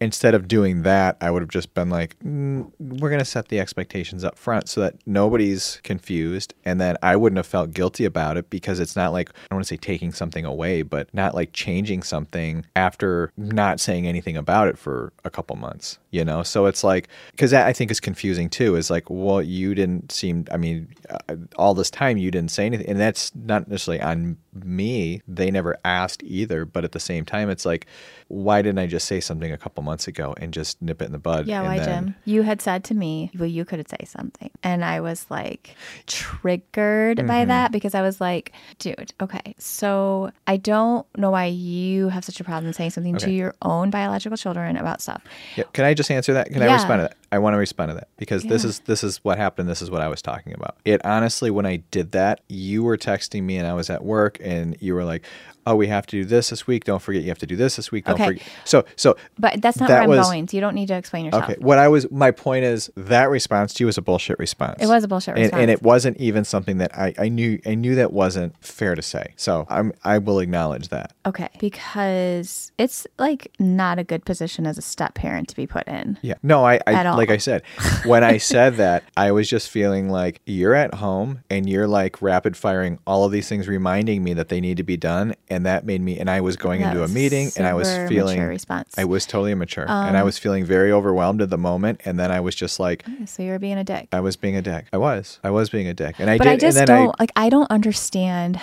instead 0.00 0.34
of 0.34 0.48
doing 0.48 0.82
that, 0.82 1.16
I 1.20 1.30
would 1.30 1.42
have 1.42 1.50
just 1.50 1.74
been 1.74 1.90
like, 1.90 2.18
mm, 2.20 2.70
we're 2.78 3.10
going 3.10 3.18
to 3.20 3.24
set 3.24 3.48
the 3.48 3.60
expectations 3.60 4.24
up 4.24 4.38
front 4.38 4.68
so 4.68 4.80
that 4.80 4.96
nobody's 5.06 5.80
confused. 5.82 6.54
And 6.64 6.80
then 6.80 6.96
I 7.02 7.16
wouldn't 7.16 7.38
have 7.38 7.46
felt 7.46 7.72
guilty 7.72 8.04
about 8.04 8.36
it 8.36 8.50
because 8.50 8.80
it's 8.80 8.96
not 8.96 9.12
like, 9.12 9.30
I 9.30 9.32
don't 9.50 9.58
want 9.58 9.66
to 9.66 9.74
say 9.74 9.76
taking 9.76 10.12
something 10.12 10.44
away, 10.44 10.82
but 10.82 11.12
not 11.14 11.34
like 11.34 11.52
changing 11.52 12.02
something 12.02 12.64
after 12.76 13.32
not 13.36 13.80
saying 13.80 14.06
anything 14.06 14.36
about 14.36 14.68
it 14.68 14.78
for 14.78 15.12
a 15.24 15.30
couple 15.30 15.56
months, 15.56 15.98
you 16.10 16.24
know? 16.24 16.42
So 16.42 16.66
it's 16.66 16.82
like, 16.82 17.08
because 17.32 17.50
that 17.50 17.66
I 17.66 17.72
think 17.72 17.90
is 17.90 18.00
confusing 18.00 18.48
too, 18.48 18.76
is 18.76 18.90
like, 18.90 19.08
well, 19.08 19.42
you 19.42 19.74
didn't 19.74 20.12
seem, 20.12 20.46
I 20.50 20.56
mean, 20.56 20.88
uh, 21.28 21.36
all 21.56 21.74
this 21.74 21.90
time 21.90 22.16
you 22.16 22.30
didn't 22.30 22.50
say 22.50 22.66
anything. 22.66 22.88
And 22.88 22.98
that's 22.98 23.34
not 23.34 23.68
necessarily 23.68 24.02
on 24.02 24.36
me. 24.54 25.22
They 25.28 25.50
never 25.50 25.78
asked 25.84 26.22
either. 26.30 26.64
But 26.64 26.84
at 26.84 26.92
the 26.92 27.00
same 27.00 27.24
time, 27.24 27.50
it's 27.50 27.66
like, 27.66 27.86
why 28.30 28.62
didn't 28.62 28.78
I 28.78 28.86
just 28.86 29.06
say 29.08 29.18
something 29.18 29.50
a 29.50 29.58
couple 29.58 29.82
months 29.82 30.06
ago 30.06 30.34
and 30.40 30.54
just 30.54 30.80
nip 30.80 31.02
it 31.02 31.06
in 31.06 31.12
the 31.12 31.18
bud? 31.18 31.46
Yeah, 31.48 31.62
why, 31.62 31.78
then- 31.80 32.04
Jim? 32.06 32.14
You 32.24 32.42
had 32.42 32.62
said 32.62 32.84
to 32.84 32.94
me, 32.94 33.30
well, 33.36 33.48
you 33.48 33.64
could 33.64 33.86
say 33.88 34.04
something. 34.06 34.50
And 34.62 34.84
I 34.84 35.00
was 35.00 35.26
like 35.30 35.74
triggered 36.06 37.18
Mm-hmm. 37.18 37.26
by 37.26 37.44
that 37.46 37.72
because 37.72 37.94
I 37.94 38.02
was 38.02 38.20
like, 38.20 38.52
dude, 38.78 39.12
okay, 39.20 39.54
so 39.58 40.30
I 40.46 40.56
don't 40.58 41.06
know 41.16 41.30
why 41.30 41.46
you 41.46 42.08
have 42.08 42.24
such 42.24 42.38
a 42.40 42.44
problem 42.44 42.72
saying 42.72 42.90
something 42.90 43.16
to 43.18 43.30
your 43.30 43.54
own 43.62 43.90
biological 43.90 44.36
children 44.36 44.76
about 44.76 45.00
stuff. 45.00 45.22
Yeah, 45.56 45.64
can 45.72 45.84
I 45.84 45.94
just 45.94 46.10
answer 46.10 46.32
that? 46.34 46.50
Can 46.50 46.62
I 46.62 46.72
respond 46.72 47.00
to 47.00 47.02
that? 47.08 47.16
I 47.32 47.38
want 47.38 47.54
to 47.54 47.58
respond 47.58 47.90
to 47.90 47.94
that 47.94 48.08
because 48.16 48.42
this 48.44 48.64
is 48.64 48.80
this 48.80 49.02
is 49.04 49.18
what 49.24 49.38
happened. 49.38 49.68
This 49.68 49.82
is 49.82 49.90
what 49.90 50.00
I 50.02 50.08
was 50.08 50.20
talking 50.22 50.52
about. 50.52 50.76
It 50.84 51.04
honestly, 51.04 51.50
when 51.50 51.64
I 51.66 51.76
did 51.90 52.12
that, 52.12 52.40
you 52.48 52.82
were 52.82 52.96
texting 52.96 53.42
me 53.44 53.56
and 53.56 53.66
I 53.66 53.72
was 53.72 53.88
at 53.90 54.04
work, 54.04 54.38
and 54.40 54.76
you 54.80 54.94
were 54.94 55.04
like, 55.04 55.24
"Oh, 55.66 55.76
we 55.76 55.86
have 55.88 56.06
to 56.06 56.16
do 56.16 56.24
this 56.24 56.50
this 56.50 56.66
week. 56.66 56.84
Don't 56.84 57.00
forget, 57.00 57.22
you 57.22 57.28
have 57.28 57.38
to 57.38 57.46
do 57.46 57.54
this 57.56 57.76
this 57.76 57.92
week. 57.92 58.04
Don't 58.06 58.16
Okay. 58.20 58.38
forget." 58.38 58.46
So, 58.64 58.84
so 58.96 59.16
But 59.38 59.60
that's 59.62 59.78
not 59.80 59.88
That 59.88 59.94
where 59.94 60.02
I'm 60.02 60.08
was- 60.10 60.26
going. 60.26 60.48
So 60.48 60.56
you 60.56 60.60
don't 60.60 60.74
need 60.74 60.88
to 60.88 60.96
explain 60.96 61.24
yourself. 61.26 61.44
okay. 61.44 61.56
What 61.60 61.78
I 61.78 61.88
was, 61.88 62.10
my 62.10 62.30
point 62.30 62.64
is 62.64 62.90
that 62.96 63.30
response 63.30 63.74
to 63.74 63.82
you 63.82 63.86
was 63.86 63.98
a 63.98 64.02
bullshit 64.02 64.38
response. 64.38 64.76
It 64.82 64.86
was 64.86 65.04
a 65.04 65.08
bullshit 65.08 65.34
and, 65.34 65.42
response. 65.44 65.60
and 65.62 65.70
it 65.70 65.82
wasn't 65.82 66.16
even 66.18 66.44
something 66.44 66.78
that 66.78 66.96
I, 66.96 67.14
I 67.18 67.28
knew. 67.28 67.60
I 67.66 67.74
knew 67.74 67.94
that 67.96 68.12
wasn't 68.12 68.54
fair 68.64 68.94
to 68.94 69.02
say. 69.02 69.34
So 69.36 69.66
I'm 69.68 69.92
I 70.04 70.18
will 70.18 70.38
acknowledge 70.40 70.88
that. 70.88 71.12
Okay, 71.26 71.48
because 71.58 72.72
it's 72.78 73.06
like 73.18 73.52
not 73.58 73.98
a 73.98 74.04
good 74.04 74.24
position 74.24 74.66
as 74.66 74.78
a 74.78 74.82
step 74.82 75.14
parent 75.14 75.48
to 75.48 75.56
be 75.56 75.66
put 75.66 75.86
in. 75.86 76.18
Yeah. 76.22 76.34
No, 76.42 76.64
I, 76.64 76.80
I 76.86 77.10
like 77.14 77.30
I 77.30 77.36
said, 77.36 77.62
when 78.04 78.24
I 78.24 78.38
said 78.38 78.76
that, 78.76 79.04
I 79.16 79.32
was 79.32 79.48
just 79.48 79.70
feeling 79.70 80.08
like 80.10 80.40
you're 80.46 80.74
at 80.74 80.94
home 80.94 81.42
and 81.50 81.68
you're 81.68 81.88
like 81.88 82.20
rapid 82.22 82.56
firing 82.56 82.98
all 83.06 83.24
of 83.24 83.32
these 83.32 83.48
things 83.48 83.68
reminding 83.68 84.22
me 84.24 84.34
that 84.34 84.48
they 84.48 84.60
need 84.60 84.76
to 84.76 84.82
be 84.82 84.96
done 84.96 85.34
and 85.48 85.66
that 85.66 85.84
made 85.84 86.00
me 86.00 86.18
and 86.18 86.30
I 86.30 86.40
was 86.40 86.56
going 86.56 86.80
That 86.82 86.90
into 86.92 87.04
a 87.04 87.08
meeting 87.08 87.50
and 87.56 87.66
I 87.66 87.74
was 87.74 87.88
feeling 88.16 88.38
mature 88.38 88.48
response. 88.48 88.98
Um, 88.98 89.02
I 89.02 89.04
was 89.04 89.26
totally 89.26 89.52
immature 89.52 89.86
and 89.88 90.16
I 90.16 90.22
was 90.22 90.38
feeling 90.38 90.64
very 90.64 90.92
overwhelmed 90.92 91.42
at 91.42 91.50
the 91.50 91.58
moment 91.58 92.00
and 92.04 92.18
then 92.18 92.30
I 92.30 92.40
was 92.40 92.54
just 92.54 92.78
like 92.80 93.04
So 93.26 93.42
you're 93.42 93.58
being 93.58 93.78
a 93.78 93.84
dick. 93.84 94.08
I 94.12 94.20
was 94.20 94.36
being 94.36 94.56
a 94.56 94.62
dick. 94.62 94.86
I 94.92 94.98
was. 94.98 95.38
I 95.42 95.50
was 95.50 95.70
being 95.70 95.86
a 95.86 95.94
dick. 95.94 96.16
And 96.18 96.28
I 96.30 96.38
but 96.38 96.44
did 96.44 96.52
I 96.52 96.56
just 96.56 96.86
don't 96.86 97.18
like. 97.18 97.32
I 97.36 97.48
don't 97.48 97.70
understand. 97.70 98.60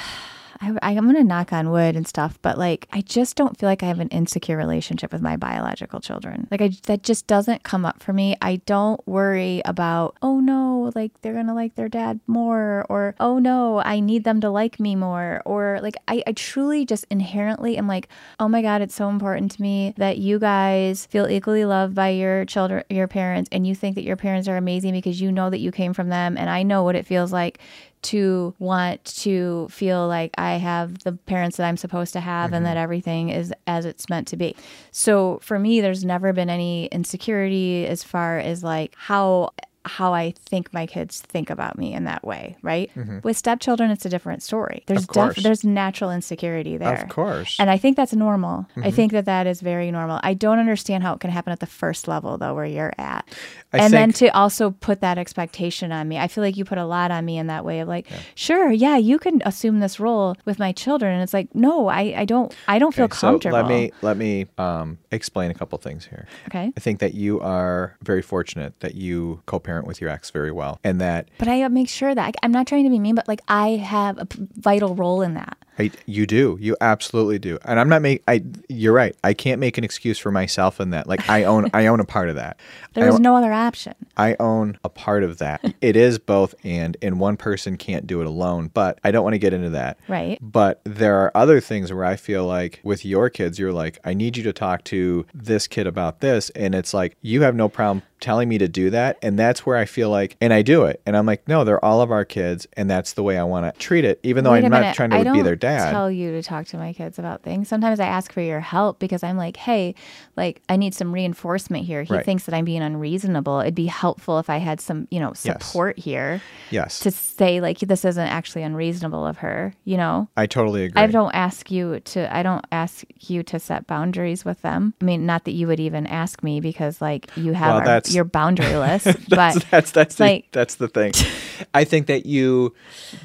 I, 0.61 0.75
I'm 0.81 1.05
gonna 1.05 1.23
knock 1.23 1.53
on 1.53 1.71
wood 1.71 1.95
and 1.95 2.07
stuff, 2.07 2.39
but 2.41 2.57
like, 2.57 2.87
I 2.91 3.01
just 3.01 3.35
don't 3.35 3.57
feel 3.57 3.67
like 3.67 3.83
I 3.83 3.87
have 3.87 3.99
an 3.99 4.09
insecure 4.09 4.57
relationship 4.57 5.11
with 5.11 5.21
my 5.21 5.37
biological 5.37 5.99
children. 5.99 6.47
Like, 6.51 6.61
I 6.61 6.71
that 6.83 7.03
just 7.03 7.27
doesn't 7.27 7.63
come 7.63 7.85
up 7.85 8.01
for 8.01 8.13
me. 8.13 8.35
I 8.41 8.57
don't 8.65 9.05
worry 9.07 9.61
about, 9.65 10.17
oh 10.21 10.39
no, 10.39 10.91
like 10.95 11.11
they're 11.21 11.33
gonna 11.33 11.53
like 11.53 11.75
their 11.75 11.89
dad 11.89 12.19
more, 12.27 12.85
or 12.89 13.15
oh 13.19 13.39
no, 13.39 13.79
I 13.79 13.99
need 13.99 14.23
them 14.23 14.41
to 14.41 14.49
like 14.49 14.79
me 14.79 14.95
more, 14.95 15.41
or 15.45 15.79
like 15.81 15.95
I, 16.07 16.23
I 16.25 16.31
truly 16.33 16.85
just 16.85 17.05
inherently 17.09 17.77
am 17.77 17.87
like, 17.87 18.09
oh 18.39 18.47
my 18.47 18.61
god, 18.61 18.81
it's 18.81 18.95
so 18.95 19.09
important 19.09 19.51
to 19.51 19.61
me 19.61 19.93
that 19.97 20.17
you 20.17 20.39
guys 20.39 21.05
feel 21.05 21.27
equally 21.27 21.65
loved 21.65 21.95
by 21.95 22.09
your 22.09 22.45
children, 22.45 22.83
your 22.89 23.07
parents, 23.07 23.49
and 23.51 23.67
you 23.67 23.75
think 23.75 23.95
that 23.95 24.03
your 24.03 24.15
parents 24.15 24.47
are 24.47 24.57
amazing 24.57 24.93
because 24.93 25.21
you 25.21 25.31
know 25.31 25.49
that 25.49 25.59
you 25.59 25.71
came 25.71 25.93
from 25.93 26.09
them, 26.09 26.37
and 26.37 26.49
I 26.49 26.63
know 26.63 26.83
what 26.83 26.95
it 26.95 27.05
feels 27.05 27.31
like 27.31 27.59
to 28.03 28.53
want 28.59 29.03
to 29.05 29.67
feel 29.69 30.07
like 30.07 30.31
I 30.37 30.53
have 30.53 30.99
the 30.99 31.13
parents 31.13 31.57
that 31.57 31.65
I'm 31.65 31.77
supposed 31.77 32.13
to 32.13 32.19
have 32.19 32.53
and 32.53 32.65
mm-hmm. 32.65 32.75
that 32.75 32.77
everything 32.77 33.29
is 33.29 33.53
as 33.65 33.85
it's 33.85 34.09
meant 34.09 34.27
to 34.29 34.37
be. 34.37 34.55
So 34.91 35.39
for 35.41 35.59
me 35.59 35.81
there's 35.81 36.05
never 36.05 36.33
been 36.33 36.49
any 36.49 36.85
insecurity 36.87 37.85
as 37.85 38.03
far 38.03 38.39
as 38.39 38.63
like 38.63 38.93
how 38.95 39.51
how 39.89 40.13
I 40.13 40.33
think 40.37 40.73
my 40.73 40.85
kids 40.85 41.21
think 41.21 41.49
about 41.49 41.77
me 41.77 41.93
in 41.93 42.05
that 42.05 42.23
way, 42.23 42.57
right? 42.61 42.91
With 43.23 43.37
stepchildren 43.37 43.91
it's 43.91 44.05
a 44.05 44.09
different 44.09 44.43
story. 44.43 44.83
There's 44.87 45.05
course. 45.05 45.41
there's 45.41 45.63
natural 45.63 46.11
insecurity 46.11 46.77
there. 46.77 47.03
Of 47.03 47.09
course. 47.09 47.57
And 47.59 47.69
I 47.69 47.77
think 47.77 47.97
that's 47.97 48.13
normal. 48.13 48.67
Mm-hmm. 48.71 48.83
I 48.83 48.91
think 48.91 49.11
that 49.11 49.25
that 49.25 49.47
is 49.47 49.61
very 49.61 49.91
normal. 49.91 50.19
I 50.23 50.33
don't 50.33 50.59
understand 50.59 51.03
how 51.03 51.13
it 51.13 51.19
can 51.19 51.29
happen 51.29 51.51
at 51.51 51.59
the 51.59 51.65
first 51.65 52.07
level 52.07 52.37
though 52.37 52.53
where 52.53 52.65
you're 52.65 52.93
at. 52.97 53.27
I 53.73 53.79
and 53.79 53.93
then 53.93 54.13
to 54.13 54.27
also 54.29 54.71
put 54.71 55.01
that 55.01 55.17
expectation 55.17 55.91
on 55.91 56.07
me. 56.07 56.17
I 56.17 56.27
feel 56.27 56.43
like 56.43 56.57
you 56.57 56.65
put 56.65 56.77
a 56.77 56.85
lot 56.85 57.11
on 57.11 57.25
me 57.25 57.37
in 57.37 57.47
that 57.47 57.65
way 57.65 57.81
of 57.81 57.87
like, 57.87 58.07
sure, 58.35 58.71
yeah, 58.71 58.97
you 58.97 59.19
can 59.19 59.41
assume 59.45 59.79
this 59.79 59.99
role 59.99 60.35
with 60.45 60.57
my 60.57 60.71
children. 60.71 61.13
And 61.13 61.21
it's 61.21 61.33
like, 61.33 61.53
no, 61.53 61.87
I, 61.87 62.13
I 62.17 62.25
don't 62.25 62.55
I 62.67 62.79
don't 62.79 62.93
feel 62.93 63.07
comfortable. 63.07 63.57
So 63.57 63.61
let 63.61 63.69
me 63.69 63.91
let 64.01 64.17
me 64.17 64.47
um, 64.57 64.97
explain 65.11 65.51
a 65.51 65.53
couple 65.53 65.77
things 65.77 66.05
here. 66.05 66.27
Okay. 66.47 66.71
I 66.75 66.79
think 66.79 66.99
that 66.99 67.13
you 67.13 67.39
are 67.41 67.97
very 68.01 68.21
fortunate 68.21 68.79
that 68.79 68.95
you 68.95 69.41
co-parent 69.45 69.76
with 69.85 70.01
your 70.01 70.09
ex 70.09 70.29
very 70.31 70.51
well, 70.51 70.79
and 70.83 70.99
that 71.01 71.29
But 71.37 71.47
I 71.47 71.67
make 71.67 71.89
sure 71.89 72.15
that 72.15 72.35
I'm 72.41 72.51
not 72.51 72.65
trying 72.67 72.85
to 72.85 72.89
be 72.89 72.99
mean, 72.99 73.15
but 73.15 73.27
like 73.27 73.41
I 73.47 73.69
have 73.71 74.17
a 74.17 74.27
vital 74.55 74.95
role 74.95 75.21
in 75.21 75.33
that. 75.35 75.57
I, 75.79 75.91
you 76.07 76.25
do, 76.25 76.57
you 76.59 76.75
absolutely 76.81 77.37
do, 77.37 77.59
and 77.63 77.79
I'm 77.79 77.87
not 77.87 78.01
make. 78.01 78.23
I 78.27 78.43
you're 78.67 78.93
right. 78.93 79.15
I 79.23 79.35
can't 79.35 79.59
make 79.59 79.77
an 79.77 79.83
excuse 79.83 80.17
for 80.17 80.31
myself 80.31 80.79
in 80.79 80.89
that. 80.89 81.05
Like 81.05 81.29
I 81.29 81.43
own, 81.43 81.69
I 81.73 81.85
own 81.85 81.99
a 81.99 82.05
part 82.05 82.29
of 82.29 82.35
that. 82.35 82.57
There 82.93 83.03
I 83.03 83.07
was 83.09 83.17
own- 83.17 83.21
no 83.21 83.35
other 83.35 83.53
option. 83.53 83.93
I 84.15 84.35
own 84.39 84.79
a 84.83 84.89
part 84.89 85.23
of 85.23 85.37
that. 85.37 85.63
It 85.81 85.95
is 85.95 86.17
both 86.17 86.55
and, 86.63 86.97
and 87.03 87.19
one 87.19 87.37
person 87.37 87.77
can't 87.77 88.07
do 88.07 88.21
it 88.21 88.25
alone. 88.25 88.71
But 88.73 88.97
I 89.03 89.11
don't 89.11 89.23
want 89.23 89.35
to 89.35 89.37
get 89.39 89.53
into 89.53 89.69
that. 89.69 89.99
Right. 90.07 90.39
But 90.41 90.81
there 90.83 91.17
are 91.17 91.31
other 91.35 91.59
things 91.59 91.93
where 91.93 92.05
I 92.05 92.15
feel 92.15 92.47
like 92.47 92.79
with 92.83 93.05
your 93.05 93.29
kids, 93.29 93.59
you're 93.59 93.71
like, 93.71 93.99
I 94.03 94.15
need 94.15 94.35
you 94.35 94.41
to 94.45 94.53
talk 94.53 94.83
to 94.85 95.27
this 95.31 95.67
kid 95.67 95.85
about 95.85 96.21
this. 96.21 96.49
And 96.51 96.73
it's 96.73 96.91
like, 96.91 97.15
you 97.21 97.43
have 97.43 97.53
no 97.53 97.69
problem 97.69 98.01
telling 98.19 98.49
me 98.49 98.57
to 98.57 98.67
do 98.67 98.89
that. 98.89 99.17
And 99.21 99.37
that's 99.37 99.65
where 99.65 99.77
I 99.77 99.85
feel 99.85 100.09
like, 100.09 100.35
and 100.41 100.51
I 100.53 100.61
do 100.61 100.83
it. 100.85 101.01
And 101.05 101.15
I'm 101.15 101.25
like, 101.25 101.47
no, 101.47 101.63
they're 101.63 101.83
all 101.83 102.01
of 102.01 102.11
our 102.11 102.25
kids. 102.25 102.67
And 102.73 102.89
that's 102.89 103.13
the 103.13 103.23
way 103.23 103.37
I 103.37 103.43
want 103.43 103.71
to 103.71 103.79
treat 103.79 104.05
it, 104.05 104.19
even 104.23 104.43
though 104.43 104.51
Wait 104.53 104.63
I'm 104.65 104.71
not 104.71 104.95
trying 104.95 105.11
to 105.11 105.17
I 105.17 105.23
be 105.31 105.41
their 105.41 105.55
dad. 105.55 105.91
tell 105.91 106.09
you 106.09 106.31
to 106.31 106.41
talk 106.43 106.65
to 106.67 106.77
my 106.77 106.93
kids 106.93 107.19
about 107.19 107.43
things. 107.43 107.67
Sometimes 107.67 107.99
I 107.99 108.05
ask 108.07 108.31
for 108.31 108.41
your 108.41 108.59
help 108.59 108.99
because 108.99 109.23
I'm 109.23 109.37
like, 109.37 109.57
hey, 109.57 109.95
like 110.35 110.61
I 110.69 110.77
need 110.77 110.93
some 110.95 111.13
reinforcement 111.13 111.85
here. 111.85 112.03
He 112.03 112.13
Right. 112.13 112.25
thinks 112.25 112.45
that 112.45 112.55
I'm 112.55 112.65
being 112.65 112.81
unreasonable. 112.81 113.59
It'd 113.59 113.75
be 113.75 113.85
helpful 113.87 114.39
if 114.39 114.49
I 114.49 114.57
had 114.57 114.81
some, 114.81 115.07
you 115.11 115.19
know, 115.19 115.29
Yes. 115.29 115.41
support 115.41 115.99
here 115.99 116.41
yes. 116.71 116.99
to 117.01 117.11
say 117.11 117.61
like 117.61 117.79
this 117.79 118.03
isn't 118.05 118.27
actually 118.27 118.63
unreasonable 118.63 119.25
of 119.25 119.37
her. 119.39 119.73
You 119.85 119.97
know, 119.97 120.27
I 120.35 120.45
totally 120.47 120.85
agree. 120.85 121.01
I 121.01 121.07
don't 121.07 121.33
ask 121.33 121.69
you 121.71 121.99
to. 121.99 122.35
I 122.35 122.43
don't 122.43 122.65
ask 122.71 123.03
you 123.19 123.43
to 123.43 123.59
set 123.59 123.87
boundaries 123.87 124.43
with 124.45 124.61
them. 124.61 124.93
I 125.01 125.05
mean, 125.05 125.25
not 125.25 125.45
that 125.45 125.51
you 125.51 125.67
would 125.67 125.79
even 125.79 126.07
ask 126.07 126.41
me 126.43 126.59
because 126.59 127.01
like 127.01 127.29
you 127.37 127.53
have 127.53 127.67
Well, 127.69 127.77
our, 127.79 127.85
that's- 128.07 128.15
your 128.15 128.25
boundary 128.25 128.75
list, 128.75 129.05
that's, 129.05 129.25
but 129.27 129.65
that's, 129.71 129.91
that's, 129.91 130.15
the, 130.15 130.23
like- 130.23 130.47
that's 130.51 130.75
the 130.75 130.87
thing. 130.87 131.13
I 131.73 131.85
think 131.85 132.05
that 132.07 132.25
you 132.27 132.75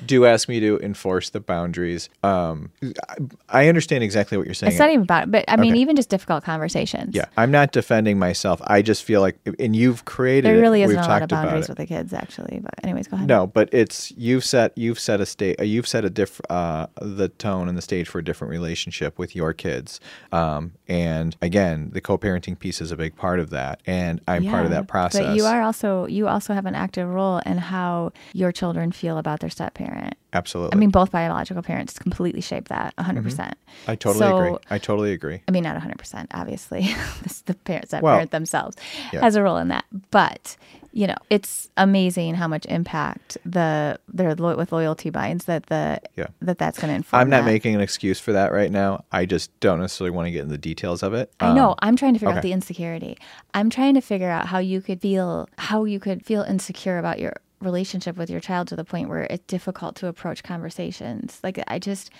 do 0.06 0.24
ask 0.24 0.48
me 0.48 0.58
to 0.60 0.78
enforce 0.80 1.30
the 1.30 1.40
boundaries. 1.40 2.08
Um, 2.22 2.70
I, 3.08 3.16
I 3.48 3.68
understand 3.68 4.02
exactly 4.02 4.38
what 4.38 4.46
you're 4.46 4.54
saying. 4.54 4.72
It's 4.72 4.78
not 4.78 4.88
even 4.90 5.02
about 5.02 5.24
it, 5.24 5.30
but 5.30 5.44
I 5.48 5.56
mean, 5.56 5.72
Okay. 5.72 5.80
even 5.80 5.96
just 5.96 6.08
difficult 6.08 6.42
conversations. 6.44 7.14
yeah, 7.14 7.26
I'm 7.36 7.50
not 7.50 7.72
defending 7.72 8.18
myself. 8.18 8.60
I 8.64 8.80
just 8.82 9.04
feel 9.04 9.20
like, 9.20 9.38
and 9.58 9.76
you've 9.76 10.04
created. 10.06 10.46
There 10.48 10.56
it. 10.56 10.60
really 10.62 10.80
We've 10.80 10.90
isn't 10.90 11.04
a 11.04 11.08
lot 11.08 11.22
of 11.22 11.26
about 11.26 11.44
boundaries 11.44 11.68
with 11.68 11.76
the 11.78 11.86
kids, 11.86 12.12
actually. 12.14 12.60
But 12.62 12.74
anyways, 12.82 13.06
go 13.08 13.16
ahead. 13.16 13.28
No, 13.28 13.46
but 13.46 13.68
it's 13.72 14.10
you've 14.12 14.44
set 14.44 14.72
you've 14.76 14.98
set 14.98 15.20
a 15.20 15.26
state 15.26 15.60
uh, 15.60 15.64
you've 15.64 15.86
set 15.86 16.04
a 16.04 16.10
diff 16.10 16.40
uh, 16.48 16.86
the 17.00 17.28
tone 17.28 17.68
and 17.68 17.76
the 17.76 17.82
stage 17.82 18.08
for 18.08 18.18
a 18.18 18.24
different 18.24 18.50
relationship 18.50 19.18
with 19.18 19.36
your 19.36 19.52
kids, 19.52 20.00
um, 20.32 20.72
and 20.88 21.36
again, 21.42 21.90
the 21.92 22.00
co-parenting 22.00 22.58
piece 22.58 22.80
is 22.80 22.90
a 22.90 22.96
big 22.96 23.14
part 23.16 23.40
of 23.40 23.50
that, 23.50 23.80
and 23.86 24.20
I'm 24.26 24.44
part 24.46 24.64
of 24.64 24.70
Yeah, 24.70 24.71
that 24.72 24.88
process. 24.88 25.26
But 25.26 25.36
you 25.36 25.44
are 25.44 25.62
also 25.62 26.06
you 26.06 26.28
also 26.28 26.54
have 26.54 26.66
an 26.66 26.74
active 26.74 27.08
role 27.08 27.38
in 27.46 27.58
how 27.58 28.12
your 28.32 28.52
children 28.52 28.92
feel 28.92 29.18
about 29.18 29.40
their 29.40 29.50
step 29.50 29.74
parent. 29.74 30.14
absolutely. 30.32 30.74
I 30.74 30.78
mean, 30.78 30.90
both 30.90 31.10
biological 31.10 31.62
parents 31.62 31.98
completely 31.98 32.40
shape 32.40 32.68
that 32.68 32.94
100%. 32.96 33.22
percent 33.22 33.56
Mm-hmm. 33.58 33.90
I 33.90 33.94
totally 33.96 34.18
so- 34.18 34.36
agree. 34.38 34.58
I 34.70 34.78
totally 34.78 35.12
agree. 35.12 35.42
I 35.48 35.50
mean, 35.50 35.62
not 35.64 35.80
100%, 35.80 36.26
obviously. 36.34 36.82
the 37.46 37.54
parents 37.64 37.90
that 37.90 38.02
Well, 38.02 38.14
parent 38.14 38.30
themselves 38.30 38.76
yeah. 39.12 39.20
has 39.20 39.34
a 39.36 39.42
role 39.42 39.56
in 39.56 39.68
that. 39.68 39.84
But, 40.10 40.56
you 40.94 41.06
know, 41.06 41.16
it's 41.30 41.70
amazing 41.76 42.34
how 42.34 42.46
much 42.46 42.66
impact 42.66 43.38
the 43.46 43.98
their 44.08 44.34
lo- 44.34 44.56
with 44.56 44.72
loyalty 44.72 45.08
binds 45.10 45.46
that 45.46 45.66
the 45.66 46.00
Yeah. 46.16 46.26
that 46.42 46.58
that's 46.58 46.78
going 46.78 46.90
to 46.90 46.96
inform. 46.96 47.20
I'm 47.22 47.30
not 47.30 47.44
that. 47.44 47.50
making 47.52 47.74
an 47.74 47.80
excuse 47.80 48.20
for 48.20 48.32
that 48.32 48.52
right 48.52 48.70
now. 48.70 49.04
I 49.10 49.24
just 49.26 49.58
don't 49.60 49.80
necessarily 49.80 50.10
want 50.14 50.26
to 50.26 50.30
get 50.30 50.40
into 50.42 50.52
the 50.52 50.58
details 50.58 51.02
of 51.02 51.14
it. 51.14 51.32
I 51.40 51.54
know. 51.54 51.70
Um, 51.70 51.76
I'm 51.80 51.96
trying 51.96 52.12
to 52.14 52.18
figure 52.20 52.34
out 52.34 52.42
the 52.42 52.52
insecurity. 52.52 53.16
I'm 53.54 53.70
trying 53.70 53.94
to 53.94 54.00
figure 54.02 54.28
out 54.30 54.46
how 54.46 54.58
you 54.58 54.80
could 54.82 55.00
feel 55.00 55.48
how 55.58 55.84
you 55.84 55.98
could 55.98 56.24
feel 56.26 56.42
insecure 56.42 56.98
about 56.98 57.18
your 57.18 57.34
relationship 57.60 58.16
with 58.16 58.28
your 58.28 58.40
child 58.40 58.66
to 58.66 58.74
the 58.74 58.84
point 58.84 59.08
where 59.08 59.22
it's 59.30 59.44
difficult 59.46 59.94
to 59.94 60.08
approach 60.08 60.42
conversations. 60.42 61.38
Like 61.44 61.62
I 61.68 61.78
just 61.78 62.10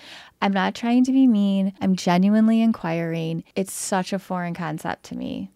I'm 0.40 0.52
not 0.52 0.74
trying 0.74 1.04
to 1.04 1.12
be 1.12 1.26
mean. 1.26 1.72
I'm 1.80 1.94
genuinely 1.96 2.62
inquiring. 2.62 3.44
It's 3.54 3.72
such 3.72 4.12
a 4.12 4.18
foreign 4.18 4.54
concept 4.54 5.02
to 5.06 5.16
me. 5.16 5.50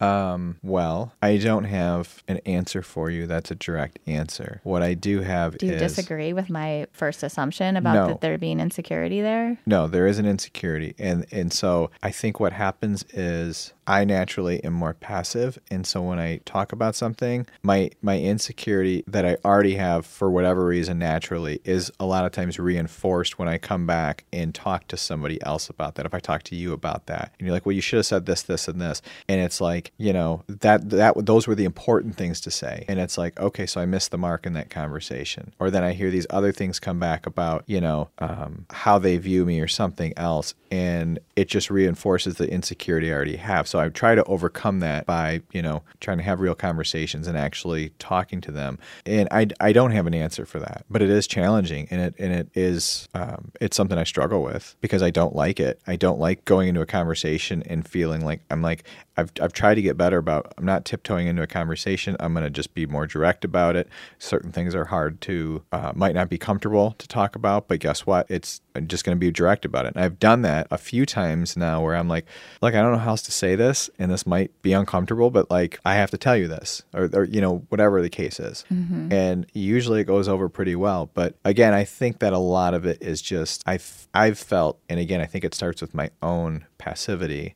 Um, 0.00 0.58
well, 0.62 1.12
I 1.22 1.36
don't 1.36 1.64
have 1.64 2.22
an 2.28 2.38
answer 2.46 2.82
for 2.82 3.10
you. 3.10 3.26
That's 3.26 3.50
a 3.50 3.54
direct 3.54 3.98
answer. 4.06 4.60
What 4.64 4.82
I 4.82 4.94
do 4.94 5.20
have 5.20 5.54
is 5.54 5.58
Do 5.58 5.66
you 5.66 5.72
is 5.74 5.80
disagree 5.82 6.32
with 6.32 6.50
my 6.50 6.86
first 6.92 7.22
assumption 7.22 7.76
about 7.76 7.94
No. 7.94 8.06
that 8.08 8.20
there 8.20 8.38
being 8.38 8.60
insecurity 8.60 9.20
there? 9.20 9.58
No, 9.66 9.86
there 9.86 10.06
is 10.06 10.18
an 10.18 10.26
insecurity, 10.26 10.94
and 10.98 11.26
and 11.32 11.52
so 11.52 11.90
I 12.02 12.10
think 12.10 12.40
what 12.40 12.52
happens 12.52 13.04
is 13.12 13.72
I 13.86 14.04
naturally 14.04 14.62
am 14.64 14.72
more 14.72 14.94
passive, 14.94 15.58
and 15.70 15.86
so 15.86 16.02
when 16.02 16.18
I 16.18 16.38
talk 16.44 16.72
about 16.72 16.94
something, 16.94 17.46
my 17.62 17.90
my 18.02 18.18
insecurity 18.18 19.04
that 19.06 19.26
I 19.26 19.36
already 19.44 19.74
have 19.74 20.06
for 20.06 20.30
whatever 20.30 20.64
reason 20.64 20.98
naturally 20.98 21.60
is 21.64 21.92
a 22.00 22.06
lot 22.06 22.24
of 22.24 22.32
times 22.32 22.58
reinforced 22.58 23.38
when 23.38 23.48
I 23.48 23.58
come 23.58 23.86
back 23.86 24.24
and 24.32 24.54
talk 24.54 24.88
to 24.88 24.96
somebody 24.96 25.42
else 25.42 25.68
about 25.68 25.96
that. 25.96 26.06
If 26.06 26.14
I 26.14 26.20
talk 26.20 26.42
to 26.44 26.56
you 26.56 26.72
about 26.72 27.06
that, 27.06 27.32
and 27.38 27.46
you're 27.46 27.54
like, 27.54 27.66
"Well, 27.66 27.74
you 27.74 27.80
should 27.80 27.98
have 27.98 28.06
said 28.06 28.26
this, 28.26 28.42
this, 28.42 28.68
and 28.68 28.80
this," 28.80 29.02
and 29.28 29.40
it's 29.40 29.60
like, 29.60 29.92
you 29.98 30.12
know, 30.12 30.44
that 30.48 30.90
that 30.90 31.26
those 31.26 31.46
were 31.46 31.54
the 31.54 31.64
important 31.64 32.16
things 32.16 32.40
to 32.42 32.50
say, 32.50 32.84
and 32.88 32.98
it's 32.98 33.18
like, 33.18 33.38
okay, 33.38 33.66
so 33.66 33.80
I 33.80 33.86
missed 33.86 34.10
the 34.10 34.18
mark 34.18 34.46
in 34.46 34.54
that 34.54 34.70
conversation, 34.70 35.52
or 35.58 35.70
then 35.70 35.84
I 35.84 35.92
hear 35.92 36.10
these 36.10 36.26
other 36.30 36.52
things 36.52 36.80
come 36.80 36.98
back 36.98 37.26
about, 37.26 37.64
you 37.66 37.80
know, 37.80 38.08
um, 38.18 38.66
how 38.70 38.98
they 38.98 39.16
view 39.18 39.44
me 39.44 39.60
or 39.60 39.68
something 39.68 40.12
else, 40.16 40.54
and 40.70 41.18
it 41.36 41.48
just 41.48 41.70
reinforces 41.70 42.36
the 42.36 42.50
insecurity 42.50 43.10
I 43.10 43.14
already 43.14 43.36
have. 43.36 43.68
So 43.68 43.73
I 43.78 43.88
try 43.88 44.14
to 44.14 44.24
overcome 44.24 44.80
that 44.80 45.06
by, 45.06 45.42
you 45.52 45.62
know, 45.62 45.82
trying 46.00 46.18
to 46.18 46.24
have 46.24 46.40
real 46.40 46.54
conversations 46.54 47.26
and 47.26 47.36
actually 47.36 47.90
talking 47.98 48.40
to 48.42 48.52
them. 48.52 48.78
And 49.06 49.28
I, 49.30 49.48
I 49.60 49.72
don't 49.72 49.90
have 49.92 50.06
an 50.06 50.14
answer 50.14 50.44
for 50.46 50.60
that, 50.60 50.84
but 50.90 51.02
it 51.02 51.10
is 51.10 51.26
challenging, 51.26 51.88
and 51.90 52.00
it 52.00 52.14
and 52.18 52.32
it 52.32 52.48
is 52.54 53.08
um, 53.14 53.52
it's 53.60 53.76
something 53.76 53.98
I 53.98 54.04
struggle 54.04 54.42
with 54.42 54.76
because 54.80 55.02
I 55.02 55.10
don't 55.10 55.34
like 55.34 55.60
it. 55.60 55.80
I 55.86 55.96
don't 55.96 56.18
like 56.18 56.44
going 56.44 56.68
into 56.68 56.80
a 56.80 56.86
conversation 56.86 57.62
and 57.66 57.86
feeling 57.86 58.24
like 58.24 58.40
I'm 58.50 58.62
like 58.62 58.84
I've 59.16 59.32
I've 59.40 59.52
tried 59.52 59.74
to 59.76 59.82
get 59.82 59.96
better 59.96 60.18
about. 60.18 60.52
I'm 60.58 60.64
not 60.64 60.84
tiptoeing 60.84 61.26
into 61.26 61.42
a 61.42 61.46
conversation. 61.46 62.16
I'm 62.18 62.34
gonna 62.34 62.50
just 62.50 62.74
be 62.74 62.86
more 62.86 63.06
direct 63.06 63.44
about 63.44 63.76
it. 63.76 63.88
Certain 64.18 64.50
things 64.50 64.74
are 64.74 64.86
hard 64.86 65.20
to 65.22 65.62
uh, 65.72 65.92
might 65.94 66.14
not 66.14 66.28
be 66.28 66.38
comfortable 66.38 66.92
to 66.98 67.08
talk 67.08 67.36
about, 67.36 67.68
but 67.68 67.80
guess 67.80 68.06
what? 68.06 68.26
It's 68.28 68.60
I'm 68.74 68.88
just 68.88 69.04
gonna 69.04 69.16
be 69.16 69.30
direct 69.30 69.64
about 69.64 69.86
it. 69.86 69.94
And 69.94 70.04
I've 70.04 70.18
done 70.18 70.42
that 70.42 70.66
a 70.70 70.78
few 70.78 71.06
times 71.06 71.56
now 71.56 71.82
where 71.82 71.94
I'm 71.94 72.08
like, 72.08 72.26
look, 72.60 72.74
I 72.74 72.82
don't 72.82 72.92
know 72.92 72.98
how 72.98 73.10
else 73.10 73.22
to 73.22 73.32
say 73.32 73.54
this, 73.54 73.88
and 73.98 74.10
this 74.10 74.26
might 74.26 74.50
be 74.62 74.72
uncomfortable, 74.72 75.30
but 75.30 75.50
like 75.50 75.78
I 75.84 75.94
have 75.94 76.10
to 76.10 76.18
tell 76.18 76.36
you 76.36 76.48
this, 76.48 76.82
or, 76.92 77.08
or 77.12 77.24
you 77.24 77.40
know 77.40 77.64
whatever 77.68 78.02
the 78.02 78.10
case 78.10 78.40
is. 78.40 78.64
And 79.12 79.46
usually 79.54 80.00
it 80.00 80.04
goes 80.04 80.28
over 80.28 80.48
pretty 80.48 80.74
well. 80.74 81.10
But 81.14 81.36
again, 81.44 81.72
I 81.72 81.84
think 81.84 82.18
that 82.18 82.32
a 82.32 82.38
lot 82.38 82.74
of 82.74 82.84
it 82.84 83.00
is 83.00 83.22
just 83.22 83.62
I've 83.66 84.08
I've 84.12 84.38
felt, 84.38 84.80
and 84.88 84.98
again, 84.98 85.20
I 85.20 85.26
think 85.26 85.44
it 85.44 85.54
starts 85.54 85.80
with 85.80 85.94
my 85.94 86.10
own 86.22 86.66
passivity 86.78 87.54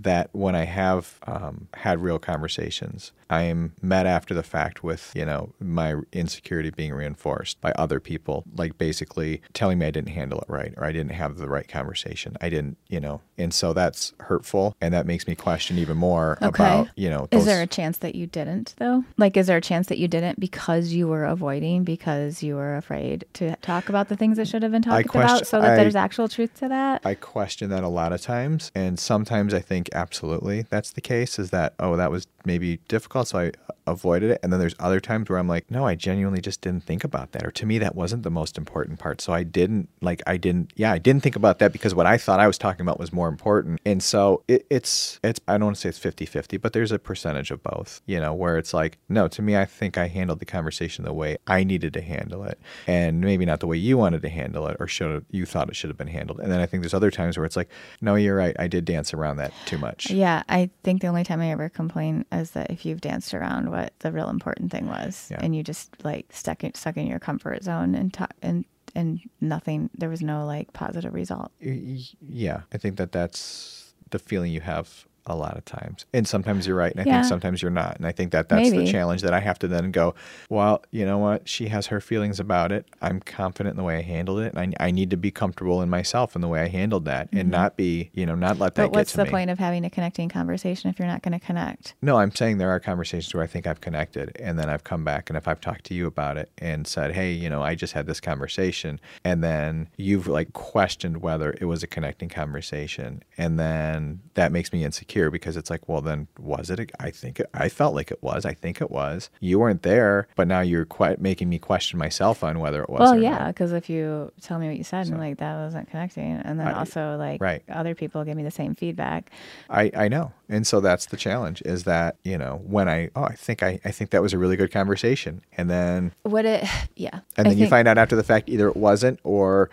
that 0.00 0.28
when 0.32 0.54
I 0.54 0.64
have 0.64 1.18
um, 1.26 1.68
had 1.74 2.00
real 2.00 2.18
conversations, 2.18 3.12
I 3.28 3.42
am 3.42 3.72
met 3.82 4.06
after 4.06 4.34
the 4.34 4.42
fact 4.42 4.82
with, 4.84 5.12
you 5.14 5.24
know, 5.24 5.52
my 5.60 5.96
insecurity 6.12 6.70
being 6.70 6.92
reinforced 6.92 7.60
by 7.60 7.72
other 7.72 7.98
people, 8.00 8.44
like 8.54 8.78
basically 8.78 9.42
telling 9.52 9.78
me 9.78 9.86
I 9.86 9.90
didn't 9.90 10.10
handle 10.10 10.38
it 10.40 10.48
right 10.48 10.72
or 10.76 10.84
I 10.84 10.92
didn't 10.92 11.12
have 11.12 11.36
the 11.38 11.48
right 11.48 11.66
conversation. 11.66 12.36
I 12.40 12.48
didn't, 12.48 12.76
you 12.88 13.00
know, 13.00 13.20
and 13.38 13.52
so 13.52 13.72
that's 13.72 14.12
hurtful. 14.20 14.76
And 14.80 14.94
that 14.94 15.06
makes 15.06 15.26
me 15.26 15.34
question 15.34 15.78
even 15.78 15.96
more 15.96 16.38
Okay. 16.42 16.48
about, 16.48 16.88
you 16.96 17.10
know, 17.10 17.28
Is 17.32 17.44
there 17.44 17.62
a 17.62 17.66
chance 17.66 17.98
that 17.98 18.14
you 18.14 18.26
didn't 18.26 18.74
though? 18.78 19.04
Like 19.16 19.36
is 19.36 19.46
there 19.48 19.56
a 19.56 19.60
chance 19.60 19.88
that 19.88 19.98
you 19.98 20.08
didn't 20.08 20.38
because 20.38 20.92
you 20.92 21.08
were 21.08 21.24
avoiding 21.24 21.82
because 21.84 22.42
you 22.42 22.54
were 22.56 22.76
afraid 22.76 23.24
to 23.34 23.56
talk 23.56 23.88
about 23.88 24.08
the 24.08 24.16
things 24.16 24.36
that 24.36 24.46
should 24.48 24.62
have 24.62 24.72
been 24.72 24.82
talked 24.82 25.08
question- 25.08 25.36
about 25.36 25.46
so 25.46 25.60
that 25.60 25.72
I- 25.72 25.76
there's 25.76 25.96
actual 25.96 26.28
truth 26.28 26.54
to 26.60 26.68
that? 26.68 27.02
I 27.04 27.14
question 27.14 27.70
that 27.70 27.82
a 27.82 27.88
lot 27.88 28.12
of 28.12 28.20
times, 28.20 28.70
and 28.74 28.98
sometimes 28.98 29.45
I 29.54 29.60
think 29.60 29.88
absolutely 29.92 30.62
that's 30.68 30.90
the 30.90 31.00
case. 31.00 31.38
Is 31.38 31.50
that 31.50 31.74
oh 31.78 31.96
that 31.96 32.10
was 32.10 32.26
maybe 32.44 32.78
difficult, 32.88 33.28
so 33.28 33.38
I 33.38 33.46
uh, 33.48 33.72
avoided 33.86 34.30
it, 34.30 34.40
and 34.42 34.52
then 34.52 34.60
there's 34.60 34.74
other 34.78 35.00
times 35.00 35.28
where 35.28 35.38
I'm 35.38 35.48
like, 35.48 35.70
no, 35.70 35.84
I 35.84 35.94
genuinely 35.94 36.40
just 36.40 36.60
didn't 36.60 36.84
think 36.84 37.04
about 37.04 37.32
that, 37.32 37.44
or 37.44 37.50
to 37.50 37.66
me 37.66 37.78
that 37.78 37.94
wasn't 37.94 38.22
the 38.22 38.30
most 38.30 38.56
important 38.56 38.98
part, 38.98 39.20
so 39.20 39.32
I 39.32 39.42
didn't 39.42 39.88
like 40.00 40.22
I 40.26 40.36
didn't 40.36 40.72
yeah 40.76 40.92
I 40.92 40.98
didn't 40.98 41.22
think 41.22 41.36
about 41.36 41.58
that 41.58 41.72
because 41.72 41.94
what 41.94 42.06
I 42.06 42.16
thought 42.18 42.40
I 42.40 42.46
was 42.46 42.58
talking 42.58 42.82
about 42.82 42.98
was 42.98 43.12
more 43.12 43.28
important, 43.28 43.80
and 43.84 44.02
so 44.02 44.42
it, 44.48 44.66
it's 44.70 45.20
it's 45.22 45.40
I 45.48 45.58
don't 45.58 45.66
want 45.66 45.76
to 45.76 45.80
say 45.80 45.88
it's 45.88 45.98
50-50, 45.98 46.60
but 46.60 46.72
there's 46.72 46.92
a 46.92 46.98
percentage 46.98 47.50
of 47.50 47.62
both, 47.62 48.00
you 48.06 48.20
know, 48.20 48.32
where 48.32 48.56
it's 48.58 48.72
like 48.72 48.98
no, 49.08 49.28
to 49.28 49.42
me 49.42 49.56
I 49.56 49.64
think 49.64 49.98
I 49.98 50.08
handled 50.08 50.38
the 50.38 50.46
conversation 50.46 51.04
the 51.04 51.12
way 51.12 51.36
I 51.46 51.64
needed 51.64 51.92
to 51.94 52.00
handle 52.00 52.44
it, 52.44 52.58
and 52.86 53.20
maybe 53.20 53.44
not 53.44 53.60
the 53.60 53.66
way 53.66 53.76
you 53.76 53.98
wanted 53.98 54.22
to 54.22 54.28
handle 54.28 54.66
it 54.68 54.76
or 54.80 54.86
should 54.86 55.24
you 55.30 55.46
thought 55.46 55.68
it 55.68 55.76
should 55.76 55.90
have 55.90 55.98
been 55.98 56.06
handled, 56.08 56.40
and 56.40 56.50
then 56.50 56.60
I 56.60 56.66
think 56.66 56.82
there's 56.82 56.94
other 56.94 57.10
times 57.10 57.36
where 57.36 57.46
it's 57.46 57.56
like 57.56 57.70
no, 58.00 58.14
you're 58.14 58.36
right, 58.36 58.56
I 58.58 58.68
did 58.68 58.84
dance 58.84 59.14
around 59.14 59.35
that 59.36 59.52
too 59.66 59.78
much. 59.78 60.10
Yeah, 60.10 60.42
I 60.48 60.70
think 60.82 61.00
the 61.02 61.08
only 61.08 61.24
time 61.24 61.40
I 61.40 61.50
ever 61.50 61.68
complain 61.68 62.24
is 62.32 62.52
that 62.52 62.70
if 62.70 62.84
you've 62.86 63.00
danced 63.00 63.34
around 63.34 63.70
what 63.70 63.92
the 64.00 64.12
real 64.12 64.28
important 64.28 64.70
thing 64.70 64.86
was, 64.86 65.28
Yeah. 65.30 65.38
and 65.40 65.54
you 65.54 65.62
just 65.62 66.04
like 66.04 66.26
stuck 66.32 66.64
in, 66.64 66.74
stuck 66.74 66.96
in 66.96 67.06
your 67.06 67.18
comfort 67.18 67.62
zone 67.64 67.94
and 67.94 68.12
ta- 68.12 68.28
and 68.42 68.64
and 68.94 69.20
nothing, 69.42 69.90
there 69.96 70.08
was 70.08 70.22
no 70.22 70.46
like 70.46 70.72
positive 70.72 71.12
result. 71.12 71.52
Yeah, 71.60 72.62
I 72.72 72.78
think 72.78 72.96
that 72.96 73.12
that's 73.12 73.92
the 74.10 74.18
feeling 74.18 74.52
you 74.52 74.62
have 74.62 75.06
a 75.26 75.34
lot 75.34 75.56
of 75.56 75.64
times. 75.64 76.06
And 76.12 76.26
sometimes 76.26 76.66
you're 76.66 76.76
right, 76.76 76.92
and 76.92 77.00
I 77.00 77.04
Yeah. 77.04 77.14
think 77.14 77.24
sometimes 77.24 77.62
you're 77.62 77.70
not. 77.70 77.96
And 77.96 78.06
I 78.06 78.12
think 78.12 78.32
that 78.32 78.48
that's 78.48 78.70
Maybe. 78.70 78.84
the 78.84 78.90
challenge 78.92 79.22
that 79.22 79.34
I 79.34 79.40
have 79.40 79.58
to 79.60 79.68
then 79.68 79.90
go, 79.90 80.14
well, 80.48 80.82
you 80.90 81.04
know 81.04 81.18
what? 81.18 81.48
She 81.48 81.68
has 81.68 81.88
her 81.88 82.00
feelings 82.00 82.38
about 82.40 82.72
it. 82.72 82.86
I'm 83.02 83.20
confident 83.20 83.72
in 83.72 83.76
the 83.76 83.82
way 83.84 83.98
I 83.98 84.02
handled 84.02 84.40
it. 84.40 84.54
And 84.54 84.74
I, 84.80 84.86
I 84.86 84.90
need 84.90 85.10
to 85.10 85.16
be 85.16 85.30
comfortable 85.30 85.82
in 85.82 85.90
myself 85.90 86.34
in 86.34 86.40
the 86.42 86.48
way 86.48 86.60
I 86.60 86.68
handled 86.68 87.04
that 87.06 87.28
and 87.32 87.50
not 87.50 87.76
be, 87.76 88.10
you 88.14 88.24
know, 88.26 88.34
not 88.34 88.58
let 88.58 88.74
that 88.76 88.82
Mm-hmm. 88.86 88.92
But 88.92 88.98
what's 88.98 89.12
the 89.14 89.24
me. 89.24 89.30
point 89.30 89.50
of 89.50 89.58
having 89.58 89.84
a 89.84 89.90
connecting 89.90 90.28
conversation 90.28 90.90
if 90.90 90.98
you're 90.98 91.08
not 91.08 91.22
going 91.22 91.38
to 91.38 91.44
connect? 91.44 91.94
No, 92.02 92.18
I'm 92.18 92.30
saying 92.34 92.58
there 92.58 92.70
are 92.70 92.78
conversations 92.80 93.34
where 93.34 93.42
I 93.42 93.46
think 93.46 93.66
I've 93.66 93.80
connected 93.80 94.36
and 94.40 94.58
then 94.58 94.68
I've 94.68 94.84
come 94.84 95.02
back 95.04 95.28
and 95.30 95.36
if 95.36 95.48
I've 95.48 95.60
talked 95.60 95.84
to 95.86 95.94
you 95.94 96.06
about 96.06 96.36
it 96.36 96.50
and 96.58 96.86
said, 96.86 97.14
hey, 97.14 97.32
you 97.32 97.50
know, 97.50 97.62
I 97.62 97.74
just 97.74 97.92
had 97.94 98.06
this 98.06 98.20
conversation 98.20 99.00
and 99.24 99.42
then 99.42 99.88
you've 99.96 100.26
like 100.28 100.52
questioned 100.52 101.22
whether 101.22 101.54
it 101.60 101.64
was 101.64 101.82
a 101.82 101.86
connecting 101.86 102.28
conversation 102.28 103.22
and 103.36 103.58
then 103.58 104.20
that 104.34 104.52
makes 104.52 104.72
me 104.72 104.84
insecure 104.84 105.15
because 105.30 105.56
it's 105.56 105.70
like, 105.70 105.88
well, 105.88 106.00
then 106.00 106.28
was 106.38 106.70
it? 106.70 106.90
I 107.00 107.10
think 107.10 107.40
it, 107.40 107.48
I 107.54 107.68
felt 107.68 107.94
like 107.94 108.10
it 108.10 108.22
was. 108.22 108.44
I 108.44 108.54
think 108.54 108.80
it 108.80 108.90
was. 108.90 109.30
You 109.40 109.58
weren't 109.58 109.82
there, 109.82 110.28
but 110.36 110.46
now 110.46 110.60
you're 110.60 110.84
quite 110.84 111.20
making 111.20 111.48
me 111.48 111.58
question 111.58 111.98
myself 111.98 112.44
on 112.44 112.58
whether 112.58 112.82
it 112.82 112.90
was. 112.90 113.00
Well, 113.00 113.20
yeah, 113.20 113.48
because 113.48 113.72
if 113.72 113.88
you 113.88 114.30
tell 114.40 114.58
me 114.58 114.68
what 114.68 114.76
you 114.76 114.84
said 114.84 115.06
and 115.06 115.18
like 115.18 115.38
that 115.38 115.56
wasn't 115.56 115.90
connecting, 115.90 116.32
and 116.32 116.60
then 116.60 116.68
I- 116.68 116.78
also 116.78 117.16
like 117.16 117.40
right. 117.40 117.62
other 117.68 117.94
people 117.94 118.24
give 118.24 118.36
me 118.36 118.42
the 118.42 118.50
same 118.50 118.74
feedback. 118.74 119.30
I, 119.70 119.90
I 119.96 120.08
know. 120.08 120.32
And 120.48 120.66
so 120.66 120.80
that's 120.80 121.06
the 121.06 121.16
challenge 121.16 121.60
is 121.62 121.84
that, 121.84 122.16
you 122.22 122.38
know, 122.38 122.62
when 122.64 122.88
I, 122.88 123.10
oh, 123.16 123.24
I 123.24 123.34
think 123.34 123.62
I, 123.62 123.80
I 123.84 123.90
think 123.90 124.10
that 124.10 124.22
was 124.22 124.32
a 124.32 124.38
really 124.38 124.56
good 124.56 124.70
conversation. 124.70 125.42
And 125.56 125.68
then 125.68 126.12
What 126.22 126.44
it, 126.44 126.64
yeah, 126.96 127.20
and 127.36 127.46
then 127.46 127.58
you 127.58 127.68
find 127.68 127.88
out 127.88 127.98
after 127.98 128.16
the 128.16 128.22
fact 128.22 128.48
either 128.48 128.68
it 128.68 128.76
wasn't 128.76 129.18
or 129.24 129.70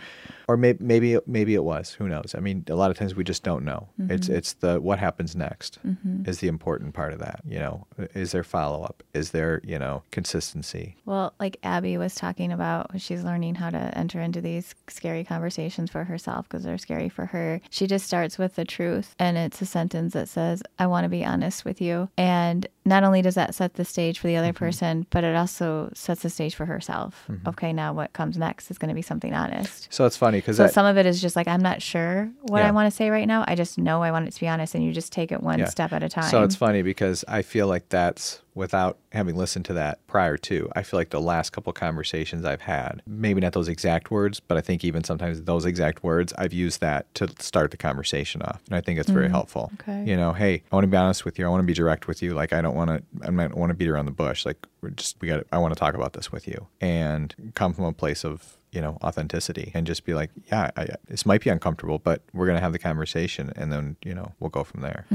or 0.47 0.57
maybe 0.57 0.83
maybe 0.83 1.17
maybe 1.25 1.53
it 1.55 1.63
was. 1.63 1.91
Who 1.93 2.07
knows? 2.07 2.35
I 2.35 2.39
mean, 2.39 2.65
a 2.69 2.75
lot 2.75 2.91
of 2.91 2.97
times 2.97 3.15
we 3.15 3.23
just 3.23 3.43
don't 3.43 3.63
know. 3.63 3.89
It's 4.09 4.27
mm-hmm. 4.27 4.35
it's 4.35 4.53
the 4.53 4.79
what 4.79 4.99
happens 4.99 5.35
next 5.35 5.79
mm-hmm. 5.85 6.27
is 6.27 6.39
the 6.39 6.47
important 6.47 6.93
part 6.93 7.13
of 7.13 7.19
that. 7.19 7.41
You 7.45 7.59
know, 7.59 7.87
is 8.13 8.31
there 8.31 8.43
follow 8.43 8.83
up? 8.83 9.03
Is 9.13 9.31
there 9.31 9.61
you 9.63 9.79
know 9.79 10.03
consistency? 10.11 10.95
Well, 11.05 11.33
like 11.39 11.57
Abby 11.63 11.97
was 11.97 12.15
talking 12.15 12.51
about, 12.51 12.99
she's 12.99 13.23
learning 13.23 13.55
how 13.55 13.69
to 13.69 13.97
enter 13.97 14.21
into 14.21 14.41
these 14.41 14.73
scary 14.87 15.23
conversations 15.23 15.91
for 15.91 16.03
herself 16.03 16.47
because 16.47 16.63
they're 16.63 16.77
scary 16.77 17.09
for 17.09 17.25
her. 17.27 17.61
She 17.69 17.87
just 17.87 18.05
starts 18.05 18.37
with 18.37 18.55
the 18.55 18.65
truth, 18.65 19.15
and 19.19 19.37
it's 19.37 19.61
a 19.61 19.65
sentence 19.65 20.13
that 20.13 20.29
says, 20.29 20.63
I 20.79 20.87
want 20.87 21.05
to 21.05 21.09
be 21.09 21.25
honest 21.25 21.65
with 21.65 21.81
you. 21.81 22.09
And 22.17 22.67
not 22.85 23.03
only 23.03 23.21
does 23.21 23.35
that 23.35 23.55
set 23.55 23.75
the 23.75 23.85
stage 23.85 24.19
for 24.19 24.27
the 24.27 24.35
other 24.35 24.49
mm-hmm. 24.49 24.65
person, 24.65 25.07
but 25.09 25.23
it 25.23 25.35
also 25.35 25.91
sets 25.93 26.21
the 26.21 26.29
stage 26.29 26.55
for 26.55 26.65
herself. 26.65 27.29
Okay, 27.47 27.73
now 27.73 27.93
what 27.93 28.13
comes 28.13 28.37
next 28.37 28.69
is 28.71 28.77
going 28.77 28.89
to 28.89 28.95
be 28.95 29.01
something 29.01 29.33
honest. 29.33 29.87
So 29.89 30.05
it's 30.05 30.17
funny 30.33 30.41
because 30.41 30.57
So 30.57 30.67
some 30.67 30.85
of 30.85 30.97
it 30.97 31.05
is 31.05 31.21
just 31.21 31.35
like, 31.35 31.47
I'm 31.47 31.61
not 31.61 31.81
sure 31.81 32.31
what 32.41 32.59
Yeah. 32.59 32.67
I 32.67 32.71
want 32.71 32.91
to 32.91 32.95
say 32.95 33.09
right 33.09 33.27
now. 33.27 33.43
I 33.47 33.55
just 33.55 33.77
know 33.77 34.01
I 34.01 34.11
want 34.11 34.27
it 34.27 34.31
to 34.31 34.39
be 34.39 34.47
honest, 34.47 34.75
and 34.75 34.83
you 34.83 34.91
just 34.91 35.11
take 35.11 35.31
it 35.31 35.41
one 35.41 35.59
Yeah. 35.59 35.65
step 35.65 35.93
at 35.93 36.03
a 36.03 36.09
time. 36.09 36.29
So 36.29 36.43
it's 36.43 36.55
funny 36.55 36.81
because 36.81 37.23
I 37.27 37.41
feel 37.41 37.67
like 37.67 37.89
that's 37.89 38.39
without 38.55 38.99
having 39.11 39.35
listened 39.35 39.65
to 39.65 39.73
that 39.73 40.05
prior 40.05 40.37
to. 40.37 40.69
I 40.75 40.83
feel 40.83 40.99
like 40.99 41.09
the 41.09 41.19
last 41.19 41.51
couple 41.51 41.73
conversations 41.73 42.45
I've 42.45 42.61
had, 42.61 43.01
maybe 43.07 43.41
not 43.41 43.53
those 43.53 43.67
exact 43.67 44.11
words, 44.11 44.39
but 44.39 44.57
I 44.57 44.61
think 44.61 44.83
even 44.83 45.03
sometimes 45.03 45.41
those 45.41 45.65
exact 45.65 46.03
words, 46.03 46.33
I've 46.37 46.53
used 46.53 46.79
that 46.81 47.11
to 47.15 47.27
start 47.39 47.71
the 47.71 47.77
conversation 47.77 48.43
off, 48.43 48.61
and 48.67 48.75
I 48.75 48.81
think 48.81 48.99
it's 48.99 49.09
very 49.09 49.25
mm-hmm. 49.25 49.33
helpful. 49.33 49.71
Okay. 49.81 50.03
You 50.05 50.15
know, 50.15 50.33
hey, 50.33 50.61
I 50.71 50.75
want 50.75 50.83
to 50.83 50.89
be 50.89 50.97
honest 50.97 51.25
with 51.25 51.39
you. 51.39 51.45
I 51.45 51.49
want 51.49 51.61
to 51.61 51.67
be 51.67 51.73
direct 51.73 52.07
with 52.07 52.21
you. 52.21 52.33
Like 52.33 52.53
I 52.53 52.61
don't 52.61 52.75
want 52.75 52.89
to. 52.89 53.03
I 53.23 53.31
don't 53.31 53.55
want 53.55 53.71
to 53.71 53.75
beat 53.75 53.89
around 53.89 54.05
the 54.05 54.11
bush. 54.11 54.45
Like 54.45 54.57
we're 54.81 54.91
just 54.91 55.17
we 55.19 55.27
got. 55.27 55.45
I 55.51 55.57
want 55.57 55.73
to 55.73 55.79
talk 55.79 55.95
about 55.95 56.13
this 56.13 56.31
with 56.31 56.47
you, 56.47 56.67
and 56.79 57.33
come 57.55 57.73
from 57.73 57.85
a 57.85 57.93
place 57.93 58.23
of 58.23 58.57
you 58.73 58.81
know 58.81 58.97
authenticity 59.03 59.71
and 59.73 59.87
just 59.87 60.05
be 60.05 60.13
like 60.13 60.29
yeah 60.51 60.71
I, 60.75 60.87
this 61.07 61.25
might 61.25 61.41
be 61.41 61.49
uncomfortable 61.49 61.99
but 61.99 62.21
we're 62.33 62.45
going 62.45 62.57
to 62.57 62.61
have 62.61 62.73
the 62.73 62.79
conversation 62.79 63.51
and 63.55 63.71
then 63.71 63.95
you 64.03 64.13
know 64.13 64.33
we'll 64.39 64.49
go 64.49 64.63
from 64.63 64.81
there 64.81 65.05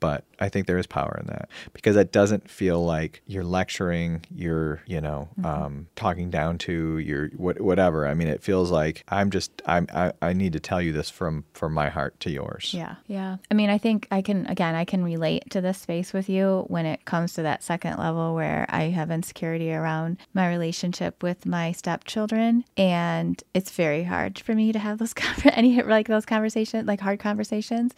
but 0.00 0.24
i 0.40 0.48
think 0.48 0.66
there 0.66 0.78
is 0.78 0.86
power 0.86 1.16
in 1.20 1.26
that 1.28 1.48
because 1.72 1.96
it 1.96 2.12
doesn't 2.12 2.50
feel 2.50 2.84
like 2.84 3.22
you're 3.26 3.44
lecturing 3.44 4.24
you're 4.34 4.82
you 4.86 5.00
know 5.00 5.28
um, 5.44 5.86
talking 5.96 6.30
down 6.30 6.58
to 6.58 6.98
your 6.98 7.28
what, 7.36 7.60
whatever 7.60 8.06
i 8.06 8.14
mean 8.14 8.28
it 8.28 8.42
feels 8.42 8.70
like 8.70 9.04
i'm 9.08 9.30
just 9.30 9.50
I'm, 9.66 9.86
I, 9.94 10.12
I 10.20 10.32
need 10.32 10.52
to 10.54 10.60
tell 10.60 10.80
you 10.82 10.92
this 10.92 11.10
from 11.10 11.44
from 11.52 11.72
my 11.72 11.88
heart 11.88 12.18
to 12.20 12.30
yours 12.30 12.64
Yeah. 12.72 12.96
Yeah. 13.06 13.36
I 13.50 13.54
mean, 13.54 13.70
I 13.70 13.78
think 13.78 14.06
I 14.10 14.22
can, 14.22 14.46
again, 14.46 14.74
I 14.74 14.84
can 14.84 15.04
relate 15.04 15.50
to 15.50 15.60
this 15.60 15.78
space 15.78 16.12
with 16.12 16.28
you 16.28 16.64
when 16.68 16.86
it 16.86 17.04
comes 17.04 17.34
to 17.34 17.42
that 17.42 17.62
second 17.62 17.98
level 17.98 18.34
where 18.34 18.66
I 18.68 18.84
have 18.84 19.10
insecurity 19.10 19.72
around 19.72 20.18
my 20.32 20.48
relationship 20.48 21.22
with 21.22 21.46
my 21.46 21.72
stepchildren. 21.72 22.64
And 22.76 22.93
it's 23.54 23.70
very 23.70 24.04
hard 24.04 24.38
for 24.38 24.54
me 24.54 24.72
to 24.72 24.78
have 24.78 24.98
those, 24.98 25.14
conver- 25.14 25.52
any 25.56 25.82
like 25.82 26.08
those 26.08 26.26
conversations, 26.26 26.86
like 26.86 27.00
hard 27.00 27.18
conversations. 27.18 27.92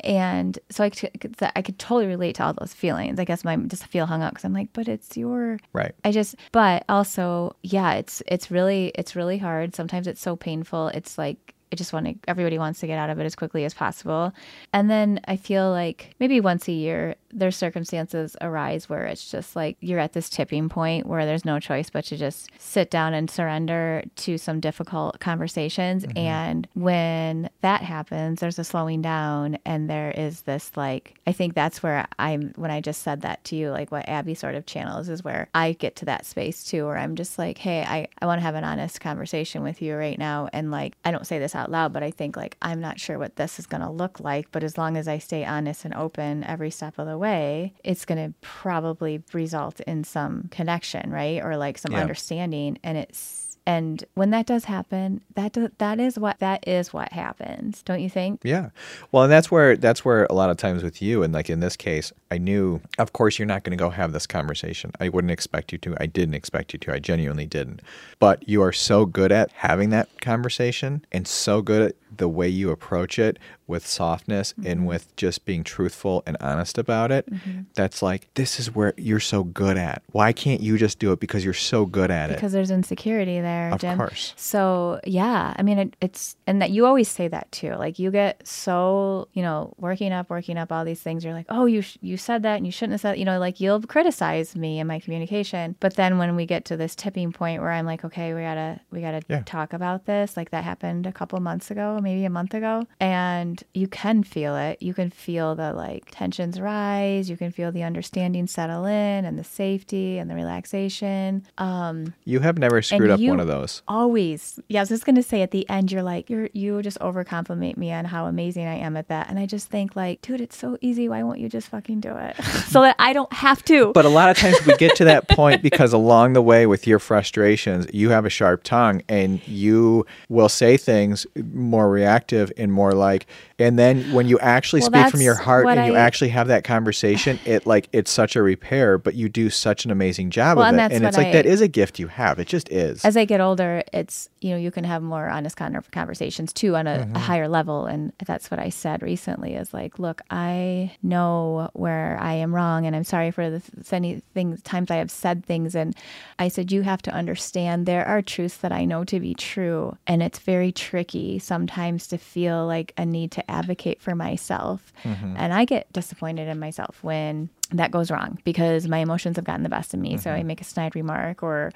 And 0.00 0.58
so 0.70 0.84
I 0.84 0.90
could, 0.90 1.36
I 1.56 1.62
could 1.62 1.78
totally 1.78 2.06
relate 2.06 2.36
to 2.36 2.44
all 2.44 2.54
those 2.54 2.74
feelings. 2.74 3.18
I 3.18 3.24
guess 3.24 3.44
my 3.44 3.56
just 3.56 3.86
feel 3.86 4.06
hung 4.06 4.22
up 4.22 4.32
because 4.32 4.44
I'm 4.44 4.52
like, 4.52 4.72
but 4.72 4.88
it's 4.88 5.16
your 5.16 5.58
right 5.72 5.94
I 6.04 6.12
just 6.12 6.36
but 6.52 6.84
also 6.88 7.56
yeah, 7.62 7.94
it's 7.94 8.22
it's 8.26 8.50
really 8.50 8.92
it's 8.94 9.16
really 9.16 9.38
hard. 9.38 9.74
Sometimes 9.74 10.06
it's 10.06 10.20
so 10.20 10.36
painful. 10.36 10.88
It's 10.88 11.16
like 11.16 11.53
I 11.74 11.76
just 11.76 11.92
want 11.92 12.06
to 12.06 12.14
everybody 12.30 12.56
wants 12.56 12.78
to 12.80 12.86
get 12.86 12.98
out 12.98 13.10
of 13.10 13.18
it 13.18 13.24
as 13.24 13.34
quickly 13.34 13.64
as 13.64 13.74
possible. 13.74 14.32
And 14.72 14.88
then 14.88 15.20
I 15.26 15.36
feel 15.36 15.70
like 15.70 16.14
maybe 16.20 16.40
once 16.40 16.68
a 16.68 16.72
year 16.72 17.16
there's 17.32 17.56
circumstances 17.56 18.36
arise 18.40 18.88
where 18.88 19.06
it's 19.06 19.28
just 19.28 19.56
like 19.56 19.76
you're 19.80 19.98
at 19.98 20.12
this 20.12 20.30
tipping 20.30 20.68
point 20.68 21.04
where 21.04 21.26
there's 21.26 21.44
no 21.44 21.58
choice 21.58 21.90
but 21.90 22.04
to 22.04 22.16
just 22.16 22.48
sit 22.58 22.92
down 22.92 23.12
and 23.12 23.28
surrender 23.28 24.04
to 24.14 24.38
some 24.38 24.60
difficult 24.60 25.18
conversations. 25.18 26.06
Mm-hmm. 26.06 26.18
And 26.18 26.68
when 26.74 27.50
that 27.62 27.82
happens 27.82 28.38
there's 28.38 28.60
a 28.60 28.62
slowing 28.62 29.02
down 29.02 29.58
and 29.64 29.90
there 29.90 30.12
is 30.12 30.42
this 30.42 30.70
like 30.76 31.18
I 31.26 31.32
think 31.32 31.54
that's 31.54 31.82
where 31.82 32.06
I'm 32.20 32.52
when 32.54 32.70
I 32.70 32.80
just 32.80 33.02
said 33.02 33.22
that 33.22 33.42
to 33.44 33.56
you 33.56 33.72
like 33.72 33.90
what 33.90 34.08
Abby 34.08 34.36
sort 34.36 34.54
of 34.54 34.64
channels 34.64 35.08
is 35.08 35.24
where 35.24 35.48
I 35.56 35.72
get 35.72 35.96
to 35.96 36.04
that 36.04 36.24
space 36.24 36.62
too 36.62 36.86
where 36.86 36.98
I'm 36.98 37.16
just 37.16 37.36
like 37.36 37.58
hey 37.58 37.82
I 37.82 38.06
I 38.22 38.26
want 38.26 38.38
to 38.38 38.44
have 38.44 38.54
an 38.54 38.62
honest 38.62 39.00
conversation 39.00 39.64
with 39.64 39.82
you 39.82 39.96
right 39.96 40.18
now. 40.18 40.48
And 40.52 40.70
like 40.70 40.94
I 41.04 41.10
don't 41.10 41.26
say 41.26 41.40
this 41.40 41.56
out 41.56 41.63
loud 41.70 41.92
but 41.92 42.02
I 42.02 42.10
think 42.10 42.36
like 42.36 42.56
I'm 42.62 42.80
not 42.80 42.98
sure 43.00 43.18
what 43.18 43.36
this 43.36 43.58
is 43.58 43.66
going 43.66 43.82
to 43.82 43.90
look 43.90 44.20
like 44.20 44.50
but 44.52 44.62
as 44.64 44.76
long 44.78 44.96
as 44.96 45.06
I 45.08 45.18
stay 45.18 45.44
honest 45.44 45.84
and 45.84 45.94
open 45.94 46.44
every 46.44 46.70
step 46.70 46.98
of 46.98 47.06
the 47.06 47.18
way 47.18 47.74
it's 47.84 48.04
going 48.04 48.24
to 48.32 48.34
probably 48.40 49.22
result 49.32 49.80
in 49.80 50.04
some 50.04 50.48
connection 50.50 51.10
right 51.10 51.42
or 51.42 51.56
like 51.56 51.78
some 51.78 51.92
Yeah. 51.92 52.00
understanding 52.00 52.78
and 52.82 52.96
it's 52.98 53.43
and 53.66 54.04
when 54.14 54.30
that 54.30 54.46
does 54.46 54.66
happen 54.66 55.22
that 55.34 55.52
do, 55.52 55.70
that 55.78 55.98
is 55.98 56.18
what 56.18 56.38
that 56.38 56.66
is 56.68 56.92
what 56.92 57.12
happens 57.12 57.82
don't 57.82 58.00
you 58.00 58.10
think 58.10 58.44
Yeah. 58.44 58.70
Well, 59.10 59.24
and 59.24 59.32
that's 59.32 59.50
where 59.50 59.76
that's 59.76 60.04
where 60.04 60.26
a 60.26 60.34
lot 60.34 60.50
of 60.50 60.56
times 60.56 60.82
with 60.82 61.00
you 61.00 61.22
and 61.22 61.32
like 61.32 61.48
in 61.48 61.60
this 61.60 61.76
case, 61.76 62.12
I 62.30 62.38
knew 62.38 62.80
of 62.98 63.12
course 63.12 63.38
you're 63.38 63.46
not 63.46 63.64
going 63.64 63.76
to 63.76 63.82
go 63.82 63.90
have 63.90 64.12
this 64.12 64.26
conversation. 64.26 64.92
I 65.00 65.08
wouldn't 65.08 65.30
expect 65.30 65.72
you 65.72 65.78
to. 65.78 65.96
I 65.98 66.06
didn't 66.06 66.34
expect 66.34 66.72
you 66.72 66.78
to. 66.80 66.92
I 66.92 66.98
genuinely 66.98 67.46
didn't. 67.46 67.80
But 68.18 68.46
you 68.48 68.62
are 68.62 68.72
so 68.72 69.06
good 69.06 69.32
at 69.32 69.50
having 69.52 69.90
that 69.90 70.20
conversation 70.20 71.04
and 71.10 71.26
so 71.26 71.62
good 71.62 71.90
at 71.90 71.96
the 72.16 72.28
way 72.28 72.48
you 72.48 72.70
approach 72.70 73.18
it 73.18 73.38
with 73.66 73.86
softness 73.86 74.52
and 74.58 74.80
mm-hmm. 74.80 74.84
with 74.84 75.14
just 75.16 75.44
being 75.44 75.64
truthful 75.64 76.22
and 76.26 76.36
honest 76.40 76.76
about 76.78 77.10
it. 77.10 77.30
Mm-hmm. 77.30 77.62
That's 77.74 78.02
like 78.02 78.28
this 78.34 78.60
is 78.60 78.74
where 78.74 78.92
you're 78.96 79.20
so 79.20 79.42
good 79.44 79.76
at. 79.76 80.02
Why 80.12 80.32
can't 80.32 80.60
you 80.60 80.76
just 80.78 80.98
do 80.98 81.12
it 81.12 81.20
because 81.20 81.44
you're 81.44 81.54
so 81.54 81.86
good 81.86 82.10
at 82.10 82.30
it? 82.30 82.34
because 82.34 82.52
there's 82.52 82.70
insecurity 82.70 83.40
there 83.40 83.70
Of 83.72 83.80
Jim. 83.80 83.96
course. 83.96 84.34
so 84.36 85.00
yeah 85.04 85.54
i 85.56 85.62
mean 85.62 85.78
it, 85.78 85.96
it's 86.00 86.36
and 86.46 86.60
that 86.60 86.70
you 86.70 86.84
always 86.86 87.08
say 87.08 87.28
that 87.28 87.50
too 87.52 87.74
like 87.74 87.98
you 87.98 88.10
get 88.10 88.46
so 88.46 89.28
you 89.32 89.42
know 89.42 89.72
working 89.78 90.12
up 90.12 90.28
working 90.30 90.56
up 90.58 90.70
all 90.72 90.84
these 90.84 91.00
things 91.00 91.24
you're 91.24 91.32
like 91.32 91.46
oh 91.48 91.66
you 91.66 91.80
sh- 91.82 91.96
you 92.02 92.16
said 92.16 92.42
that 92.42 92.56
and 92.56 92.66
you 92.66 92.72
shouldn't 92.72 92.92
have 92.92 93.00
said 93.00 93.18
you 93.18 93.24
know 93.24 93.38
like 93.38 93.60
you'll 93.60 93.80
criticize 93.82 94.54
me 94.56 94.78
in 94.80 94.86
my 94.86 94.98
communication 94.98 95.74
but 95.80 95.94
then 95.96 96.18
when 96.18 96.34
we 96.36 96.44
get 96.46 96.64
to 96.64 96.76
this 96.76 96.94
tipping 96.94 97.32
point 97.32 97.60
where 97.60 97.70
i'm 97.70 97.86
like 97.86 98.04
okay 98.04 98.34
we 98.34 98.40
gotta 98.42 98.80
we 98.90 99.00
gotta 99.00 99.22
Yeah. 99.28 99.42
talk 99.46 99.72
about 99.72 100.06
this 100.06 100.36
like 100.36 100.50
that 100.50 100.64
happened 100.64 101.06
a 101.06 101.12
couple 101.12 101.38
months 101.40 101.70
ago 101.70 101.98
maybe 102.02 102.24
a 102.24 102.30
month 102.30 102.54
ago 102.54 102.86
and 103.00 103.53
you 103.74 103.86
can 103.86 104.22
feel 104.22 104.56
it 104.56 104.82
you 104.82 104.94
can 104.94 105.10
feel 105.10 105.54
the 105.54 105.72
like 105.72 106.10
tensions 106.10 106.60
rise 106.60 107.30
you 107.30 107.36
can 107.36 107.50
feel 107.50 107.70
the 107.70 107.82
understanding 107.82 108.46
settle 108.46 108.84
in 108.84 109.24
and 109.24 109.38
the 109.38 109.44
safety 109.44 110.18
and 110.18 110.30
the 110.30 110.34
relaxation 110.34 111.46
um 111.58 112.14
You 112.24 112.40
have 112.40 112.58
never 112.58 112.82
screwed 112.82 113.10
up 113.10 113.20
one 113.20 113.40
of 113.40 113.46
those. 113.46 113.82
Always. 113.88 114.58
Yeah, 114.68 114.80
I 114.80 114.82
was 114.82 114.88
just 114.88 115.06
gonna 115.06 115.22
say 115.22 115.42
at 115.42 115.50
the 115.50 115.68
end, 115.68 115.92
you're 115.92 116.02
like, 116.02 116.30
you're 116.30 116.48
you 116.52 116.82
just 116.82 116.98
over 117.00 117.24
compliment 117.24 117.78
me 117.78 117.92
on 117.92 118.04
how 118.04 118.26
amazing 118.26 118.66
I 118.66 118.76
am 118.76 118.96
at 118.96 119.08
that. 119.08 119.28
And 119.28 119.38
I 119.38 119.46
just 119.46 119.68
think 119.68 119.96
like, 119.96 120.20
dude, 120.22 120.40
it's 120.40 120.56
so 120.56 120.78
easy. 120.80 121.08
Why 121.08 121.22
won't 121.22 121.40
you 121.40 121.48
just 121.48 121.68
fucking 121.68 122.00
do 122.00 122.16
it? 122.16 122.36
so 122.68 122.82
that 122.82 122.96
I 122.98 123.12
don't 123.12 123.32
have 123.32 123.64
to. 123.66 123.92
But 123.92 124.04
a 124.04 124.08
lot 124.08 124.30
of 124.30 124.36
times 124.36 124.64
we 124.66 124.76
get 124.76 124.96
to 124.96 125.04
that 125.04 125.28
point 125.28 125.62
because 125.62 125.92
along 125.92 126.32
the 126.32 126.42
way 126.42 126.66
with 126.66 126.86
your 126.86 126.98
frustrations, 126.98 127.86
you 127.92 128.10
have 128.10 128.24
a 128.24 128.30
sharp 128.30 128.62
tongue 128.64 129.02
and 129.08 129.46
you 129.46 130.06
will 130.28 130.48
say 130.48 130.76
things 130.76 131.26
more 131.52 131.88
reactive 131.90 132.52
and 132.56 132.72
more 132.72 132.92
like 132.92 133.26
and 133.58 133.78
then 133.78 134.12
when 134.12 134.26
you 134.28 134.38
actually 134.40 134.80
Well, 134.80 134.90
speak 134.90 135.08
from 135.10 135.20
your 135.20 135.34
heart 135.34 135.66
and 135.68 135.86
you 135.86 135.94
actually 135.96 136.30
have 136.30 136.48
that 136.48 136.64
conversation, 136.64 137.38
it 137.44 137.66
like 137.66 137.88
it's 137.92 138.10
such 138.10 138.36
a 138.36 138.42
repair, 138.42 138.98
but 138.98 139.14
you 139.14 139.28
do 139.28 139.50
such 139.50 139.84
an 139.84 139.90
amazing 139.90 140.30
job 140.30 140.58
Well, 140.58 140.66
of 140.66 140.74
and 140.78 140.92
it. 140.92 140.96
And 140.96 141.04
it's 141.06 141.16
like 141.16 141.28
I- 141.28 141.32
that 141.32 141.46
is 141.46 141.60
a 141.60 141.68
gift 141.68 141.98
you 141.98 142.08
have. 142.08 142.38
It 142.38 142.46
just 142.48 142.68
is. 142.70 143.04
as 143.04 143.16
I 143.16 143.24
get 143.24 143.40
older, 143.40 143.82
it's 143.92 144.28
you 144.40 144.50
know 144.50 144.56
you 144.56 144.70
can 144.70 144.84
have 144.84 145.02
more 145.02 145.28
honest 145.28 145.56
con- 145.56 145.82
conversations 145.92 146.52
too 146.52 146.76
on 146.76 146.86
a, 146.86 146.94
Mm-hmm. 147.04 147.16
a 147.16 147.18
higher 147.18 147.48
level, 147.48 147.86
and 147.86 148.12
that's 148.24 148.50
what 148.50 148.60
I 148.60 148.68
said 148.70 149.02
recently. 149.02 149.54
Is 149.54 149.74
like, 149.74 149.98
look, 149.98 150.20
I 150.30 150.92
know 151.02 151.70
where 151.74 152.16
I 152.20 152.34
am 152.34 152.54
wrong, 152.54 152.86
and 152.86 152.94
I'm 152.96 153.04
sorry 153.04 153.30
for 153.30 153.50
the 153.50 153.60
th- 153.60 153.92
any 153.92 154.22
things 154.32 154.62
times 154.62 154.90
I 154.90 154.96
have 154.96 155.10
said 155.10 155.44
things, 155.44 155.74
and 155.74 155.94
I 156.38 156.48
said 156.48 156.72
you 156.72 156.82
have 156.82 157.02
to 157.02 157.10
understand 157.12 157.86
there 157.86 158.06
are 158.06 158.22
truths 158.22 158.58
that 158.58 158.72
I 158.72 158.84
know 158.84 159.04
to 159.04 159.20
be 159.20 159.34
true, 159.34 159.96
and 160.06 160.22
it's 160.22 160.38
very 160.38 160.72
tricky 160.72 161.38
sometimes 161.38 162.06
to 162.08 162.18
feel 162.18 162.66
like 162.66 162.92
a 162.96 163.04
need 163.04 163.30
to 163.34 163.50
advocate 163.50 164.00
for 164.00 164.14
myself, 164.14 164.92
mm-hmm. 165.02 165.34
and 165.36 165.52
I 165.52 165.64
get 165.64 165.92
disappointed 165.92 166.48
in 166.48 166.58
myself 166.58 166.98
when 167.02 167.50
that 167.70 167.90
goes 167.90 168.10
wrong 168.10 168.38
because 168.44 168.88
my 168.88 168.98
emotions 168.98 169.36
have 169.36 169.44
gotten 169.44 169.62
the 169.62 169.68
best 169.68 169.94
of 169.94 170.00
me. 170.00 170.16
So 170.16 170.32
I 170.32 170.38
mm-hmm. 170.38 170.46
make 170.48 170.60
a 170.60 170.64
snide 170.64 170.94
remark 170.94 171.42
or 171.42 171.72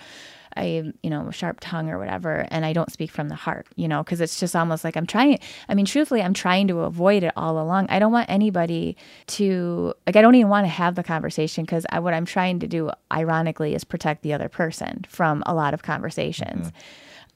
I, 0.56 0.92
you 1.02 1.10
know, 1.10 1.28
a 1.28 1.32
sharp 1.32 1.58
tongue 1.60 1.88
or 1.88 1.98
whatever, 1.98 2.46
and 2.50 2.64
I 2.64 2.72
don't 2.72 2.90
speak 2.90 3.10
from 3.10 3.28
the 3.28 3.34
heart, 3.34 3.66
you 3.76 3.86
know, 3.86 4.02
because 4.02 4.20
it's 4.20 4.40
just 4.40 4.56
almost 4.56 4.82
like 4.82 4.96
I'm 4.96 5.06
trying. 5.06 5.38
I 5.68 5.74
mean, 5.74 5.86
truthfully, 5.86 6.22
I'm 6.22 6.34
trying 6.34 6.68
to 6.68 6.80
avoid 6.80 7.22
it 7.22 7.32
all 7.36 7.60
along. 7.60 7.86
I 7.90 7.98
don't 7.98 8.12
want 8.12 8.28
anybody 8.30 8.96
to, 9.28 9.94
like, 10.06 10.16
I 10.16 10.22
don't 10.22 10.34
even 10.34 10.48
want 10.48 10.64
to 10.64 10.70
have 10.70 10.94
the 10.94 11.04
conversation 11.04 11.64
because 11.64 11.86
what 11.92 12.14
I'm 12.14 12.24
trying 12.24 12.60
to 12.60 12.66
do, 12.66 12.90
ironically, 13.12 13.74
is 13.74 13.84
protect 13.84 14.22
the 14.22 14.32
other 14.32 14.48
person 14.48 15.04
from 15.08 15.42
a 15.46 15.54
lot 15.54 15.74
of 15.74 15.82
conversations. 15.82 16.68
Mm-hmm. 16.68 16.78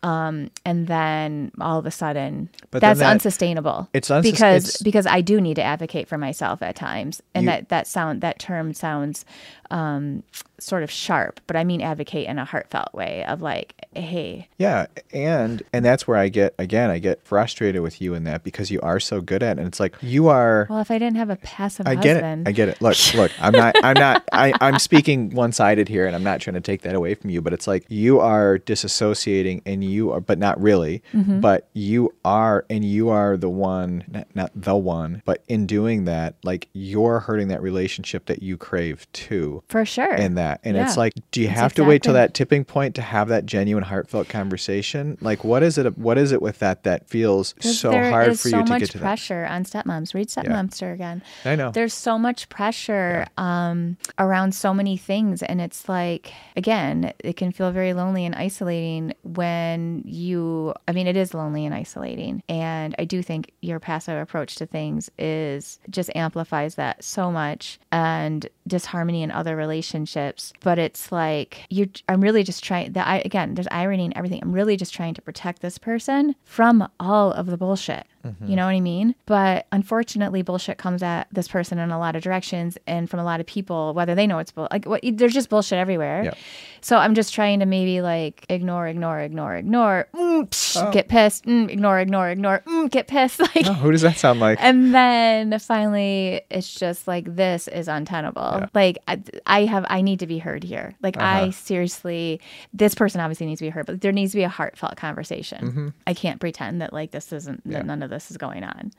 Um, 0.03 0.50
and 0.64 0.88
then 0.88 1.53
all 1.61 1.78
of 1.78 1.86
a 1.86 1.90
sudden, 1.92 2.48
But 2.72 2.80
that's 2.80 2.98
that- 2.98 3.11
unsustainable. 3.12 3.88
It's 3.92 4.09
unsus- 4.09 4.22
because 4.22 4.64
it's- 4.64 4.82
because 4.82 5.07
I 5.07 5.20
do 5.20 5.40
need 5.40 5.55
to 5.55 5.62
advocate 5.62 6.09
for 6.09 6.18
myself 6.18 6.61
at 6.61 6.74
times, 6.74 7.22
and 7.34 7.44
You- 7.44 7.50
that 7.50 7.68
that 7.68 7.86
sound 7.86 8.20
that 8.20 8.38
term 8.40 8.74
sounds 8.74 9.24
um, 9.73 10.23
sort 10.61 10.83
of 10.83 10.91
sharp, 10.91 11.41
but 11.47 11.57
I 11.57 11.64
mean 11.64 11.81
advocate 11.81 12.29
in 12.29 12.39
a 12.39 12.45
heartfelt 12.45 12.93
way 12.93 13.25
of 13.25 13.41
like, 13.41 13.75
hey, 13.95 14.49
Yeah, 14.59 14.87
and 15.12 15.62
and 15.73 15.85
that's 15.85 16.07
where 16.07 16.16
I 16.16 16.29
get 16.29 16.55
again 16.59 16.91
I 16.91 16.99
get 16.99 17.25
frustrated 17.25 17.81
with 17.81 18.01
you 18.01 18.14
in 18.14 18.25
that 18.25 18.45
because 18.45 18.70
you 18.70 18.81
are 18.83 19.01
so 19.01 19.20
good 19.20 19.43
at 19.43 19.57
it. 19.57 19.61
And 19.61 19.68
it's 19.68 19.81
like 19.81 19.97
you 20.03 20.29
are 20.29 20.66
well, 20.68 20.81
if 20.81 20.91
I 20.91 20.99
didn't 20.99 21.16
have 21.16 21.31
a 21.31 21.37
passive 21.37 21.87
I 21.87 21.95
get 21.95 22.16
husband, 22.16 22.47
it. 22.47 22.51
I 22.51 22.53
get 22.53 22.68
it. 22.68 22.83
Look, 22.83 22.97
look. 23.14 23.33
I'm 23.41 23.53
not. 23.53 23.75
I'm 23.83 23.95
not. 23.95 24.29
I, 24.33 24.53
I'm 24.61 24.79
speaking 24.79 25.31
one-sided 25.31 25.89
here, 25.89 26.07
and 26.07 26.14
I'm 26.14 26.23
not 26.23 26.41
trying 26.41 26.55
to 26.55 26.61
take 26.61 26.83
that 26.83 26.95
away 26.95 27.14
from 27.14 27.31
you. 27.31 27.41
But 27.41 27.55
it's 27.55 27.66
like 27.66 27.87
you 27.89 28.20
are 28.20 28.59
disassociating, 28.59 29.62
and 29.64 29.83
you 29.83 30.12
are, 30.12 30.20
but 30.20 30.39
not 30.39 30.61
really. 30.61 31.03
Mm-hmm. 31.14 31.41
But 31.41 31.68
you 31.73 32.14
are, 32.25 32.66
and 32.68 32.85
you 32.85 33.09
are 33.09 33.39
the 33.39 33.51
one, 33.51 34.05
not, 34.09 34.27
not 34.35 34.51
the 34.55 34.77
one. 34.77 35.23
But 35.25 35.43
in 35.49 35.66
doing 35.66 36.05
that, 36.05 36.35
like 36.45 36.68
you're 36.75 37.20
hurting 37.20 37.49
that 37.49 37.62
relationship 37.62 38.27
that 38.27 38.43
you 38.43 38.59
crave 38.59 39.11
too. 39.12 39.61
For 39.68 39.84
sure. 39.84 40.14
In 40.14 40.34
that, 40.34 40.60
and 40.64 40.76
it's 40.76 40.96
like, 40.96 41.14
do 41.30 41.40
you 41.40 41.48
That's 41.48 41.60
have 41.60 41.74
to 41.74 41.84
wait 41.84 42.02
till 42.02 42.14
that 42.14 42.34
tipping 42.34 42.64
point 42.64 42.94
to 42.96 43.02
have 43.02 43.28
that 43.28 43.46
genuine, 43.46 43.84
heartfelt 43.84 44.28
conversation? 44.28 45.16
Like, 45.20 45.44
what 45.44 45.62
is 45.62 45.78
it? 45.78 45.96
What 45.96 46.18
is 46.18 46.32
it 46.32 46.42
with 46.42 46.58
that 46.58 46.82
that 46.84 47.08
feels 47.08 47.54
so 47.60 47.90
hard 47.90 48.38
for 48.38 48.48
so 48.48 48.58
you 48.58 48.64
to 48.64 48.78
get 48.78 48.90
to 48.90 48.98
that? 48.98 49.04
pressure 49.04 49.46
on 49.46 49.64
stepmoms. 49.64 50.14
Read 50.14 50.28
Stepmonster 50.28 50.92
again. 50.92 51.22
I 51.44 51.56
know. 51.56 51.70
There's 51.70 51.94
so 51.94 52.18
much 52.18 52.48
pressure 52.48 53.26
um, 53.38 53.96
around 54.18 54.54
so 54.54 54.74
many 54.74 54.96
things, 54.96 55.42
and 55.42 55.60
it's 55.60 55.88
like 55.88 56.32
again, 56.56 57.12
it 57.20 57.36
can 57.36 57.52
feel 57.52 57.70
very 57.72 57.94
lonely 57.94 58.24
and 58.24 58.34
isolating 58.34 59.14
when 59.22 60.02
you. 60.04 60.74
I 60.86 60.92
mean, 60.92 61.06
it 61.06 61.16
is 61.16 61.34
lonely 61.34 61.64
and 61.64 61.74
isolating, 61.74 62.42
and 62.48 62.94
I 62.98 63.04
do 63.04 63.22
think 63.22 63.52
your 63.60 63.80
passive 63.80 64.20
approach 64.20 64.56
to 64.56 64.66
things 64.66 65.10
is 65.18 65.78
just 65.90 66.10
amplifies 66.14 66.74
that 66.76 67.02
so 67.02 67.30
much 67.30 67.78
and 67.90 68.48
disharmony 68.66 69.22
in 69.22 69.30
other 69.30 69.56
relationships. 69.56 70.52
But 70.60 70.78
it's 70.78 71.12
like 71.12 71.66
you. 71.70 71.88
I'm 72.08 72.20
really 72.20 72.42
just 72.42 72.62
trying. 72.64 72.92
That 72.92 73.06
I 73.06 73.22
again, 73.24 73.54
there's 73.54 73.68
irony 73.70 74.06
in 74.06 74.16
everything. 74.16 74.40
I'm 74.42 74.52
really 74.52 74.76
just 74.76 74.94
trying 74.94 75.14
to 75.14 75.22
protect 75.22 75.62
this 75.62 75.78
person 75.78 76.34
from 76.44 76.88
all 77.00 77.32
of 77.32 77.46
the 77.46 77.56
bullshit. 77.56 78.06
You 78.47 78.57
know 78.57 78.64
what 78.66 78.73
I 78.75 78.81
mean? 78.81 79.14
But 79.27 79.66
unfortunately, 79.73 80.43
bullshit 80.43 80.78
comes 80.78 81.03
at 81.03 81.27
this 81.32 81.49
person 81.49 81.78
in 81.78 81.90
a 81.90 81.99
lot 81.99 82.15
of 82.16 82.23
directions 82.23 82.78
and 82.86 83.09
from 83.11 83.20
a 83.20 83.24
lot 83.24 83.40
of 83.40 83.47
people, 83.47 83.94
whether 83.94 84.15
they 84.15 84.27
know 84.27 84.39
it's 84.39 84.53
bull. 84.53 84.69
Like, 84.70 84.85
what, 84.86 85.01
there's 85.03 85.35
just 85.35 85.49
bullshit 85.49 85.78
everywhere. 85.78 86.24
Yep. 86.24 86.39
So 86.81 86.97
I'm 86.97 87.15
just 87.15 87.32
trying 87.35 87.61
to 87.61 87.66
maybe 87.66 88.01
like 88.01 88.44
ignore, 88.49 88.86
ignore, 88.89 89.20
ignore, 89.20 89.55
ignore, 89.57 90.09
mm, 90.15 90.49
psh, 90.49 90.73
Oh. 90.82 90.90
get 90.90 91.09
pissed, 91.09 91.44
mm, 91.47 91.69
ignore, 91.70 91.99
ignore, 92.01 92.28
ignore, 92.31 92.62
mm, 92.66 92.90
get 92.90 93.07
pissed. 93.09 93.40
Like, 93.55 93.66
Oh, 93.66 93.73
who 93.74 93.90
does 93.93 94.03
that 94.03 94.16
sound 94.16 94.40
like? 94.40 94.59
and 94.61 94.94
then 94.94 95.59
finally, 95.59 96.43
it's 96.51 96.74
just 96.74 97.07
like 97.07 97.35
this 97.36 97.69
is 97.69 97.89
untenable. 97.89 98.66
Like 98.74 98.99
I, 99.09 99.23
I 99.47 99.65
have, 99.65 99.85
I 99.89 100.01
need 100.01 100.19
to 100.20 100.27
be 100.27 100.39
heard 100.39 100.65
here. 100.65 100.94
Like 101.03 101.16
Uh-huh. 101.16 101.27
I 101.47 101.51
seriously, 101.51 102.40
this 102.73 102.94
person 102.94 103.20
obviously 103.20 103.47
needs 103.47 103.59
to 103.61 103.65
be 103.66 103.70
heard, 103.70 103.86
but 103.86 104.01
there 104.01 104.12
needs 104.12 104.32
to 104.32 104.36
be 104.39 104.43
a 104.44 104.49
heartfelt 104.49 104.97
conversation. 104.97 105.66
Mm-hmm. 105.69 105.89
I 106.07 106.15
can't 106.15 106.40
pretend 106.40 106.81
that 106.82 106.93
like 106.93 107.11
this 107.11 107.32
isn't 107.32 107.62
that 107.70 107.86
none 107.86 108.03
of 108.03 108.11
this 108.12 108.30
is 108.30 108.36
going 108.36 108.62
on. 108.64 108.93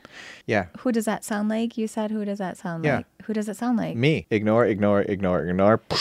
Yeah. 0.45 0.65
Who 0.79 0.91
does 0.91 1.05
that 1.05 1.23
sound 1.23 1.47
like? 1.49 1.77
You 1.77 1.87
said 1.87 2.11
who 2.11 2.25
does 2.25 2.39
that 2.39 2.57
sound 2.57 2.83
Yeah. 2.83 2.97
like? 2.97 3.05
Who 3.25 3.33
does 3.33 3.47
it 3.47 3.55
sound 3.55 3.77
like? 3.77 3.95
Me. 3.95 4.27
Ignore, 4.29 4.65
ignore, 4.65 5.01
ignore, 5.01 5.47
ignore. 5.47 5.81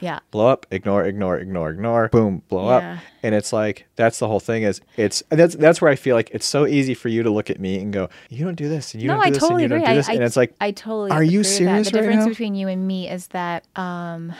Yeah. 0.00 0.18
blow 0.32 0.48
up, 0.48 0.66
ignore, 0.72 1.04
ignore, 1.04 1.38
ignore, 1.38 1.70
ignore, 1.70 2.08
boom, 2.08 2.42
blow 2.48 2.70
Yeah. 2.70 2.94
up. 2.94 2.98
And 3.22 3.36
it's 3.36 3.52
like 3.52 3.86
that's 3.94 4.18
the 4.18 4.26
whole 4.26 4.40
thing 4.40 4.64
is 4.64 4.80
it's 4.96 5.22
that's 5.28 5.54
that's 5.54 5.80
where 5.80 5.92
I 5.92 5.94
feel 5.94 6.16
like 6.16 6.30
it's 6.32 6.46
so 6.46 6.66
easy 6.66 6.94
for 6.94 7.08
you 7.08 7.22
to 7.22 7.30
look 7.30 7.50
at 7.50 7.60
me 7.60 7.78
and 7.78 7.92
go, 7.92 8.08
You 8.28 8.44
don't 8.44 8.56
do 8.56 8.68
this 8.68 8.94
and 8.94 9.02
you 9.02 9.06
no, 9.08 9.14
don't 9.14 9.22
do 9.22 9.26
I 9.28 9.30
this 9.30 9.38
totally 9.38 9.62
and 9.64 9.70
you 9.70 9.76
agree. 9.76 9.86
don't 9.86 9.94
do 9.94 9.98
this. 10.00 10.08
I, 10.08 10.14
and 10.14 10.24
it's 10.24 10.36
like 10.36 10.54
I 10.60 10.72
totally 10.72 11.10
Are 11.12 11.22
you 11.22 11.44
serious 11.44 11.90
The 11.90 11.98
right 11.98 12.02
difference 12.02 12.24
now? 12.24 12.30
between 12.30 12.54
you 12.56 12.66
and 12.66 12.84
me 12.88 13.08
is 13.08 13.28
that 13.28 13.64
um 13.76 14.32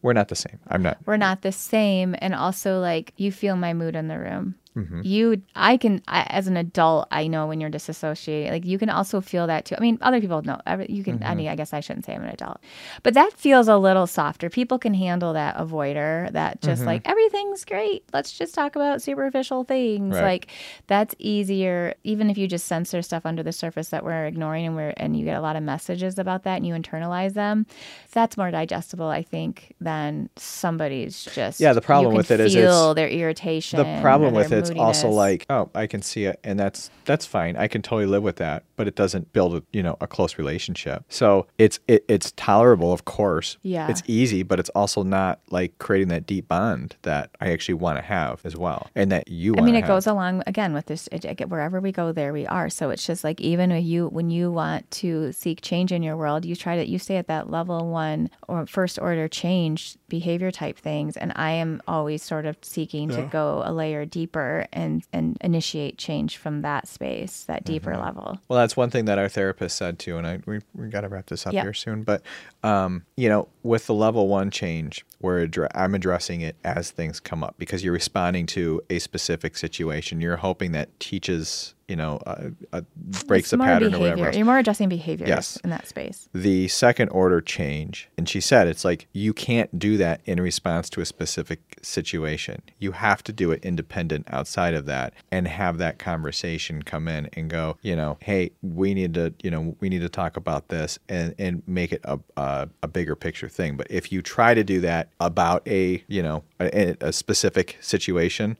we're 0.00 0.14
not 0.14 0.28
the 0.28 0.36
same. 0.36 0.58
I'm 0.68 0.80
not 0.82 0.96
we're 1.04 1.18
not 1.18 1.42
the 1.42 1.52
same 1.52 2.16
and 2.20 2.34
also 2.34 2.80
like 2.80 3.12
you 3.18 3.30
feel 3.30 3.56
my 3.56 3.74
mood 3.74 3.96
in 3.96 4.08
the 4.08 4.18
room 4.18 4.54
Mm-hmm. 4.76 5.00
you 5.02 5.42
i 5.56 5.76
can 5.76 6.00
I, 6.06 6.22
as 6.30 6.46
an 6.46 6.56
adult 6.56 7.08
i 7.10 7.26
know 7.26 7.48
when 7.48 7.60
you're 7.60 7.70
disassociated 7.70 8.52
like 8.52 8.64
you 8.64 8.78
can 8.78 8.88
also 8.88 9.20
feel 9.20 9.48
that 9.48 9.64
too 9.64 9.74
i 9.76 9.80
mean 9.80 9.98
other 10.00 10.20
people 10.20 10.42
know 10.42 10.60
every- 10.64 10.86
you 10.88 11.02
can 11.02 11.18
Mm-hmm. 11.18 11.26
i 11.28 11.34
mean 11.34 11.48
i 11.48 11.56
guess 11.56 11.72
i 11.74 11.80
shouldn't 11.80 12.04
say 12.04 12.14
i'm 12.14 12.22
an 12.22 12.28
adult 12.28 12.58
but 13.02 13.14
that 13.14 13.32
feels 13.32 13.66
a 13.66 13.76
little 13.76 14.06
softer 14.06 14.48
people 14.48 14.78
can 14.78 14.94
handle 14.94 15.32
that 15.32 15.56
avoider 15.56 16.30
that 16.32 16.60
Mm-hmm. 16.60 16.70
just 16.70 16.84
like 16.84 17.02
everything's 17.04 17.64
great 17.64 18.04
let's 18.12 18.30
just 18.30 18.54
talk 18.54 18.76
about 18.76 19.02
superficial 19.02 19.64
things 19.64 20.14
Right. 20.14 20.22
like 20.22 20.46
that's 20.86 21.16
easier 21.18 21.94
even 22.04 22.30
if 22.30 22.38
you 22.38 22.46
just 22.46 22.66
censor 22.66 23.02
stuff 23.02 23.26
under 23.26 23.42
the 23.42 23.52
surface 23.52 23.88
that 23.88 24.04
we're 24.04 24.26
ignoring 24.26 24.66
and 24.66 24.76
we're 24.76 24.94
and 24.98 25.16
you 25.16 25.24
get 25.24 25.36
a 25.36 25.40
lot 25.40 25.56
of 25.56 25.64
messages 25.64 26.16
about 26.16 26.44
that 26.44 26.56
and 26.58 26.66
you 26.66 26.74
internalize 26.74 27.32
them 27.34 27.66
that's 28.12 28.36
more 28.36 28.52
digestible 28.52 29.08
i 29.08 29.22
think 29.22 29.74
than 29.80 30.28
somebody's 30.36 31.24
just 31.34 31.58
Yeah, 31.60 31.72
the 31.72 31.80
problem 31.80 32.12
you 32.12 32.14
can 32.14 32.16
with 32.18 32.30
it 32.30 32.40
is 32.40 32.54
feel 32.54 32.94
their 32.94 33.08
irritation 33.08 33.78
the 33.78 34.00
problem 34.00 34.32
with 34.34 34.48
their 34.48 34.60
it's 34.76 34.80
also 34.80 35.08
like, 35.10 35.46
oh, 35.50 35.70
I 35.74 35.86
can 35.86 36.02
see 36.02 36.24
it 36.24 36.38
and 36.44 36.58
that's 36.58 36.90
that's 37.04 37.26
fine. 37.26 37.56
I 37.56 37.68
can 37.68 37.82
totally 37.82 38.06
live 38.06 38.22
with 38.22 38.36
that, 38.36 38.64
but 38.76 38.86
it 38.88 38.94
doesn't 38.94 39.32
build 39.32 39.54
a, 39.56 39.62
you 39.72 39.82
know, 39.82 39.96
a 40.00 40.06
close 40.06 40.38
relationship. 40.38 41.04
So 41.08 41.46
it's 41.58 41.80
it, 41.88 42.04
it's 42.08 42.32
tolerable, 42.36 42.92
of 42.92 43.04
course. 43.04 43.58
Yeah. 43.62 43.88
It's 43.90 44.02
easy, 44.06 44.42
but 44.42 44.58
it's 44.60 44.70
also 44.70 45.02
not 45.02 45.40
like 45.50 45.78
creating 45.78 46.08
that 46.08 46.26
deep 46.26 46.48
bond 46.48 46.96
that 47.02 47.30
I 47.40 47.50
actually 47.52 47.74
want 47.74 47.98
to 47.98 48.02
have 48.02 48.40
as 48.44 48.56
well. 48.56 48.88
And 48.94 49.10
that 49.12 49.28
you 49.28 49.54
I 49.56 49.60
mean, 49.62 49.74
it 49.74 49.80
have. 49.82 49.88
goes 49.88 50.06
along 50.06 50.42
again 50.46 50.72
with 50.74 50.86
this. 50.86 51.08
It, 51.12 51.24
it- 51.24 51.48
wherever 51.48 51.80
we 51.80 51.90
go, 51.92 52.12
there 52.12 52.32
we 52.32 52.46
are. 52.46 52.68
So 52.68 52.90
it's 52.90 53.06
just 53.06 53.24
like 53.24 53.40
even 53.40 53.70
when 53.70 53.84
you 53.84 54.08
when 54.08 54.30
you 54.30 54.50
want 54.52 54.90
to 55.02 55.32
seek 55.32 55.60
change 55.62 55.90
in 55.92 56.02
your 56.02 56.16
world, 56.16 56.44
you 56.44 56.54
try 56.54 56.76
to 56.76 56.86
you 56.88 56.98
stay 56.98 57.16
at 57.16 57.26
that 57.28 57.50
level 57.50 57.88
one 57.90 58.30
or 58.48 58.66
first 58.66 58.98
order 59.00 59.26
change 59.26 59.96
behavior 60.08 60.50
type 60.50 60.78
things, 60.78 61.16
and 61.16 61.32
I 61.36 61.52
am 61.52 61.80
always 61.88 62.22
sort 62.22 62.46
of 62.46 62.56
seeking 62.62 63.08
to 63.10 63.22
go 63.22 63.62
a 63.64 63.72
layer 63.72 64.04
deeper 64.04 64.49
and 64.72 65.02
and 65.12 65.36
initiate 65.40 65.96
change 65.98 66.36
from 66.36 66.62
that 66.62 66.86
space, 66.88 67.44
that 67.44 67.64
deeper 67.64 67.92
Mm-hmm. 67.92 68.02
level. 68.04 68.40
Well, 68.48 68.58
that's 68.58 68.76
one 68.76 68.90
thing 68.90 69.04
that 69.06 69.18
our 69.18 69.28
therapist 69.28 69.76
said 69.76 69.98
too, 69.98 70.16
and 70.18 70.26
I 70.26 70.40
we 70.46 70.60
we 70.74 70.88
got 70.88 71.02
to 71.02 71.08
wrap 71.08 71.26
this 71.26 71.46
up 71.46 71.52
Yep. 71.54 71.64
here 71.64 71.74
soon. 71.74 72.02
But 72.02 72.22
um, 72.62 73.04
you 73.16 73.28
know, 73.28 73.48
with 73.62 73.86
the 73.86 73.94
level 73.94 74.28
one 74.28 74.50
change, 74.50 75.04
we're 75.20 75.46
addre- 75.46 75.68
I'm 75.74 75.94
addressing 75.94 76.40
it 76.40 76.56
as 76.64 76.90
things 76.90 77.20
come 77.20 77.42
up 77.44 77.54
because 77.58 77.82
you're 77.84 77.92
responding 77.92 78.46
to 78.46 78.80
a 78.90 78.98
specific 78.98 79.56
situation. 79.56 80.20
You're 80.20 80.36
hoping 80.38 80.72
that 80.72 80.98
teaches 81.00 81.74
you 81.90 81.96
know 81.96 82.18
uh, 82.26 82.48
uh, 82.72 82.80
breaks 83.26 83.52
more 83.52 83.66
pattern 83.66 83.94
or 83.94 83.98
whatever. 83.98 84.26
else. 84.28 84.36
You're 84.36 84.46
more 84.46 84.58
adjusting 84.58 84.88
behaviors 84.88 85.28
Yes. 85.28 85.56
in 85.64 85.70
that 85.70 85.86
space. 85.86 86.28
the 86.32 86.68
second 86.68 87.08
order 87.10 87.40
change 87.40 88.08
and 88.16 88.28
she 88.28 88.40
said 88.40 88.68
it's 88.68 88.84
like 88.84 89.08
you 89.12 89.32
can't 89.34 89.78
do 89.78 89.96
that 89.98 90.20
in 90.24 90.40
response 90.40 90.88
to 90.90 91.00
a 91.00 91.04
specific 91.06 91.78
situation 91.82 92.62
you 92.78 92.92
have 92.92 93.22
to 93.24 93.32
do 93.32 93.50
it 93.50 93.64
independent 93.64 94.26
outside 94.30 94.74
of 94.74 94.86
that 94.86 95.12
and 95.32 95.48
have 95.48 95.78
that 95.78 95.98
conversation 95.98 96.82
come 96.82 97.08
in 97.08 97.28
and 97.32 97.50
go 97.50 97.76
you 97.82 97.96
know 97.96 98.16
hey 98.22 98.50
we 98.62 98.94
need 98.94 99.14
to 99.14 99.34
you 99.42 99.50
know 99.50 99.74
we 99.80 99.88
need 99.88 100.00
to 100.00 100.08
talk 100.08 100.36
about 100.36 100.68
this 100.68 100.98
and 101.08 101.34
and 101.38 101.62
make 101.66 101.92
it 101.92 102.00
a 102.04 102.18
a, 102.36 102.68
a 102.82 102.88
bigger 102.88 103.16
picture 103.16 103.48
thing 103.48 103.76
but 103.76 103.86
if 103.90 104.12
you 104.12 104.22
try 104.22 104.54
to 104.54 104.62
do 104.62 104.80
that 104.80 105.08
about 105.18 105.66
a 105.66 106.02
you 106.06 106.22
know 106.22 106.44
a, 106.60 106.94
a 107.00 107.12
specific 107.12 107.76
situation 107.80 108.56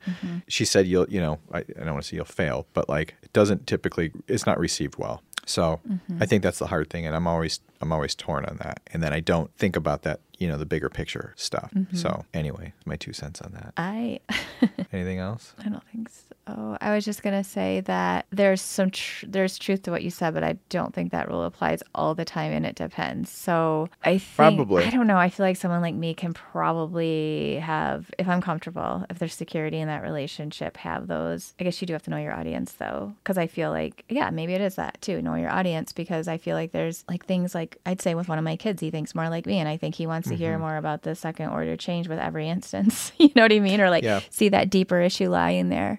she 0.49 0.65
said 0.65 0.87
you'll 0.87 1.09
you 1.09 1.21
know 1.21 1.39
I, 1.53 1.59
I 1.59 1.63
don't 1.85 1.93
want 1.93 2.03
to 2.03 2.09
say 2.09 2.17
you'll 2.17 2.25
fail 2.25 2.67
but 2.73 2.89
like 2.89 3.15
it 3.23 3.33
doesn't 3.33 3.67
typically 3.67 4.13
it's 4.29 4.47
not 4.47 4.59
received 4.59 4.97
well 4.99 5.23
so 5.51 5.81
mm-hmm. 5.89 6.23
I 6.23 6.27
think 6.27 6.43
that's 6.43 6.59
the 6.61 6.69
hard 6.69 6.91
thing, 6.91 7.07
and 7.07 7.17
I'm 7.17 7.27
always 7.27 7.61
I'm 7.81 7.93
always 7.93 8.15
torn 8.15 8.45
on 8.45 8.59
that. 8.59 8.81
And 8.93 9.03
then 9.03 9.13
I 9.13 9.21
don't 9.21 9.53
think 9.57 9.75
about 9.75 10.03
that, 10.03 10.21
you 10.41 10.49
know, 10.49 10.57
the 10.57 10.67
bigger 10.67 10.89
picture 10.89 11.35
stuff. 11.37 11.71
Mm-hmm. 11.75 11.97
So 11.97 12.25
anyway, 12.35 12.73
my 12.87 12.97
two 12.97 13.13
cents 13.13 13.41
on 13.43 13.53
that. 13.53 13.75
I 13.77 14.21
Anything 14.93 15.19
else? 15.19 15.55
I 15.65 15.69
don't 15.69 15.85
think 15.93 16.09
so. 16.09 16.25
Oh, 16.47 16.77
I 16.81 16.95
was 16.95 17.05
just 17.05 17.23
gonna 17.23 17.45
say 17.45 17.81
that 17.83 18.27
there's 18.31 18.61
some 18.61 18.91
tr- 18.91 19.27
there's 19.29 19.57
truth 19.59 19.83
to 19.83 19.91
what 19.93 20.03
you 20.03 20.11
said, 20.11 20.35
but 20.35 20.43
I 20.43 20.57
don't 20.69 20.93
think 20.93 21.13
that 21.13 21.29
rule 21.29 21.45
applies 21.45 21.83
all 21.95 22.15
the 22.15 22.25
time, 22.25 22.51
and 22.51 22.67
it 22.67 22.75
depends. 22.75 23.31
So 23.31 23.89
I 24.03 24.19
think 24.19 24.57
Probably. 24.57 24.85
I 24.85 24.91
don't 24.91 25.07
know. 25.07 25.19
I 25.19 25.29
feel 25.29 25.47
like 25.47 25.57
someone 25.57 25.83
like 25.83 25.95
me 25.95 26.15
can 26.15 26.33
probably 26.33 27.57
have, 27.57 28.11
if 28.19 28.27
I'm 28.27 28.41
comfortable, 28.41 29.05
if 29.11 29.19
there's 29.19 29.35
security 29.35 29.79
in 29.79 29.87
that 29.89 30.03
relationship, 30.03 30.77
have 30.79 31.07
those. 31.07 31.55
I 31.61 31.65
guess 31.65 31.81
you 31.81 31.87
do 31.87 31.93
have 31.93 32.03
to 32.05 32.11
know 32.11 32.17
your 32.17 32.35
audience 32.35 32.73
though, 32.73 33.15
because 33.23 33.39
I 33.39 33.47
feel 33.47 33.71
like 33.71 34.05
yeah, 34.09 34.31
maybe 34.31 34.55
it 34.55 34.61
is 34.61 34.75
that 34.75 35.01
too. 35.03 35.23
Know 35.23 35.35
your 35.35 35.51
audience 35.51 35.93
because 35.93 36.27
I 36.27 36.39
feel 36.39 36.57
like 36.57 36.73
there's 36.73 37.05
like 37.09 37.27
things 37.27 37.55
like 37.55 37.79
I'd 37.87 38.01
say 38.01 38.15
with 38.15 38.29
one 38.29 38.39
of 38.39 38.45
my 38.45 38.57
kids, 38.57 38.81
he 38.81 38.91
thinks 38.91 39.15
more 39.15 39.29
like 39.29 39.47
me, 39.47 39.59
and 39.59 39.69
I 39.69 39.77
think 39.77 39.95
he 39.95 40.07
wants 40.07 40.30
to 40.31 40.37
hear 40.37 40.53
mm-hmm. 40.53 40.63
more 40.63 40.77
about 40.77 41.03
the 41.03 41.15
second 41.15 41.49
order 41.51 41.77
change 41.77 42.09
with 42.09 42.19
every 42.19 42.49
instance. 42.49 43.13
you 43.19 43.31
know 43.37 43.43
what 43.43 43.53
I 43.53 43.61
mean? 43.61 43.81
Or 43.81 43.91
like 43.91 44.05
Yeah. 44.05 44.21
see 44.31 44.49
that 44.51 44.71
deeper 44.71 45.01
issue 45.01 45.29
lying 45.29 45.69
there. 45.69 45.99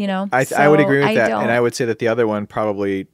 You 0.00 0.06
know, 0.06 0.28
I, 0.32 0.46
I 0.56 0.66
would 0.66 0.80
agree 0.80 1.00
with 1.00 1.08
I 1.08 1.14
that, 1.16 1.28
don't- 1.28 1.42
and 1.42 1.52
I 1.52 1.60
would 1.60 1.74
say 1.74 1.84
that 1.84 1.98
the 1.98 2.08
other 2.08 2.26
one 2.26 2.46
probably 2.46 3.06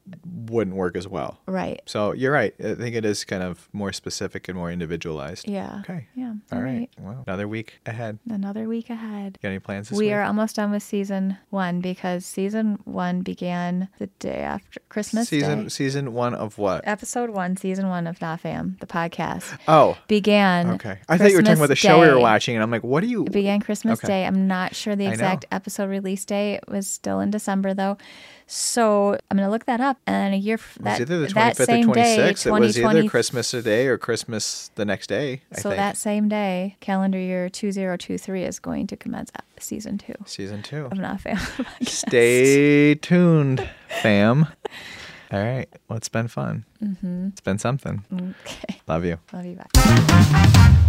wouldn't 0.49 0.77
work 0.77 0.97
as 0.97 1.09
well. 1.09 1.41
right. 1.47 1.83
So 1.87 2.13
you're 2.13 2.31
right. 2.31 2.55
I 2.61 2.75
think 2.77 2.95
it 2.95 3.05
is 3.05 3.25
kind 3.25 3.43
of 3.43 3.69
more 3.73 3.93
specific 3.93 4.49
and 4.49 4.57
more 4.57 4.71
individualized. 4.71 5.49
Yeah. 5.49 5.81
Okay. 5.81 6.07
Yeah. 6.15 6.35
All 6.53 6.63
right. 6.63 6.89
Well, 7.01 7.25
another 7.27 7.49
week 7.49 7.81
ahead. 7.87 8.21
Another 8.31 8.69
week 8.69 8.89
ahead. 8.89 9.39
Got 9.43 9.49
any 9.49 9.59
plans 9.59 9.89
this 9.89 9.99
we 9.99 10.05
week? 10.07 10.15
are 10.15 10.23
almost 10.23 10.55
done 10.55 10.71
with 10.71 10.85
season 10.85 11.39
one 11.51 11.81
because 11.81 12.25
season 12.25 12.79
one 12.85 13.23
began 13.23 13.89
the 13.99 14.07
day 14.21 14.39
after 14.39 14.79
Christmas 14.89 15.29
season 15.29 15.65
Day. 15.65 15.69
season 15.71 16.13
one 16.13 16.35
of 16.35 16.57
what? 16.59 16.87
Episode 16.87 17.31
one, 17.31 17.57
season 17.57 17.89
one 17.89 18.07
of 18.07 18.21
NAFAM, 18.21 18.79
the 18.79 18.87
podcast, 18.87 19.59
Oh, 19.67 19.99
began. 20.07 20.71
okay. 20.75 20.99
I 21.09 21.19
thought 21.19 21.31
you 21.31 21.37
were 21.39 21.43
talking 21.43 21.55
about 21.59 21.67
the 21.67 21.75
Christmas 21.75 21.79
show 21.81 22.01
we 22.01 22.07
were 22.09 22.21
watching, 22.21 22.55
and 22.55 22.63
I'm 22.63 22.71
like, 22.71 22.85
what 22.85 23.03
are 23.03 23.07
you? 23.07 23.25
It 23.25 23.33
began 23.33 23.59
Christmas 23.59 23.99
Okay. 23.99 24.07
Day. 24.07 24.27
I'm 24.27 24.47
not 24.47 24.77
sure 24.77 24.95
the 24.95 25.07
exact 25.09 25.47
episode 25.51 25.89
release 25.91 26.25
day. 26.25 26.61
Was 26.77 26.87
still 26.87 27.21
in 27.21 27.31
December 27.31 27.73
though. 27.75 27.97
So 28.47 29.17
I'm 29.31 29.37
gonna 29.37 29.51
look 29.51 29.65
that 29.65 29.81
up. 29.81 29.99
And 30.07 30.35
a 30.35 30.37
year 30.37 30.55
f- 30.55 30.77
It 30.77 30.83
was 30.83 30.85
that 30.85 31.01
either 31.01 31.19
the 31.21 31.27
that 31.35 31.57
25th 31.57 31.61
or 31.61 31.65
same 31.65 31.93
day, 31.93 32.17
26th. 32.19 32.47
It 32.47 32.51
was 32.53 32.79
either 32.79 32.81
2020 32.81 33.09
Christmas 33.09 33.51
today 33.51 33.87
or 33.87 33.97
Christmas 33.99 34.71
the 34.75 34.85
next 34.85 35.07
day. 35.09 35.43
I 35.53 35.57
So 35.57 35.71
think. 35.71 35.77
that 35.79 35.97
same 35.97 36.29
day, 36.29 36.77
calendar 36.81 37.19
year 37.19 37.49
2023 37.49 38.45
is 38.45 38.59
going 38.59 38.87
to 38.89 38.97
commence 38.97 39.31
at 39.35 39.45
season 39.59 39.97
two 39.99 40.15
season 40.27 40.63
two. 40.63 40.89
I'm 40.93 41.03
of 41.03 41.23
NAFAM. 41.23 41.89
Stay 41.89 42.95
tuned, 42.95 43.69
fam. 44.03 44.47
All 45.33 45.43
right. 45.43 45.69
Well, 45.89 45.97
it's 45.97 46.09
been 46.09 46.29
fun. 46.29 46.65
Mm-hmm. 46.85 47.29
It's 47.29 47.41
been 47.41 47.59
something. 47.59 48.05
okay. 48.45 48.81
Love 48.87 49.05
you. 49.05 49.19
Love 49.33 49.45
you. 49.47 49.57
Bye. 49.75 50.83